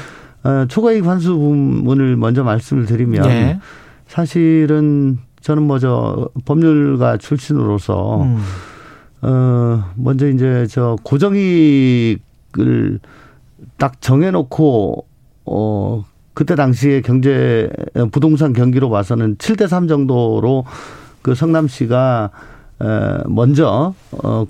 어, 0.48 0.66
초과이익 0.68 1.06
환수 1.06 1.36
부분을 1.36 2.16
먼저 2.16 2.44
말씀을 2.44 2.86
드리면 2.86 3.26
예. 3.26 3.60
사실은 4.08 5.18
저는 5.50 5.64
뭐 5.64 5.80
저 5.80 6.30
법률가 6.46 7.18
출신으로서 7.18 8.22
음. 8.22 8.38
어 9.24 9.84
먼저 9.96 10.30
이제 10.30 10.68
저 10.70 10.96
고정이익을 11.02 13.00
딱 13.78 14.00
정해놓고 14.00 15.06
어 15.46 16.06
그때 16.36 16.54
당시에 16.54 17.02
경제 17.02 17.68
부동산 18.12 18.54
경기로 18.54 18.92
봐서는 18.92 19.38
7대 19.38 19.68
3 19.68 19.88
정도로 19.88 20.66
그 21.24 21.34
성남시가 21.34 22.30
에, 22.82 22.86
먼저 23.28 23.96
어 24.12 24.46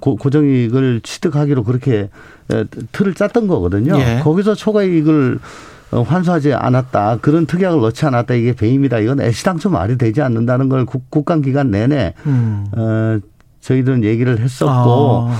고- 0.00 0.16
고정이익을 0.16 1.02
취득하기로 1.04 1.62
그렇게 1.62 2.10
에, 2.50 2.64
틀을 2.90 3.14
짰던 3.14 3.46
거거든요. 3.46 3.96
예. 3.96 4.20
거기서 4.24 4.56
초과이익을 4.56 5.38
어, 5.38 5.40
환수하지 6.00 6.54
않았다. 6.54 7.18
그런 7.20 7.46
특약을 7.46 7.80
넣지 7.80 8.06
않았다. 8.06 8.34
이게 8.34 8.54
배임이다. 8.54 8.98
이건 9.00 9.20
애시당초 9.20 9.70
말이 9.70 9.98
되지 9.98 10.22
않는다는 10.22 10.68
걸 10.68 10.86
국, 10.86 11.10
국감 11.10 11.42
기간 11.42 11.70
내내 11.70 12.14
음. 12.26 12.66
어, 12.72 13.18
저희들은 13.60 14.04
얘기를 14.04 14.38
했었고 14.38 15.28
아. 15.28 15.36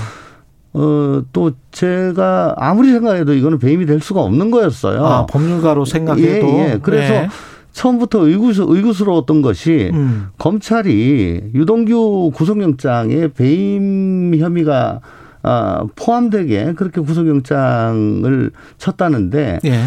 어, 0.73 1.21
또 1.31 1.51
제가 1.71 2.55
아무리 2.57 2.91
생각해도 2.91 3.33
이거는 3.33 3.59
배임이 3.59 3.85
될 3.85 3.99
수가 3.99 4.21
없는 4.21 4.51
거였어요. 4.51 5.05
아, 5.05 5.25
법률가로 5.27 5.85
생각해도 5.85 6.47
예, 6.47 6.71
예. 6.73 6.79
그래서 6.81 7.13
예. 7.13 7.29
처음부터 7.73 8.27
의구스, 8.27 8.63
의구스러웠던 8.67 9.41
것이 9.41 9.91
음. 9.93 10.27
검찰이 10.37 11.51
유동규 11.53 12.31
구속영장에 12.33 13.29
배임 13.29 14.35
혐의가 14.35 15.01
아, 15.41 15.83
포함되게 15.95 16.73
그렇게 16.73 17.01
구속영장을 17.01 18.51
쳤다는데 18.77 19.59
예. 19.65 19.83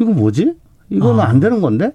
이거 0.00 0.10
뭐지? 0.10 0.54
이거는 0.90 1.20
아. 1.20 1.24
안 1.24 1.40
되는 1.40 1.60
건데? 1.60 1.92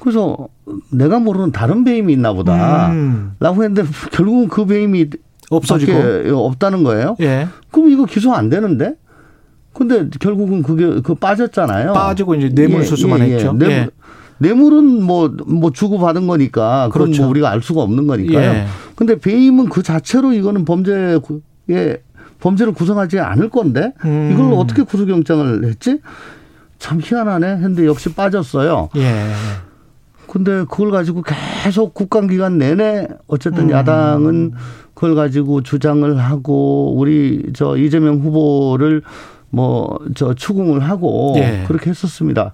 그래서 0.00 0.48
내가 0.90 1.18
모르는 1.18 1.52
다른 1.52 1.84
배임이 1.84 2.12
있나 2.12 2.32
보다. 2.32 2.90
음. 2.90 3.32
라고 3.40 3.64
했는데 3.64 3.88
결국은 4.12 4.48
그 4.48 4.66
배임이 4.66 5.10
없어지고. 5.50 5.92
밖에 5.92 6.30
없다는 6.30 6.82
거예요. 6.82 7.16
예. 7.20 7.48
그럼 7.70 7.90
이거 7.90 8.04
기소 8.04 8.32
안 8.32 8.48
되는데? 8.50 8.94
근데 9.72 10.08
결국은 10.20 10.62
그게 10.62 11.00
그 11.02 11.14
빠졌잖아요. 11.14 11.92
빠지고 11.92 12.34
이제 12.34 12.48
뇌물 12.48 12.84
수수만 12.84 13.20
했죠. 13.20 13.52
뇌물, 13.52 13.74
예. 13.74 13.88
뇌물은 14.38 15.02
뭐, 15.02 15.34
뭐 15.46 15.70
주고받은 15.70 16.26
거니까. 16.26 16.88
그건 16.92 17.06
그렇죠. 17.06 17.22
뭐 17.22 17.30
우리가 17.30 17.50
알 17.50 17.62
수가 17.62 17.82
없는 17.82 18.06
거니까요. 18.06 18.40
예. 18.40 18.66
근데 18.94 19.18
배임은 19.18 19.68
그 19.68 19.82
자체로 19.82 20.32
이거는 20.32 20.64
범죄에, 20.64 21.18
범죄를 22.40 22.72
구성하지 22.72 23.18
않을 23.20 23.50
건데 23.50 23.92
음. 24.04 24.30
이걸 24.32 24.52
어떻게 24.54 24.82
구속영장을 24.82 25.64
했지? 25.64 26.00
참 26.78 27.00
희한하네 27.02 27.46
했는데 27.46 27.86
역시 27.86 28.14
빠졌어요. 28.14 28.90
예. 28.96 29.32
근데 30.26 30.64
그걸 30.64 30.90
가지고 30.90 31.22
계속 31.62 31.94
국감 31.94 32.26
기간 32.26 32.58
내내 32.58 33.08
어쨌든 33.28 33.64
음. 33.64 33.70
야당은 33.70 34.52
그걸 34.94 35.14
가지고 35.14 35.62
주장을 35.62 36.16
하고 36.18 36.94
우리 36.96 37.50
저 37.54 37.76
이재명 37.76 38.18
후보를 38.20 39.02
뭐 39.50 39.98
저 40.14 40.34
추궁을 40.34 40.80
하고 40.80 41.34
예. 41.38 41.64
그렇게 41.66 41.90
했었습니다. 41.90 42.52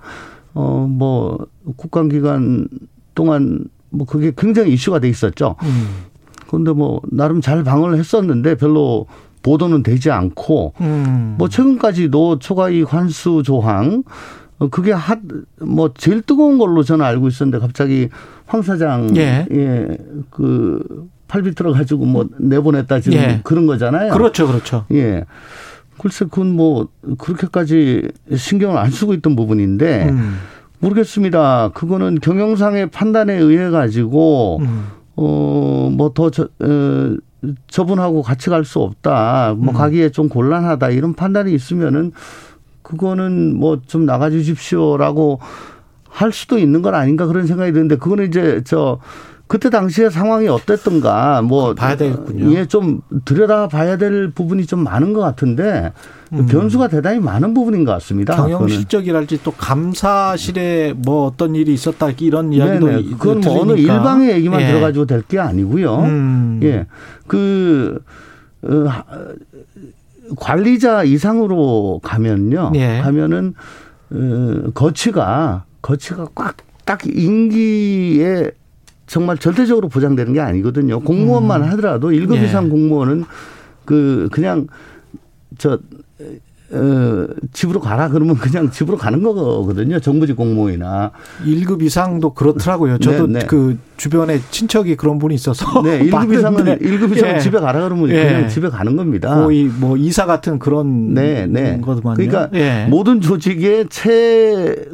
어 0.54 0.86
뭐 0.88 1.46
국감 1.76 2.08
기간 2.08 2.68
동안 3.14 3.64
뭐 3.90 4.06
그게 4.06 4.32
굉장히 4.36 4.72
이슈가 4.74 4.98
돼 5.00 5.08
있었죠. 5.08 5.56
음. 5.62 5.88
그런데 6.48 6.72
뭐 6.72 7.00
나름 7.10 7.40
잘 7.40 7.64
방어를 7.64 7.98
했었는데 7.98 8.56
별로 8.56 9.06
보도는 9.42 9.82
되지 9.82 10.10
않고 10.10 10.74
음. 10.80 11.34
뭐 11.38 11.48
최근까지도 11.48 12.38
초과이익 12.38 12.92
환수 12.92 13.42
조항 13.44 14.02
어, 14.58 14.68
그게 14.68 14.92
핫 14.92 15.18
뭐 15.60 15.92
제일 15.94 16.22
뜨거운 16.22 16.58
걸로 16.58 16.82
저는 16.82 17.04
알고 17.04 17.28
있었는데 17.28 17.58
갑자기 17.58 18.08
황 18.46 18.62
사장 18.62 19.16
예. 19.16 19.46
예 19.50 19.96
그 20.30 21.08
팔비틀어 21.32 21.72
가지고 21.72 22.04
뭐 22.04 22.26
내보냈다 22.38 23.00
지금 23.00 23.18
예. 23.18 23.40
그런 23.42 23.66
거잖아요. 23.66 24.12
그렇죠, 24.12 24.46
그렇죠. 24.46 24.84
예. 24.92 25.24
글쎄 25.98 26.26
그건 26.26 26.54
뭐 26.54 26.88
그렇게까지 27.16 28.08
신경을 28.36 28.76
안 28.76 28.90
쓰고 28.90 29.14
있던 29.14 29.34
부분인데 29.34 30.10
음. 30.10 30.36
모르겠습니다. 30.80 31.70
그거는 31.72 32.18
경영상의 32.20 32.90
판단에 32.90 33.34
의해 33.34 33.70
가지고 33.70 34.58
음. 34.60 34.88
어뭐더 35.14 36.24
어, 36.24 37.16
저분하고 37.68 38.22
같이 38.22 38.50
갈 38.50 38.64
수 38.64 38.78
없다. 38.80 39.54
뭐 39.58 39.72
음. 39.72 39.76
가기에 39.76 40.10
좀 40.10 40.28
곤란하다. 40.28 40.90
이런 40.90 41.14
판단이 41.14 41.52
있으면은 41.54 42.12
그거는 42.82 43.56
뭐 43.58 43.78
좀 43.86 44.06
나가 44.06 44.30
주십시오라고 44.30 45.40
할 46.08 46.32
수도 46.32 46.58
있는 46.58 46.82
건 46.82 46.94
아닌가 46.94 47.26
그런 47.26 47.46
생각이 47.46 47.72
드는데 47.72 47.96
그거는 47.96 48.26
이제 48.28 48.62
저 48.64 48.98
그때 49.46 49.70
당시에 49.70 50.08
상황이 50.10 50.48
어땠던가 50.48 51.42
뭐 51.42 51.74
봐야 51.74 51.96
되겠군요. 51.96 52.52
예, 52.54 52.66
좀 52.66 53.00
들여다 53.24 53.68
봐야 53.68 53.96
될 53.96 54.30
부분이 54.30 54.66
좀 54.66 54.84
많은 54.84 55.12
것 55.12 55.20
같은데 55.20 55.92
음. 56.32 56.46
변수가 56.46 56.88
대단히 56.88 57.20
많은 57.20 57.52
부분인 57.54 57.84
것 57.84 57.92
같습니다. 57.92 58.36
경영. 58.36 58.66
실적이랄지 58.66 59.42
또 59.42 59.50
감사실에 59.52 60.94
뭐 60.96 61.26
어떤 61.26 61.54
일이 61.54 61.74
있었다 61.74 62.08
이런 62.18 62.52
이야기도 62.52 62.86
네네. 62.86 63.02
그건 63.18 63.40
뭐 63.40 63.60
어느. 63.62 63.72
일방의 63.72 64.30
얘기만 64.36 64.62
예. 64.62 64.66
들어가지고 64.68 65.06
될 65.06 65.22
게 65.28 65.38
아니고요. 65.38 65.96
음. 66.00 66.60
예. 66.62 66.86
그, 67.26 68.02
어, 68.62 68.68
하- 68.88 69.04
관리자 70.36 71.02
이상으로 71.04 72.00
가면요. 72.02 72.72
예. 72.76 73.00
가면은, 73.02 73.54
어, 74.10 74.70
거치가, 74.74 75.64
거치가 75.82 76.26
꽉 76.34 76.56
딱 76.84 76.98
임기에 77.06 78.50
정말 79.06 79.38
절대적으로 79.38 79.88
보장되는 79.88 80.32
게 80.32 80.40
아니거든요. 80.40 80.98
공무원만 81.00 81.62
하더라도 81.62 82.10
일급 82.10 82.38
음. 82.38 82.42
예. 82.42 82.46
이상 82.46 82.68
공무원은 82.68 83.24
그, 83.84 84.28
그냥, 84.32 84.66
저, 85.58 85.78
어, 86.74 87.26
집으로 87.52 87.80
가라 87.80 88.08
그러면 88.08 88.36
그냥 88.36 88.70
집으로 88.70 88.96
가는 88.96 89.22
거거든요. 89.22 90.00
정부직 90.00 90.36
공무원이나. 90.36 91.10
1급 91.44 91.82
이상도 91.82 92.32
그렇더라고요. 92.32 92.96
저도 92.98 93.26
네, 93.26 93.40
네. 93.40 93.46
그 93.46 93.78
주변에 93.98 94.40
친척이 94.50 94.96
그런 94.96 95.18
분이 95.18 95.34
있어서 95.34 95.82
네, 95.82 96.00
1급 96.08 96.32
이상은, 96.32 96.64
봤는데. 96.64 96.78
1급 96.78 97.14
이상은 97.14 97.34
예. 97.36 97.40
집에 97.40 97.58
가라 97.58 97.82
그러면 97.82 98.08
예. 98.08 98.24
그냥 98.24 98.48
집에 98.48 98.70
가는 98.70 98.96
겁니다. 98.96 99.34
거의 99.34 99.64
뭐 99.64 99.98
이사 99.98 100.24
같은 100.24 100.58
그런 100.58 101.12
네, 101.12 101.46
네. 101.46 101.78
거더만요. 101.80 102.16
그러니까 102.16 102.48
예. 102.54 102.86
모든 102.88 103.20
조직의 103.20 103.88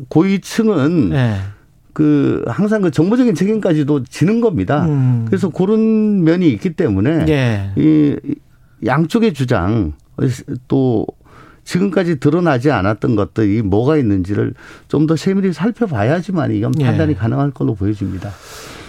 최고위층은 0.09 1.13
예. 1.13 1.37
그 1.93 2.43
항상 2.49 2.83
그 2.83 2.91
정보적인 2.91 3.37
책임까지도 3.37 4.03
지는 4.05 4.41
겁니다. 4.41 4.85
음. 4.87 5.27
그래서 5.29 5.49
그런 5.49 6.25
면이 6.25 6.49
있기 6.51 6.75
때문에 6.75 7.27
예. 7.29 7.71
이 7.77 8.17
양쪽의 8.85 9.33
주장 9.33 9.93
또 10.67 11.07
지금까지 11.69 12.19
드러나지 12.19 12.71
않았던 12.71 13.15
것들이 13.15 13.61
뭐가 13.61 13.99
있는지를 13.99 14.55
좀 14.89 15.07
더 15.09 15.17
세밀히 15.17 15.53
살펴봐야지만 15.55 16.53
이건 16.53 16.73
예. 16.81 16.85
판단이 16.85 17.15
가능할 17.15 17.51
걸로 17.53 17.75
보여집니다. 17.75 18.31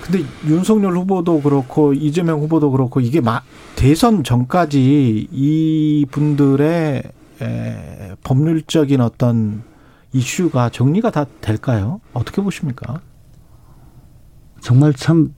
근데 0.02 0.26
윤석열 0.48 0.98
후보도 0.98 1.42
그렇고 1.42 1.94
이재명 1.94 2.40
후보도 2.40 2.72
그렇고 2.72 3.00
이게 3.00 3.22
마, 3.22 3.42
대선 3.76 4.24
전까지 4.24 5.28
이 5.32 6.06
분들의 6.12 7.04
에, 7.42 8.16
법률적인 8.24 9.00
어떤 9.02 9.64
이슈가 10.12 10.70
정리가 10.70 11.12
다 11.12 11.26
될까요? 11.42 12.02
어떻게 12.14 12.42
보십니까? 12.42 13.00
정말 14.62 14.94
참 14.94 15.34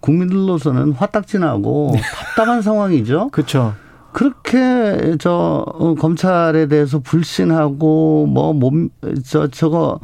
국민들로서는 0.00 0.92
화딱지나고 0.92 1.92
답답한 2.14 2.62
상황이죠. 2.62 3.28
그렇죠. 3.32 3.74
그렇게 4.16 5.18
저 5.18 5.62
어, 5.66 5.94
검찰에 5.94 6.68
대해서 6.68 7.00
불신하고 7.00 8.26
뭐몸저 8.26 9.48
저거 9.50 10.00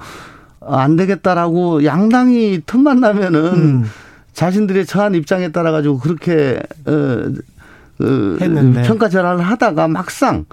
안 0.61 0.97
되겠다라고 0.97 1.87
양당이 1.87 2.61
틈만 2.67 3.01
나면은 3.01 3.45
음. 3.55 3.85
자신들의 4.35 4.85
처한 4.85 5.15
입장에 5.15 5.51
따라 5.51 5.73
가지고 5.73 5.99
그렇게 5.99 6.61
어, 6.85 6.93
어, 6.93 8.37
했는데. 8.39 8.83
평가 8.83 9.09
절하를 9.09 9.41
하다가 9.41 9.89
막상 9.89 10.45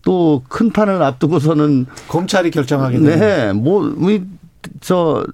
또 0.00 0.42
큰 0.48 0.70
판을 0.70 1.02
앞두고서는 1.02 1.84
검찰이 2.08 2.50
결정하게 2.50 2.98
되는. 2.98 3.18
네, 3.20 3.52
뭐저 3.52 5.26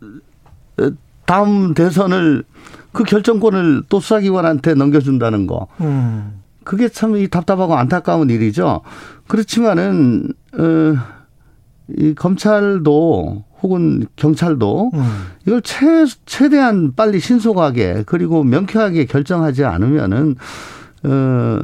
다음 1.26 1.74
대선을 1.74 2.42
그 2.90 3.04
결정권을 3.04 3.84
또 3.88 4.00
수사기관한테 4.00 4.74
넘겨준다는 4.74 5.46
거. 5.46 5.68
음. 5.80 6.37
그게 6.68 6.88
참 6.88 7.16
이 7.16 7.28
답답하고 7.28 7.74
안타까운 7.76 8.28
일이죠. 8.30 8.82
그렇지만은 9.26 10.32
어 10.54 11.18
이 11.96 12.14
검찰도 12.14 13.44
혹은 13.62 14.06
경찰도 14.16 14.90
음. 14.92 15.00
이걸 15.46 15.62
최 15.62 16.04
최대한 16.26 16.92
빨리 16.94 17.18
신속하게 17.18 18.02
그리고 18.04 18.44
명쾌하게 18.44 19.06
결정하지 19.06 19.64
않으면은 19.64 20.36
어 21.04 21.58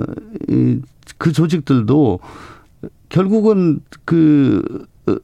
이 0.48 0.80
그 1.18 1.32
조직들도 1.32 2.20
결국은 3.11 3.80
그 4.07 4.62
어, 5.07 5.14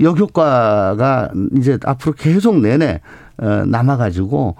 역효과가 0.00 1.30
이제 1.56 1.78
앞으로 1.84 2.14
계속 2.14 2.58
내내 2.60 3.00
어 3.38 3.64
남아가지고 3.66 4.56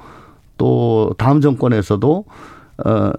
또 0.58 1.14
다음 1.16 1.40
정권에서도 1.40 2.24
어 2.84 3.10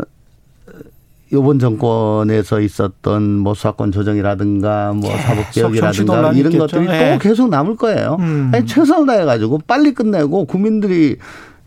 이번 1.32 1.60
정권에서 1.60 2.62
있었던 2.62 3.38
뭐 3.40 3.54
수사권 3.54 3.92
조정이라든가 3.92 4.94
뭐 4.94 5.10
사법 5.18 5.44
정치 5.44 5.60
개혁이라든가 5.60 6.16
논란이 6.16 6.40
이런 6.40 6.52
있겠죠. 6.54 6.78
것들이 6.78 6.96
예. 6.96 7.14
또 7.14 7.20
계속 7.20 7.50
남을 7.50 7.76
거예요. 7.76 8.18
음. 8.20 8.52
아니, 8.54 8.66
최선을 8.66 9.06
다해 9.08 9.26
가지고 9.26 9.60
빨리 9.68 9.94
끝내고 9.94 10.46
국민들이 10.46 11.18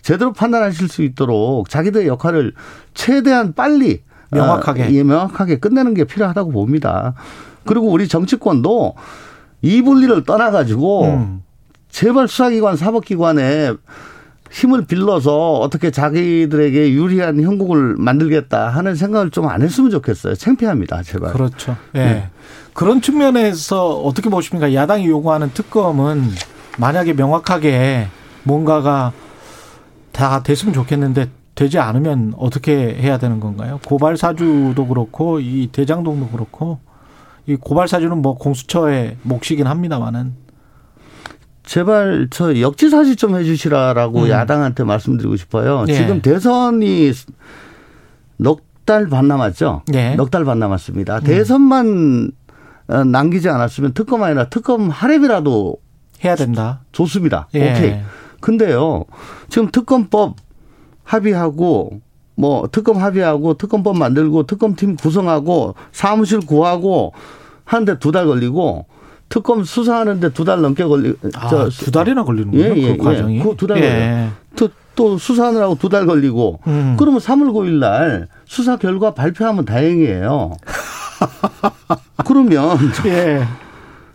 제대로 0.02 0.32
판단하실 0.32 0.88
수 0.88 1.02
있도록 1.02 1.68
자기들의 1.68 2.06
역할을 2.06 2.54
최대한 2.94 3.52
빨리 3.54 4.02
명확하게. 4.30 4.82
아, 4.84 4.90
예, 4.90 5.02
명확하게 5.02 5.58
끝내는 5.58 5.92
게 5.94 6.04
필요하다고 6.04 6.52
봅니다. 6.52 7.14
그리고 7.66 7.88
우리 7.88 8.08
정치권도 8.08 8.94
이 9.62 9.82
분리를 9.82 10.24
떠나 10.24 10.50
가지고 10.50 11.04
음. 11.04 11.42
제발 11.90 12.28
수사기관, 12.28 12.76
사법기관에 12.76 13.74
힘을 14.50 14.84
빌려서 14.84 15.54
어떻게 15.58 15.90
자기들에게 15.90 16.92
유리한 16.92 17.40
형국을 17.40 17.94
만들겠다 17.98 18.68
하는 18.68 18.94
생각을 18.96 19.30
좀 19.30 19.46
안 19.50 19.62
했으면 19.62 19.90
좋겠어요. 19.90 20.34
창피합니다, 20.34 21.02
제발. 21.02 21.32
그렇죠. 21.32 21.76
예. 21.94 21.98
네. 21.98 22.28
그런 22.74 23.00
측면에서 23.00 23.98
어떻게 24.00 24.28
보십니까? 24.30 24.74
야당이 24.74 25.06
요구하는 25.08 25.50
특검은 25.52 26.24
만약에 26.78 27.14
명확하게 27.14 28.08
뭔가가 28.44 29.12
다 30.12 30.42
됐으면 30.42 30.72
좋겠는데 30.74 31.28
되지 31.54 31.78
않으면 31.78 32.34
어떻게 32.36 32.94
해야 32.94 33.18
되는 33.18 33.40
건가요? 33.40 33.80
고발 33.84 34.16
사주도 34.16 34.86
그렇고 34.86 35.40
이 35.40 35.68
대장동도 35.72 36.28
그렇고 36.28 36.78
이 37.46 37.56
고발 37.56 37.88
사주는 37.88 38.16
뭐 38.22 38.36
공수처의 38.38 39.16
몫이긴 39.22 39.66
합니다만은 39.66 40.34
제발 41.64 42.28
저 42.30 42.58
역지사지 42.60 43.16
좀 43.16 43.36
해주시라라고 43.36 44.22
음. 44.24 44.28
야당한테 44.28 44.84
말씀드리고 44.84 45.36
싶어요. 45.36 45.84
예. 45.88 45.94
지금 45.94 46.20
대선이 46.22 47.12
넉 48.38 48.68
달 48.86 49.08
반 49.08 49.28
남았죠. 49.28 49.82
예. 49.94 50.14
넉달 50.16 50.44
반 50.44 50.58
남았습니다. 50.58 51.20
대선만 51.20 52.32
어, 52.88 53.04
남기지 53.04 53.48
않았으면 53.48 53.92
특검 53.92 54.22
아니라 54.24 54.48
특검 54.48 54.90
하랩이라도 54.90 55.76
해야 56.24 56.34
된다. 56.34 56.80
좋습니다. 56.90 57.46
예. 57.54 57.70
오케이. 57.72 58.00
근데요, 58.40 59.04
지금 59.48 59.70
특검법 59.70 60.36
합의하고 61.04 62.00
뭐 62.34 62.68
특검 62.72 62.96
합의하고 62.96 63.54
특검법 63.54 63.96
만들고 63.96 64.44
특검팀 64.46 64.96
구성하고 64.96 65.74
사무실 65.92 66.40
구하고 66.40 67.12
하는데 67.64 67.98
두 68.00 68.10
달 68.10 68.26
걸리고 68.26 68.86
특검 69.30 69.64
수사하는데 69.64 70.30
두 70.34 70.44
달 70.44 70.60
넘게 70.60 70.84
걸리. 70.84 71.14
아, 71.34 71.48
두 71.70 71.90
달이나 71.90 72.24
걸리는군요. 72.24 72.62
예, 72.62 72.74
예, 72.76 72.96
그 72.96 73.02
과정이. 73.04 73.38
예. 73.38 73.42
그두달 73.42 73.78
예. 73.78 73.80
걸려요. 73.88 74.30
또, 74.56 74.68
또 74.96 75.16
수사하느라고 75.18 75.76
두 75.78 75.88
달 75.88 76.04
걸리고. 76.04 76.60
음. 76.66 76.96
그러면 76.98 77.20
3월 77.20 77.52
9일 77.52 77.78
날 77.78 78.26
수사 78.44 78.76
결과 78.76 79.14
발표하면 79.14 79.64
다행이에요. 79.64 80.50
그러면 82.26 82.76
예. 83.06 83.42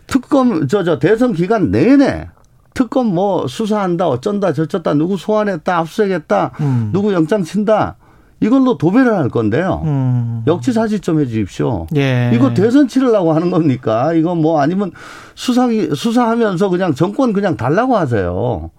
특검 0.06 0.68
저저 0.68 0.98
대선 0.98 1.32
기간 1.32 1.70
내내 1.70 2.28
특검 2.74 3.06
뭐 3.06 3.46
수사한다 3.48 4.06
어쩐다 4.08 4.52
저쩐다 4.52 4.94
누구 4.94 5.16
소환했다 5.16 5.78
압수수색했다 5.78 6.52
음. 6.60 6.90
누구 6.92 7.12
영장 7.12 7.42
친다 7.42 7.96
이걸로 8.40 8.76
도배를 8.76 9.14
할 9.16 9.28
건데요. 9.28 9.82
음. 9.84 10.42
역지사지 10.46 11.00
좀 11.00 11.20
해주십시오. 11.20 11.86
예. 11.96 12.30
이거 12.34 12.52
대선 12.52 12.86
치르려고 12.86 13.32
하는 13.32 13.50
겁니까? 13.50 14.12
이거 14.12 14.34
뭐 14.34 14.60
아니면 14.60 14.92
수사 15.34 15.68
수사하면서 15.94 16.68
그냥 16.68 16.94
정권 16.94 17.32
그냥 17.32 17.56
달라고 17.56 17.96
하세요. 17.96 18.70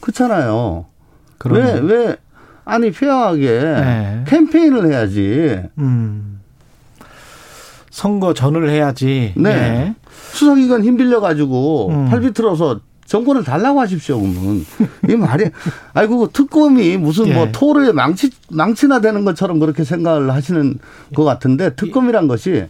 그렇잖아요. 0.00 0.86
왜 1.46 1.60
그러네. 1.62 1.80
왜 1.80 2.16
아니 2.64 2.90
페어하게 2.90 3.46
네. 3.46 4.24
캠페인을 4.26 4.90
해야지. 4.90 5.62
음. 5.78 6.40
선거 7.90 8.34
전을 8.34 8.68
해야지. 8.68 9.32
네. 9.36 9.50
예. 9.50 9.94
수사기관 10.32 10.84
힘 10.84 10.98
빌려 10.98 11.20
가지고 11.20 11.88
음. 11.88 12.08
팔 12.10 12.20
비틀어서 12.20 12.80
정권을 13.06 13.44
달라고 13.44 13.80
하십시오, 13.80 14.20
그러면. 14.20 14.64
이 15.08 15.14
말이, 15.14 15.50
아이고, 15.94 16.28
특검이 16.32 16.96
무슨 16.96 17.32
뭐 17.32 17.46
예. 17.46 17.52
토르에 17.52 17.92
망치, 17.92 18.30
망치나 18.50 19.00
되는 19.00 19.24
것처럼 19.24 19.58
그렇게 19.58 19.84
생각을 19.84 20.32
하시는 20.32 20.78
것 21.14 21.24
같은데, 21.24 21.74
특검이란 21.74 22.28
것이, 22.28 22.66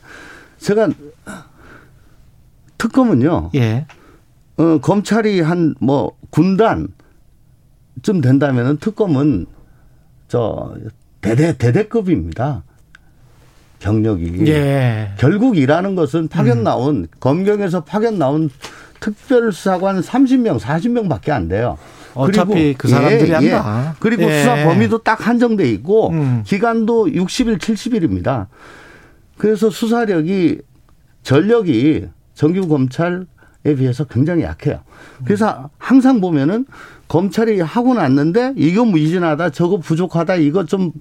제가, 0.58 0.90
특검은요, 2.78 3.50
예. 3.54 3.86
어, 4.58 4.78
검찰이 4.78 5.40
한 5.40 5.74
뭐, 5.80 6.12
군단 6.30 6.88
좀 8.02 8.20
된다면은 8.20 8.76
특검은 8.76 9.46
저, 10.28 10.74
대대, 11.22 11.56
대대급입니다. 11.56 12.62
경력이. 13.78 14.46
예. 14.48 15.12
결국 15.18 15.56
일하는 15.56 15.94
것은 15.94 16.28
파견 16.28 16.62
나온 16.62 17.08
검경에서 17.20 17.84
파견 17.84 18.18
나온 18.18 18.50
특별수사관 19.00 20.00
30명, 20.00 20.58
40명 20.58 21.08
밖에 21.08 21.32
안 21.32 21.48
돼요. 21.48 21.78
어차피 22.14 22.52
그리고- 22.52 22.78
그 22.78 22.88
사람들이 22.88 23.30
예, 23.30 23.34
한다. 23.34 23.90
예. 23.92 23.96
그리고 24.00 24.22
예. 24.22 24.40
수사 24.40 24.54
범위도 24.64 24.98
딱 24.98 25.26
한정돼 25.26 25.70
있고 25.72 26.10
음. 26.10 26.42
기간도 26.46 27.06
60일, 27.08 27.58
70일입니다. 27.58 28.46
그래서 29.36 29.68
수사력이 29.68 30.60
전력이 31.22 32.06
정규 32.34 32.68
검찰에 32.68 33.24
비해서 33.76 34.04
굉장히 34.04 34.44
약해요. 34.44 34.80
그래서 35.24 35.68
항상 35.78 36.20
보면은 36.20 36.64
검찰이 37.08 37.60
하고 37.60 37.94
났는데 37.94 38.54
이거 38.56 38.84
무의진하다, 38.84 39.50
저거 39.50 39.76
부족하다, 39.78 40.36
이거 40.36 40.64
좀 40.64 40.92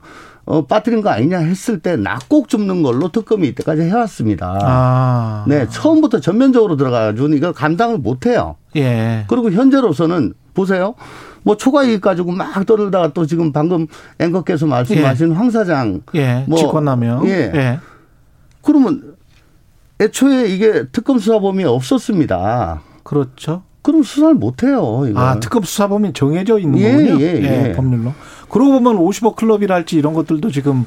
어, 0.45 0.65
빠뜨린 0.65 1.01
거 1.01 1.09
아니냐 1.09 1.39
했을 1.39 1.79
때 1.79 1.95
낙곡 1.95 2.49
줍는 2.49 2.83
걸로 2.83 3.09
특검이 3.09 3.47
이때까지 3.49 3.81
해왔습니다. 3.83 4.59
아. 4.61 5.45
네, 5.47 5.67
처음부터 5.67 6.19
전면적으로 6.19 6.75
들어가가지고 6.77 7.29
이걸 7.29 7.51
감당을 7.51 7.97
못해요. 7.97 8.55
예. 8.75 9.25
그리고 9.27 9.51
현재로서는 9.51 10.33
보세요. 10.53 10.93
뭐 11.41 11.57
초과 11.57 11.83
이익 11.83 12.01
가지고 12.01 12.31
막 12.31 12.65
떠들다가 12.65 13.13
또 13.13 13.25
지금 13.25 13.51
방금 13.51 13.87
앵커께서 14.19 14.65
말씀하신 14.67 15.31
황 15.31 15.49
사장. 15.49 16.01
예. 16.15 16.45
뭐, 16.47 16.57
직권남용. 16.57 17.27
예. 17.27 17.51
예. 17.53 17.79
그러면 18.61 19.15
애초에 19.99 20.47
이게 20.47 20.85
특검 20.91 21.19
수사범위 21.19 21.63
없었습니다. 21.63 22.81
그렇죠. 23.03 23.63
그럼 23.85 24.01
수사를 24.01 24.33
못 24.33 24.63
해요. 24.63 25.05
이거. 25.07 25.19
아, 25.19 25.39
특검 25.39 25.61
수사 25.61 25.87
범위 25.87 26.11
정해져 26.11 26.57
있는 26.57 26.79
예, 26.79 26.91
거군요. 26.91 27.21
예, 27.21 27.67
예. 27.67 27.73
법률로. 27.73 28.15
그러고 28.49 28.71
보면 28.71 28.97
50억 28.97 29.35
클럽이랄지 29.35 29.95
이런 29.95 30.15
것들도 30.15 30.49
지금 30.49 30.85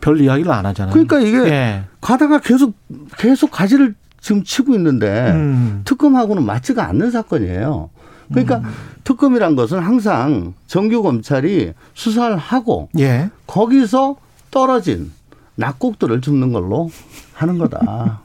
별 0.00 0.20
이야기를 0.20 0.48
안 0.52 0.64
하잖아요. 0.66 0.92
그러니까 0.92 1.18
이게 1.18 1.38
예. 1.52 1.84
가다가 2.00 2.38
계속 2.38 2.74
계속 3.18 3.50
가지를 3.50 3.96
지금 4.20 4.44
치고 4.44 4.72
있는데 4.76 5.32
음. 5.32 5.82
특검하고는 5.84 6.44
맞지가 6.44 6.86
않는 6.86 7.10
사건이에요. 7.10 7.90
그러니까 8.28 8.62
특검이란 9.02 9.56
것은 9.56 9.80
항상 9.80 10.54
정규 10.68 11.02
검찰이 11.02 11.72
수사를 11.94 12.36
하고 12.36 12.88
예. 13.00 13.30
거기서 13.48 14.14
떨어진 14.52 15.10
낙곡들을 15.56 16.20
줍는 16.20 16.52
걸로 16.52 16.88
하는 17.32 17.58
거다. 17.58 18.20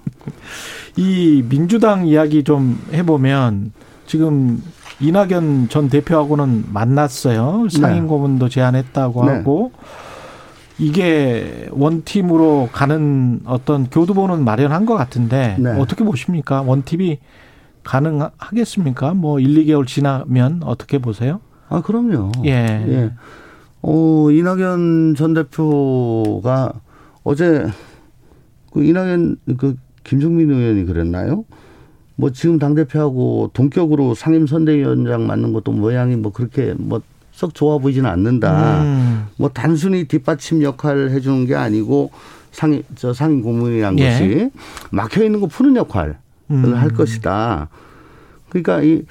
이 0.97 1.43
민주당 1.49 2.05
이야기 2.05 2.43
좀 2.43 2.80
해보면 2.93 3.72
지금 4.06 4.62
이낙연 4.99 5.70
전 5.70 5.89
대표하고는 5.89 6.66
만났어요. 6.72 7.68
상임 7.70 8.04
네. 8.04 8.10
고문도 8.10 8.49
제안했다고 8.49 9.26
네. 9.26 9.32
하고 9.32 9.72
이게 10.78 11.68
원팀으로 11.72 12.70
가는 12.72 13.41
어떤 13.45 13.89
교두보는 13.89 14.43
마련한 14.43 14.86
것 14.86 14.95
같은데 14.95 15.56
네. 15.60 15.70
어떻게 15.80 16.04
보십니까? 16.04 16.62
원팀이 16.62 17.20
가능하겠습니까? 17.84 19.14
뭐 19.14 19.39
1, 19.39 19.66
2개월 19.66 19.86
지나면 19.86 20.62
어떻게 20.64 20.97
보세요? 20.99 21.41
아, 21.70 21.82
그럼요. 21.82 22.32
예. 22.45 22.51
예. 22.51 23.12
어, 23.82 24.32
이낙연 24.32 25.16
전 25.16 25.34
대표가 25.34 26.74
어제 27.24 27.68
그 28.72 28.84
이낙연 28.84 29.38
그 29.58 29.76
김종민 30.04 30.51
의원이 30.51 30.86
그랬나요? 30.86 31.45
뭐 32.16 32.32
지금 32.32 32.59
당 32.59 32.76
대표하고 32.76 33.51
동격으로 33.53 34.14
상임선대위원장 34.14 35.26
맡는 35.28 35.53
것도 35.53 35.72
모양이 35.72 36.16
뭐 36.16 36.32
그렇게 36.32 36.74
뭐 36.78 37.01
썩 37.34 37.55
좋아 37.55 37.80
보이지는 37.80 38.07
않는다. 38.09 38.84
음. 38.84 39.26
뭐 39.38 39.49
단순히 39.49 40.05
뒷받침 40.07 40.61
역할을 40.61 41.09
해주는 41.11 41.47
게 41.47 41.55
아니고 41.55 42.11
상임 42.51 42.84
저 42.95 43.11
상임 43.11 43.41
고문이란 43.41 43.97
예. 43.97 44.11
것이 44.11 44.51
막혀 44.91 45.24
있는 45.24 45.39
거 45.41 45.47
푸는 45.47 45.76
역할을 45.76 46.16
음. 46.51 46.76
할 46.76 46.89
것이다. 46.89 47.70
그러니까 48.49 48.84
이 48.84 49.01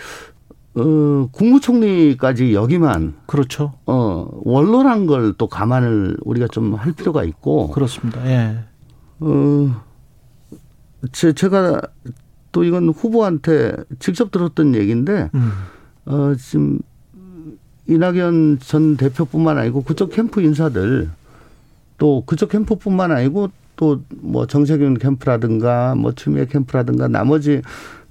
어, 0.75 1.29
국무총리까지 1.33 2.55
여기만 2.55 3.15
그렇죠. 3.27 3.73
어 3.87 4.29
원로란 4.45 5.07
걸 5.07 5.35
또 5.37 5.49
감안을 5.49 6.17
우리가 6.23 6.47
좀 6.47 6.75
할 6.77 6.93
필요가 6.93 7.25
있고 7.25 7.71
그렇습니다. 7.73 8.25
예. 8.25 8.57
어 9.19 9.83
제, 11.11 11.33
제가 11.33 11.81
또 12.53 12.65
이건 12.65 12.89
후보한테 12.91 13.75
직접 13.99 14.31
들었던 14.31 14.75
얘기인데 14.75 15.31
음. 15.35 15.53
어 16.05 16.35
지금 16.39 16.79
이낙연 17.89 18.61
전 18.61 18.97
대표뿐만 18.97 19.59
아니고 19.59 19.83
그쪽 19.83 20.13
캠프 20.13 20.41
인사들 20.43 21.11
또 21.99 22.23
그쪽 22.27 22.51
캠프뿐만 22.51 23.11
아니고 23.11 23.49
또 23.77 24.01
뭐 24.23 24.47
정세균 24.47 24.99
캠프라든가 24.99 25.95
뭐 25.95 26.13
추미애 26.13 26.47
캠프라든가 26.47 27.09
나머지 27.09 27.63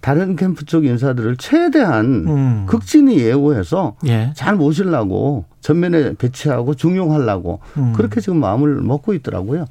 다른 0.01 0.35
캠프 0.35 0.65
쪽 0.65 0.85
인사들을 0.85 1.37
최대한 1.37 2.05
음. 2.27 2.65
극진히 2.67 3.19
예우해서 3.19 3.95
예. 4.07 4.33
잘 4.35 4.55
모시려고 4.55 5.45
전면에 5.61 6.15
배치하고 6.15 6.73
중용하려고 6.73 7.59
음. 7.77 7.93
그렇게 7.93 8.19
지금 8.19 8.39
마음을 8.39 8.81
먹고 8.81 9.13
있더라고요. 9.13 9.65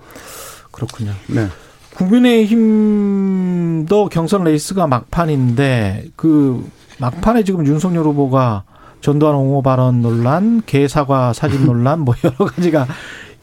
그렇군요. 0.71 1.11
네. 1.29 1.49
국민의힘도 2.01 3.87
경선 4.09 4.45
레이스가 4.45 4.87
막판인데 4.87 6.05
그 6.17 6.67
막판에 6.99 7.45
지금 7.45 7.67
윤석열 7.67 8.05
후보가 8.05 8.65
전두환 9.03 9.35
옹호 9.35 9.61
발언 9.61 10.01
논란, 10.01 10.63
개 10.65 10.89
사과 10.89 11.35
사진 11.35 11.67
논란 11.67 12.01
뭐 12.01 12.15
여러 12.25 12.47
가지가 12.47 12.87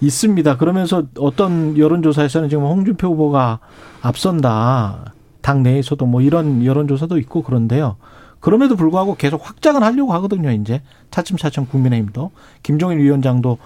있습니다. 0.02 0.58
그러면서 0.58 1.04
어떤 1.20 1.78
여론조사에서는 1.78 2.50
지금 2.50 2.64
홍준표 2.64 3.10
후보가 3.10 3.60
앞선다. 4.02 5.14
당 5.42 5.62
내에서도 5.64 6.06
뭐 6.06 6.22
이런 6.22 6.66
여론조사도 6.66 7.18
있고 7.20 7.44
그런데요. 7.44 7.98
그럼에도 8.40 8.76
불구하고 8.76 9.16
계속 9.16 9.48
확장을 9.48 9.82
하려고 9.84 10.14
하거든요, 10.14 10.52
이제. 10.52 10.82
차츰차츰 11.12 11.68
국민의힘도. 11.68 12.32
김종인 12.64 12.98
위원장도 13.00 13.58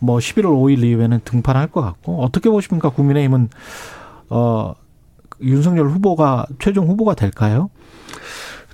뭐 0.00 0.18
11월 0.18 0.44
5일 0.44 0.82
이후에는 0.84 1.20
등판할 1.24 1.68
것 1.68 1.80
같고. 1.80 2.22
어떻게 2.22 2.50
보십니까? 2.50 2.90
국민의힘은, 2.90 3.48
어, 4.36 4.74
윤석열 5.40 5.88
후보가 5.88 6.46
최종 6.58 6.88
후보가 6.88 7.14
될까요? 7.14 7.70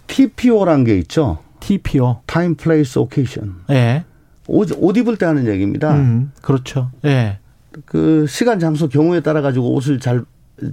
TPO란 0.06 0.84
게 0.84 0.96
있죠. 0.98 1.38
TPO. 1.60 2.22
Time, 2.26 2.54
Place, 2.54 3.00
Occasion. 3.00 3.56
예. 3.68 4.04
옷, 4.46 4.70
옷 4.78 4.96
입을 4.96 5.18
때 5.18 5.26
하는 5.26 5.46
얘기입니다. 5.46 5.94
음, 5.94 6.32
그렇죠. 6.40 6.90
예. 7.04 7.38
그 7.84 8.26
시간, 8.26 8.58
장소, 8.58 8.88
경우에 8.88 9.20
따라 9.20 9.42
가지고 9.42 9.74
옷을 9.74 10.00
잘 10.00 10.24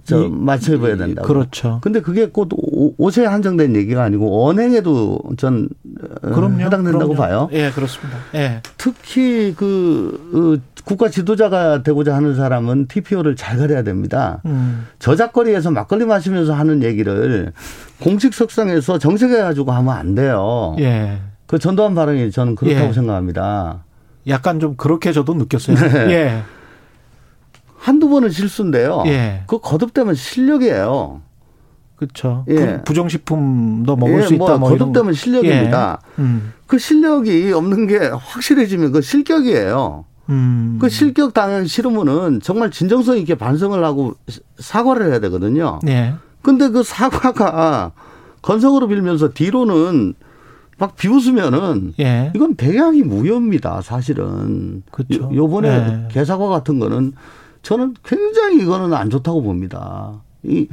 저, 0.04 0.24
이- 0.26 0.30
맞춰 0.30 0.74
입어야 0.76 0.98
된다고. 0.98 1.28
그렇죠. 1.28 1.80
근데 1.82 2.02
그게 2.02 2.28
꼭 2.28 2.50
오- 2.54 2.94
옷에 2.98 3.26
한정된 3.26 3.76
얘기가 3.76 4.04
아니고 4.04 4.48
언행에도 4.48 5.20
전 5.38 5.70
어, 6.24 6.30
그럼요. 6.30 6.60
해당된다고 6.60 7.14
그럼요. 7.14 7.16
봐요. 7.16 7.50
예, 7.54 7.72
그렇습니다. 7.72 8.18
예. 8.36 8.62
특히 8.78 9.54
그 9.58 10.60
어, 10.64 10.78
국가 10.86 11.10
지도자가 11.10 11.84
되고자 11.84 12.16
하는 12.16 12.36
사람은 12.36 12.88
TPO를 12.88 13.36
잘 13.36 13.58
가려야 13.58 13.84
됩니다. 13.84 14.42
음, 14.46 14.86
저작거리에서 15.00 15.72
막걸리 15.72 16.06
마시면서 16.06 16.54
하는 16.54 16.84
얘기를 16.84 17.52
공식 18.02 18.34
석상에서 18.34 18.98
정색해 18.98 19.38
가지고 19.42 19.72
하면 19.74 19.94
안 19.96 20.16
돼요. 20.16 20.76
예. 20.80 21.18
그 21.46 21.60
전두환 21.60 21.96
발언이 21.96 22.32
저는 22.32 22.56
그렇다고 22.56 22.90
예. 22.90 22.94
생각합니다. 22.94 23.84
약간 24.28 24.60
좀 24.60 24.76
그렇게 24.76 25.12
저도 25.14 25.34
느꼈어요. 25.34 25.76
네. 26.08 26.12
예. 26.12 26.42
한두 27.88 28.10
번은 28.10 28.30
실수인데요. 28.32 29.04
예. 29.06 29.44
그 29.48 29.60
거듭되면 29.60 30.14
실력이에요. 30.14 31.22
그렇죠. 31.96 32.44
예. 32.50 32.82
부, 32.84 32.94
정식품도 32.94 33.96
먹을 33.96 34.22
예, 34.24 34.28
수 34.28 34.34
있다. 34.36 34.58
뭐 34.58 34.70
이런 34.74 34.80
거듭되면 34.92 35.06
거. 35.08 35.14
실력입니다. 35.14 36.02
예. 36.20 36.22
음. 36.22 36.54
그 36.68 36.78
실력이 36.78 37.54
없는 37.54 37.88
게 37.88 37.98
확실해지면 37.98 38.92
그 38.92 39.02
실격이에요. 39.02 40.04
음. 40.30 40.78
그 40.82 40.90
실격 40.90 41.34
당하기 41.34 41.70
싫으면은 41.70 42.42
정말 42.44 42.72
진정성 42.72 43.18
있게 43.20 43.36
반성을 43.36 43.82
하고 43.86 44.16
사과를 44.60 45.10
해야 45.10 45.20
되거든요. 45.22 45.80
예. 45.88 46.14
근데 46.42 46.68
그 46.68 46.84
사과가 46.84 47.94
건성으로 48.42 48.88
빌면서 48.90 49.30
뒤로는 49.30 50.14
막 50.78 50.98
비웃으면은 50.98 51.94
예. 52.02 52.34
이건 52.36 52.56
백약이 52.56 53.04
무효입니다, 53.04 53.80
사실은. 53.82 54.84
그렇죠. 54.92 55.24
요- 55.24 55.32
요번에 55.34 55.70
예. 55.70 56.08
개사과 56.14 56.50
같은 56.50 56.80
거는 56.80 57.14
저는 57.68 57.96
굉장히 58.02 58.62
이거는 58.62 58.94
안 58.94 59.10
좋다고 59.10 59.44
봅니다. 59.44 60.22
이 60.42 60.70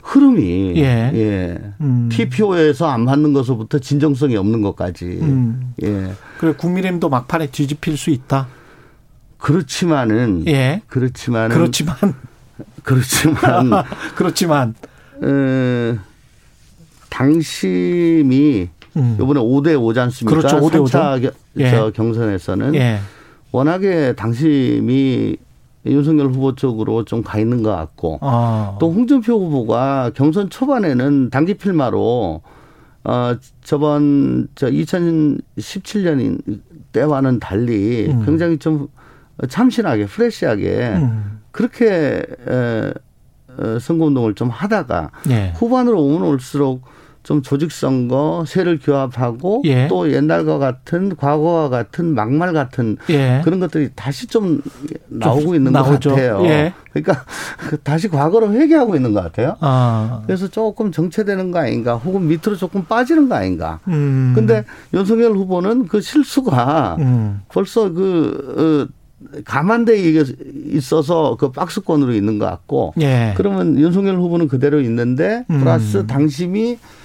흐름이 0.00 0.72
예. 0.78 1.10
예. 1.12 1.58
음. 1.82 2.08
TPO에서 2.10 2.86
안 2.86 3.04
맞는 3.04 3.34
것부터 3.34 3.78
진정성이 3.78 4.34
없는 4.36 4.62
것까지. 4.62 5.04
음. 5.20 5.74
예. 5.82 6.12
그래 6.38 6.54
국민의힘도 6.56 7.10
막판에 7.10 7.48
뒤집힐 7.48 7.98
수 7.98 8.08
있다. 8.08 8.48
그렇지만은 9.36 10.44
예. 10.46 10.80
그렇지만은 10.86 11.54
그렇지만 11.54 11.94
그렇지만 12.84 13.70
그렇지만 14.16 14.74
어, 15.22 15.98
당심이 17.10 18.70
음. 18.96 19.18
이번에 19.20 19.40
5대 19.40 19.76
5지 19.76 19.98
않습니까? 19.98 20.38
그렇죠. 20.40 20.56
5대 20.58 20.86
5죠. 20.86 20.90
3차 20.90 21.22
겨- 21.22 21.32
예. 21.58 21.70
저 21.70 21.90
경선에서는 21.90 22.74
예. 22.76 22.98
워낙에 23.52 24.14
당심이 24.14 25.36
윤석열 25.88 26.28
후보 26.28 26.54
쪽으로 26.54 27.04
좀 27.04 27.22
가 27.22 27.38
있는 27.38 27.62
것 27.62 27.70
같고 27.70 28.18
어. 28.22 28.76
또 28.80 28.90
홍준표 28.90 29.34
후보가 29.34 30.12
경선 30.14 30.50
초반에는 30.50 31.30
단기 31.30 31.54
필마로 31.54 32.42
어 33.04 33.34
저번 33.62 34.48
저 34.54 34.68
2017년 34.70 36.40
때와는 36.92 37.38
달리 37.40 38.08
음. 38.10 38.24
굉장히 38.24 38.58
좀 38.58 38.88
참신하게 39.48 40.06
프레시하게 40.06 40.94
음. 40.96 41.40
그렇게 41.52 42.22
에, 42.48 42.92
어, 43.58 43.78
선거운동을 43.80 44.34
좀 44.34 44.48
하다가 44.48 45.10
예. 45.30 45.52
후반으로 45.56 46.02
오면 46.02 46.22
올수록 46.22 46.82
좀 47.28 47.42
조직선거, 47.42 48.44
세를 48.46 48.78
규합하고 48.78 49.60
예. 49.66 49.86
또 49.86 50.10
옛날과 50.10 50.56
같은 50.56 51.14
과거와 51.14 51.68
같은 51.68 52.14
막말 52.14 52.54
같은 52.54 52.96
예. 53.10 53.42
그런 53.44 53.60
것들이 53.60 53.90
다시 53.94 54.26
좀 54.26 54.62
나오고 55.08 55.54
있는 55.54 55.72
나오죠. 55.72 56.08
것 56.08 56.14
같아요. 56.16 56.42
예. 56.46 56.72
그러니까 56.90 57.26
그 57.68 57.76
다시 57.82 58.08
과거로 58.08 58.50
회귀하고 58.52 58.96
있는 58.96 59.12
것 59.12 59.22
같아요. 59.22 59.56
아. 59.60 60.22
그래서 60.24 60.48
조금 60.48 60.90
정체되는 60.90 61.50
거 61.50 61.58
아닌가, 61.58 61.96
혹은 61.96 62.26
밑으로 62.28 62.56
조금 62.56 62.84
빠지는 62.86 63.28
거 63.28 63.34
아닌가. 63.34 63.80
음. 63.88 64.32
근데 64.34 64.64
윤석열 64.94 65.32
후보는 65.32 65.86
그 65.88 66.00
실수가 66.00 66.96
음. 67.00 67.42
벌써 67.50 67.92
그 67.92 68.88
어, 68.88 68.98
감안돼 69.44 69.98
있어서 70.68 71.36
그 71.38 71.52
박스권으로 71.52 72.14
있는 72.14 72.38
것 72.38 72.46
같고 72.46 72.94
예. 73.02 73.34
그러면 73.36 73.78
윤석열 73.78 74.16
후보는 74.16 74.48
그대로 74.48 74.80
있는데 74.80 75.44
음. 75.50 75.58
플러스 75.58 76.06
당심이 76.06 76.78
어, 76.82 76.97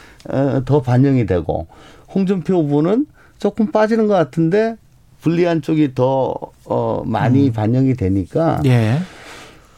더 0.66 0.82
반영이 0.82 1.26
되고 1.26 1.68
홍준표 2.14 2.64
후보는 2.64 3.06
조금 3.40 3.72
빠지는 3.72 4.08
것 4.08 4.14
같은데 4.14 4.76
불리한 5.22 5.62
쪽이 5.62 5.96
더 5.96 6.36
어, 6.66 7.04
많이 7.06 7.52
반영이 7.52 7.96
되니까 7.96 8.58
음. 8.58 8.66
예. 8.66 9.00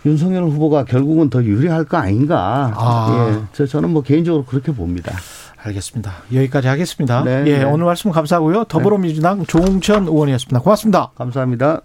윤석열 0.05 0.43
후보가 0.43 0.85
결국은 0.85 1.29
더 1.29 1.43
유리할 1.43 1.85
거 1.85 1.97
아닌가. 1.97 2.71
아. 2.75 3.31
예, 3.31 3.43
저 3.53 3.65
저는 3.65 3.89
뭐 3.89 4.03
개인적으로 4.03 4.45
그렇게 4.45 4.71
봅니다. 4.71 5.11
알겠습니다. 5.57 6.11
여기까지 6.31 6.67
하겠습니다. 6.67 7.23
네, 7.23 7.43
예, 7.47 7.57
네. 7.59 7.63
오늘 7.63 7.85
말씀 7.85 8.11
감사하고요. 8.11 8.65
더불어민주당 8.65 9.45
조홍천 9.45 10.03
의원이었습니다. 10.07 10.59
고맙습니다. 10.59 11.11
감사합니다. 11.15 11.81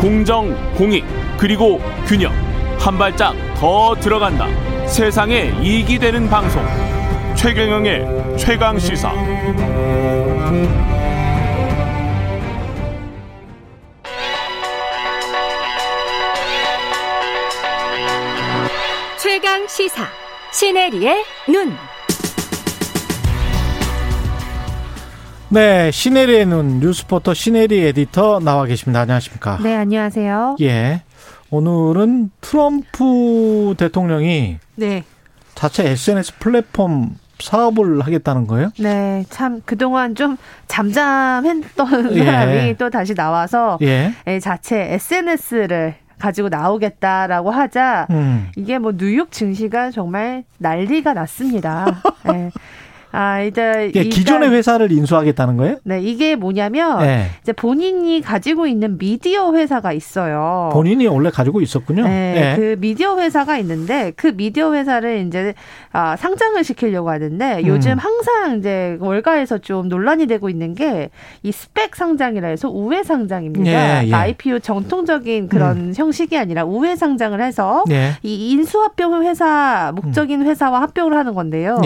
공정, 0.00 0.56
공익, 0.76 1.04
그리고 1.38 1.78
균형. 2.06 2.32
한 2.78 2.96
발짝 2.96 3.34
더 3.56 3.94
들어간다. 4.00 4.46
세상에 4.90 5.52
이익이 5.62 6.00
되는 6.00 6.28
방송 6.28 6.62
최경영의 7.36 8.36
최강 8.36 8.76
시사 8.76 9.12
최강 19.16 19.66
시사 19.68 20.06
시네리의 20.52 21.24
눈 21.48 21.72
네, 25.50 25.90
시네리의 25.92 26.46
눈 26.46 26.80
뉴스포터 26.80 27.32
시네리 27.34 27.86
에디터 27.86 28.40
나와 28.40 28.66
계십니다. 28.66 29.00
안녕하십니까? 29.00 29.58
네, 29.62 29.74
안녕하세요. 29.74 30.56
예. 30.60 31.02
오늘은 31.50 32.30
트럼프 32.40 33.74
대통령이 33.76 34.58
네. 34.80 35.04
자체 35.54 35.86
SNS 35.86 36.38
플랫폼 36.38 37.16
사업을 37.38 38.00
하겠다는 38.00 38.46
거예요? 38.46 38.70
네, 38.78 39.24
참 39.28 39.60
그동안 39.64 40.14
좀 40.14 40.38
잠잠했던 40.68 42.14
예. 42.16 42.24
사람이 42.24 42.76
또 42.78 42.88
다시 42.88 43.14
나와서 43.14 43.78
예. 43.82 44.14
예, 44.26 44.40
자체 44.40 44.94
SNS를 44.94 45.96
가지고 46.18 46.48
나오겠다라고 46.48 47.50
하자 47.50 48.06
음. 48.10 48.48
이게 48.56 48.78
뭐 48.78 48.92
뉴욕 48.96 49.30
증시가 49.32 49.90
정말 49.90 50.44
난리가 50.58 51.14
났습니다. 51.14 52.02
예. 52.32 52.50
아, 53.12 53.42
이제 53.42 53.90
예, 53.94 54.04
기존의 54.04 54.50
회사를 54.50 54.92
인수하겠다는 54.92 55.56
거예요? 55.56 55.76
네, 55.84 56.00
이게 56.00 56.36
뭐냐면 56.36 57.00
네. 57.00 57.26
이제 57.42 57.52
본인이 57.52 58.20
가지고 58.20 58.66
있는 58.66 58.98
미디어 58.98 59.52
회사가 59.52 59.92
있어요. 59.92 60.70
본인이 60.72 61.06
원래 61.06 61.30
가지고 61.30 61.60
있었군요. 61.60 62.04
네, 62.04 62.34
예. 62.36 62.56
그 62.56 62.76
미디어 62.78 63.18
회사가 63.18 63.58
있는데 63.58 64.12
그 64.16 64.34
미디어 64.36 64.74
회사를 64.74 65.26
이제 65.26 65.54
아, 65.92 66.16
상장을 66.16 66.62
시키려고 66.62 67.10
하는데 67.10 67.60
음. 67.60 67.66
요즘 67.66 67.98
항상 67.98 68.58
이제 68.58 68.96
월가에서 69.00 69.58
좀 69.58 69.88
논란이 69.88 70.26
되고 70.26 70.48
있는 70.48 70.74
게 70.74 71.10
이 71.42 71.52
스펙 71.52 71.96
상장이라 71.96 72.48
해서 72.48 72.68
우회 72.68 73.02
상장입니다. 73.02 74.04
예, 74.04 74.08
예. 74.08 74.12
IPO 74.12 74.58
정통적인 74.60 75.48
그런 75.48 75.94
형식이 75.96 76.36
아니라 76.36 76.64
우회 76.64 76.96
상장을 76.96 77.40
해서 77.40 77.84
예. 77.90 78.12
이 78.22 78.50
인수합병 78.50 79.22
회사 79.22 79.92
목적인 79.94 80.42
회사와 80.42 80.82
합병을 80.82 81.16
하는 81.16 81.34
건데요. 81.34 81.80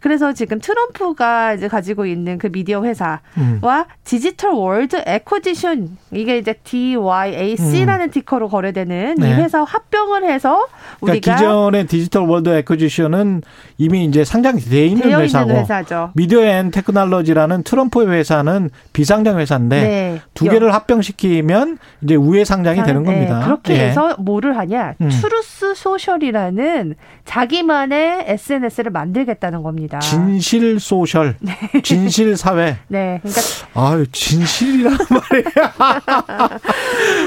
음. 0.00 0.06
예. 0.06 0.10
그래서 0.10 0.32
지금 0.32 0.58
트럼프가 0.60 1.54
이제 1.54 1.68
가지고 1.68 2.06
있는 2.06 2.38
그 2.38 2.50
미디어 2.50 2.82
회사와 2.82 3.20
음. 3.36 3.60
Digital 4.04 4.52
World 4.52 5.02
Acquisition 5.06 5.96
이게 6.12 6.38
이제 6.38 6.54
DYAC라는 6.64 8.10
티커로 8.10 8.48
거래되는 8.48 9.16
이 9.18 9.20
음. 9.20 9.22
네. 9.22 9.34
회사 9.36 9.62
합병을 9.62 10.24
해서 10.24 10.66
그러니까 11.00 11.32
우리가 11.32 11.36
기존의 11.36 11.86
Digital 11.86 12.22
World 12.22 12.48
Acquisition은 12.48 13.42
이미 13.78 14.04
이제 14.04 14.24
상장이 14.24 14.60
돼 14.60 14.86
있는 14.86 15.08
되어 15.08 15.20
회사고 15.20 15.50
있는 15.50 15.62
회사죠. 15.62 16.10
Media 16.14 16.42
and 16.42 16.70
Technology라는 16.70 17.62
트럼프의 17.62 18.08
회사는 18.08 18.70
비상장 18.92 19.38
회사인데 19.38 19.80
네. 19.80 20.20
두 20.34 20.46
개를 20.46 20.74
합병시키면 20.74 21.78
이제 22.02 22.14
우회 22.16 22.44
상장이 22.44 22.82
되는 22.82 23.02
네, 23.02 23.12
겁니다. 23.12 23.40
그렇게 23.44 23.74
예. 23.74 23.88
해서 23.88 24.16
뭐를 24.18 24.56
하냐? 24.56 24.94
음. 25.00 25.08
Truth 25.08 25.74
Social이라는 25.74 26.94
자기만의 27.24 28.24
SNS를 28.26 28.90
만들겠다는 28.90 29.62
겁니다. 29.62 29.89
진실 29.98 30.78
소셜, 30.78 31.34
진실 31.82 32.36
사회. 32.36 32.76
네, 32.88 33.20
그러니까 33.22 33.40
아유 33.74 34.06
진실이라는 34.12 34.98
말이야. 35.10 36.60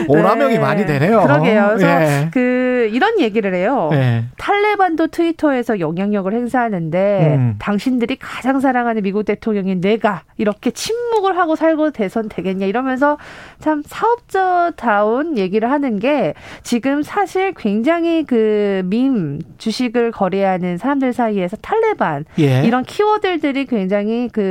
오남용이 0.07 0.53
네. 0.55 0.59
많이 0.59 0.85
되네요. 0.85 1.21
그러게요. 1.23 1.73
그래서 1.75 1.87
예. 2.01 2.29
그 2.31 2.89
이런 2.91 3.19
얘기를 3.19 3.53
해요. 3.53 3.89
예. 3.93 4.25
탈레반도 4.37 5.07
트위터에서 5.07 5.79
영향력을 5.79 6.31
행사하는데 6.33 7.35
음. 7.35 7.55
당신들이 7.59 8.17
가장 8.17 8.59
사랑하는 8.59 9.03
미국 9.03 9.23
대통령인 9.23 9.81
내가 9.81 10.23
이렇게 10.37 10.71
침묵을 10.71 11.37
하고 11.37 11.55
살고 11.55 11.91
대선 11.91 12.29
되겠냐 12.29 12.65
이러면서 12.65 13.17
참 13.59 13.83
사업자다운 13.85 15.37
얘기를 15.37 15.69
하는 15.71 15.99
게 15.99 16.33
지금 16.63 17.03
사실 17.03 17.53
굉장히 17.53 18.23
그 18.25 18.81
밈 18.85 19.41
주식을 19.57 20.11
거래하는 20.11 20.77
사람들 20.77 21.13
사이에서 21.13 21.57
탈레반 21.57 22.25
예. 22.39 22.52
이런 22.61 22.83
키워드들이 22.83 23.65
굉장히 23.65 24.29
그 24.31 24.41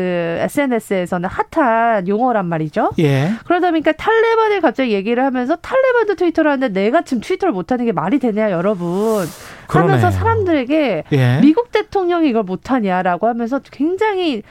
SNS에서는 0.41 1.29
핫한 1.29 2.09
용어란 2.09 2.47
말이죠. 2.47 2.91
예. 2.99 3.31
그러다 3.45 3.71
보니까 3.71 3.93
탈레반을 3.93 4.61
갑자기 4.61 4.93
얘기를 4.93 5.25
하면서 5.25 5.57
탈레반도 5.57 6.17
트위터를 6.17 6.51
하는데 6.51 6.81
내가 6.81 7.03
지금 7.03 7.21
트위터를 7.21 7.53
못하는 7.53 7.85
게 7.85 7.93
말이 7.93 8.19
되냐 8.19 8.51
여러분 8.51 9.27
하면서 9.67 9.67
그러네요. 9.69 10.11
사람들에게 10.11 11.05
예. 11.13 11.39
미국 11.41 11.71
대통령이 11.73 12.29
이걸 12.29 12.43
못하냐라고 12.43 13.27
하면서 13.27 13.61
굉장히 13.71 14.43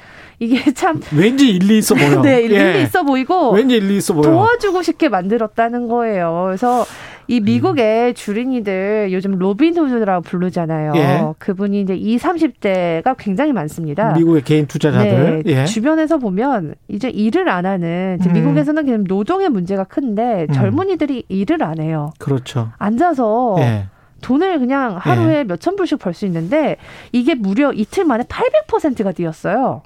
이게 0.42 0.60
참 0.74 1.00
왠지 1.16 1.50
일리 1.50 1.78
있어 1.78 1.94
보여. 1.94 2.20
네, 2.24 2.42
일리 2.42 2.56
예. 2.56 2.82
있어 2.82 3.04
보이고 3.04 3.52
왠지 3.52 3.76
일리 3.76 3.98
있어 3.98 4.16
보여. 4.16 4.24
도와주고 4.24 4.82
싶게 4.82 5.08
만들었다는 5.08 5.88
거예요. 5.88 6.46
그래서 6.48 6.84
이 7.28 7.40
음. 7.40 7.46
미국의 7.46 8.16
주린이들 8.16 9.10
요즘 9.12 9.38
로빈후드라고 9.38 10.24
부르잖아요. 10.24 10.94
예. 10.96 11.22
그분이 11.38 11.82
이제 11.82 11.94
20, 11.96 12.28
30대가 12.28 13.16
굉장히 13.20 13.54
많습니다. 13.54 14.14
미국의 14.14 14.42
개인 14.42 14.66
투자자들. 14.66 15.44
네, 15.46 15.62
예. 15.62 15.66
주변에서 15.66 16.18
보면 16.18 16.74
이제 16.88 17.08
일을 17.10 17.48
안 17.48 17.68
하는 17.68 18.18
음. 18.26 18.34
미국에서는 18.34 18.84
그냥 18.84 19.04
노동의 19.08 19.50
문제가 19.50 19.84
큰데 19.84 20.48
음. 20.50 20.54
젊은이들이 20.54 21.26
일을 21.30 21.62
안 21.64 21.80
해요. 21.80 22.10
그렇죠. 22.18 22.72
앉아서 22.80 23.58
예. 23.60 23.86
돈을 24.22 24.58
그냥 24.60 24.98
하루에 25.00 25.44
몇천 25.44 25.76
불씩 25.76 26.00
벌 26.00 26.14
수 26.16 26.26
있는데 26.26 26.78
이게 27.12 27.36
무려 27.36 27.72
이틀 27.74 28.06
만에 28.06 28.24
800%가 28.24 29.12
뛰었어요. 29.12 29.84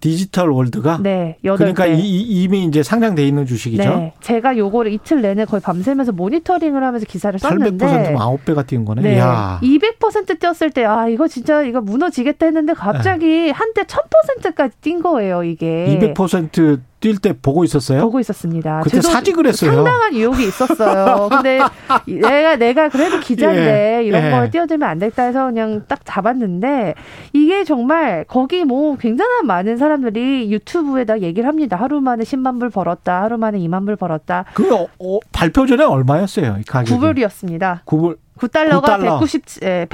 디지털 0.00 0.50
월드가 0.50 0.98
네, 1.02 1.36
그러니까 1.42 1.84
배. 1.84 1.94
이, 1.94 2.00
이- 2.00 2.42
이미 2.44 2.64
이제 2.64 2.82
상장돼 2.82 3.26
있는 3.26 3.46
주식이죠. 3.46 3.82
네, 3.82 4.12
제가 4.20 4.56
요거를 4.56 4.92
이틀 4.92 5.20
내내 5.22 5.44
거의 5.44 5.60
밤새면서 5.60 6.12
모니터링을 6.12 6.82
하면서 6.84 7.04
기사를 7.04 7.38
800%면 7.38 7.78
썼는데 7.78 8.14
9배가 8.14 8.66
뛴 8.66 8.84
거네. 8.84 9.02
네, 9.02 9.18
야. 9.18 9.58
200% 9.62 10.38
뛰었을 10.40 10.70
때 10.70 10.84
아 10.84 11.08
이거 11.08 11.26
진짜 11.28 11.62
이거 11.62 11.80
무너지겠다 11.80 12.46
했는데 12.46 12.72
갑자기 12.74 13.50
한때 13.50 13.82
1000%까지 13.82 14.74
뛴 14.80 15.02
거예요 15.02 15.42
이게. 15.44 15.98
200% 16.14 16.80
뛸때 17.00 17.36
보고 17.40 17.64
있었어요? 17.64 18.00
보고 18.02 18.18
있었습니다. 18.20 18.80
그때 18.82 19.00
사직을 19.00 19.46
했어요. 19.46 19.72
상당한 19.72 20.14
유혹이 20.14 20.46
있었어요. 20.48 21.28
근데 21.30 21.60
내가 22.06 22.56
내가 22.56 22.88
그래도 22.88 23.20
기자인데 23.20 23.98
예, 23.98 24.04
이런 24.04 24.24
예. 24.24 24.30
걸 24.30 24.50
뛰어들면 24.50 24.88
안 24.88 24.98
되겠다 24.98 25.24
해서 25.24 25.46
그냥 25.46 25.84
딱 25.86 26.00
잡았는데 26.04 26.94
이게 27.32 27.64
정말 27.64 28.24
거기 28.26 28.64
뭐 28.64 28.96
굉장한 28.96 29.46
많은 29.46 29.76
사람들이 29.76 30.50
유튜브에다 30.50 31.20
얘기를 31.20 31.48
합니다. 31.48 31.76
하루 31.76 32.00
만에 32.00 32.24
10만 32.24 32.58
불 32.58 32.70
벌었다. 32.70 33.22
하루 33.22 33.38
만에 33.38 33.58
2만 33.58 33.86
불 33.86 33.96
벌었다. 33.96 34.44
그 34.54 34.74
어, 34.74 34.88
어, 34.98 35.18
발표 35.32 35.66
전에 35.66 35.84
얼마였어요? 35.84 36.56
이 36.60 36.64
가격이? 36.64 37.00
9불이었습니다. 37.00 37.84
9불. 37.84 38.18
9달러가 38.38 38.84
9달러. 38.84 39.00
190 39.20 39.42
예, 39.62 39.86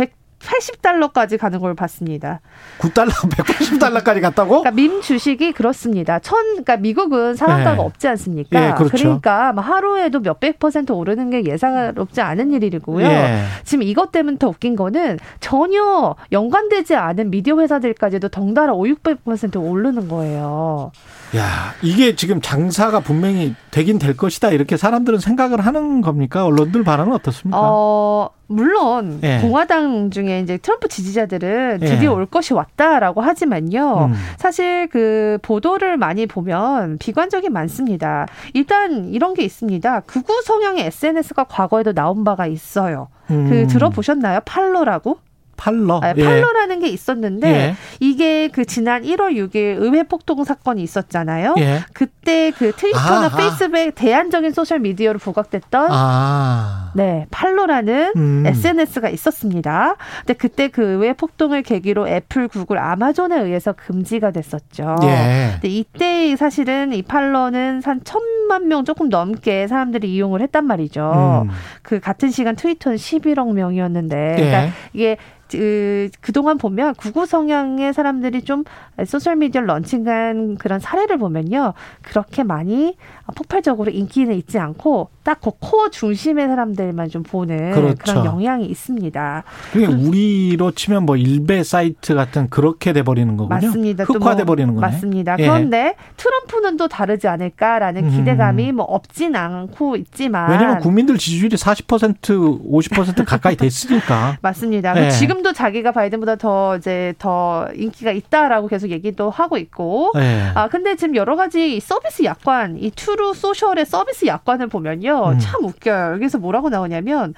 180달러까지 0.45 1.39
가는 1.39 1.59
걸 1.59 1.75
봤습니다. 1.75 2.41
9달러, 2.79 3.11
180달러까지 3.11 4.21
갔다고? 4.21 4.61
그러니까 4.61 4.71
민 4.71 5.01
주식이 5.01 5.53
그렇습니다. 5.53 6.19
천, 6.19 6.43
그러니까 6.45 6.77
미국은 6.77 7.35
상한가가 7.35 7.77
네. 7.77 7.83
없지 7.83 8.09
않습니까? 8.09 8.69
예, 8.69 8.75
그렇죠. 8.75 9.09
러니까 9.09 9.53
하루에도 9.57 10.21
몇백 10.21 10.59
퍼센트 10.59 10.93
오르는 10.93 11.31
게 11.31 11.45
예상롭지 11.45 12.21
않은 12.21 12.53
일이고요. 12.53 13.07
예. 13.07 13.43
지금 13.65 13.83
이것 13.83 14.13
때문에 14.13 14.39
더 14.39 14.49
웃긴 14.49 14.77
거는 14.77 15.19
전혀 15.41 16.15
연관되지 16.33 16.95
않은 16.95 17.31
미디어 17.31 17.59
회사들까지도 17.59 18.29
덩달아 18.29 18.73
5, 18.75 18.83
600% 18.85 19.63
오르는 19.63 20.09
거예요. 20.09 20.93
야, 21.37 21.75
이게 21.83 22.15
지금 22.15 22.41
장사가 22.41 23.01
분명히 23.01 23.55
되긴 23.71 23.99
될 23.99 24.17
것이다. 24.17 24.51
이렇게 24.51 24.77
사람들은 24.77 25.19
생각을 25.19 25.61
하는 25.61 26.01
겁니까? 26.01 26.45
언론들 26.45 26.85
반응은 26.85 27.13
어떻습니까? 27.13 27.59
어, 27.61 28.31
물론 28.47 29.19
예. 29.25 29.39
공화당 29.41 30.11
중에 30.11 30.41
이제 30.41 30.59
트럼프 30.59 30.87
지지자들은 30.89 31.81
예. 31.83 31.87
드디어 31.87 32.13
올 32.13 32.27
것이 32.27 32.55
왔다라고 32.55 33.21
하지만요. 33.21 34.11
음. 34.13 34.15
사실 34.37 34.89
그 34.89 35.39
보도를 35.43 35.97
많이 35.97 36.27
보면 36.27 36.99
비관적이 36.99 37.49
많습니다. 37.49 38.27
일단 38.53 39.07
이런 39.07 39.35
게 39.35 39.43
있습니다. 39.43 40.01
극우 40.01 40.43
성향의 40.45 40.87
SNS가 40.87 41.45
과거에도 41.45 41.93
나온 41.93 42.23
바가 42.23 42.47
있어요. 42.47 43.09
그 43.27 43.35
음. 43.35 43.67
들어보셨나요? 43.67 44.41
팔로라고? 44.45 45.19
팔러. 45.57 46.01
아, 46.03 46.15
예. 46.17 46.25
팔로라는 46.25 46.81
게 46.81 46.89
있었는데 46.89 47.49
예. 47.49 47.75
이게 48.01 48.49
그 48.49 48.65
지난 48.65 49.03
1월 49.03 49.35
6일 49.37 49.77
의회 49.81 50.03
폭동 50.03 50.45
사건이 50.45 50.83
있었잖아요. 50.83 51.55
예. 51.59 51.81
그때 51.93 52.51
그 52.51 52.73
트위터나 52.73 53.27
아하. 53.27 53.37
페이스북 53.37 53.95
대안적인 53.95 54.53
소셜 54.53 54.81
미디어로 54.81 55.19
부각됐던 55.19 55.89
아. 55.91 56.93
네, 56.95 57.27
Parler라는 57.31 58.13
음. 58.17 58.45
SNS가 58.47 59.09
있었습니다. 59.09 59.97
근데 60.21 60.35
그때 60.35 60.69
그 60.69 60.83
의회 60.83 61.13
폭동을 61.13 61.63
계기로 61.63 62.09
애플, 62.09 62.49
구글, 62.49 62.79
아마존에 62.79 63.39
의해서 63.41 63.73
금지가 63.73 64.31
됐었죠. 64.31 64.97
예. 65.03 65.51
근데 65.55 65.69
이때 65.69 66.37
사실은 66.37 66.93
이 66.93 67.03
Parler는 67.03 67.83
한 67.85 68.01
천만 68.05 68.69
명 68.69 68.85
조금 68.85 69.09
넘게 69.09 69.67
사람들이 69.67 70.13
이용을 70.15 70.41
했단 70.43 70.65
말이죠. 70.65 71.45
음. 71.47 71.51
그 71.83 72.01
같은 72.01 72.31
시간 72.31 72.57
트위터는 72.57 72.97
11억 72.97 73.53
명이었는데, 73.53 74.33
예. 74.33 74.35
그러니까 74.37 74.73
이게 74.93 75.17
그, 75.51 76.09
그동안 76.21 76.59
보면 76.59 76.95
구구 76.95 77.27
성향의 77.27 77.93
사람들이 77.93 78.43
좀 78.43 78.65
소셜미디어를 79.05 79.67
런칭한 79.69 80.57
그런 80.57 80.81
사례를 80.81 81.19
보면요. 81.19 81.75
그렇게 82.03 82.43
많이 82.43 82.97
폭발적으로 83.35 83.91
인기는 83.91 84.35
있지 84.35 84.59
않고 84.59 85.11
딱 85.23 85.41
그 85.45 85.51
코어 85.61 85.91
중심의 85.91 86.49
사람들만 86.49 87.11
좀 87.11 87.23
보는 87.23 87.73
그렇죠. 87.73 87.95
그런 87.99 88.25
영향이 88.25 88.65
있습니다. 88.65 89.45
그게 89.73 89.87
우리로 89.87 90.71
치면 90.71 91.05
뭐 91.05 91.17
일베 91.17 91.63
사이트 91.63 92.15
같은 92.15 92.49
그렇게 92.49 92.95
돼 92.95 93.03
버리는 93.03 93.37
거군요. 93.37 93.55
맞습니다. 93.55 94.05
또 94.07 94.15
흑화돼 94.15 94.45
뭐 94.45 94.55
버리는 94.55 94.75
거네. 94.75 94.87
맞습니다. 94.87 95.37
예. 95.39 95.43
그런데 95.43 95.97
트럼프는 96.17 96.79
또 96.79 96.89
다르지 96.89 97.29
않을까라는 97.29 98.05
음. 98.05 98.11
기대감이 98.11 98.73
뭐 98.73 98.87
없진 98.87 99.37
않고 99.37 99.97
있지만 99.97 100.51
왜냐면 100.51 100.79
국민들 100.79 101.19
지지율이 101.19 101.57
40% 101.57 102.63
50% 102.65 103.25
가까이 103.27 103.57
됐으니까. 103.57 104.39
맞습니다. 104.43 105.05
예. 105.05 105.11
지금도 105.11 105.53
자기가 105.53 105.93
바이든보다 105.93 106.37
더 106.37 106.77
이제 106.77 107.13
더 107.19 107.69
인기가 107.75 108.13
있다라고 108.13 108.69
계속 108.69 108.91
얘기도 108.91 109.29
하고 109.29 109.59
있고. 109.59 110.13
예. 110.17 110.53
아 110.55 110.69
근데 110.69 110.97
지금 110.97 111.17
여러 111.17 111.37
가지 111.37 111.77
이 111.77 111.81
서비스 111.81 112.25
약관, 112.25 112.79
이 112.79 113.14
Truth 113.17 113.35
Social의 113.35 113.87
서비스 113.87 114.27
약관을 114.27 114.69
보면요, 114.69 115.33
음. 115.33 115.39
참 115.39 115.65
웃겨요. 115.65 116.15
여기서 116.15 116.39
뭐라고 116.39 116.69
나오냐면. 116.69 117.35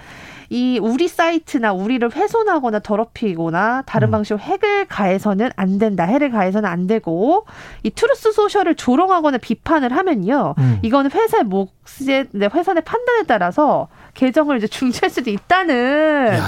이 0.49 0.79
우리 0.81 1.09
사이트나 1.09 1.73
우리를 1.73 2.09
훼손하거나 2.15 2.79
더럽히거나 2.79 3.83
다른 3.85 4.09
음. 4.09 4.11
방식으로 4.13 4.39
해를 4.39 4.87
가해서는 4.87 5.51
안 5.57 5.79
된다. 5.79 6.05
해를 6.05 6.31
가해서는 6.31 6.69
안 6.69 6.87
되고 6.87 7.47
이 7.83 7.91
Truth 7.91 8.31
Social을 8.31 8.77
조롱하거나 8.77 9.39
비판을 9.39 9.93
하면요. 9.97 10.55
음. 10.59 10.79
이거는 10.83 11.11
회사의 11.11 11.45
몫에 11.45 12.27
네, 12.31 12.49
회사의 12.53 12.83
판단에 12.85 13.25
따라서 13.27 13.89
계정을 14.15 14.59
이제 14.59 14.69
중지할 14.69 15.11
수도 15.11 15.31
있다는 15.31 16.39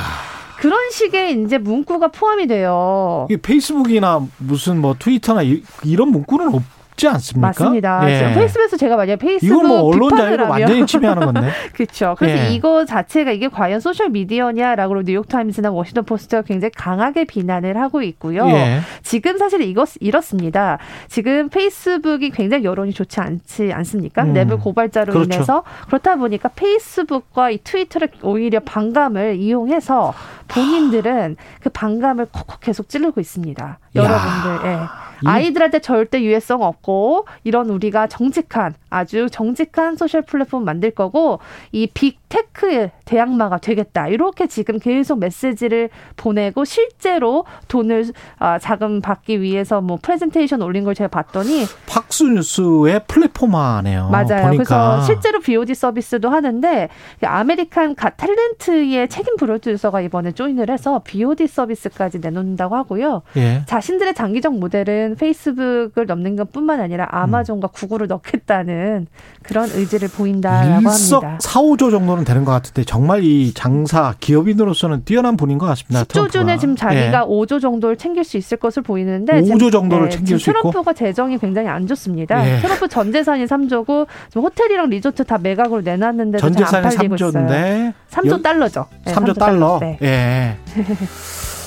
그런 0.58 0.90
식의 0.90 1.42
이제 1.42 1.58
문구가 1.58 2.08
포함이 2.08 2.46
돼요. 2.46 3.26
이게 3.30 3.40
페이스북이나 3.40 4.26
무슨 4.38 4.80
뭐 4.80 4.94
트위터나 4.98 5.42
이, 5.42 5.62
런 5.96 6.08
문구는 6.10 6.54
없 6.54 6.62
지 6.98 7.06
않습니까? 7.08 7.46
맞습니다. 7.46 8.10
예. 8.10 8.34
페이스북에서 8.34 8.76
제가 8.76 8.96
만약 8.96 9.16
페이스북 9.16 9.46
이건 9.46 9.68
뭐 9.68 9.82
언론 9.82 10.16
자유를 10.16 10.46
완전히 10.46 10.84
침해하는 10.84 11.24
건데. 11.32 11.50
그렇죠. 11.72 12.16
그래서 12.18 12.46
예. 12.46 12.50
이거 12.52 12.84
자체가 12.84 13.30
이게 13.30 13.48
과연 13.48 13.80
소셜 13.80 14.10
미디어냐라고 14.10 15.02
뉴욕타임스나 15.02 15.70
워싱턴 15.70 16.04
포스트가 16.04 16.42
굉장히 16.42 16.72
강하게 16.76 17.24
비난을 17.24 17.78
하고 17.78 18.02
있고요. 18.02 18.46
예. 18.48 18.80
지금 19.02 19.38
사실 19.38 19.62
이것 19.62 19.90
이렇습니다. 20.00 20.78
지금 21.08 21.48
페이스북이 21.48 22.30
굉장히 22.30 22.64
여론이 22.64 22.92
좋지 22.92 23.20
않지 23.20 23.72
않습니까? 23.72 24.24
음. 24.24 24.32
내부 24.32 24.58
고발자로 24.58 25.12
그렇죠. 25.12 25.32
인해서 25.32 25.62
그렇다 25.86 26.16
보니까 26.16 26.48
페이스북과 26.48 27.50
이 27.50 27.58
트위터를 27.62 28.08
오히려 28.22 28.58
반감을 28.60 29.36
이용해서 29.36 30.12
본인들은 30.48 31.36
그 31.62 31.70
반감을 31.70 32.26
콕콕 32.32 32.58
계속 32.60 32.88
찌르고 32.88 33.20
있습니다. 33.20 33.78
여러분들. 33.94 34.70
예. 34.70 35.07
아이들한테 35.24 35.80
절대 35.80 36.22
유해성 36.22 36.62
없고 36.62 37.26
이런 37.44 37.70
우리가 37.70 38.06
정직한 38.06 38.74
아주 38.90 39.28
정직한 39.30 39.96
소셜 39.96 40.22
플랫폼 40.22 40.64
만들 40.64 40.90
거고 40.90 41.40
이 41.72 41.88
big 41.92 42.33
tech 42.33 42.88
대항마가 43.04 43.58
되겠다 43.58 44.08
이렇게 44.08 44.46
지금 44.46 44.78
계속 44.78 45.18
메시지를 45.18 45.90
보내고 46.16 46.64
실제로 46.64 47.44
돈을 47.68 48.12
아, 48.38 48.58
자금 48.58 49.00
받기 49.00 49.40
위해서 49.40 49.80
뭐 49.80 49.98
프레젠테이션 50.00 50.62
올린 50.62 50.84
걸 50.84 50.94
제가 50.94 51.08
봤더니 51.08 51.64
Fox 51.86 52.25
News의 52.25 53.02
플랫폼화네요. 53.06 54.08
맞아요. 54.10 54.46
보니까. 54.46 54.52
그래서 54.52 55.00
실제로 55.02 55.40
VOD 55.40 55.74
서비스도 55.74 56.30
하는데 56.30 56.88
America's 57.22 57.94
Got 57.94 58.10
Talent의 58.10 59.08
책임 59.10 59.36
프로듀서가 59.36 60.00
이번에 60.00 60.32
join을 60.32 60.70
해서 60.70 61.00
VOD 61.04 61.46
서비스까지 61.46 62.18
내놓는다고 62.20 62.76
하고요. 62.76 63.22
예. 63.36 63.62
자신들의 63.66 64.14
장기적 64.14 64.54
모델은 64.58 65.07
페이스북을 65.16 66.06
넘는 66.06 66.36
것뿐만 66.36 66.80
아니라 66.80 67.06
아마존과 67.10 67.68
구글을 67.68 68.06
넘겠다는 68.08 69.06
그런 69.42 69.68
의지를 69.72 70.08
보인다라고 70.08 70.80
역설합니다. 70.82 71.38
4, 71.40 71.60
5조 71.60 71.90
정도는 71.90 72.24
되는 72.24 72.44
것 72.44 72.52
같은데 72.52 72.84
정말 72.84 73.22
이 73.24 73.52
장사 73.54 74.14
기업인으로서는 74.20 75.04
뛰어난 75.04 75.36
분인 75.36 75.58
것 75.58 75.66
같습니다. 75.66 76.04
10조 76.04 76.08
트럼프가. 76.08 76.32
준에 76.32 76.58
지금 76.58 76.76
자기가 76.76 77.20
예. 77.22 77.26
5조 77.26 77.60
정도를 77.60 77.96
챙길 77.96 78.24
수 78.24 78.36
있을 78.36 78.56
것을 78.58 78.82
보이는데 78.82 79.40
5조 79.42 79.58
지금, 79.58 79.70
정도를 79.70 80.08
네, 80.08 80.16
챙길 80.16 80.38
수 80.38 80.50
있고? 80.50 80.60
트럼프가 80.70 80.92
재정이 80.92 81.38
굉장히 81.38 81.68
안 81.68 81.86
좋습니다. 81.86 82.46
예. 82.48 82.60
트럼프 82.60 82.88
전 82.88 83.12
재산이 83.12 83.44
3조고 83.46 84.06
지금 84.28 84.42
호텔이랑 84.42 84.90
리조트 84.90 85.24
다 85.24 85.38
매각으로 85.38 85.82
내놨는데도 85.82 86.40
전 86.40 86.52
재산이 86.56 86.96
팔리고 86.96 87.14
있어요. 87.14 87.30
3조인데 87.32 87.92
3조 88.10 88.42
달러죠. 88.42 88.86
네, 89.04 89.12
3조 89.14 89.38
달러. 89.38 89.78
네. 89.80 89.98
예. 90.02 90.56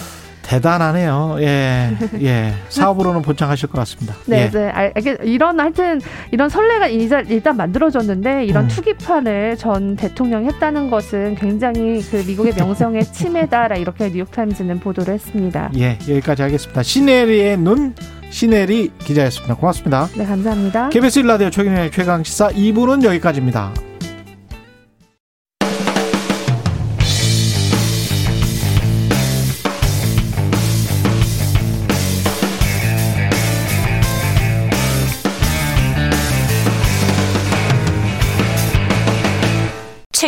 대단하네요. 0.51 1.37
예. 1.39 1.95
예. 2.21 2.53
사업으로는 2.67 3.21
본창하실 3.21 3.69
것 3.69 3.77
같습니다. 3.79 4.15
네, 4.25 4.43
예. 4.43 4.49
네. 4.49 4.69
알- 4.69 4.93
이게 4.97 5.17
이런 5.23 5.59
하여튼 5.59 6.01
이런 6.31 6.49
선례가 6.49 6.87
일단, 6.87 7.55
만들어졌는데 7.55 8.45
이런 8.45 8.65
음. 8.65 8.67
투기판을 8.67 9.57
전 9.57 9.95
대통령이 9.95 10.47
했다는 10.47 10.89
것은 10.89 11.35
굉장히 11.35 12.01
그 12.01 12.23
미국의 12.27 12.53
명성의 12.55 13.05
침해다라 13.11 13.77
이렇게 13.77 14.09
뉴욕타임즈는 14.09 14.79
보도를 14.79 15.13
했습니다. 15.13 15.71
예, 15.77 15.97
여기까지 16.09 16.41
하겠습니다. 16.41 16.83
시네리의 16.83 17.57
눈 17.57 17.95
시네리 18.29 18.91
기자였습니다. 18.99 19.55
고맙습니다. 19.55 20.07
네, 20.17 20.25
감사합니다. 20.25 20.89
KBS 20.89 21.21
1라디오 21.23 21.51
최경영의 21.51 21.91
최강 21.91 22.23
시사 22.23 22.49
2부는 22.49 23.03
여기까지입니다. 23.03 23.90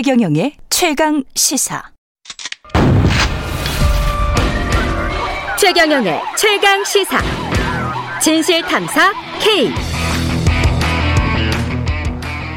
최경영의 0.08 0.52
최강 0.70 1.24
시사. 1.34 1.82
최경영의 5.58 6.20
최강 6.38 6.84
시사. 6.84 7.18
진실 8.22 8.62
탐사 8.64 9.14
K. 9.42 9.70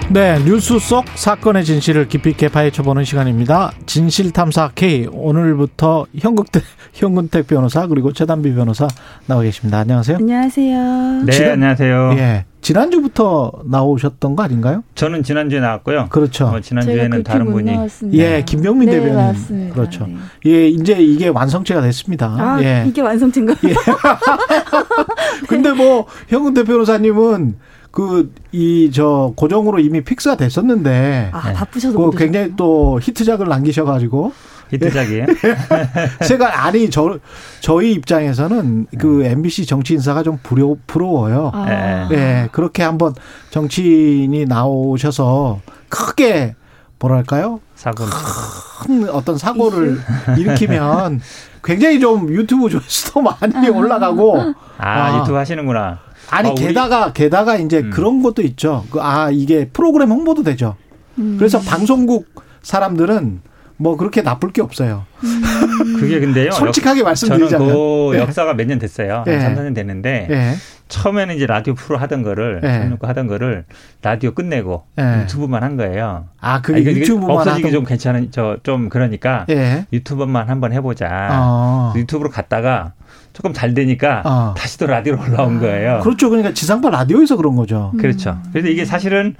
네, 0.08 0.38
뉴스 0.44 0.80
속 0.80 1.04
사건의 1.14 1.64
진실을 1.64 2.08
깊이 2.08 2.30
있게 2.30 2.48
파헤쳐보는 2.48 3.04
시간입니다. 3.04 3.70
진실탐사 3.86 4.72
K. 4.74 5.06
오늘부터 5.12 6.06
현국택, 6.18 6.64
현근택 6.94 7.46
변호사 7.46 7.86
그리고 7.86 8.12
최단비 8.12 8.56
변호사 8.56 8.88
나와 9.26 9.42
계십니다. 9.42 9.78
안녕하세요. 9.78 10.16
안녕하세요. 10.16 11.22
네, 11.26 11.32
지난- 11.32 11.52
안녕하세요. 11.52 12.14
예, 12.18 12.44
지난주부터 12.76 13.52
나오셨던 13.66 14.34
거 14.34 14.42
아닌가요? 14.42 14.82
저는 14.96 15.22
지난주에 15.22 15.60
나왔고요. 15.60 16.08
그렇죠. 16.10 16.46
어, 16.46 16.60
지난주에는 16.60 17.22
다른 17.22 17.52
분이 17.52 17.78
예, 18.14 18.42
김병민 18.44 18.86
네, 18.90 18.96
대변인. 18.96 19.14
맞습니다. 19.14 19.74
그렇죠. 19.76 20.08
예, 20.46 20.66
이제 20.66 20.94
이게 20.94 21.28
완성체가 21.28 21.80
됐습니다. 21.82 22.26
아, 22.26 22.60
예. 22.60 22.84
이게 22.88 23.02
완성체인가요? 23.02 23.56
근데 25.48 25.70
뭐 25.72 26.06
현근택 26.26 26.66
변호사님은 26.66 27.54
그 27.92 28.32
이 28.52 28.90
저 28.92 29.32
고정으로 29.36 29.78
이미 29.78 30.00
픽스가 30.02 30.36
됐었는데 30.36 31.30
아, 31.32 31.52
바쁘셔서 31.52 31.96
그못 31.96 32.16
굉장히 32.16 32.52
또 32.56 32.98
히트작을 33.00 33.46
남기셔 33.48 33.84
가지고 33.84 34.32
히트작이에요. 34.70 35.26
제가 36.26 36.64
아니 36.64 36.90
저 36.90 37.18
저희 37.60 37.92
입장에서는 37.92 38.86
그 38.98 39.24
MBC 39.24 39.66
정치 39.66 39.94
인사가 39.94 40.22
좀 40.22 40.38
부려, 40.42 40.76
부러워요. 40.86 41.50
아. 41.54 42.08
예, 42.12 42.48
그렇게 42.52 42.82
한번 42.82 43.14
정치인이 43.50 44.46
나오셔서 44.46 45.60
크게 45.88 46.54
뭐랄까요? 46.98 47.60
사고 47.74 48.04
큰 48.82 49.08
어떤 49.10 49.36
사고를 49.36 49.98
일으키면 50.38 51.20
굉장히 51.62 52.00
좀 52.00 52.32
유튜브 52.32 52.68
조회수도 52.70 53.22
많이 53.22 53.68
올라가고 53.68 54.54
아, 54.78 54.88
아. 54.88 55.20
유튜브 55.20 55.36
하시는구나. 55.36 55.98
아니 56.30 56.50
아, 56.50 56.54
게다가 56.54 57.12
게다가 57.12 57.56
이제 57.56 57.78
음. 57.78 57.90
그런 57.90 58.22
것도 58.22 58.42
있죠. 58.42 58.84
그, 58.90 59.00
아 59.00 59.30
이게 59.30 59.68
프로그램 59.68 60.10
홍보도 60.10 60.42
되죠. 60.42 60.76
음. 61.18 61.36
그래서 61.38 61.60
방송국 61.60 62.26
사람들은 62.62 63.40
뭐 63.78 63.96
그렇게 63.96 64.22
나쁠 64.22 64.52
게 64.52 64.62
없어요. 64.62 65.04
그게 66.00 66.20
근데요. 66.20 66.50
솔직하게 66.50 67.00
역- 67.00 67.04
말씀드리자면. 67.04 67.68
저는 67.68 67.74
그 67.74 68.16
예. 68.16 68.20
역사가 68.20 68.54
몇 68.54 68.66
년 68.66 68.78
됐어요. 68.78 69.24
예. 69.26 69.36
한 69.36 69.54
3, 69.54 69.64
4년 69.64 69.74
됐는데 69.74 70.28
예. 70.30 70.52
처음에는 70.88 71.34
이제 71.36 71.46
라디오 71.46 71.74
프로 71.74 71.98
하던 71.98 72.22
거를 72.22 72.60
예. 72.64 72.68
삼육구 72.68 73.06
하던 73.08 73.26
거를 73.26 73.64
라디오 74.02 74.32
끝내고 74.32 74.84
예. 74.98 75.22
유튜브만 75.22 75.62
한 75.62 75.76
거예요. 75.76 76.26
아 76.40 76.60
그게 76.62 76.80
이게 76.80 76.92
유튜브만 76.96 77.30
없어지기 77.30 77.68
하던- 77.68 77.72
좀 77.72 77.84
괜찮은 77.84 78.30
저 78.30 78.56
좀 78.62 78.88
그러니까 78.88 79.44
예. 79.50 79.86
유튜브만 79.92 80.48
한번 80.48 80.72
해보자. 80.72 81.28
어. 81.32 81.92
유튜브로 81.96 82.30
갔다가 82.30 82.92
조금 83.32 83.52
잘 83.52 83.74
되니까 83.74 84.22
어. 84.24 84.54
다시 84.56 84.78
또 84.78 84.86
라디오로 84.86 85.20
올라온 85.22 85.60
거예요. 85.60 86.00
그렇죠. 86.02 86.30
그러니까 86.30 86.54
지상파 86.54 86.88
라디오에서 86.90 87.36
그런 87.36 87.54
거죠. 87.56 87.92
그렇죠. 87.98 88.38
그래서 88.52 88.68
이게 88.68 88.84
사실은 88.84 89.34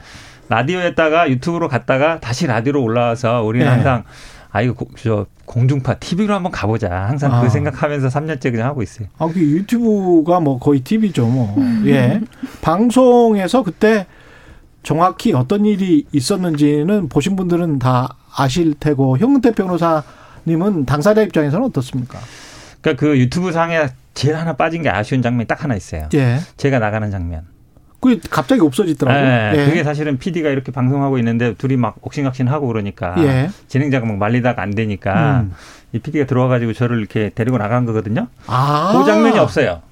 라디오였다가 0.49 1.29
유튜브로 1.31 1.69
갔다가 1.69 2.21
다시 2.21 2.47
라디오로 2.47 2.83
올라와서 2.83 3.43
우리는 3.43 3.67
예. 3.67 3.71
항상 3.71 4.05
아 4.53 4.63
이거 4.63 4.75
고- 4.75 4.89
저 4.97 5.27
공중파 5.45 5.95
TV로 5.95 6.35
한번 6.35 6.51
가보자. 6.53 6.91
항상 6.91 7.33
아. 7.33 7.41
그 7.43 7.49
생각하면서 7.49 8.09
3년째 8.09 8.51
그냥 8.53 8.67
하고 8.69 8.83
있어요. 8.83 9.09
아, 9.19 9.27
그 9.27 9.39
유튜브가 9.41 10.41
뭐 10.41 10.59
거의 10.59 10.81
TV죠, 10.81 11.27
뭐. 11.27 11.55
음. 11.59 11.83
예. 11.87 12.21
방송에서 12.63 13.63
그때 13.63 14.07
정확히 14.83 15.33
어떤 15.33 15.65
일이 15.67 16.07
있었는지는 16.13 17.09
보신 17.09 17.37
분들은 17.37 17.79
다 17.81 18.17
아실 18.35 18.75
테고 18.75 19.19
형근태 19.19 19.53
변호사님은 19.53 20.87
당사자 20.87 21.23
입장에서는 21.23 21.67
어떻습니까? 21.67 22.19
그러니까 22.81 23.01
그 23.01 23.19
유튜브 23.19 23.53
상에 23.53 23.87
제일 24.15 24.37
하나 24.37 24.55
빠진 24.55 24.83
게 24.83 24.89
아쉬운 24.89 25.23
장면이 25.23 25.47
딱 25.47 25.63
하나 25.65 25.75
있어요. 25.75 26.09
예. 26.15 26.39
제가 26.57 26.79
나가는 26.79 27.11
장면. 27.11 27.43
그 28.01 28.21
갑자기 28.31 28.61
없어지더라고요. 28.61 29.25
네, 29.25 29.53
예. 29.55 29.65
그게 29.67 29.83
사실은 29.85 30.19
PD가 30.19 30.51
이렇게 30.51 30.71
방송하고 30.73 31.19
있는데 31.19 31.55
둘이 31.55 31.77
막 31.77 31.97
옥신각신 32.03 32.49
하고 32.49 32.67
그러니까 32.67 33.15
예. 33.19 33.51
진행자가 33.69 34.07
막 34.07 34.17
말리다가 34.19 34.63
안 34.63 34.75
되니까 34.75 35.41
음. 35.41 35.55
이 35.93 35.99
PD가 35.99 36.27
들어와가지고 36.27 36.73
저를 36.73 36.99
이렇게 36.99 37.31
데리고 37.35 37.59
나간 37.59 37.85
거거든요. 37.87 38.29
아. 38.47 38.95
그 38.97 39.05
장면이 39.11 39.39
없어요. 39.39 39.83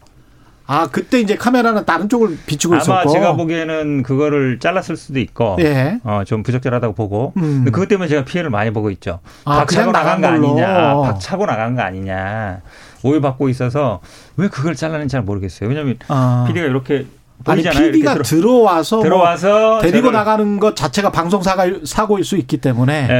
아 0.66 0.88
그때 0.90 1.20
이제 1.20 1.36
카메라는 1.36 1.84
다른 1.84 2.08
쪽을 2.08 2.38
비추고 2.46 2.74
아마 2.74 2.82
있었고. 2.82 3.10
제가 3.10 3.34
보기에는 3.36 4.02
그거를 4.02 4.58
잘랐을 4.58 4.96
수도 4.96 5.18
있고, 5.18 5.56
예. 5.60 5.98
어, 6.04 6.22
좀 6.24 6.42
부적절하다고 6.42 6.94
보고, 6.94 7.34
음. 7.36 7.64
그것 7.66 7.86
때문에 7.86 8.08
제가 8.08 8.24
피해를 8.24 8.48
많이 8.48 8.70
보고 8.70 8.90
있죠. 8.90 9.20
아, 9.44 9.58
박차고 9.58 9.92
나간 9.92 10.22
거 10.22 10.26
나간 10.28 10.40
걸로. 10.40 10.52
아니냐, 10.52 10.94
박차고 11.02 11.44
나간 11.44 11.76
거 11.76 11.82
아니냐, 11.82 12.62
오해받고 13.02 13.50
있어서 13.50 14.00
왜 14.38 14.48
그걸 14.48 14.74
잘라는지 14.74 15.12
잘 15.12 15.20
모르겠어요. 15.20 15.68
왜냐하면 15.68 15.98
아. 16.08 16.46
PD가 16.48 16.64
이렇게 16.66 17.04
보이잖아요. 17.42 17.92
PD가 17.92 18.12
이렇게 18.12 18.28
들어와서 18.28 18.96
뭐 18.96 19.02
들어와서 19.04 19.80
데리고 19.82 20.08
저를- 20.08 20.12
나가는 20.12 20.60
것 20.60 20.76
자체가 20.76 21.10
방송 21.10 21.42
사가 21.42 21.66
사고일 21.84 22.24
수 22.24 22.36
있기 22.36 22.58
때문에 22.58 23.08
예, 23.10 23.14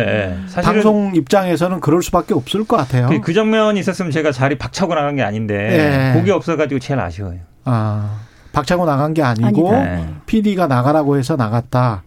예. 0.56 0.62
방송 0.62 1.12
입장에서는 1.14 1.80
그럴 1.80 2.02
수밖에 2.02 2.32
없을 2.32 2.64
것 2.64 2.76
같아요. 2.76 3.08
그, 3.08 3.20
그 3.20 3.34
장면이 3.34 3.78
있었으면 3.80 4.10
제가 4.12 4.32
자리 4.32 4.56
박차고 4.56 4.94
나간 4.94 5.16
게 5.16 5.22
아닌데 5.22 6.12
예. 6.14 6.18
그게 6.18 6.30
없어가지고 6.32 6.78
제일 6.78 7.00
아쉬워요. 7.00 7.38
아, 7.64 8.18
박차고 8.52 8.86
나간 8.86 9.12
게 9.14 9.22
아니고 9.22 9.74
아니다. 9.74 10.08
PD가 10.26 10.68
나가라고 10.68 11.18
해서 11.18 11.36
나갔다. 11.36 12.02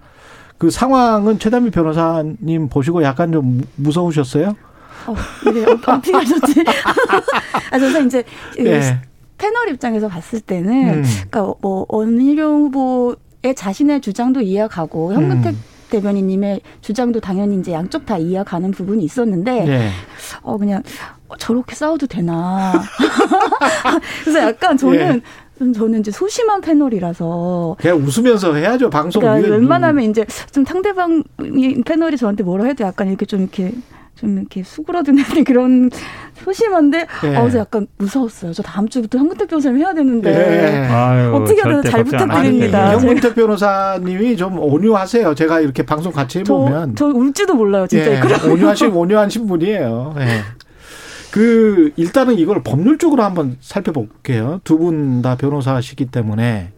그 0.58 0.72
상황은 0.72 1.38
최단미 1.38 1.70
변호사님 1.70 2.70
보시고 2.70 3.04
약간 3.04 3.32
좀 3.32 3.58
무- 3.58 3.64
무서우셨어요? 3.76 4.56
어, 5.06 5.16
이게 5.48 5.64
어떻게 5.72 6.12
하셨지? 6.12 6.64
아, 7.72 7.78
저는 7.78 8.08
이제 8.08 8.24
그 8.56 8.66
예. 8.66 9.00
패널 9.38 9.70
입장에서 9.70 10.08
봤을 10.08 10.40
때는, 10.40 10.90
음. 10.90 11.04
그러니까 11.30 11.54
뭐 11.62 11.86
원희룡 11.90 12.64
후보의 12.64 13.56
자신의 13.56 14.02
주장도 14.02 14.42
이해가고 14.42 15.14
현근택 15.14 15.54
음. 15.54 15.64
대변인님의 15.90 16.62
주장도 16.82 17.20
당연히 17.22 17.60
이제 17.60 17.72
양쪽 17.72 18.06
다 18.06 18.18
이해가는 18.18 18.72
부분이 18.72 19.04
있었는데, 19.04 19.68
예. 19.68 19.90
어 20.42 20.58
그냥 20.58 20.84
어, 21.30 21.38
저렇게 21.38 21.76
싸워도 21.76 22.08
되나? 22.08 22.74
그래서 24.24 24.40
약간 24.40 24.78
저는 24.78 25.22
좀 25.58 25.74
저는 25.74 26.00
이제 26.02 26.12
소심한 26.12 26.62
패널이라서 26.62 27.78
그냥 27.80 27.98
웃으면서 27.98 28.54
해야죠 28.56 28.90
방송. 28.90 29.22
그러니까 29.22 29.50
웬만하면 29.50 30.10
이제 30.10 30.26
좀 30.52 30.64
상대방 30.66 31.24
이 31.42 31.82
패널이 31.84 32.18
저한테 32.18 32.44
뭐라 32.44 32.66
해도 32.66 32.84
약간 32.84 33.08
이렇게 33.08 33.26
좀 33.26 33.42
이렇게 33.42 33.74
좀 34.18 34.38
이렇게 34.38 34.64
수그러드는 34.64 35.24
그런 35.46 35.90
소심한데 36.44 37.08
예. 37.26 37.36
어, 37.36 37.42
그래서 37.42 37.60
약간 37.60 37.88
무서웠어요. 37.98 38.54
저 38.54 38.64
다음 38.64 38.88
주부터 38.90 39.18
현근택 39.20 39.48
변호사님 39.48 39.80
해야 39.80 39.94
되는데 39.94 40.30
예. 40.32 40.88
아유, 40.88 41.34
어떻게 41.36 41.62
해야 41.62 41.66
되나 41.82 41.82
잘 41.84 42.04
부탁드립니다. 42.04 42.92
현근택 43.00 43.36
변호사님이 43.36 44.36
좀 44.38 44.60
온유하세요. 44.60 45.36
제가 45.36 45.62
이렇게 45.62 45.84
방송 45.86 46.12
같이 46.12 46.40
해보면. 46.40 46.96
저, 46.96 47.12
저 47.12 47.18
울지도 47.18 47.54
몰라요, 47.56 47.88
진짜. 47.88 48.16
예, 48.16 48.20
그런 48.20 48.52
온유하신 48.52 48.88
온유하신 48.92 49.48
분이에요. 49.48 50.16
예. 50.20 50.42
그 51.32 51.92
일단은 51.98 52.38
이걸 52.40 52.64
법률적으로 52.64 53.24
한번 53.24 53.58
살펴볼게요. 53.62 54.62
두 54.64 54.78
분 54.78 55.22
다 55.22 55.36
변호사시기 55.36 56.06
때문에 56.06 56.72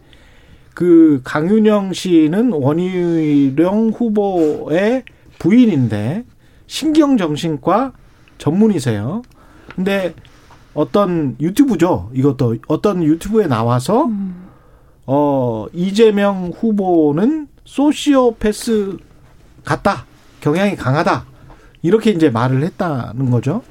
그 0.74 1.22
강윤영 1.24 1.94
씨는 1.94 2.52
원희룡 2.54 3.90
후보의 3.96 5.04
부인인데 5.38 6.24
신경정신과 6.70 7.94
전문의세요. 8.38 9.24
근데 9.76 10.14
어떤 10.76 11.36
유튜브죠. 11.42 12.12
이것도 12.14 12.58
어떤 12.68 13.04
유튜브에 13.04 13.48
나와서 13.48 14.08
어 15.08 15.66
이재명 15.74 16.52
후보는 16.56 17.48
소시오패스 17.66 18.98
같다. 19.66 20.06
경향이 20.42 20.76
강하다. 20.76 21.26
이렇게 21.82 22.12
이제 22.12 22.30
말을 22.30 22.64
했다는 22.64 23.32
거죠. 23.32 23.64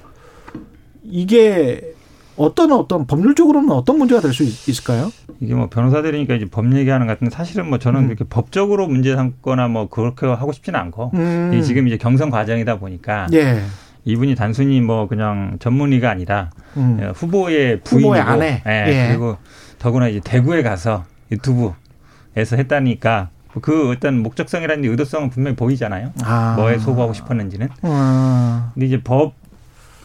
이게 1.05 1.95
어떤 2.39 2.73
어떤 2.73 3.07
법률적으로는 3.07 3.71
어떤 3.71 3.99
문제가 3.99 4.21
될 4.21 4.33
수 4.33 4.43
있을까요? 4.45 5.11
이게 5.41 5.55
뭐 5.55 5.69
변호사들이니까 5.69 6.35
이제 6.35 6.47
법 6.51 6.73
얘기하는 6.75 7.07
것 7.07 7.15
같은데 7.15 7.35
사실은 7.35 7.69
뭐 7.69 7.79
저는 7.79 8.07
이렇게 8.09 8.25
법적으로 8.25 8.87
문제 8.87 9.15
삼거나 9.17 9.69
뭐 9.69 9.89
그렇게 9.89 10.27
하고 10.27 10.53
싶지는 10.53 10.79
않고 10.81 11.11
음. 11.15 11.53
이 11.55 11.63
지금 11.65 11.87
이제 11.89 11.97
경선 11.97 12.31
과정이다 12.31 12.79
보니까 12.79 13.27
예. 13.33 13.63
이분이 14.05 14.35
단순히 14.37 14.81
뭐 14.81 15.07
그냥 15.09 15.57
전문의가 15.59 16.11
아니라 16.11 16.51
음. 16.77 16.99
예, 17.03 17.07
후보의 17.09 17.81
부인이고 17.81 18.09
후보의 18.11 18.23
아내. 18.23 18.63
예, 18.67 18.85
예. 18.87 19.09
그리고 19.09 19.37
더구나 19.79 20.09
이제 20.09 20.21
대구에 20.23 20.63
가서 20.63 21.05
유튜브에서 21.31 22.57
했다니까 22.57 23.31
그 23.61 23.91
어떤 23.91 24.23
목적성이라는 24.23 24.85
의도성은 24.89 25.31
분명히 25.31 25.57
보이잖아요. 25.57 26.13
아. 26.23 26.55
뭐에 26.57 26.79
소구하고 26.79 27.13
싶었는지는. 27.13 27.69
어, 27.83 28.71
근데 28.75 28.87
이제 28.87 29.01
법 29.03 29.35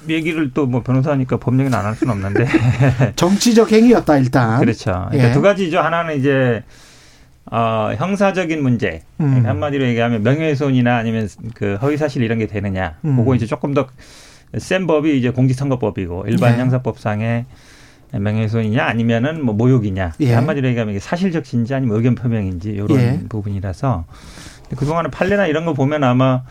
얘기를 0.10 0.52
또 0.54 0.66
뭐 0.66 0.82
변호사니까 0.84 1.38
법 1.38 1.54
얘기는 1.60 1.74
안 1.78 1.86
할 1.86 1.96
수는 1.96 2.14
없는데. 2.14 2.46
정치적 3.16 3.72
행위였다 3.72 4.18
일단. 4.18 4.60
그렇죠. 4.60 5.08
그러니까 5.10 5.30
예. 5.30 5.32
두 5.34 5.42
가지죠. 5.42 5.80
하나는 5.80 6.18
이제 6.20 6.64
어, 7.52 7.92
형사적인 7.98 8.62
문제. 8.64 9.02
음. 9.20 9.44
한마디로 9.46 9.86
얘기하면 9.88 10.24
명예훼손이나 10.24 10.96
아니면 10.98 11.28
그 11.54 11.76
허위사실 11.82 12.22
이런 12.24 12.40
게 12.40 12.48
되느냐. 12.48 12.96
음. 13.06 13.18
그거 13.18 13.36
이제 13.36 13.46
조금 13.46 13.74
더 13.74 13.88
센 14.60 14.86
법이 14.86 15.18
이제 15.18 15.32
공직선거법이고 15.32 16.26
일반 16.28 16.54
예. 16.54 16.60
형사법상의 16.60 17.46
명예훼손이냐 18.12 18.84
아니면은 18.86 19.44
뭐 19.44 19.56
모욕이냐. 19.56 20.12
예. 20.20 20.34
한마디로 20.36 20.68
얘기하면 20.68 20.94
이게 20.94 21.00
사실적인지 21.00 21.74
아니면 21.74 21.98
의견 21.98 22.14
표명인지 22.14 22.70
이런 22.70 22.92
예. 23.00 23.20
부분이라서 23.30 24.06
그동안의 24.78 25.10
판례나 25.10 25.48
이런 25.48 25.66
거 25.66 25.74
보면 25.74 26.04
아마 26.04 26.44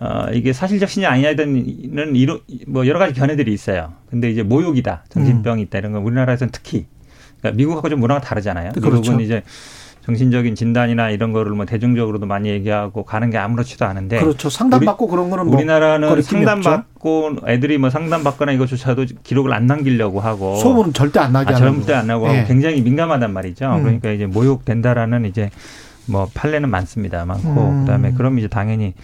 어, 0.00 0.26
이게 0.32 0.52
사실적신이 0.52 1.06
아니냐는 1.06 1.64
이런 2.14 2.40
뭐 2.66 2.86
여러 2.86 2.98
가지 2.98 3.14
견해들이 3.14 3.52
있어요. 3.52 3.92
근데 4.10 4.30
이제 4.30 4.42
모욕이다, 4.42 5.04
정신병이 5.08 5.62
있다 5.62 5.78
이런 5.78 5.92
건 5.92 6.02
우리나라에서는 6.02 6.50
특히 6.52 6.86
그러니까 7.40 7.56
미국하고 7.56 7.88
좀 7.88 8.00
문화가 8.00 8.20
다르잖아요. 8.20 8.72
그렇죠. 8.72 9.00
미국은 9.00 9.20
이제 9.20 9.42
정신적인 10.06 10.54
진단이나 10.54 11.10
이런 11.10 11.32
거를 11.32 11.52
뭐 11.52 11.66
대중적으로도 11.66 12.26
많이 12.26 12.48
얘기하고 12.48 13.04
가는 13.04 13.28
게 13.28 13.38
아무렇지도 13.38 13.86
않은데 13.86 14.20
그렇죠. 14.20 14.48
상담받고 14.48 15.08
그런 15.08 15.30
거는 15.30 15.46
뭐 15.46 15.56
네. 15.56 15.62
우리나라는 15.62 16.22
상담받고 16.22 17.38
애들이 17.48 17.76
뭐 17.76 17.90
상담받거나 17.90 18.52
이것조차도 18.52 19.06
기록을 19.24 19.52
안 19.52 19.66
남기려고 19.66 20.20
하고 20.20 20.56
소문은 20.56 20.92
절대 20.92 21.18
안 21.18 21.32
나게 21.32 21.54
아, 21.54 21.56
하는 21.56 21.78
절대 21.78 21.94
안 21.94 22.06
나고 22.06 22.28
예. 22.28 22.36
하고 22.36 22.48
굉장히 22.48 22.82
민감하단 22.82 23.32
말이죠. 23.32 23.66
음. 23.66 23.82
그러니까 23.82 24.12
이제 24.12 24.26
모욕된다라는 24.26 25.24
이제 25.24 25.50
뭐 26.06 26.28
판례는 26.32 26.70
많습니다. 26.70 27.24
많고 27.24 27.68
음. 27.68 27.80
그다음에 27.80 28.12
그럼 28.12 28.38
이제 28.38 28.46
당연히 28.46 28.94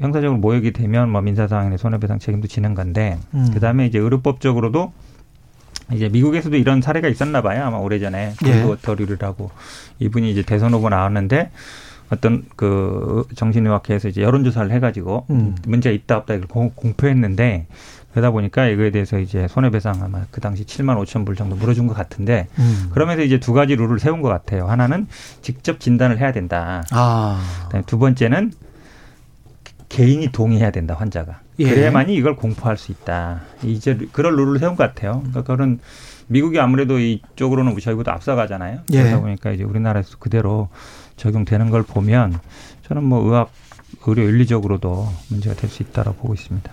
형사적으로 0.00 0.38
모욕이 0.38 0.72
되면 0.72 1.10
뭐 1.10 1.20
민사상의 1.20 1.78
손해배상 1.78 2.18
책임도 2.18 2.48
지는 2.48 2.74
건데 2.74 3.18
음. 3.34 3.50
그다음에 3.54 3.86
이제 3.86 3.98
의료법적으로도 3.98 4.92
이제 5.92 6.08
미국에서도 6.08 6.56
이런 6.56 6.82
사례가 6.82 7.08
있었나 7.08 7.42
봐요. 7.42 7.64
아마 7.64 7.76
오래전에 7.78 8.32
예. 8.46 8.62
워터류라고 8.62 9.50
이분이 10.00 10.30
이제 10.30 10.42
대선 10.42 10.72
후보 10.74 10.88
나왔는데 10.88 11.50
어떤 12.10 12.44
그 12.56 13.24
정신의학회에서 13.34 14.08
이제 14.08 14.22
여론조사를 14.22 14.70
해가지고 14.70 15.26
음. 15.30 15.54
문제가 15.66 15.92
있다 15.94 16.16
없다 16.18 16.34
이걸 16.34 16.46
공- 16.48 16.70
공표했는데 16.74 17.66
그러다 18.12 18.30
보니까 18.30 18.66
이거에 18.66 18.90
대해서 18.90 19.18
이제 19.18 19.46
손해배상 19.48 20.02
아마 20.02 20.24
그 20.30 20.40
당시 20.40 20.64
7만 20.64 20.96
5천 21.04 21.26
불 21.26 21.36
정도 21.36 21.54
물어준 21.56 21.86
것 21.86 21.94
같은데 21.94 22.46
음. 22.58 22.88
그러면서 22.92 23.22
이제 23.22 23.38
두 23.38 23.52
가지 23.52 23.76
룰을 23.76 23.98
세운 23.98 24.22
것 24.22 24.28
같아요. 24.28 24.66
하나는 24.66 25.06
직접 25.42 25.78
진단을 25.80 26.18
해야 26.18 26.32
된다. 26.32 26.82
아. 26.92 27.40
두 27.86 27.98
번째는 27.98 28.52
개인이 29.88 30.30
동의해야 30.32 30.70
된다 30.70 30.94
환자가. 30.94 31.40
예. 31.58 31.68
그래야만이 31.70 32.14
이걸 32.14 32.36
공포할 32.36 32.76
수 32.76 32.92
있다. 32.92 33.42
이제 33.62 33.96
그런 34.12 34.36
룰을 34.36 34.58
세운 34.58 34.76
것 34.76 34.82
같아요. 34.84 35.20
그러니까 35.26 35.42
그런 35.42 35.78
미국이 36.28 36.58
아무래도 36.58 36.98
이쪽으로는 36.98 37.78
저희보다 37.78 38.12
앞서가잖아요. 38.14 38.80
예. 38.92 39.02
그러다 39.02 39.20
보니까 39.20 39.52
이제 39.52 39.62
우리나라에서 39.64 40.16
그대로 40.18 40.68
적용되는 41.16 41.70
걸 41.70 41.82
보면 41.82 42.38
저는 42.88 43.04
뭐 43.04 43.24
의학 43.24 43.50
의료 44.06 44.24
윤리적으로도 44.24 45.08
문제가 45.28 45.54
될 45.54 45.70
수 45.70 45.82
있다라고 45.82 46.16
보고 46.18 46.34
있습니다. 46.34 46.70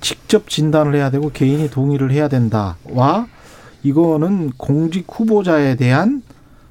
직접 0.00 0.48
진단을 0.48 0.94
해야 0.94 1.10
되고 1.10 1.30
개인이 1.30 1.68
동의를 1.70 2.10
해야 2.12 2.28
된다와 2.28 3.26
이거는 3.82 4.52
공직 4.56 5.06
후보자에 5.08 5.74
대한 5.76 6.22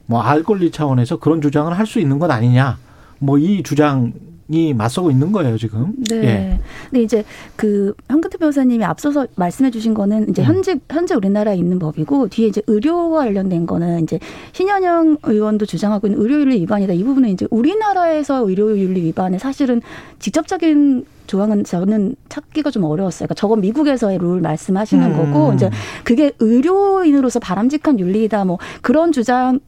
뭐 0.06 0.22
알 0.22 0.44
권리 0.44 0.72
차원에서 0.72 1.20
그런 1.20 1.42
주장을 1.42 1.72
할 1.78 1.86
수 1.86 2.00
있는 2.00 2.18
것 2.20 2.32
아니냐. 2.32 2.78
뭐 3.20 3.38
이 3.38 3.62
주장 3.64 4.14
이 4.50 4.74
맞서고 4.74 5.12
있는 5.12 5.32
거예요 5.32 5.58
지금. 5.58 5.94
네. 6.10 6.16
예. 6.18 6.60
근데 6.90 7.04
이제 7.04 7.24
그 7.56 7.94
현근태 8.10 8.38
변호사님이 8.38 8.84
앞서서 8.84 9.28
말씀해주신 9.36 9.94
거는 9.94 10.30
이제 10.30 10.42
음. 10.42 10.48
현재 10.48 10.76
현재 10.90 11.16
우리나라에 11.16 11.56
있는 11.56 11.80
법이고 11.80 12.28
뒤에 12.28 12.48
이제 12.48 12.62
의료와 12.68 13.24
관련된 13.24 13.66
거는 13.66 14.04
이제 14.04 14.20
신현영 14.54 15.18
의원도 15.24 15.66
주장하고 15.66 16.08
있는 16.08 16.22
의료윤리 16.22 16.62
위반이다. 16.62 16.94
이 16.94 17.04
부분은 17.04 17.30
이제 17.30 17.48
우리나라에서 17.50 18.48
의료윤리 18.48 19.02
위반에 19.04 19.38
사실은 19.38 19.82
직접적인 20.20 21.06
조항은 21.28 21.64
저는 21.64 22.16
찾기가 22.30 22.72
좀 22.72 22.84
어려웠어요. 22.84 23.28
그러니까 23.28 23.36
저건 23.36 23.62
미국에서의 23.62 24.18
룰 24.18 24.42
말씀하시는 24.42 25.12
음. 25.12 25.16
거고 25.34 25.54
이제 25.54 25.70
그게 26.04 26.32
의료인으로서 26.40 27.40
바람직한 27.40 28.00
윤리다 28.00 28.44
뭐 28.46 28.58
그런 28.82 29.12
주장은 29.12 29.60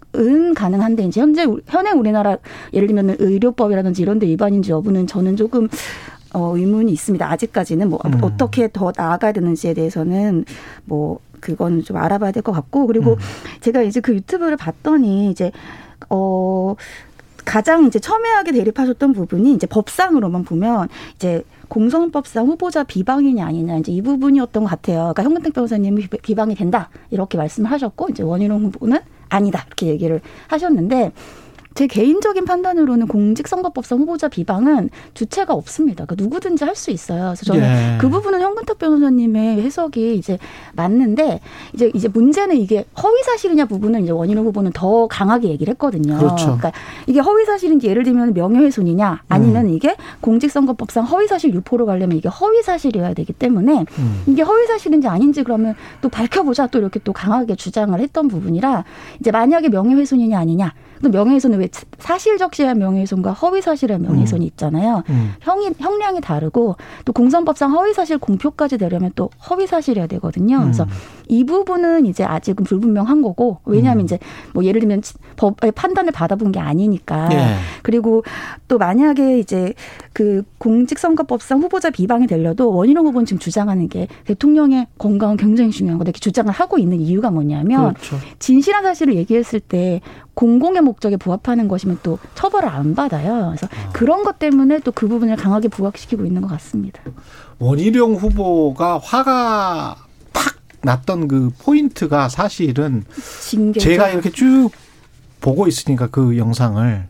가능한데 0.55 1.03
이제 1.05 1.21
현재 1.21 1.45
우- 1.45 1.61
현행 1.67 1.99
우리나라 1.99 2.37
예를 2.73 2.87
들면 2.87 3.15
의료법이라든지 3.19 4.01
이런 4.01 4.19
데 4.19 4.27
위반인지 4.27 4.71
여부는 4.71 5.07
저는 5.07 5.35
조금 5.37 5.69
어, 6.33 6.57
의문이 6.57 6.91
있습니다. 6.91 7.29
아직까지는 7.31 7.89
뭐 7.89 7.99
음. 8.05 8.17
어떻게 8.23 8.67
더 8.71 8.91
나아가야 8.95 9.31
되는지에 9.33 9.73
대해서는 9.75 10.45
뭐 10.85 11.19
그건 11.39 11.83
좀 11.83 11.97
알아봐야 11.97 12.31
될 12.31 12.41
것 12.41 12.51
같고 12.53 12.87
그리고 12.87 13.17
제가 13.61 13.83
이제 13.83 13.99
그 13.99 14.13
유튜브를 14.15 14.57
봤더니 14.57 15.29
이제 15.29 15.51
어 16.09 16.75
가장 17.45 17.85
이제 17.85 17.99
첨예하게 17.99 18.51
대립하셨던 18.53 19.13
부분이 19.13 19.53
이제 19.53 19.67
법상으로만 19.67 20.43
보면 20.43 20.87
이제 21.15 21.43
공선법상 21.67 22.47
후보자 22.47 22.83
비방이냐 22.83 23.45
아니냐 23.45 23.77
이제 23.77 23.91
이 23.91 24.01
부분이었던 24.01 24.63
것 24.63 24.69
같아요. 24.69 24.97
그러니까 25.13 25.23
현근택 25.23 25.53
변호사님이 25.53 26.07
비- 26.07 26.17
비방이 26.21 26.55
된다 26.55 26.89
이렇게 27.09 27.37
말씀을 27.37 27.71
하셨고 27.71 28.09
이제 28.09 28.23
원희룡 28.23 28.63
후보는 28.65 28.99
아니다 29.29 29.63
이렇게 29.67 29.87
얘기를 29.87 30.21
하셨는데 30.47 31.11
제 31.75 31.87
개인적인 31.87 32.45
판단으로는 32.45 33.07
공직선거법상 33.07 33.99
후보자 33.99 34.27
비방은 34.27 34.89
주체가 35.13 35.53
없습니다. 35.53 36.05
그러니까 36.05 36.23
누구든지 36.23 36.63
할 36.63 36.73
수 36.73 36.89
있어요. 36.89 37.25
그래서 37.25 37.45
저는 37.45 37.63
예. 37.63 37.97
그 37.99 38.09
부분은 38.09 38.41
현근택 38.41 38.79
변호사님의 38.79 39.61
해석이 39.61 40.15
이제 40.15 40.39
맞는데 40.73 41.39
이제 41.73 41.91
이제 41.93 42.07
문제는 42.07 42.57
이게 42.57 42.83
허위 43.01 43.21
사실이냐 43.21 43.65
부분은 43.65 44.03
이제 44.03 44.11
원희룡 44.11 44.43
후보는 44.47 44.71
더 44.73 45.05
강하게 45.07 45.49
얘기를 45.49 45.71
했거든요. 45.73 46.17
그렇죠. 46.17 46.45
그러니까 46.45 46.71
이게 47.05 47.19
허위 47.19 47.45
사실인지 47.45 47.87
예를 47.87 48.03
들면 48.03 48.33
명예훼손이냐 48.33 49.21
아니면 49.29 49.69
이게 49.69 49.95
공직선거법상 50.21 51.05
허위 51.05 51.27
사실 51.27 51.53
유포로 51.53 51.85
가려면 51.85 52.17
이게 52.17 52.27
허위 52.27 52.63
사실이어야 52.63 53.13
되기 53.13 53.33
때문에 53.33 53.85
이게 54.25 54.41
허위 54.41 54.65
사실인지 54.65 55.07
아닌지 55.07 55.43
그러면 55.43 55.75
또 56.01 56.09
밝혀보자 56.09 56.67
또 56.67 56.79
이렇게 56.79 56.99
또 57.03 57.13
강하게 57.13 57.55
주장을 57.55 57.97
했던 57.99 58.27
부분이라 58.27 58.83
이제 59.19 59.29
만약에 59.29 59.69
명예훼손이냐 59.69 60.39
아니냐 60.39 60.73
또 61.03 61.09
명예훼손은 61.09 61.59
왜 61.59 61.69
사실적시한 61.99 62.79
명예훼손과 62.79 63.33
허위사실의 63.33 63.99
명예훼손이 63.99 64.45
있잖아요. 64.47 65.03
음. 65.09 65.33
형이 65.41 65.71
형량이 65.77 66.21
다르고 66.21 66.77
또 67.05 67.13
공선법상 67.13 67.71
허위사실 67.73 68.17
공표까지 68.17 68.77
되려면 68.77 69.11
또 69.15 69.29
허위사실이어야 69.49 70.07
되거든요. 70.07 70.61
그래서 70.61 70.87
이 71.27 71.43
부분은 71.43 72.05
이제 72.05 72.23
아직은 72.23 72.63
불분명한 72.63 73.21
거고 73.21 73.59
왜냐하면 73.65 74.05
이제 74.05 74.19
뭐 74.53 74.63
예를 74.63 74.79
들면 74.81 75.01
법의 75.35 75.71
판단을 75.73 76.11
받아본 76.11 76.51
게 76.51 76.59
아니니까 76.59 77.29
예. 77.31 77.55
그리고 77.81 78.23
또 78.67 78.77
만약에 78.77 79.39
이제 79.39 79.73
그 80.13 80.43
공직선거법상 80.59 81.61
후보자 81.61 81.89
비방이 81.89 82.27
되려도 82.27 82.73
원희룡 82.73 83.05
후보는 83.07 83.25
지금 83.25 83.39
주장하는 83.39 83.89
게 83.89 84.07
대통령의 84.25 84.87
건강은 84.97 85.37
굉장히 85.37 85.71
중요한 85.71 85.97
거다 85.97 86.09
이렇게 86.09 86.19
주장을 86.19 86.51
하고 86.51 86.77
있는 86.77 87.01
이유가 87.01 87.31
뭐냐면 87.31 87.93
그렇죠. 87.93 88.17
진실한 88.39 88.83
사실을 88.83 89.15
얘기했을 89.15 89.59
때 89.59 90.01
공공의 90.35 90.81
목적에 90.81 91.17
부합하는 91.17 91.67
것이면 91.67 91.99
또 92.03 92.17
처벌을 92.35 92.69
안 92.69 92.95
받아요. 92.95 93.53
그래서 93.55 93.67
그런 93.93 94.23
것 94.23 94.39
때문에 94.39 94.79
또 94.79 94.91
그 94.91 95.07
부분을 95.07 95.35
강하게 95.35 95.67
부각시키고 95.67 96.25
있는 96.25 96.41
것 96.41 96.47
같습니다. 96.49 97.01
원희룡 97.59 98.15
후보가 98.15 98.99
화가 98.99 99.95
탁 100.31 100.55
났던 100.81 101.27
그 101.27 101.51
포인트가 101.59 102.29
사실은 102.29 103.03
징계죠. 103.41 103.83
제가 103.83 104.09
이렇게 104.09 104.31
쭉 104.31 104.69
보고 105.41 105.67
있으니까 105.67 106.07
그 106.07 106.37
영상을 106.37 107.07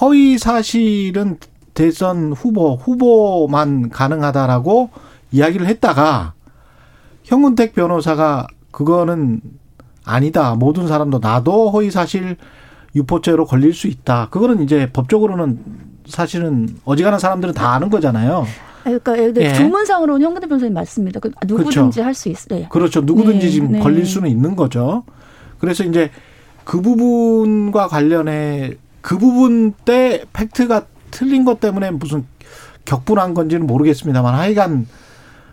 허위 0.00 0.38
사실은 0.38 1.38
대선 1.74 2.32
후보 2.32 2.76
후보만 2.76 3.88
가능하다라고 3.90 4.90
이야기를 5.32 5.66
했다가 5.66 6.34
현근택 7.24 7.74
변호사가 7.74 8.46
그거는 8.70 9.40
아니다. 10.04 10.54
모든 10.54 10.86
사람도 10.86 11.18
나도 11.18 11.70
허위 11.70 11.90
사실 11.90 12.36
유포죄로 12.94 13.46
걸릴 13.46 13.72
수 13.74 13.86
있다. 13.86 14.28
그거는 14.30 14.62
이제 14.62 14.90
법적으로는 14.92 15.58
사실은 16.06 16.68
어지간한 16.84 17.18
사람들은 17.18 17.54
다 17.54 17.72
아는 17.72 17.90
거잖아요. 17.90 18.46
그러니까 18.84 19.18
예를 19.18 19.32
들어 19.32 19.46
예. 19.46 19.54
조문상으로는 19.54 20.24
현근대 20.24 20.46
변호사님 20.46 20.74
맞습니다. 20.74 21.18
그 21.18 21.30
누구든지 21.46 21.74
그렇죠. 21.74 22.02
할수 22.02 22.28
있어요. 22.28 22.68
그렇죠. 22.68 23.00
누구든지 23.00 23.46
네, 23.46 23.50
지금 23.50 23.72
네. 23.72 23.78
걸릴 23.80 24.04
수는 24.04 24.28
있는 24.28 24.54
거죠. 24.54 25.04
그래서 25.58 25.84
이제 25.84 26.10
그 26.64 26.82
부분과 26.82 27.88
관련해 27.88 28.74
그 29.00 29.18
부분 29.18 29.72
때 29.72 30.24
팩트가 30.34 30.86
틀린 31.10 31.44
것 31.44 31.60
때문에 31.60 31.90
무슨 31.90 32.26
격분한 32.84 33.32
건지는 33.32 33.66
모르겠습니다만 33.66 34.34
하여간 34.34 34.86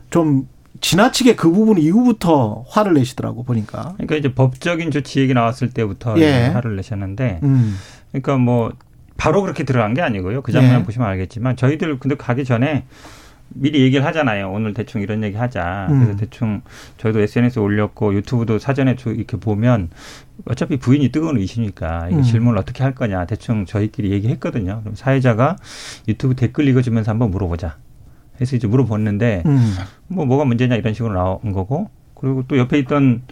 좀 0.09 0.47
지나치게 0.81 1.35
그 1.35 1.49
부분 1.51 1.77
이후부터 1.77 2.65
화를 2.67 2.93
내시더라고 2.95 3.43
보니까. 3.43 3.93
그러니까 3.93 4.15
이제 4.15 4.33
법적인 4.33 4.91
조치 4.91 5.19
얘기 5.19 5.33
나왔을 5.33 5.69
때부터 5.69 6.19
예. 6.19 6.47
화를 6.47 6.75
내셨는데, 6.75 7.39
음. 7.43 7.77
그러니까 8.11 8.37
뭐 8.37 8.73
바로 9.15 9.41
그렇게 9.43 9.63
들어간 9.63 9.93
게 9.93 10.01
아니고요. 10.01 10.41
그 10.41 10.51
장면 10.51 10.81
예. 10.81 10.83
보시면 10.83 11.07
알겠지만 11.07 11.55
저희들 11.55 11.99
근데 11.99 12.15
가기 12.15 12.43
전에 12.43 12.85
미리 13.53 13.81
얘기를 13.81 14.05
하잖아요. 14.05 14.51
오늘 14.51 14.73
대충 14.73 15.01
이런 15.01 15.23
얘기 15.23 15.37
하자. 15.37 15.87
음. 15.89 15.99
그래서 15.99 16.17
대충 16.17 16.61
저희도 16.97 17.19
SNS 17.19 17.59
에 17.59 17.61
올렸고 17.61 18.13
유튜브도 18.15 18.59
사전에 18.59 18.95
저 18.95 19.11
이렇게 19.11 19.37
보면 19.37 19.89
어차피 20.45 20.77
부인이 20.77 21.09
뜨거운 21.11 21.37
이거 22.09 22.19
음. 22.19 22.23
질문을 22.23 22.57
어떻게 22.57 22.83
할 22.83 22.95
거냐 22.95 23.25
대충 23.25 23.65
저희끼리 23.65 24.11
얘기했거든요. 24.11 24.79
그럼 24.81 24.95
사회자가 24.95 25.57
유튜브 26.07 26.35
댓글 26.35 26.67
읽어주면서 26.67 27.11
한번 27.11 27.29
물어보자. 27.31 27.77
해서 28.39 28.55
이제 28.55 28.67
물어봤는데 28.67 29.43
음. 29.45 29.75
뭐 30.07 30.25
뭐가 30.25 30.45
문제냐 30.45 30.75
이런 30.75 30.93
식으로 30.93 31.13
나온 31.13 31.51
거고 31.51 31.89
그리고 32.15 32.43
또 32.47 32.57
옆에 32.57 32.79
있던 32.79 33.23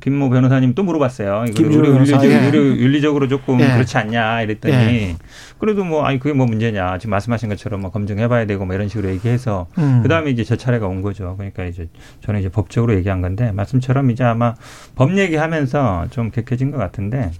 김모 0.00 0.30
변호사님 0.30 0.74
또 0.74 0.82
물어봤어요. 0.82 1.46
이거 1.48 1.64
우리 1.64 1.76
변호사, 1.76 2.22
윤리적, 2.22 2.54
예. 2.54 2.58
윤리적 2.58 3.16
으로 3.16 3.28
조금 3.28 3.60
예. 3.60 3.66
그렇지 3.66 3.98
않냐 3.98 4.42
이랬더니 4.42 4.74
예. 4.74 5.16
그래도 5.58 5.84
뭐 5.84 6.04
아니 6.04 6.18
그게 6.18 6.32
뭐 6.32 6.46
문제냐 6.46 6.98
지금 6.98 7.10
말씀하신 7.10 7.48
것처럼 7.48 7.80
뭐 7.80 7.90
검증해봐야 7.90 8.46
되고 8.46 8.64
뭐 8.64 8.74
이런 8.74 8.88
식으로 8.88 9.08
얘기해서 9.10 9.66
음. 9.78 10.00
그 10.02 10.08
다음에 10.08 10.30
이제 10.30 10.44
저 10.44 10.56
차례가 10.56 10.86
온 10.86 11.02
거죠. 11.02 11.34
그러니까 11.36 11.64
이제 11.64 11.88
저는 12.20 12.40
이제 12.40 12.48
법적으로 12.48 12.94
얘기한 12.94 13.20
건데 13.20 13.50
말씀처럼 13.52 14.10
이제 14.10 14.24
아마 14.24 14.54
법 14.94 15.16
얘기하면서 15.16 16.08
좀 16.10 16.30
격해진 16.30 16.70
것 16.70 16.78
같은데 16.78 17.32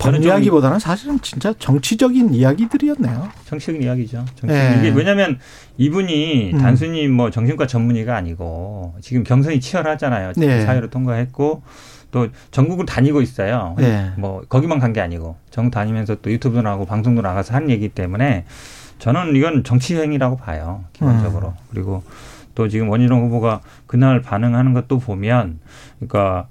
법 0.00 0.06
저는 0.06 0.22
좀 0.22 0.30
이야기보다는 0.30 0.78
사실은 0.78 1.20
진짜 1.20 1.52
정치적인 1.58 2.32
이야기들이었네요. 2.32 3.28
정치적인 3.44 3.82
이야기죠. 3.82 4.24
정치 4.34 4.54
예. 4.56 4.76
이게 4.78 4.88
왜냐하면 4.88 5.38
이분이 5.76 6.52
음. 6.54 6.58
단순히 6.58 7.06
뭐 7.06 7.30
정신과 7.30 7.66
전문의가 7.66 8.16
아니고 8.16 8.94
지금 9.02 9.22
경선이 9.24 9.60
치열하잖아요. 9.60 10.32
네. 10.36 10.62
사회로 10.64 10.88
통과했고 10.88 11.62
또 12.10 12.28
전국을 12.50 12.86
다니고 12.86 13.20
있어요. 13.20 13.76
네. 13.78 14.10
뭐 14.16 14.42
거기만 14.48 14.78
간 14.78 14.92
게 14.94 15.00
아니고 15.02 15.36
전 15.50 15.70
다니면서 15.70 16.16
또 16.22 16.32
유튜브도 16.32 16.62
나가고 16.62 16.86
방송도 16.86 17.20
나가서 17.22 17.54
한 17.54 17.68
얘기 17.70 17.88
때문에 17.90 18.46
저는 18.98 19.36
이건 19.36 19.64
정치 19.64 19.96
행위라고 19.96 20.36
봐요. 20.38 20.84
기본적으로. 20.94 21.48
음. 21.48 21.54
그리고 21.70 22.02
또 22.54 22.68
지금 22.68 22.88
원희룡 22.88 23.26
후보가 23.26 23.60
그날 23.86 24.22
반응하는 24.22 24.72
것도 24.72 24.98
보면 24.98 25.60
그러니까 25.98 26.48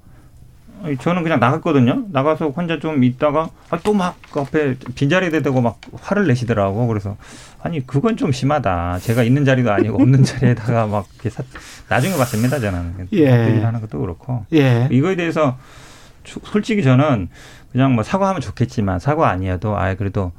저는 1.00 1.22
그냥 1.22 1.40
나갔거든요. 1.40 2.04
나가서 2.10 2.48
혼자 2.50 2.78
좀 2.78 3.04
있다가 3.04 3.48
아, 3.70 3.78
또막 3.78 4.16
그 4.32 4.40
앞에 4.40 4.76
빈자리에 4.94 5.30
대고 5.42 5.60
막 5.60 5.78
화를 6.00 6.26
내시더라고. 6.26 6.86
그래서 6.86 7.16
아니 7.62 7.86
그건 7.86 8.16
좀 8.16 8.32
심하다. 8.32 8.98
제가 9.00 9.22
있는 9.22 9.44
자리도 9.44 9.70
아니고 9.70 10.00
없는 10.02 10.22
자리에다가 10.24 10.86
막 10.86 11.06
이렇게 11.14 11.30
사, 11.30 11.42
나중에 11.88 12.16
봤습니다. 12.16 12.58
저는 12.58 13.08
예. 13.12 13.48
얘기하는 13.48 13.80
것도 13.80 14.00
그렇고 14.00 14.46
예. 14.54 14.88
이거에 14.90 15.16
대해서 15.16 15.58
주- 16.24 16.40
솔직히 16.44 16.82
저는 16.82 17.28
그냥 17.72 17.94
뭐 17.94 18.02
사과하면 18.02 18.40
좋겠지만 18.40 18.98
사과 18.98 19.28
아니어도 19.28 19.78
아예 19.78 19.94
그래도 19.96 20.32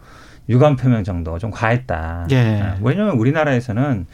유감 0.50 0.76
표명 0.76 1.04
정도 1.04 1.38
좀 1.38 1.52
과했다. 1.52 2.28
예. 2.32 2.62
아, 2.62 2.78
왜냐하면 2.82 3.16
우리나라에서는 3.16 4.06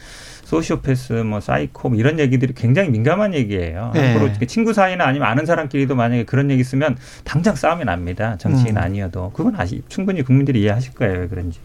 소시오패스, 0.48 1.12
뭐 1.12 1.40
사이코 1.40 1.90
뭐 1.90 1.98
이런 1.98 2.18
얘기들이 2.18 2.54
굉장히 2.54 2.88
민감한 2.88 3.34
얘기예요. 3.34 3.92
예. 3.96 4.14
앞으로 4.14 4.30
친구 4.46 4.72
사이나 4.72 5.04
아니면 5.04 5.28
아는 5.28 5.44
사람끼리도 5.44 5.94
만약에 5.94 6.24
그런 6.24 6.50
얘기 6.50 6.64
쓰면 6.64 6.96
당장 7.22 7.54
싸움이 7.54 7.84
납니다. 7.84 8.38
정치인 8.38 8.78
음. 8.78 8.82
아니어도 8.82 9.30
그건 9.34 9.56
아시 9.56 9.82
충분히 9.88 10.22
국민들이 10.22 10.62
이해하실 10.62 10.94
거예요. 10.94 11.20
왜 11.20 11.28
그런지. 11.28 11.60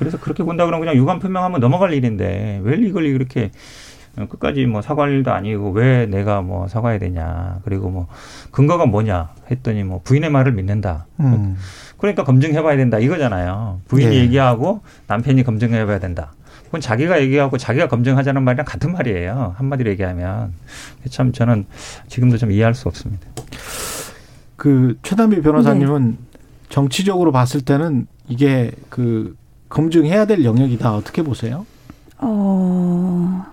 그래서 0.00 0.18
그렇게 0.18 0.42
본다 0.42 0.66
그러면 0.66 0.84
그냥 0.84 1.00
유감 1.00 1.20
표명하면 1.20 1.60
넘어갈 1.60 1.92
일인데 1.92 2.60
왜 2.64 2.76
이걸 2.78 3.04
이렇게 3.04 3.52
끝까지 4.16 4.66
뭐 4.66 4.82
사과할 4.82 5.12
일도 5.12 5.30
아니고 5.30 5.70
왜 5.70 6.06
내가 6.06 6.42
뭐 6.42 6.66
사과해야 6.66 6.98
되냐. 6.98 7.60
그리고 7.64 7.88
뭐 7.88 8.08
근거가 8.50 8.86
뭐냐 8.86 9.28
했더니 9.48 9.84
뭐 9.84 10.00
부인의 10.02 10.30
말을 10.30 10.54
믿는다. 10.54 11.06
음. 11.20 11.56
그러니까 11.98 12.24
검증해봐야 12.24 12.76
된다 12.76 12.98
이거잖아요. 12.98 13.82
부인이 13.86 14.16
예. 14.16 14.20
얘기하고 14.22 14.80
남편이 15.06 15.44
검증해봐야 15.44 16.00
된다. 16.00 16.32
그건 16.68 16.82
자기가 16.82 17.20
얘기하고 17.22 17.56
자기가 17.56 17.88
검증하자는 17.88 18.42
말이랑 18.42 18.66
같은 18.66 18.92
말이에요. 18.92 19.54
한마디로 19.56 19.90
얘기하면 19.90 20.52
참 21.08 21.32
저는 21.32 21.64
지금도 22.08 22.36
좀 22.36 22.52
이해할 22.52 22.74
수 22.74 22.88
없습니다. 22.88 23.26
그 24.56 24.98
최단비 25.02 25.40
변호사님은 25.40 26.10
네. 26.10 26.38
정치적으로 26.68 27.32
봤을 27.32 27.62
때는 27.62 28.06
이게 28.28 28.70
그 28.90 29.34
검증해야 29.70 30.26
될 30.26 30.44
영역이다 30.44 30.94
어떻게 30.94 31.22
보세요? 31.22 31.64
어, 32.18 33.46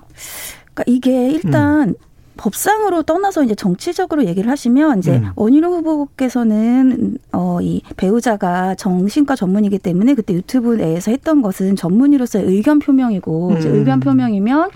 그러니까 0.74 0.84
이게 0.86 1.30
일단 1.32 1.96
법상으로 2.38 3.04
떠나서 3.04 3.44
이제 3.44 3.56
정치적으로 3.56 4.26
얘기를 4.26 4.50
하시면 4.50 5.00
이제 5.00 5.18
음. 5.18 5.30
원희룡 5.36 5.74
후보께서는 5.74 7.18
어 7.32 7.56
이 7.62 7.82
배우자가 7.98 8.76
정신과 8.76 9.36
전문이기 9.36 9.80
때문에 9.80 10.14
그때 10.14 10.34
유튜브 10.34 10.76
내에서 10.76 11.12
했던 11.12 11.42
것은 11.42 11.76
전문의로서의 11.76 12.46
의견 12.46 12.80
표명이고 12.80 13.56
이제 13.58 13.70
음. 13.70 13.76
의견 13.76 14.00
표명이면 14.00 14.70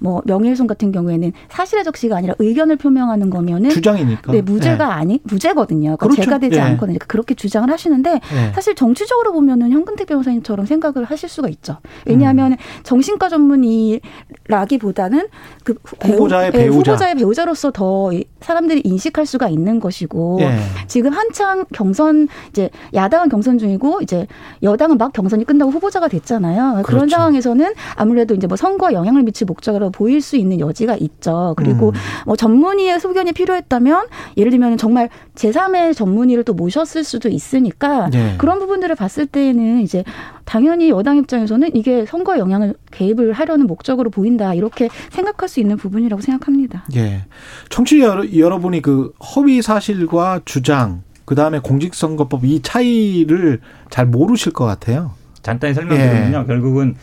뭐 0.00 0.22
명예훼손 0.24 0.66
같은 0.66 0.92
경우에는 0.92 1.32
사실의 1.48 1.84
적시가 1.84 2.16
아니라 2.16 2.34
의견을 2.38 2.76
표명하는 2.76 3.30
거면은 3.30 3.70
주장이니까. 3.70 4.32
네, 4.32 4.42
무죄가 4.42 4.84
예. 4.84 4.88
아니 4.90 5.20
무죄거든요. 5.24 5.96
그러니까 5.96 6.06
그렇죠. 6.06 6.22
죄가 6.22 6.38
되지 6.38 6.56
예. 6.56 6.60
않거든요. 6.60 6.98
그러니까 6.98 7.06
그렇게 7.06 7.34
주장을 7.34 7.68
하시는데 7.70 8.12
예. 8.12 8.52
사실 8.54 8.74
정치적으로 8.74 9.32
보면은 9.32 9.70
현근택 9.70 10.06
변호사님처럼 10.08 10.66
생각을 10.66 11.04
하실 11.04 11.28
수가 11.28 11.48
있죠. 11.48 11.78
왜냐하면 12.06 12.52
음. 12.52 12.56
정신과 12.82 13.28
전문의라기보다는 13.28 15.28
그 15.64 15.74
후- 15.84 15.96
후보자의 16.12 16.48
예, 16.48 16.50
배우자. 16.58 16.92
후보자의 16.92 17.14
배우자로서 17.16 17.70
더 17.70 18.12
이- 18.12 18.24
사람들이 18.40 18.82
인식할 18.84 19.26
수가 19.26 19.48
있는 19.48 19.80
것이고 19.80 20.38
예. 20.40 20.58
지금 20.86 21.12
한창 21.12 21.64
경선 21.72 22.28
이제 22.50 22.70
야당은 22.94 23.28
경선 23.28 23.58
중이고 23.58 24.00
이제 24.02 24.26
여당은 24.62 24.98
막 24.98 25.12
경선이 25.12 25.44
끝나고 25.44 25.70
후보자가 25.72 26.08
됐잖아요. 26.08 26.82
그런 26.84 27.00
그렇죠. 27.00 27.08
상황에서는 27.16 27.72
아무래도 27.96 28.34
이제 28.34 28.46
뭐 28.46 28.56
선거에 28.56 28.94
영향을 28.94 29.22
미칠 29.22 29.46
목적으로 29.46 29.87
보일 29.90 30.20
수 30.20 30.36
있는 30.36 30.60
여지가 30.60 30.96
있죠. 30.96 31.54
그리고 31.56 31.88
음. 31.90 31.92
뭐 32.26 32.36
전문의의 32.36 33.00
소견이 33.00 33.32
필요했다면 33.32 34.06
예를 34.36 34.50
들면 34.50 34.76
정말 34.78 35.08
제3의 35.34 35.94
전문의를 35.94 36.44
또 36.44 36.54
모셨을 36.54 37.04
수도 37.04 37.28
있으니까 37.28 38.10
예. 38.14 38.34
그런 38.38 38.58
부분들을 38.58 38.94
봤을 38.96 39.26
때에는 39.26 39.80
이제 39.80 40.04
당연히 40.44 40.88
여당 40.90 41.16
입장에서는 41.18 41.74
이게 41.74 42.06
선거에 42.06 42.38
영향을 42.38 42.74
개입을 42.90 43.32
하려는 43.32 43.66
목적으로 43.66 44.10
보인다 44.10 44.54
이렇게 44.54 44.88
생각할 45.10 45.48
수 45.48 45.60
있는 45.60 45.76
부분이라고 45.76 46.22
생각합니다. 46.22 46.84
예. 46.96 47.24
청취자 47.68 48.06
여러- 48.06 48.32
여러분이 48.36 48.82
그 48.82 49.12
허위 49.36 49.60
사실과 49.62 50.40
주장, 50.44 51.02
그 51.24 51.34
다음에 51.34 51.58
공직선거법 51.58 52.44
이 52.46 52.60
차이를 52.62 53.60
잘 53.90 54.06
모르실 54.06 54.52
것 54.52 54.64
같아요. 54.64 55.12
간단히 55.42 55.74
설명드리면요. 55.74 56.40
예. 56.42 56.46
결국은 56.46 56.96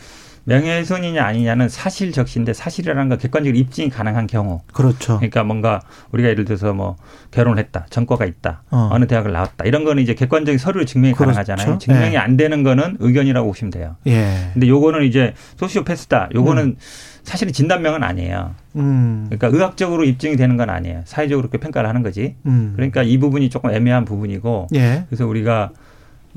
명예훼손이냐 0.46 1.24
아니냐는 1.24 1.68
사실 1.68 2.12
적시인데 2.12 2.52
사실이라는 2.52 3.08
건 3.08 3.18
객관적으로 3.18 3.58
입증이 3.58 3.90
가능한 3.90 4.26
경우. 4.28 4.60
그렇죠. 4.72 5.16
그러니까 5.16 5.44
뭔가 5.44 5.80
우리가 6.12 6.28
예를 6.28 6.44
들어서 6.44 6.72
뭐 6.72 6.96
결혼을 7.32 7.58
했다, 7.58 7.86
전과가 7.90 8.24
있다, 8.24 8.62
어. 8.70 8.90
어. 8.92 8.98
느 8.98 9.06
대학을 9.06 9.32
나왔다 9.32 9.64
이런 9.64 9.84
거는 9.84 10.02
이제 10.02 10.14
객관적인 10.14 10.58
서류로 10.58 10.84
증명이 10.84 11.14
그렇죠. 11.14 11.34
가능하잖아요. 11.34 11.78
증명이 11.78 12.14
예. 12.14 12.18
안 12.18 12.36
되는 12.36 12.62
거는 12.62 12.96
의견이라고 13.00 13.46
보시면 13.48 13.70
돼요. 13.70 13.96
예. 14.06 14.50
근데 14.52 14.68
요거는 14.68 15.02
이제 15.04 15.34
소시오패스다. 15.56 16.30
요거는 16.34 16.76
사실은 17.24 17.52
진단명은 17.52 18.04
아니에요. 18.04 18.54
음. 18.76 19.26
그러니까 19.28 19.48
의학적으로 19.48 20.04
입증이 20.04 20.36
되는 20.36 20.56
건 20.56 20.70
아니에요. 20.70 21.02
사회적으로 21.04 21.48
그렇게 21.48 21.58
평가를 21.62 21.88
하는 21.88 22.02
거지. 22.02 22.36
음. 22.46 22.72
그러니까 22.76 23.02
이 23.02 23.18
부분이 23.18 23.50
조금 23.50 23.70
애매한 23.70 24.04
부분이고 24.04 24.68
예. 24.76 25.04
그래서 25.08 25.26
우리가 25.26 25.72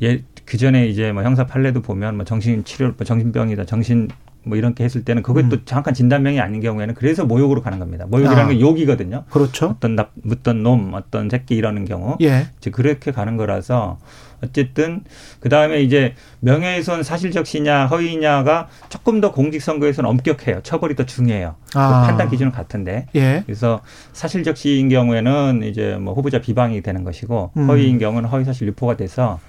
예, 0.01 0.23
그 0.49 0.57
전에 0.57 0.87
이제 0.87 1.11
뭐 1.11 1.21
형사 1.21 1.45
판례도 1.45 1.83
보면 1.83 2.15
뭐 2.15 2.25
정신 2.25 2.63
치료, 2.63 2.91
뭐 2.97 3.05
정신병이다, 3.05 3.65
정신 3.65 4.07
뭐 4.43 4.57
이렇게 4.57 4.83
했을 4.83 5.05
때는 5.05 5.21
그게 5.21 5.47
또 5.47 5.63
정확한 5.63 5.93
진단명이 5.93 6.39
아닌 6.39 6.59
경우에는 6.59 6.95
그래서 6.95 7.23
모욕으로 7.23 7.61
가는 7.61 7.77
겁니다. 7.77 8.07
모욕이라는 8.07 8.43
아. 8.43 8.47
건 8.47 8.59
욕이거든요. 8.59 9.25
그렇죠. 9.29 9.75
어떤 9.77 9.95
나, 9.95 10.09
어떤 10.31 10.63
놈, 10.63 10.93
어떤 10.95 11.29
새끼 11.29 11.55
이러는 11.55 11.85
경우. 11.85 12.17
예. 12.21 12.47
이제 12.57 12.71
그렇게 12.71 13.11
가는 13.11 13.37
거라서 13.37 13.99
어쨌든 14.43 15.03
그 15.39 15.49
다음에 15.49 15.83
이제 15.83 16.15
명예훼손 16.39 17.03
사실적시냐 17.03 17.85
허위냐가 17.85 18.69
조금 18.87 19.21
더 19.21 19.31
공직선거에서는 19.31 20.09
엄격해요. 20.09 20.61
처벌이 20.63 20.95
더 20.95 21.05
중요해요. 21.05 21.57
그 21.71 21.77
아. 21.77 22.07
판단 22.07 22.27
기준은 22.27 22.51
같은데. 22.51 23.05
예. 23.13 23.43
그래서 23.45 23.81
사실적시인 24.13 24.89
경우에는 24.89 25.61
이제 25.63 25.95
뭐 26.01 26.15
후보자 26.15 26.41
비방이 26.41 26.81
되는 26.81 27.03
것이고 27.03 27.51
음. 27.55 27.69
허위인 27.69 27.99
경우는 27.99 28.27
허위사실 28.29 28.67
유포가 28.69 28.97
돼서 28.97 29.39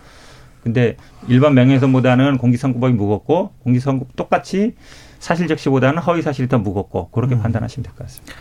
근데 0.62 0.96
일반 1.28 1.54
명예훼손보다는 1.54 2.38
공직선거법이 2.38 2.92
무겁고 2.94 3.52
공직선거 3.62 4.06
똑같이 4.16 4.74
사실적시보다는 5.18 5.98
허위사실이 6.02 6.48
더 6.48 6.58
무겁고 6.58 7.10
그렇게 7.10 7.34
음. 7.34 7.42
판단하시면 7.42 7.84
될 7.84 7.92
것 7.94 8.04
같습니다. 8.06 8.34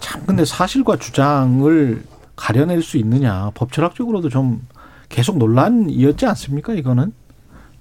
참 0.00 0.22
근데 0.26 0.44
사실과 0.44 0.96
주장을 0.96 2.02
가려낼 2.36 2.82
수 2.82 2.96
있느냐 2.98 3.50
법철학적으로도 3.54 4.28
좀 4.28 4.66
계속 5.08 5.38
논란이었지 5.38 6.26
않습니까 6.26 6.74
이거는 6.74 7.12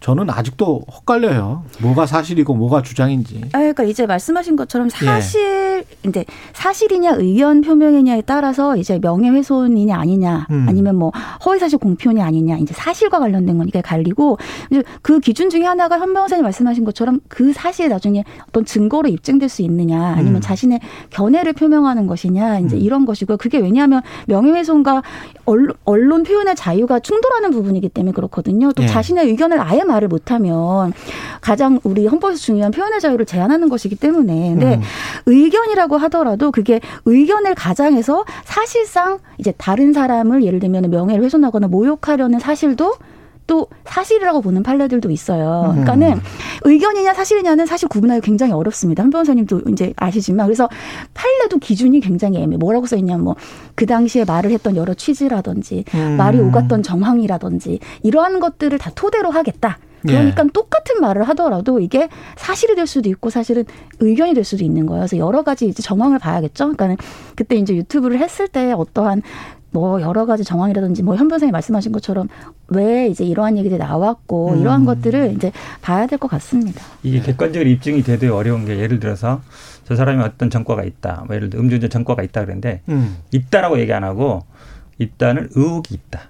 저는 0.04 0.30
아직도 0.30 0.82
헛갈려요 0.94 1.64
뭐가 1.82 2.06
사실이고 2.06 2.54
뭐가 2.56 2.82
주장인지 2.82 3.42
아, 3.54 3.60
그러니까 3.60 3.84
이제 3.84 4.06
말씀하신 4.06 4.58
것처럼 4.58 4.90
예. 5.02 5.06
사실, 5.06 5.86
이제 6.06 6.26
사실이냐 6.52 7.14
의견 7.16 7.62
표명이냐에 7.62 8.22
따라서 8.26 8.76
이제 8.76 9.00
명예훼손이냐 9.02 9.96
아니냐 9.96 10.48
음. 10.52 10.66
아니면 10.68 10.98
뭐 10.98 11.14
허위사실 11.46 11.80
공표냐 11.80 12.26
아니냐 12.26 12.58
이제 12.58 12.74
사실과 12.74 13.20
관련된 13.20 13.58
거니까 13.58 13.80
갈리고 13.80 14.38
이제 14.70 14.84
그 15.02 15.22
기준 15.22 15.50
중에 15.50 15.64
하나가 15.64 15.98
현 15.98 16.14
변호사님 16.14 16.44
말씀하신 16.44 16.84
것처럼 16.84 17.22
그 17.30 17.54
사실이 17.54 17.88
나중에 17.88 18.26
어떤 18.50 18.66
증거로 18.66 19.08
입증될 19.08 19.48
수 19.48 19.62
있느냐 19.62 20.04
아니면 20.04 20.36
음. 20.36 20.42
자신의 20.42 20.82
견해를 21.12 21.54
표명하는 21.54 22.08
것이냐 22.08 22.60
이제 22.60 22.76
음. 22.76 22.82
이런 22.82 23.06
것이고 23.06 23.38
그게 23.38 23.58
왜냐하면 23.60 24.02
명예훼손과 24.28 25.02
언론, 25.46 25.74
언론 25.86 26.24
표현의 26.24 26.58
자유가 26.58 27.00
충돌하는 27.00 27.52
부분이기 27.52 27.88
때문에 27.88 28.12
그렇거든요. 28.12 28.74
또 28.74 28.84
예. 28.84 28.88
자신의 28.88 29.28
의견을 29.28 29.62
아예 29.62 29.84
말을 29.94 30.08
못하면 30.08 30.94
가장 31.42 31.80
우리 31.84 32.08
헌법에서 32.08 32.40
중요한 32.40 32.72
표현의 32.72 33.00
자유를 33.00 33.26
제한하는 33.26 33.70
것이기 33.70 33.96
때문에 33.96 34.50
근데 34.52 34.76
음. 34.76 34.82
의견이라고 35.26 35.98
하더라도 35.98 36.52
그게 36.52 36.80
의견을 37.06 37.56
가장해서 37.56 38.26
사실상 38.44 39.20
이제 39.38 39.54
다른 39.58 39.94
사람을 39.94 40.44
예를 40.44 40.60
들면 40.60 40.90
명예를 40.90 41.24
훼손하거나 41.24 41.68
모욕하려는 41.68 42.40
사실도 42.40 42.96
또 43.48 43.68
사실이라고 43.86 44.42
보는 44.42 44.64
판례들도 44.64 45.10
있어요. 45.12 45.74
음. 45.76 45.84
그러니까는 45.84 46.22
의견이냐 46.64 47.14
사실이냐는 47.14 47.66
사실 47.66 47.88
구분하기 47.90 48.22
굉장히 48.22 48.54
어렵습니다. 48.54 49.04
한 49.04 49.10
변호사님도 49.10 49.62
이제 49.70 49.94
아시지만 49.98 50.46
그래서 50.48 50.70
판례도 51.14 51.60
기준이 51.60 52.00
굉장히 52.00 52.42
애매. 52.42 52.58
뭐라고 52.58 52.86
써 52.86 52.96
있냐면 52.96 53.26
뭐그 53.26 53.86
당시에 53.88 54.26
말을 54.26 54.52
했던 54.52 54.76
여러 54.76 54.94
취지라든지 54.94 55.84
음. 55.94 56.18
말이 56.18 56.40
오갔던 56.40 56.84
정황이라든지 56.84 57.80
이러한 58.04 58.40
것들을 58.40 58.78
다 58.78 58.92
토대로 58.96 59.30
하겠다. 59.32 59.78
그러니까 60.06 60.44
똑같은 60.54 61.00
말을 61.00 61.24
하더라도 61.30 61.80
이게 61.80 62.10
사실이 62.36 62.76
될 62.76 62.88
수도 62.88 63.10
있고 63.10 63.30
사실은 63.30 63.64
의견이 64.00 64.34
될 64.34 64.44
수도 64.44 64.64
있는 64.64 64.86
거예요. 64.86 65.02
그래서 65.02 65.18
여러 65.18 65.44
가지 65.44 65.66
이제 65.66 65.82
정황을 65.82 66.20
봐야겠죠. 66.20 66.66
그러니까는 66.66 66.98
그때 67.36 67.56
이제 67.56 67.74
유튜브를 67.74 68.20
했을 68.20 68.48
때 68.48 68.74
어떠한 68.74 69.22
뭐 69.74 70.00
여러 70.02 70.26
가지 70.26 70.44
정황이라든지 70.44 71.04
뭐 71.04 71.16
현 71.16 71.28
변호사님 71.28 71.52
말씀하신 71.52 71.92
것처럼 71.92 72.30
왜 72.70 73.08
이제 73.08 73.26
이러한 73.26 73.58
얘기들이 73.58 73.78
나왔고 73.80 74.52
음. 74.54 74.62
이러한 74.62 74.86
것들을 74.86 75.34
이제 75.36 75.52
봐야 75.82 76.08
될 76.08 76.18
것 76.20 76.28
같습니다. 76.30 76.82
이게 77.04 77.20
객관적으로 77.22 77.70
입증이 77.70 78.04
돼도 78.04 78.36
어려운 78.36 78.66
게 78.66 78.78
예를 78.78 79.00
들어서 79.00 79.42
저 79.86 79.96
사람이 79.96 80.22
어떤 80.24 80.50
전과가 80.50 80.84
있다. 80.84 81.24
뭐 81.28 81.36
예를 81.36 81.50
들어 81.50 81.62
음주운전 81.62 81.90
전과가 81.90 82.24
있다 82.24 82.42
그랬는데 82.42 82.82
음. 82.90 83.18
있다라고 83.32 83.80
얘기 83.80 83.92
안 83.92 84.04
하고 84.04 84.46
있다는 85.00 85.50
의혹이 85.56 85.96
있다. 85.96 86.22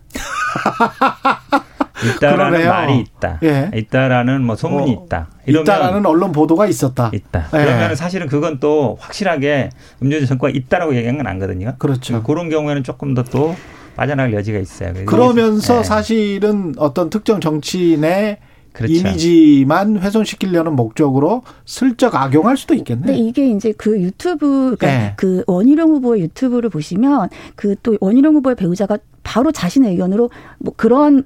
있다라는 2.15 2.51
그러네요. 2.51 2.69
말이 2.69 2.99
있다. 2.99 3.39
예. 3.43 3.71
있다라는 3.73 4.43
뭐 4.43 4.55
소문이 4.55 4.91
어, 4.95 5.05
있다. 5.05 5.27
이러면 5.45 5.63
있다라는 5.63 6.05
언론 6.05 6.31
보도가 6.31 6.67
있었다 6.67 7.11
있다. 7.13 7.47
예. 7.53 7.57
그러면 7.65 7.95
사실은 7.95 8.27
그건 8.27 8.59
또 8.59 8.97
확실하게 8.99 9.69
음주운전 10.01 10.27
전과가 10.27 10.51
있다라고 10.55 10.95
얘기한 10.95 11.17
건 11.17 11.27
아니거든요. 11.27 11.75
그렇죠 11.77 12.23
그런 12.23 12.49
경우에는 12.49 12.83
조금 12.83 13.13
더 13.13 13.23
또 13.23 13.55
빠져나갈 13.95 14.33
여지가 14.33 14.57
있어요. 14.59 14.93
그러면서 15.05 15.79
예. 15.79 15.83
사실은 15.83 16.73
어떤 16.77 17.09
특정 17.09 17.39
정치인의 17.39 18.37
그렇죠. 18.73 18.91
이미지만 18.93 19.97
훼손시키려는 19.99 20.75
목적으로 20.75 21.43
슬쩍 21.65 22.15
악용할 22.15 22.57
수도 22.57 22.73
있겠네. 22.73 23.01
근데 23.05 23.17
이게 23.17 23.51
이제 23.51 23.71
그 23.77 24.01
유튜브 24.01 24.75
그러니까 24.79 24.87
네. 24.87 25.13
그 25.15 25.43
원희룡 25.45 25.91
후보의 25.91 26.21
유튜브를 26.23 26.69
보시면 26.71 27.29
그 27.55 27.75
또 27.83 27.97
원희룡 28.01 28.35
후보의 28.35 28.55
배우자가 28.55 28.97
바로 29.21 29.51
자신의 29.51 29.91
의견으로 29.91 30.31
뭐 30.57 30.73
그런 30.75 31.15
뭐 31.15 31.23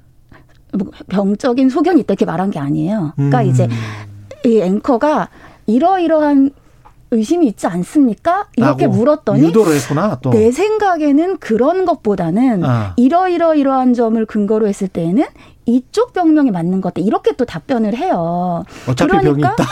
병적인 1.08 1.70
소견이 1.70 2.00
있다 2.00 2.12
이렇게 2.12 2.24
말한 2.24 2.50
게 2.50 2.58
아니에요. 2.58 3.12
그러니까 3.16 3.42
음. 3.42 3.46
이제 3.46 3.68
이 4.44 4.60
앵커가 4.60 5.28
이러이러한 5.66 6.50
의심이 7.10 7.46
있지 7.46 7.66
않습니까? 7.66 8.46
이렇게 8.56 8.86
물었더니 8.86 9.46
했구나 9.46 10.18
또. 10.20 10.30
내 10.30 10.52
생각에는 10.52 11.38
그런 11.38 11.84
것보다는 11.86 12.64
아. 12.64 12.92
이러이러이러한 12.96 13.94
점을 13.94 14.24
근거로 14.26 14.68
했을 14.68 14.88
때에는 14.88 15.24
이쪽 15.64 16.12
병명이 16.12 16.50
맞는 16.50 16.80
것 16.80 16.94
같다. 16.94 17.06
이렇게 17.06 17.32
또 17.32 17.44
답변을 17.44 17.96
해요. 17.96 18.64
있다. 19.54 19.64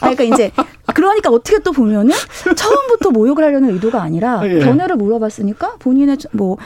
아, 0.00 0.10
그러니까 0.14 0.24
이제 0.24 0.52
그러니까 0.94 1.30
어떻게 1.30 1.58
또 1.60 1.72
보면은 1.72 2.14
처음부터 2.56 3.10
모욕을 3.10 3.44
하려는 3.44 3.70
의도가 3.70 4.02
아니라 4.02 4.40
예. 4.44 4.60
견해를 4.60 4.96
물어봤으니까 4.96 5.76
본인의 5.78 6.18
뭐 6.32 6.56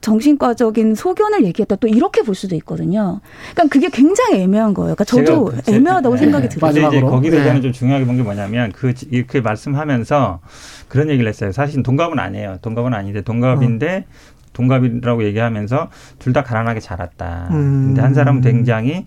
정신과적인 0.00 0.94
소견을 0.94 1.44
얘기했다 1.44 1.76
또 1.76 1.88
이렇게 1.88 2.22
볼 2.22 2.34
수도 2.34 2.54
있거든요. 2.56 3.20
그러니까 3.54 3.72
그게 3.72 3.88
굉장히 3.90 4.40
애매한 4.42 4.74
거예요. 4.74 4.94
그러니까 4.94 5.04
저도 5.04 5.52
제가 5.62 5.76
애매하다고 5.76 6.14
네. 6.14 6.20
생각이 6.20 6.48
들어요. 6.48 6.72
근데 6.72 6.88
이제. 6.88 7.00
거기에 7.00 7.30
네. 7.30 7.42
대한 7.44 7.62
좀 7.62 7.72
중요하게 7.72 8.04
본 8.04 8.16
게 8.16 8.22
뭐냐면 8.22 8.72
그 8.72 8.92
이렇게 9.10 9.40
말씀하면서 9.40 10.40
그런 10.88 11.08
얘기를 11.10 11.28
했어요. 11.28 11.52
사실 11.52 11.82
동갑은 11.82 12.18
아니에요. 12.18 12.58
동갑은 12.62 12.94
아닌데 12.94 13.20
동갑인데 13.22 14.06
동갑이라고 14.52 15.24
얘기하면서 15.24 15.88
둘 16.18 16.32
다 16.32 16.42
가난하게 16.42 16.80
자랐다. 16.80 17.48
음. 17.52 17.86
근데 17.88 18.00
한 18.02 18.14
사람은 18.14 18.40
굉장히 18.40 19.06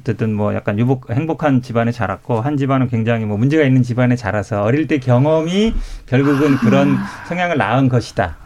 어쨌든 0.00 0.32
뭐 0.32 0.54
약간 0.54 0.78
유복 0.78 1.10
행복한 1.10 1.60
집안에 1.60 1.92
자랐고 1.92 2.40
한 2.40 2.56
집안은 2.56 2.88
굉장히 2.88 3.26
뭐 3.26 3.36
문제가 3.36 3.62
있는 3.64 3.82
집안에 3.82 4.16
자라서 4.16 4.62
어릴 4.62 4.86
때 4.86 4.98
경험이 4.98 5.74
결국은 6.06 6.56
그런 6.56 6.96
성향을 7.28 7.58
낳은 7.58 7.88
것이다. 7.88 8.36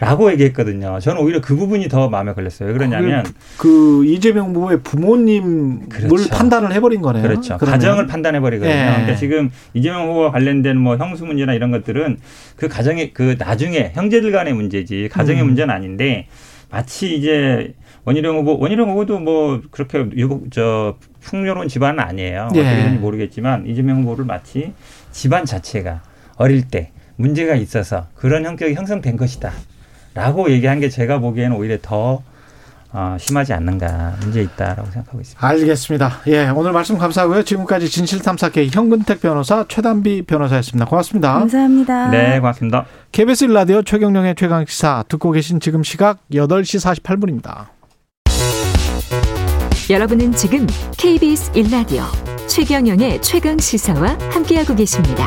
라고 0.00 0.32
얘기했거든요. 0.32 0.98
저는 0.98 1.20
오히려 1.20 1.42
그 1.42 1.54
부분이 1.54 1.88
더 1.88 2.08
마음에 2.08 2.32
걸렸어요. 2.32 2.68
왜 2.68 2.72
그러냐면 2.72 3.22
그 3.58 4.02
이재명 4.06 4.48
후보의 4.48 4.80
부모님을 4.82 5.90
그렇죠. 5.90 6.30
판단을 6.30 6.72
해버린 6.72 7.02
거네요. 7.02 7.22
그렇죠. 7.22 7.58
그러면. 7.58 7.78
가정을 7.78 8.06
판단해 8.06 8.40
버리거든요. 8.40 8.72
예. 8.72 8.90
그러니까 8.92 9.14
지금 9.16 9.50
이재명 9.74 10.08
후보와 10.08 10.30
관련된 10.30 10.78
뭐 10.78 10.96
형수 10.96 11.26
문제나 11.26 11.52
이런 11.52 11.70
것들은 11.70 12.16
그 12.56 12.66
가정의 12.66 13.12
그 13.12 13.36
나중에 13.38 13.92
형제들 13.94 14.32
간의 14.32 14.54
문제지 14.54 15.10
가정의 15.12 15.42
음. 15.42 15.48
문제는 15.48 15.72
아닌데 15.74 16.26
마치 16.70 17.14
이제 17.14 17.74
원희룡 18.04 18.38
후보 18.38 18.58
원희룡 18.58 18.90
후보도 18.90 19.18
뭐 19.18 19.60
그렇게 19.70 20.06
유복 20.16 20.50
저 20.50 20.96
풍요로운 21.20 21.68
집안은 21.68 22.00
아니에요. 22.00 22.48
예. 22.54 22.60
어떻게 22.60 22.62
되는지 22.62 22.98
모르겠지만 23.00 23.66
이재명 23.66 24.00
후보를 24.00 24.24
마치 24.24 24.72
집안 25.12 25.44
자체가 25.44 26.00
어릴 26.36 26.66
때 26.68 26.90
문제가 27.16 27.54
있어서 27.54 28.06
그런 28.14 28.46
형격이 28.46 28.72
형성된 28.72 29.18
것이다. 29.18 29.52
라고 30.20 30.50
얘기한 30.50 30.80
게 30.80 30.88
제가 30.88 31.18
보기에는 31.18 31.56
오히려 31.56 31.78
더 31.80 32.22
어, 32.92 33.16
심하지 33.20 33.52
않는가 33.52 34.16
문제 34.20 34.42
있다라고 34.42 34.90
생각하고 34.90 35.20
있습니다. 35.20 35.46
알겠습니다. 35.46 36.20
예, 36.26 36.48
오늘 36.48 36.72
말씀 36.72 36.98
감사하고요. 36.98 37.44
지금까지 37.44 37.88
진실탐사계 37.88 38.68
현근택 38.72 39.20
변호사, 39.20 39.64
최단비 39.68 40.22
변호사였습니다. 40.22 40.86
고맙습니다. 40.86 41.34
감사합니다. 41.34 42.10
네, 42.10 42.40
고맙습니다. 42.40 42.86
KBS 43.12 43.44
일라디오 43.44 43.82
최경령의 43.82 44.34
최강 44.34 44.64
시사 44.66 45.04
듣고 45.08 45.30
계신 45.30 45.60
지금 45.60 45.84
시각 45.84 46.18
8시 46.32 47.02
48분입니다. 47.02 47.66
여러분은 49.88 50.32
지금 50.32 50.66
KBS 50.98 51.52
1라디오 51.52 52.04
최경영의 52.48 53.22
최강 53.22 53.58
시사와 53.58 54.18
함께하고 54.32 54.74
계십니다. 54.74 55.26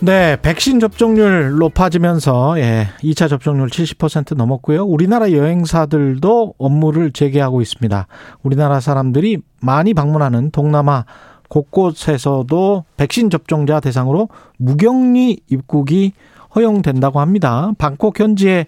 네, 0.00 0.36
백신 0.42 0.78
접종률 0.78 1.56
높아지면서 1.58 2.58
예, 2.58 2.88
2차 3.00 3.30
접종률 3.30 3.68
70% 3.68 4.36
넘었고요. 4.36 4.84
우리나라 4.84 5.32
여행사들도 5.32 6.54
업무를 6.58 7.12
재개하고 7.12 7.62
있습니다. 7.62 8.06
우리나라 8.42 8.80
사람들이 8.80 9.38
많이 9.62 9.94
방문하는 9.94 10.50
동남아 10.50 11.06
곳곳에서도 11.48 12.84
백신 12.98 13.30
접종자 13.30 13.80
대상으로 13.80 14.28
무격리 14.58 15.40
입국이 15.48 16.12
허용된다고 16.54 17.20
합니다. 17.20 17.72
방콕 17.78 18.20
현지에 18.20 18.66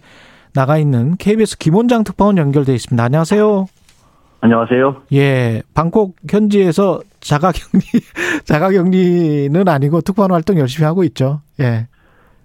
나가 0.55 0.79
있는 0.79 1.17
KBS 1.19 1.59
김원장 1.59 2.05
특파원 2.05 2.39
연결돼 2.39 2.75
있습니다. 2.75 3.05
안녕하세요. 3.05 3.67
안녕하세요. 4.41 5.03
예, 5.15 5.63
방콕 5.75 6.17
현지에서 6.29 7.01
자가격리, 7.21 7.81
자가격리는 8.45 9.69
아니고 9.69 10.01
특파원 10.03 10.31
활동 10.33 10.59
열심히 10.59 10.87
하고 10.87 11.03
있죠. 11.05 11.41
예. 11.61 11.89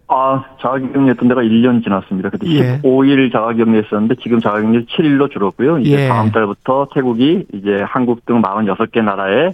아, 0.08 0.44
자가격리했던 0.62 1.28
데가 1.28 1.42
1년 1.42 1.84
지났습니다. 1.84 2.30
그때 2.30 2.48
예. 2.50 2.80
15일 2.82 3.32
자가격리했었는데 3.32 4.16
지금 4.22 4.40
자가격리 4.40 4.86
7일로 4.88 5.32
줄었고요. 5.32 5.80
이제 5.80 6.06
예. 6.06 6.08
다음 6.08 6.32
달부터 6.32 6.88
태국이 6.94 7.46
이제 7.54 7.84
한국 7.86 8.26
등 8.26 8.42
46개 8.42 9.04
나라에 9.04 9.54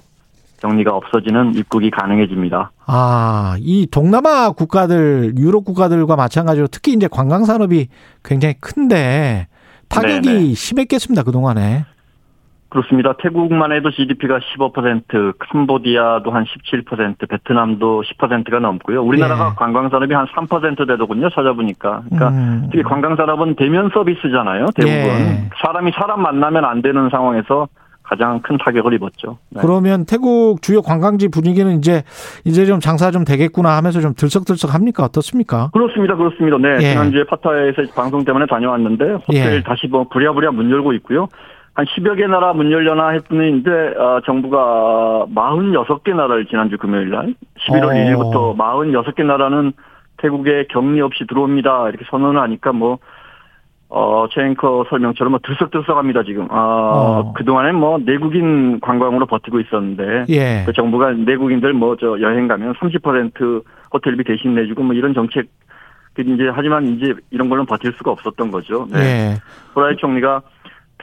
격리가 0.61 0.93
없어지는 0.93 1.55
입국이 1.55 1.89
가능해집니다. 1.89 2.71
아, 2.85 3.55
이 3.59 3.87
동남아 3.89 4.51
국가들, 4.51 5.33
유럽 5.37 5.63
국가들과 5.65 6.15
마찬가지로 6.15 6.67
특히 6.67 6.93
이제 6.93 7.07
관광 7.09 7.45
산업이 7.45 7.87
굉장히 8.23 8.55
큰데 8.59 9.47
타격이 9.87 10.29
네네. 10.29 10.53
심했겠습니다, 10.53 11.23
그동안에. 11.23 11.85
그렇습니다. 12.69 13.13
태국만 13.13 13.71
해도 13.71 13.89
GDP가 13.89 14.39
15%, 14.39 15.33
캄보디아도 15.39 16.29
한 16.29 16.45
17%, 16.45 17.27
베트남도 17.27 18.03
10%가 18.03 18.59
넘고요. 18.59 19.01
우리나라가 19.03 19.49
예. 19.51 19.55
관광산업이 19.55 20.13
한 20.13 20.27
3% 20.27 20.87
되더군요. 20.87 21.29
찾아보니까. 21.29 22.03
그러니까 22.05 22.29
음. 22.29 22.67
특히 22.71 22.83
관광산업은 22.83 23.55
대면 23.55 23.89
서비스잖아요. 23.91 24.67
대부분. 24.75 24.95
예. 24.95 25.49
사람이 25.63 25.91
사람 25.99 26.21
만나면 26.21 26.63
안 26.63 26.83
되는 26.83 27.09
상황에서 27.09 27.67
가장 28.09 28.41
큰 28.41 28.57
타격을 28.57 28.93
입었죠. 28.93 29.37
네. 29.49 29.61
그러면 29.61 30.03
태국 30.05 30.61
주요 30.63 30.81
관광지 30.81 31.27
분위기는 31.27 31.77
이제 31.77 32.01
이제 32.43 32.65
좀 32.65 32.79
장사 32.79 33.11
좀 33.11 33.23
되겠구나 33.23 33.77
하면서 33.77 34.01
좀 34.01 34.15
들썩들썩 34.15 34.73
합니까? 34.73 35.03
어떻습니까? 35.03 35.69
그렇습니다. 35.73 36.15
그렇습니다. 36.15 36.57
네. 36.57 36.77
예. 36.83 36.89
지난주에 36.91 37.23
파타야에서 37.25 37.83
방송 37.95 38.25
때문에 38.25 38.47
다녀왔는데 38.47 39.05
호텔 39.27 39.57
예. 39.57 39.63
다시 39.63 39.87
뭐 39.87 40.07
부랴부랴 40.09 40.51
문 40.51 40.71
열고 40.71 40.93
있고요. 40.93 41.27
한 41.73 41.85
10여 41.85 42.17
개 42.17 42.27
나라 42.27 42.53
문 42.53 42.71
열려나 42.71 43.09
했더니 43.09 43.59
이제 43.59 43.69
어, 43.97 44.21
정부가 44.25 45.27
46개 45.33 46.13
나라를 46.13 46.45
지난주 46.47 46.77
금요일 46.77 47.09
날 47.09 47.35
11월 47.67 47.83
어. 47.83 47.89
1일부터 47.89 48.57
46개 48.57 49.25
나라는 49.25 49.73
태국에 50.17 50.65
격리 50.69 51.01
없이 51.01 51.25
들어옵니다. 51.27 51.89
이렇게 51.89 52.05
선언을 52.09 52.41
하니까 52.41 52.73
뭐 52.73 52.99
어, 53.91 54.27
최 54.31 54.43
앵커 54.45 54.85
설명처럼 54.89 55.31
뭐 55.31 55.39
들썩들썩합니다, 55.43 56.23
지금. 56.23 56.47
아, 56.51 56.55
어. 56.55 57.33
그동안엔 57.33 57.73
뭐 57.73 57.97
내국인 57.97 58.79
관광으로 58.81 59.25
버티고 59.25 59.59
있었는데. 59.61 60.25
예. 60.29 60.63
그 60.65 60.73
정부가 60.73 61.11
내국인들 61.13 61.73
뭐 61.73 61.95
저 61.99 62.21
여행 62.21 62.47
가면 62.47 62.75
30% 62.75 63.63
호텔비 63.91 64.23
대신 64.25 64.53
내주고 64.53 64.83
뭐 64.83 64.93
이런 64.93 65.13
정책. 65.13 65.47
그 66.13 66.21
이제 66.21 66.49
하지만 66.53 66.85
이제 66.85 67.13
이런 67.31 67.49
걸로 67.49 67.65
버틸 67.65 67.93
수가 67.93 68.11
없었던 68.11 68.51
거죠. 68.51 68.87
네. 68.91 68.99
예. 68.99 69.35
후라이 69.73 69.95
총리가 69.97 70.41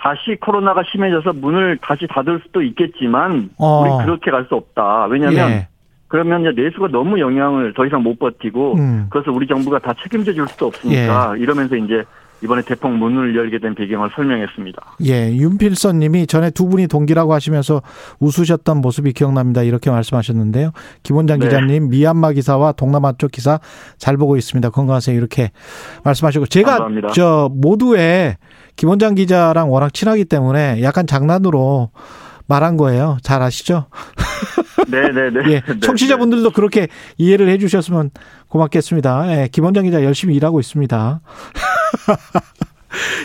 다시 0.06 0.36
코로나가 0.40 0.84
심해져서 0.88 1.32
문을 1.32 1.78
다시 1.82 2.06
닫을 2.06 2.40
수도 2.46 2.62
있겠지만 2.62 3.50
어. 3.58 3.80
우리 3.82 4.04
그렇게 4.04 4.30
갈 4.30 4.46
수 4.48 4.54
없다. 4.54 5.06
왜냐하면 5.06 5.50
예. 5.50 5.68
그러면 6.06 6.42
이제 6.42 6.52
내수가 6.62 6.88
너무 6.92 7.18
영향을 7.18 7.74
더 7.74 7.84
이상 7.84 8.04
못 8.04 8.16
버티고 8.16 8.74
음. 8.76 9.06
그래서 9.10 9.32
우리 9.32 9.48
정부가 9.48 9.80
다 9.80 9.92
책임져 10.00 10.32
줄 10.32 10.46
수도 10.46 10.66
없으니까 10.68 11.34
이러면서 11.38 11.74
이제 11.74 12.04
이번에 12.42 12.62
대폭 12.62 12.92
문을 12.92 13.34
열게 13.34 13.58
된 13.58 13.74
배경을 13.74 14.10
설명했습니다. 14.14 14.96
예, 15.06 15.34
윤필선 15.34 15.98
님이 15.98 16.26
전에 16.26 16.50
두 16.50 16.68
분이 16.68 16.86
동기라고 16.86 17.32
하시면서 17.32 17.82
웃으셨던 18.20 18.80
모습이 18.80 19.12
기억납니다. 19.12 19.62
이렇게 19.62 19.90
말씀하셨는데요. 19.90 20.72
김원장 21.02 21.38
네. 21.38 21.46
기자님, 21.46 21.88
미얀마 21.88 22.32
기사와 22.32 22.72
동남아 22.72 23.12
쪽 23.18 23.30
기사 23.30 23.58
잘 23.98 24.16
보고 24.16 24.36
있습니다. 24.36 24.70
건강하세요. 24.70 25.16
이렇게 25.16 25.50
말씀하시고. 26.04 26.46
제가 26.46 26.70
감사합니다. 26.72 27.08
저 27.14 27.50
모두에 27.52 28.36
김원장 28.76 29.14
기자랑 29.14 29.70
워낙 29.70 29.94
친하기 29.94 30.26
때문에 30.26 30.82
약간 30.82 31.06
장난으로 31.06 31.90
말한 32.46 32.76
거예요. 32.76 33.16
잘 33.22 33.42
아시죠? 33.42 33.86
네네네. 34.88 35.50
예, 35.50 35.62
청취자분들도 35.80 36.50
그렇게 36.50 36.88
이해를 37.16 37.48
해 37.48 37.58
주셨으면 37.58 38.10
고맙겠습니다. 38.48 39.32
예, 39.32 39.48
김원장 39.50 39.84
기자 39.84 40.04
열심히 40.04 40.34
일하고 40.36 40.60
있습니다. 40.60 41.20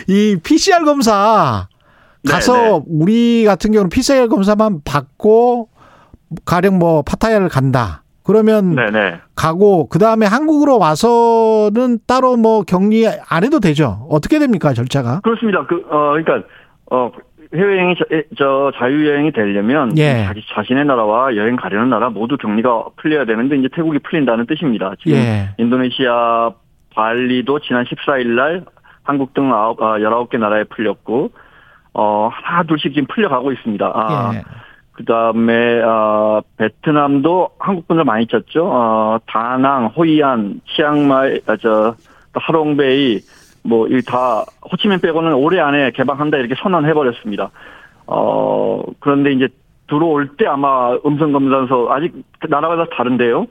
이 0.08 0.36
PCR 0.42 0.84
검사 0.84 1.68
가서 2.28 2.52
네네. 2.54 2.82
우리 2.88 3.44
같은 3.44 3.72
경우는 3.72 3.88
PCR 3.88 4.28
검사만 4.28 4.80
받고 4.84 5.68
가령 6.44 6.78
뭐 6.78 7.02
파타야를 7.02 7.48
간다. 7.48 8.02
그러면 8.24 8.76
네네. 8.76 9.20
가고 9.34 9.88
그 9.88 9.98
다음에 9.98 10.26
한국으로 10.26 10.78
와서는 10.78 11.98
따로 12.06 12.36
뭐 12.36 12.62
격리 12.62 13.06
안 13.06 13.44
해도 13.44 13.58
되죠. 13.58 14.06
어떻게 14.08 14.38
됩니까 14.38 14.72
절차가? 14.72 15.20
그렇습니다. 15.20 15.66
그, 15.66 15.84
어, 15.90 16.12
그러니까, 16.12 16.46
어, 16.90 17.10
해외여행이 17.54 17.96
저, 17.98 18.16
에, 18.16 18.22
저 18.38 18.72
자유여행이 18.76 19.32
되려면 19.32 19.96
예. 19.98 20.24
자기 20.24 20.42
자신의 20.54 20.86
나라와 20.86 21.36
여행 21.36 21.56
가려는 21.56 21.90
나라 21.90 22.08
모두 22.08 22.38
격리가 22.38 22.86
풀려야 22.96 23.26
되는데 23.26 23.56
이제 23.56 23.68
태국이 23.74 23.98
풀린다는 23.98 24.46
뜻입니다. 24.46 24.94
지금 25.02 25.18
예. 25.18 25.50
인도네시아 25.58 26.52
발리도 26.94 27.60
지난 27.60 27.84
14일 27.84 28.28
날 28.28 28.64
한국 29.02 29.34
등 29.34 29.52
아홉, 29.52 29.82
아, 29.82 29.98
19개 29.98 30.38
나라에 30.38 30.64
풀렸고 30.64 31.30
어, 31.94 32.30
하나 32.32 32.62
둘씩 32.62 32.94
지금 32.94 33.06
풀려가고 33.06 33.52
있습니다. 33.52 33.92
아, 33.94 34.32
예. 34.34 34.42
그다음에 34.92 35.80
어, 35.82 36.42
베트남도 36.56 37.50
한국 37.58 37.88
분들 37.88 38.04
많이 38.04 38.26
찾죠. 38.26 38.66
어, 38.66 39.18
다낭, 39.26 39.86
호이안, 39.86 40.60
치앙마이, 40.66 41.40
아, 41.46 41.56
저 41.56 41.94
하롱베이 42.34 43.20
뭐이다 43.64 44.44
호치민 44.70 45.00
빼고는 45.00 45.34
올해 45.34 45.60
안에 45.60 45.90
개방한다 45.92 46.38
이렇게 46.38 46.54
선언해 46.60 46.94
버렸습니다. 46.94 47.50
어 48.06 48.82
그런데 49.00 49.32
이제 49.32 49.48
들어올 49.88 50.36
때 50.36 50.46
아마 50.46 50.94
음성 51.06 51.32
검사서 51.32 51.88
아직 51.90 52.12
나라마다 52.48 52.86
다른데요. 52.96 53.46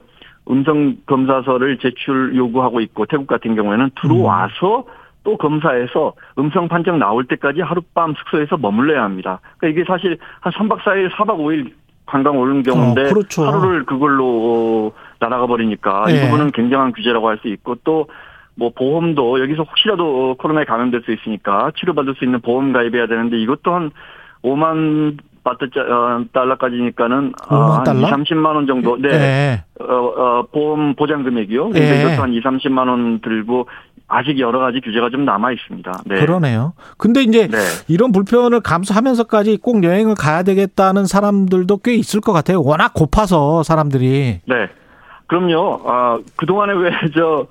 음성 0.50 0.96
검사서를 1.06 1.78
제출 1.78 2.34
요구하고 2.36 2.80
있고 2.80 3.06
태국 3.06 3.26
같은 3.26 3.54
경우에는 3.54 3.90
들어와서 4.00 4.84
또 5.24 5.36
검사해서 5.36 6.14
음성 6.38 6.68
판정 6.68 6.98
나올 6.98 7.24
때까지 7.26 7.60
하룻밤 7.60 8.14
숙소에서 8.14 8.56
머물러야 8.56 9.04
합니다. 9.04 9.40
그러니까 9.58 9.80
이게 9.80 9.86
사실 9.86 10.18
한 10.40 10.52
3박 10.52 10.80
4일, 10.80 11.10
4박 11.12 11.38
5일 11.38 11.72
관광 12.06 12.36
오는 12.38 12.62
경우인데 12.62 13.02
어, 13.02 13.08
그렇죠. 13.14 13.44
하루를 13.44 13.84
그걸로 13.84 14.92
날아가 15.20 15.46
버리니까 15.46 16.10
이 16.10 16.14
네. 16.14 16.24
부분은 16.24 16.50
굉장한 16.50 16.92
규제라고 16.92 17.28
할 17.28 17.38
수 17.38 17.48
있고 17.48 17.76
또 17.84 18.06
뭐 18.54 18.70
보험도 18.70 19.40
여기서 19.40 19.62
혹시라도 19.62 20.36
코로나에 20.38 20.64
감염될 20.64 21.02
수 21.04 21.12
있으니까 21.12 21.72
치료받을 21.76 22.14
수 22.16 22.24
있는 22.24 22.40
보험 22.40 22.72
가입해야 22.72 23.06
되는데 23.06 23.40
이것도 23.40 23.72
한 23.74 23.90
5만 24.44 25.18
바트 25.44 25.64
어, 25.78 26.24
달러까지니까는 26.32 27.32
5만 27.32 27.84
달러? 27.84 28.00
2, 28.08 28.10
30만 28.10 28.46
원 28.54 28.66
정도. 28.66 28.96
네. 28.96 29.08
네. 29.08 29.64
어, 29.80 29.84
어, 29.84 30.46
보험 30.52 30.94
보장 30.94 31.24
금액이요. 31.24 31.64
근데 31.70 31.80
네. 31.80 32.00
이것도 32.00 32.22
한 32.22 32.32
2, 32.32 32.40
30만 32.40 32.88
원 32.88 33.20
들고 33.20 33.66
아직 34.06 34.38
여러 34.38 34.58
가지 34.60 34.80
규제가 34.80 35.10
좀 35.10 35.24
남아 35.24 35.52
있습니다. 35.52 35.92
네. 36.06 36.20
그러네요. 36.20 36.74
근데 36.98 37.22
이제 37.22 37.48
네. 37.48 37.58
이런 37.88 38.12
불편을 38.12 38.60
감수하면서까지 38.60 39.58
꼭 39.62 39.82
여행을 39.82 40.14
가야 40.14 40.42
되겠다는 40.42 41.06
사람들도 41.06 41.78
꽤 41.78 41.94
있을 41.94 42.20
것 42.20 42.32
같아요. 42.32 42.62
워낙 42.62 42.92
고파서 42.94 43.62
사람들이. 43.62 44.40
네. 44.46 44.68
그럼요. 45.26 45.80
아, 45.86 46.18
그동안에 46.36 46.72
왜 46.74 46.90
저 47.14 47.46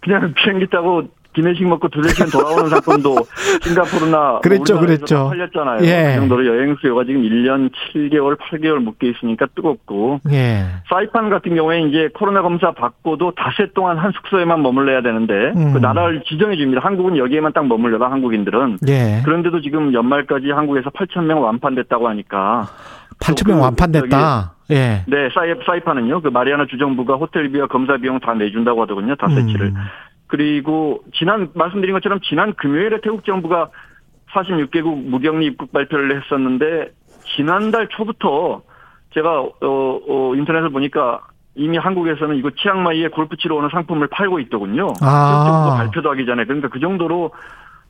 그냥 0.00 0.34
비행기 0.36 0.66
타고 0.68 1.04
기내식 1.34 1.66
먹고 1.66 1.88
두세 1.88 2.10
시간 2.10 2.28
돌아오는 2.30 2.68
사건도 2.68 3.16
싱가포르나 3.62 4.40
그랬죠, 4.40 4.78
그랬죠. 4.78 5.16
다 5.16 5.28
팔렸잖아요. 5.28 5.78
예. 5.82 6.14
그 6.14 6.20
정도로 6.20 6.46
여행 6.46 6.76
수요가 6.80 7.04
지금 7.04 7.22
1년 7.22 7.70
7개월, 7.94 8.38
8개월 8.38 8.78
묶여 8.78 9.06
있으니까 9.08 9.46
뜨겁고 9.54 10.20
예. 10.30 10.64
사이판 10.88 11.30
같은 11.30 11.54
경우에 11.54 11.82
이제 11.82 12.08
코로나 12.14 12.42
검사 12.42 12.72
받고도 12.72 13.32
닷새 13.36 13.70
동안 13.74 13.98
한 13.98 14.12
숙소에만 14.12 14.62
머물러야 14.62 15.02
되는데 15.02 15.32
음. 15.56 15.72
그 15.72 15.78
나라를 15.78 16.22
지정해 16.28 16.56
줍니다. 16.56 16.80
한국은 16.84 17.16
여기에만 17.16 17.52
딱 17.52 17.66
머물러라 17.66 18.10
한국인들은. 18.10 18.78
예. 18.88 19.22
그런데도 19.24 19.60
지금 19.60 19.92
연말까지 19.94 20.50
한국에서 20.50 20.90
8천 20.90 21.24
명 21.24 21.42
완판됐다고 21.42 22.08
하니까 22.08 22.68
8천 23.20 23.48
명그 23.48 23.62
완판됐다. 23.62 24.54
예. 24.70 25.04
네, 25.06 25.28
사이, 25.34 25.52
사이판은요, 25.66 26.22
그 26.22 26.28
마리아나 26.28 26.66
주정부가 26.66 27.16
호텔비와 27.16 27.66
검사 27.66 27.96
비용 27.96 28.18
다 28.20 28.34
내준다고 28.34 28.82
하더군요, 28.82 29.14
닷새치를. 29.16 29.66
음. 29.66 29.74
그리고 30.32 31.02
지난, 31.12 31.50
말씀드린 31.52 31.92
것처럼 31.92 32.18
지난 32.22 32.54
금요일에 32.54 33.02
태국 33.02 33.22
정부가 33.26 33.68
46개국 34.32 35.04
무격리 35.04 35.44
입국 35.44 35.70
발표를 35.72 36.22
했었는데, 36.22 36.90
지난달 37.36 37.86
초부터 37.88 38.62
제가, 39.12 39.40
어, 39.40 39.50
어, 39.60 40.34
인터넷을 40.34 40.70
보니까 40.70 41.20
이미 41.54 41.76
한국에서는 41.76 42.36
이거 42.36 42.48
치앙마이에 42.50 43.08
골프 43.08 43.36
치러 43.36 43.56
오는 43.56 43.68
상품을 43.68 44.06
팔고 44.06 44.40
있더군요. 44.40 44.94
아. 45.02 45.74
발표도 45.76 46.10
하기 46.12 46.24
전에. 46.24 46.46
그러니까 46.46 46.68
그 46.68 46.80
정도로 46.80 47.30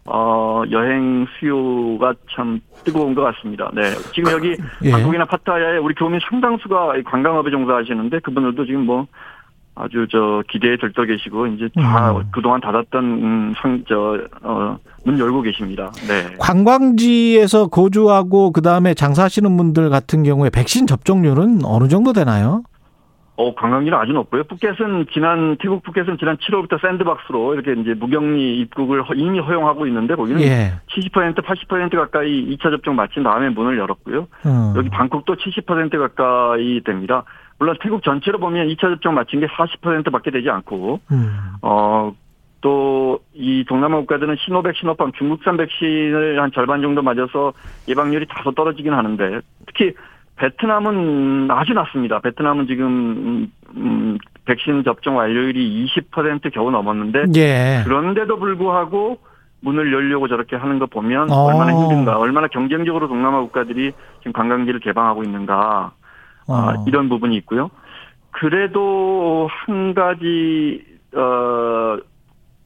어, 0.07 0.65
여행 0.73 1.29
수요가 1.39 2.13
참 2.35 2.59
뜨거운 2.83 3.15
것 3.15 3.23
같습니다. 3.23 3.71
네. 3.73 3.83
지금 4.13 4.33
여기 4.33 4.57
예. 4.83 4.91
방콕이나 4.91 5.27
파타야에 5.27 5.77
우리 5.77 5.95
교민 5.95 6.19
상당수가 6.29 6.97
이 6.97 7.03
관광업에 7.05 7.53
종사하시는데 7.53 8.19
그분들도 8.19 8.67
지금 8.67 8.85
뭐 8.85 9.07
아주 9.75 10.07
저 10.11 10.43
기대에 10.51 10.77
들떠 10.77 11.05
계시고 11.05 11.47
이제 11.47 11.69
다 11.75 12.13
음. 12.13 12.25
그동안 12.31 12.61
닫았던 12.61 13.05
음, 13.05 13.53
상, 13.57 13.83
저, 13.89 14.19
어, 14.43 14.77
문 15.05 15.19
열고 15.19 15.41
계십니다. 15.43 15.91
네. 16.07 16.35
관광지에서 16.39 17.69
거주하고 17.69 18.53
그다음에 18.53 18.93
장사하시는 18.95 19.57
분들 19.57 19.89
같은 19.91 20.23
경우에 20.25 20.51
백신 20.51 20.87
접종률은 20.87 21.61
어느 21.65 21.89
정도 21.89 22.13
되나요? 22.13 22.63
어, 23.37 23.55
관광지는 23.55 23.97
아주 23.97 24.13
높고요. 24.13 24.45
푸켓은 24.45 25.07
지난, 25.15 25.57
태국 25.59 25.83
푸켓은 25.85 26.19
지난 26.19 26.37
7월부터 26.37 26.79
샌드박스로 26.83 27.55
이렇게 27.55 27.73
이제 27.81 27.95
무격리 27.95 28.59
입국을 28.61 29.03
허- 29.03 29.15
이미 29.15 29.41
허용하고 29.41 29.87
있는데 29.87 30.15
거기는 30.15 30.39
예. 30.43 30.75
70% 30.95 31.43
80% 31.43 31.97
가까이 31.97 32.55
2차 32.55 32.65
접종 32.65 32.95
마친 32.95 33.23
다음에 33.23 33.49
문을 33.49 33.79
열었고요. 33.79 34.27
음. 34.45 34.75
여기 34.77 34.91
방콕도 34.91 35.35
70% 35.37 35.99
가까이 35.99 36.83
됩니다. 36.85 37.25
물론 37.63 37.77
태국 37.81 38.03
전체로 38.03 38.41
보면 38.41 38.67
2차 38.67 38.81
접종 38.81 39.15
마친 39.15 39.39
게 39.39 39.47
40%밖에 39.47 40.33
되지 40.33 40.51
않고 40.51 40.99
음. 41.13 41.31
어, 41.63 42.13
또, 42.61 43.21
이 43.35 43.65
동남아 43.69 43.99
국가들은 43.99 44.37
시노백, 44.45 44.75
시노팜, 44.77 45.13
중국산 45.13 45.57
백신을 45.57 46.41
한 46.41 46.51
절반 46.53 46.81
정도 46.83 47.03
맞아서 47.03 47.53
예방률이 47.89 48.27
다소 48.29 48.53
떨어지긴 48.53 48.93
하는데, 48.93 49.41
특히 49.67 49.93
베트남은 50.37 51.51
아주 51.51 51.73
낮습니다. 51.73 52.21
베트남은 52.21 52.67
지금, 52.69 52.87
음, 52.87 53.53
음, 53.77 54.19
백신 54.45 54.85
접종 54.85 55.17
완료율이 55.17 55.87
20% 55.87 56.53
겨우 56.53 56.71
넘었는데, 56.71 57.25
예. 57.37 57.83
그런데도 57.85 58.39
불구하고 58.39 59.19
문을 59.61 59.93
열려고 59.93 60.29
저렇게 60.29 60.55
하는 60.55 60.79
거 60.79 60.87
보면 60.87 61.31
어. 61.31 61.45
얼마나 61.47 61.73
힘든가, 61.73 62.19
얼마나 62.19 62.47
경쟁적으로 62.47 63.09
동남아 63.09 63.41
국가들이 63.41 63.93
지금 64.19 64.33
관광지를 64.33 64.79
개방하고 64.81 65.25
있는가, 65.25 65.93
아, 66.49 66.75
어. 66.79 66.85
이런 66.87 67.09
부분이 67.09 67.37
있고요. 67.39 67.71
그래도 68.31 69.49
한 69.51 69.95
가지 69.95 70.85
어 71.15 71.99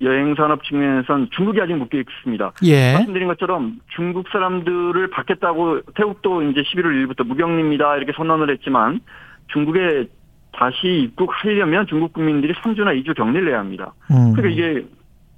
여행 0.02 0.34
산업 0.34 0.62
측면에선 0.64 1.28
중국이 1.34 1.60
아직 1.60 1.74
묶여 1.74 1.98
있습니다. 1.98 2.52
예. 2.64 2.92
말씀드린 2.94 3.28
것처럼 3.28 3.80
중국 3.94 4.28
사람들을 4.30 5.08
받겠다고 5.10 5.80
태국도 5.94 6.42
이제 6.42 6.62
11월 6.62 7.06
1일부터 7.06 7.26
무격리입니다 7.26 7.96
이렇게 7.96 8.12
선언을 8.16 8.50
했지만 8.50 9.00
중국에 9.48 10.06
다시 10.52 10.86
입국하려면 11.04 11.86
중국 11.86 12.12
국민들이 12.12 12.52
3주나 12.54 13.02
2주 13.04 13.16
격리를 13.16 13.44
내야 13.46 13.58
합니다. 13.58 13.92
음. 14.10 14.32
그러니까 14.34 14.48
이게 14.48 14.86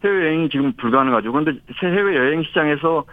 해외 0.04 0.26
여행이 0.26 0.48
지금 0.50 0.72
불가능하죠. 0.76 1.32
그런데 1.32 1.52
해외 1.82 2.16
여행 2.16 2.42
시장에서 2.44 3.04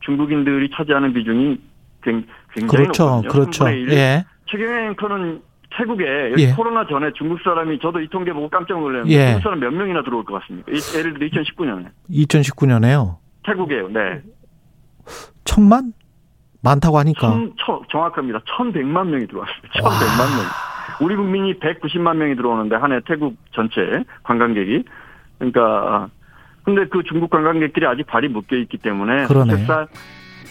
중국인들이 0.00 0.70
차지하는 0.74 1.12
비중이 1.14 1.58
굉- 2.02 2.24
굉장히 2.54 2.84
그렇죠. 2.84 3.04
높거든요. 3.04 3.28
그렇죠. 3.32 3.64
3분의 3.64 3.72
1. 3.82 3.90
예. 3.92 4.24
최경영 4.50 4.90
앵커는 4.90 5.42
태국에 5.76 6.32
예. 6.38 6.52
코로나 6.52 6.86
전에 6.86 7.10
중국 7.16 7.40
사람이 7.42 7.78
저도 7.80 8.00
이 8.00 8.08
통계 8.08 8.32
보고 8.32 8.48
깜짝 8.48 8.78
놀랐는데 8.80 9.12
예. 9.14 9.26
중국 9.32 9.42
사람 9.42 9.60
몇 9.60 9.70
명이나 9.72 10.02
들어올 10.02 10.24
것 10.24 10.40
같습니까? 10.40 10.72
이- 10.72 10.96
예를 10.98 11.14
들어 11.14 11.26
2019년에 11.28 11.88
2019년에요. 12.10 13.16
태국에요. 13.44 13.88
네. 13.88 14.22
천만? 15.44 15.92
많다고 16.62 16.98
하니까. 16.98 17.20
천, 17.20 17.52
천- 17.64 17.80
정확합니다. 17.90 18.40
1,100만 18.40 19.06
명이 19.08 19.26
들어왔습니다. 19.28 19.68
1,100만 19.74 20.36
명. 20.36 21.06
우리 21.06 21.14
국민이 21.16 21.54
190만 21.60 22.16
명이 22.16 22.34
들어오는데 22.36 22.74
한 22.76 22.92
해 22.92 23.00
태국 23.06 23.36
전체 23.52 24.02
관광객이 24.24 24.84
그러니까 25.38 26.08
근데 26.64 26.86
그 26.88 27.02
중국 27.04 27.30
관광객들이 27.30 27.86
아직 27.86 28.06
발이 28.06 28.28
묶여 28.28 28.56
있기 28.56 28.78
때문에 28.78 29.26
그러네. 29.26 29.52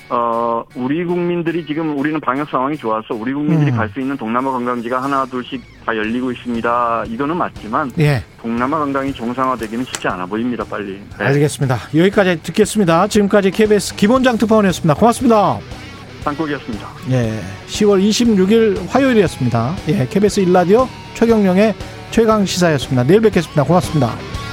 어 0.10 0.64
우리 0.76 1.04
국민들이 1.04 1.66
지금 1.66 1.98
우리는 1.98 2.20
방역 2.22 2.50
상황이 2.50 2.78
좋아서 2.78 3.14
우리 3.14 3.34
국민들이 3.34 3.72
음. 3.72 3.76
갈수 3.78 4.00
있는 4.00 4.16
동남아 4.16 4.52
관광지가 4.52 5.04
하나 5.04 5.26
둘씩 5.26 5.62
다 5.86 5.96
열리고 5.96 6.32
있습니다. 6.32 7.04
이거는 7.08 7.36
맞지만 7.36 7.92
예. 8.00 8.24
동남아 8.42 8.80
관광이 8.80 9.14
정상화되기는 9.14 9.84
쉽지 9.86 10.08
않아 10.08 10.26
보입니다. 10.26 10.64
빨리. 10.64 11.02
네. 11.18 11.26
알겠습니다. 11.26 11.78
여기까지 11.96 12.42
듣겠습니다. 12.44 13.08
지금까지 13.08 13.52
KBS 13.52 13.96
김원장 13.96 14.38
특파원이었습니다. 14.38 14.94
고맙습니다. 14.94 15.60
땅콩이었습니다. 16.24 16.88
예. 17.12 17.40
10월 17.68 18.02
26일 18.02 18.88
화요일이었습니다. 18.90 19.76
예. 19.90 20.08
KBS 20.08 20.42
일라디오 20.42 20.88
최경령의 21.16 21.74
최강 22.12 22.46
시사였습니다. 22.46 23.04
내일 23.04 23.22
뵙겠습니다. 23.22 23.64
고맙습니다. 23.64 24.47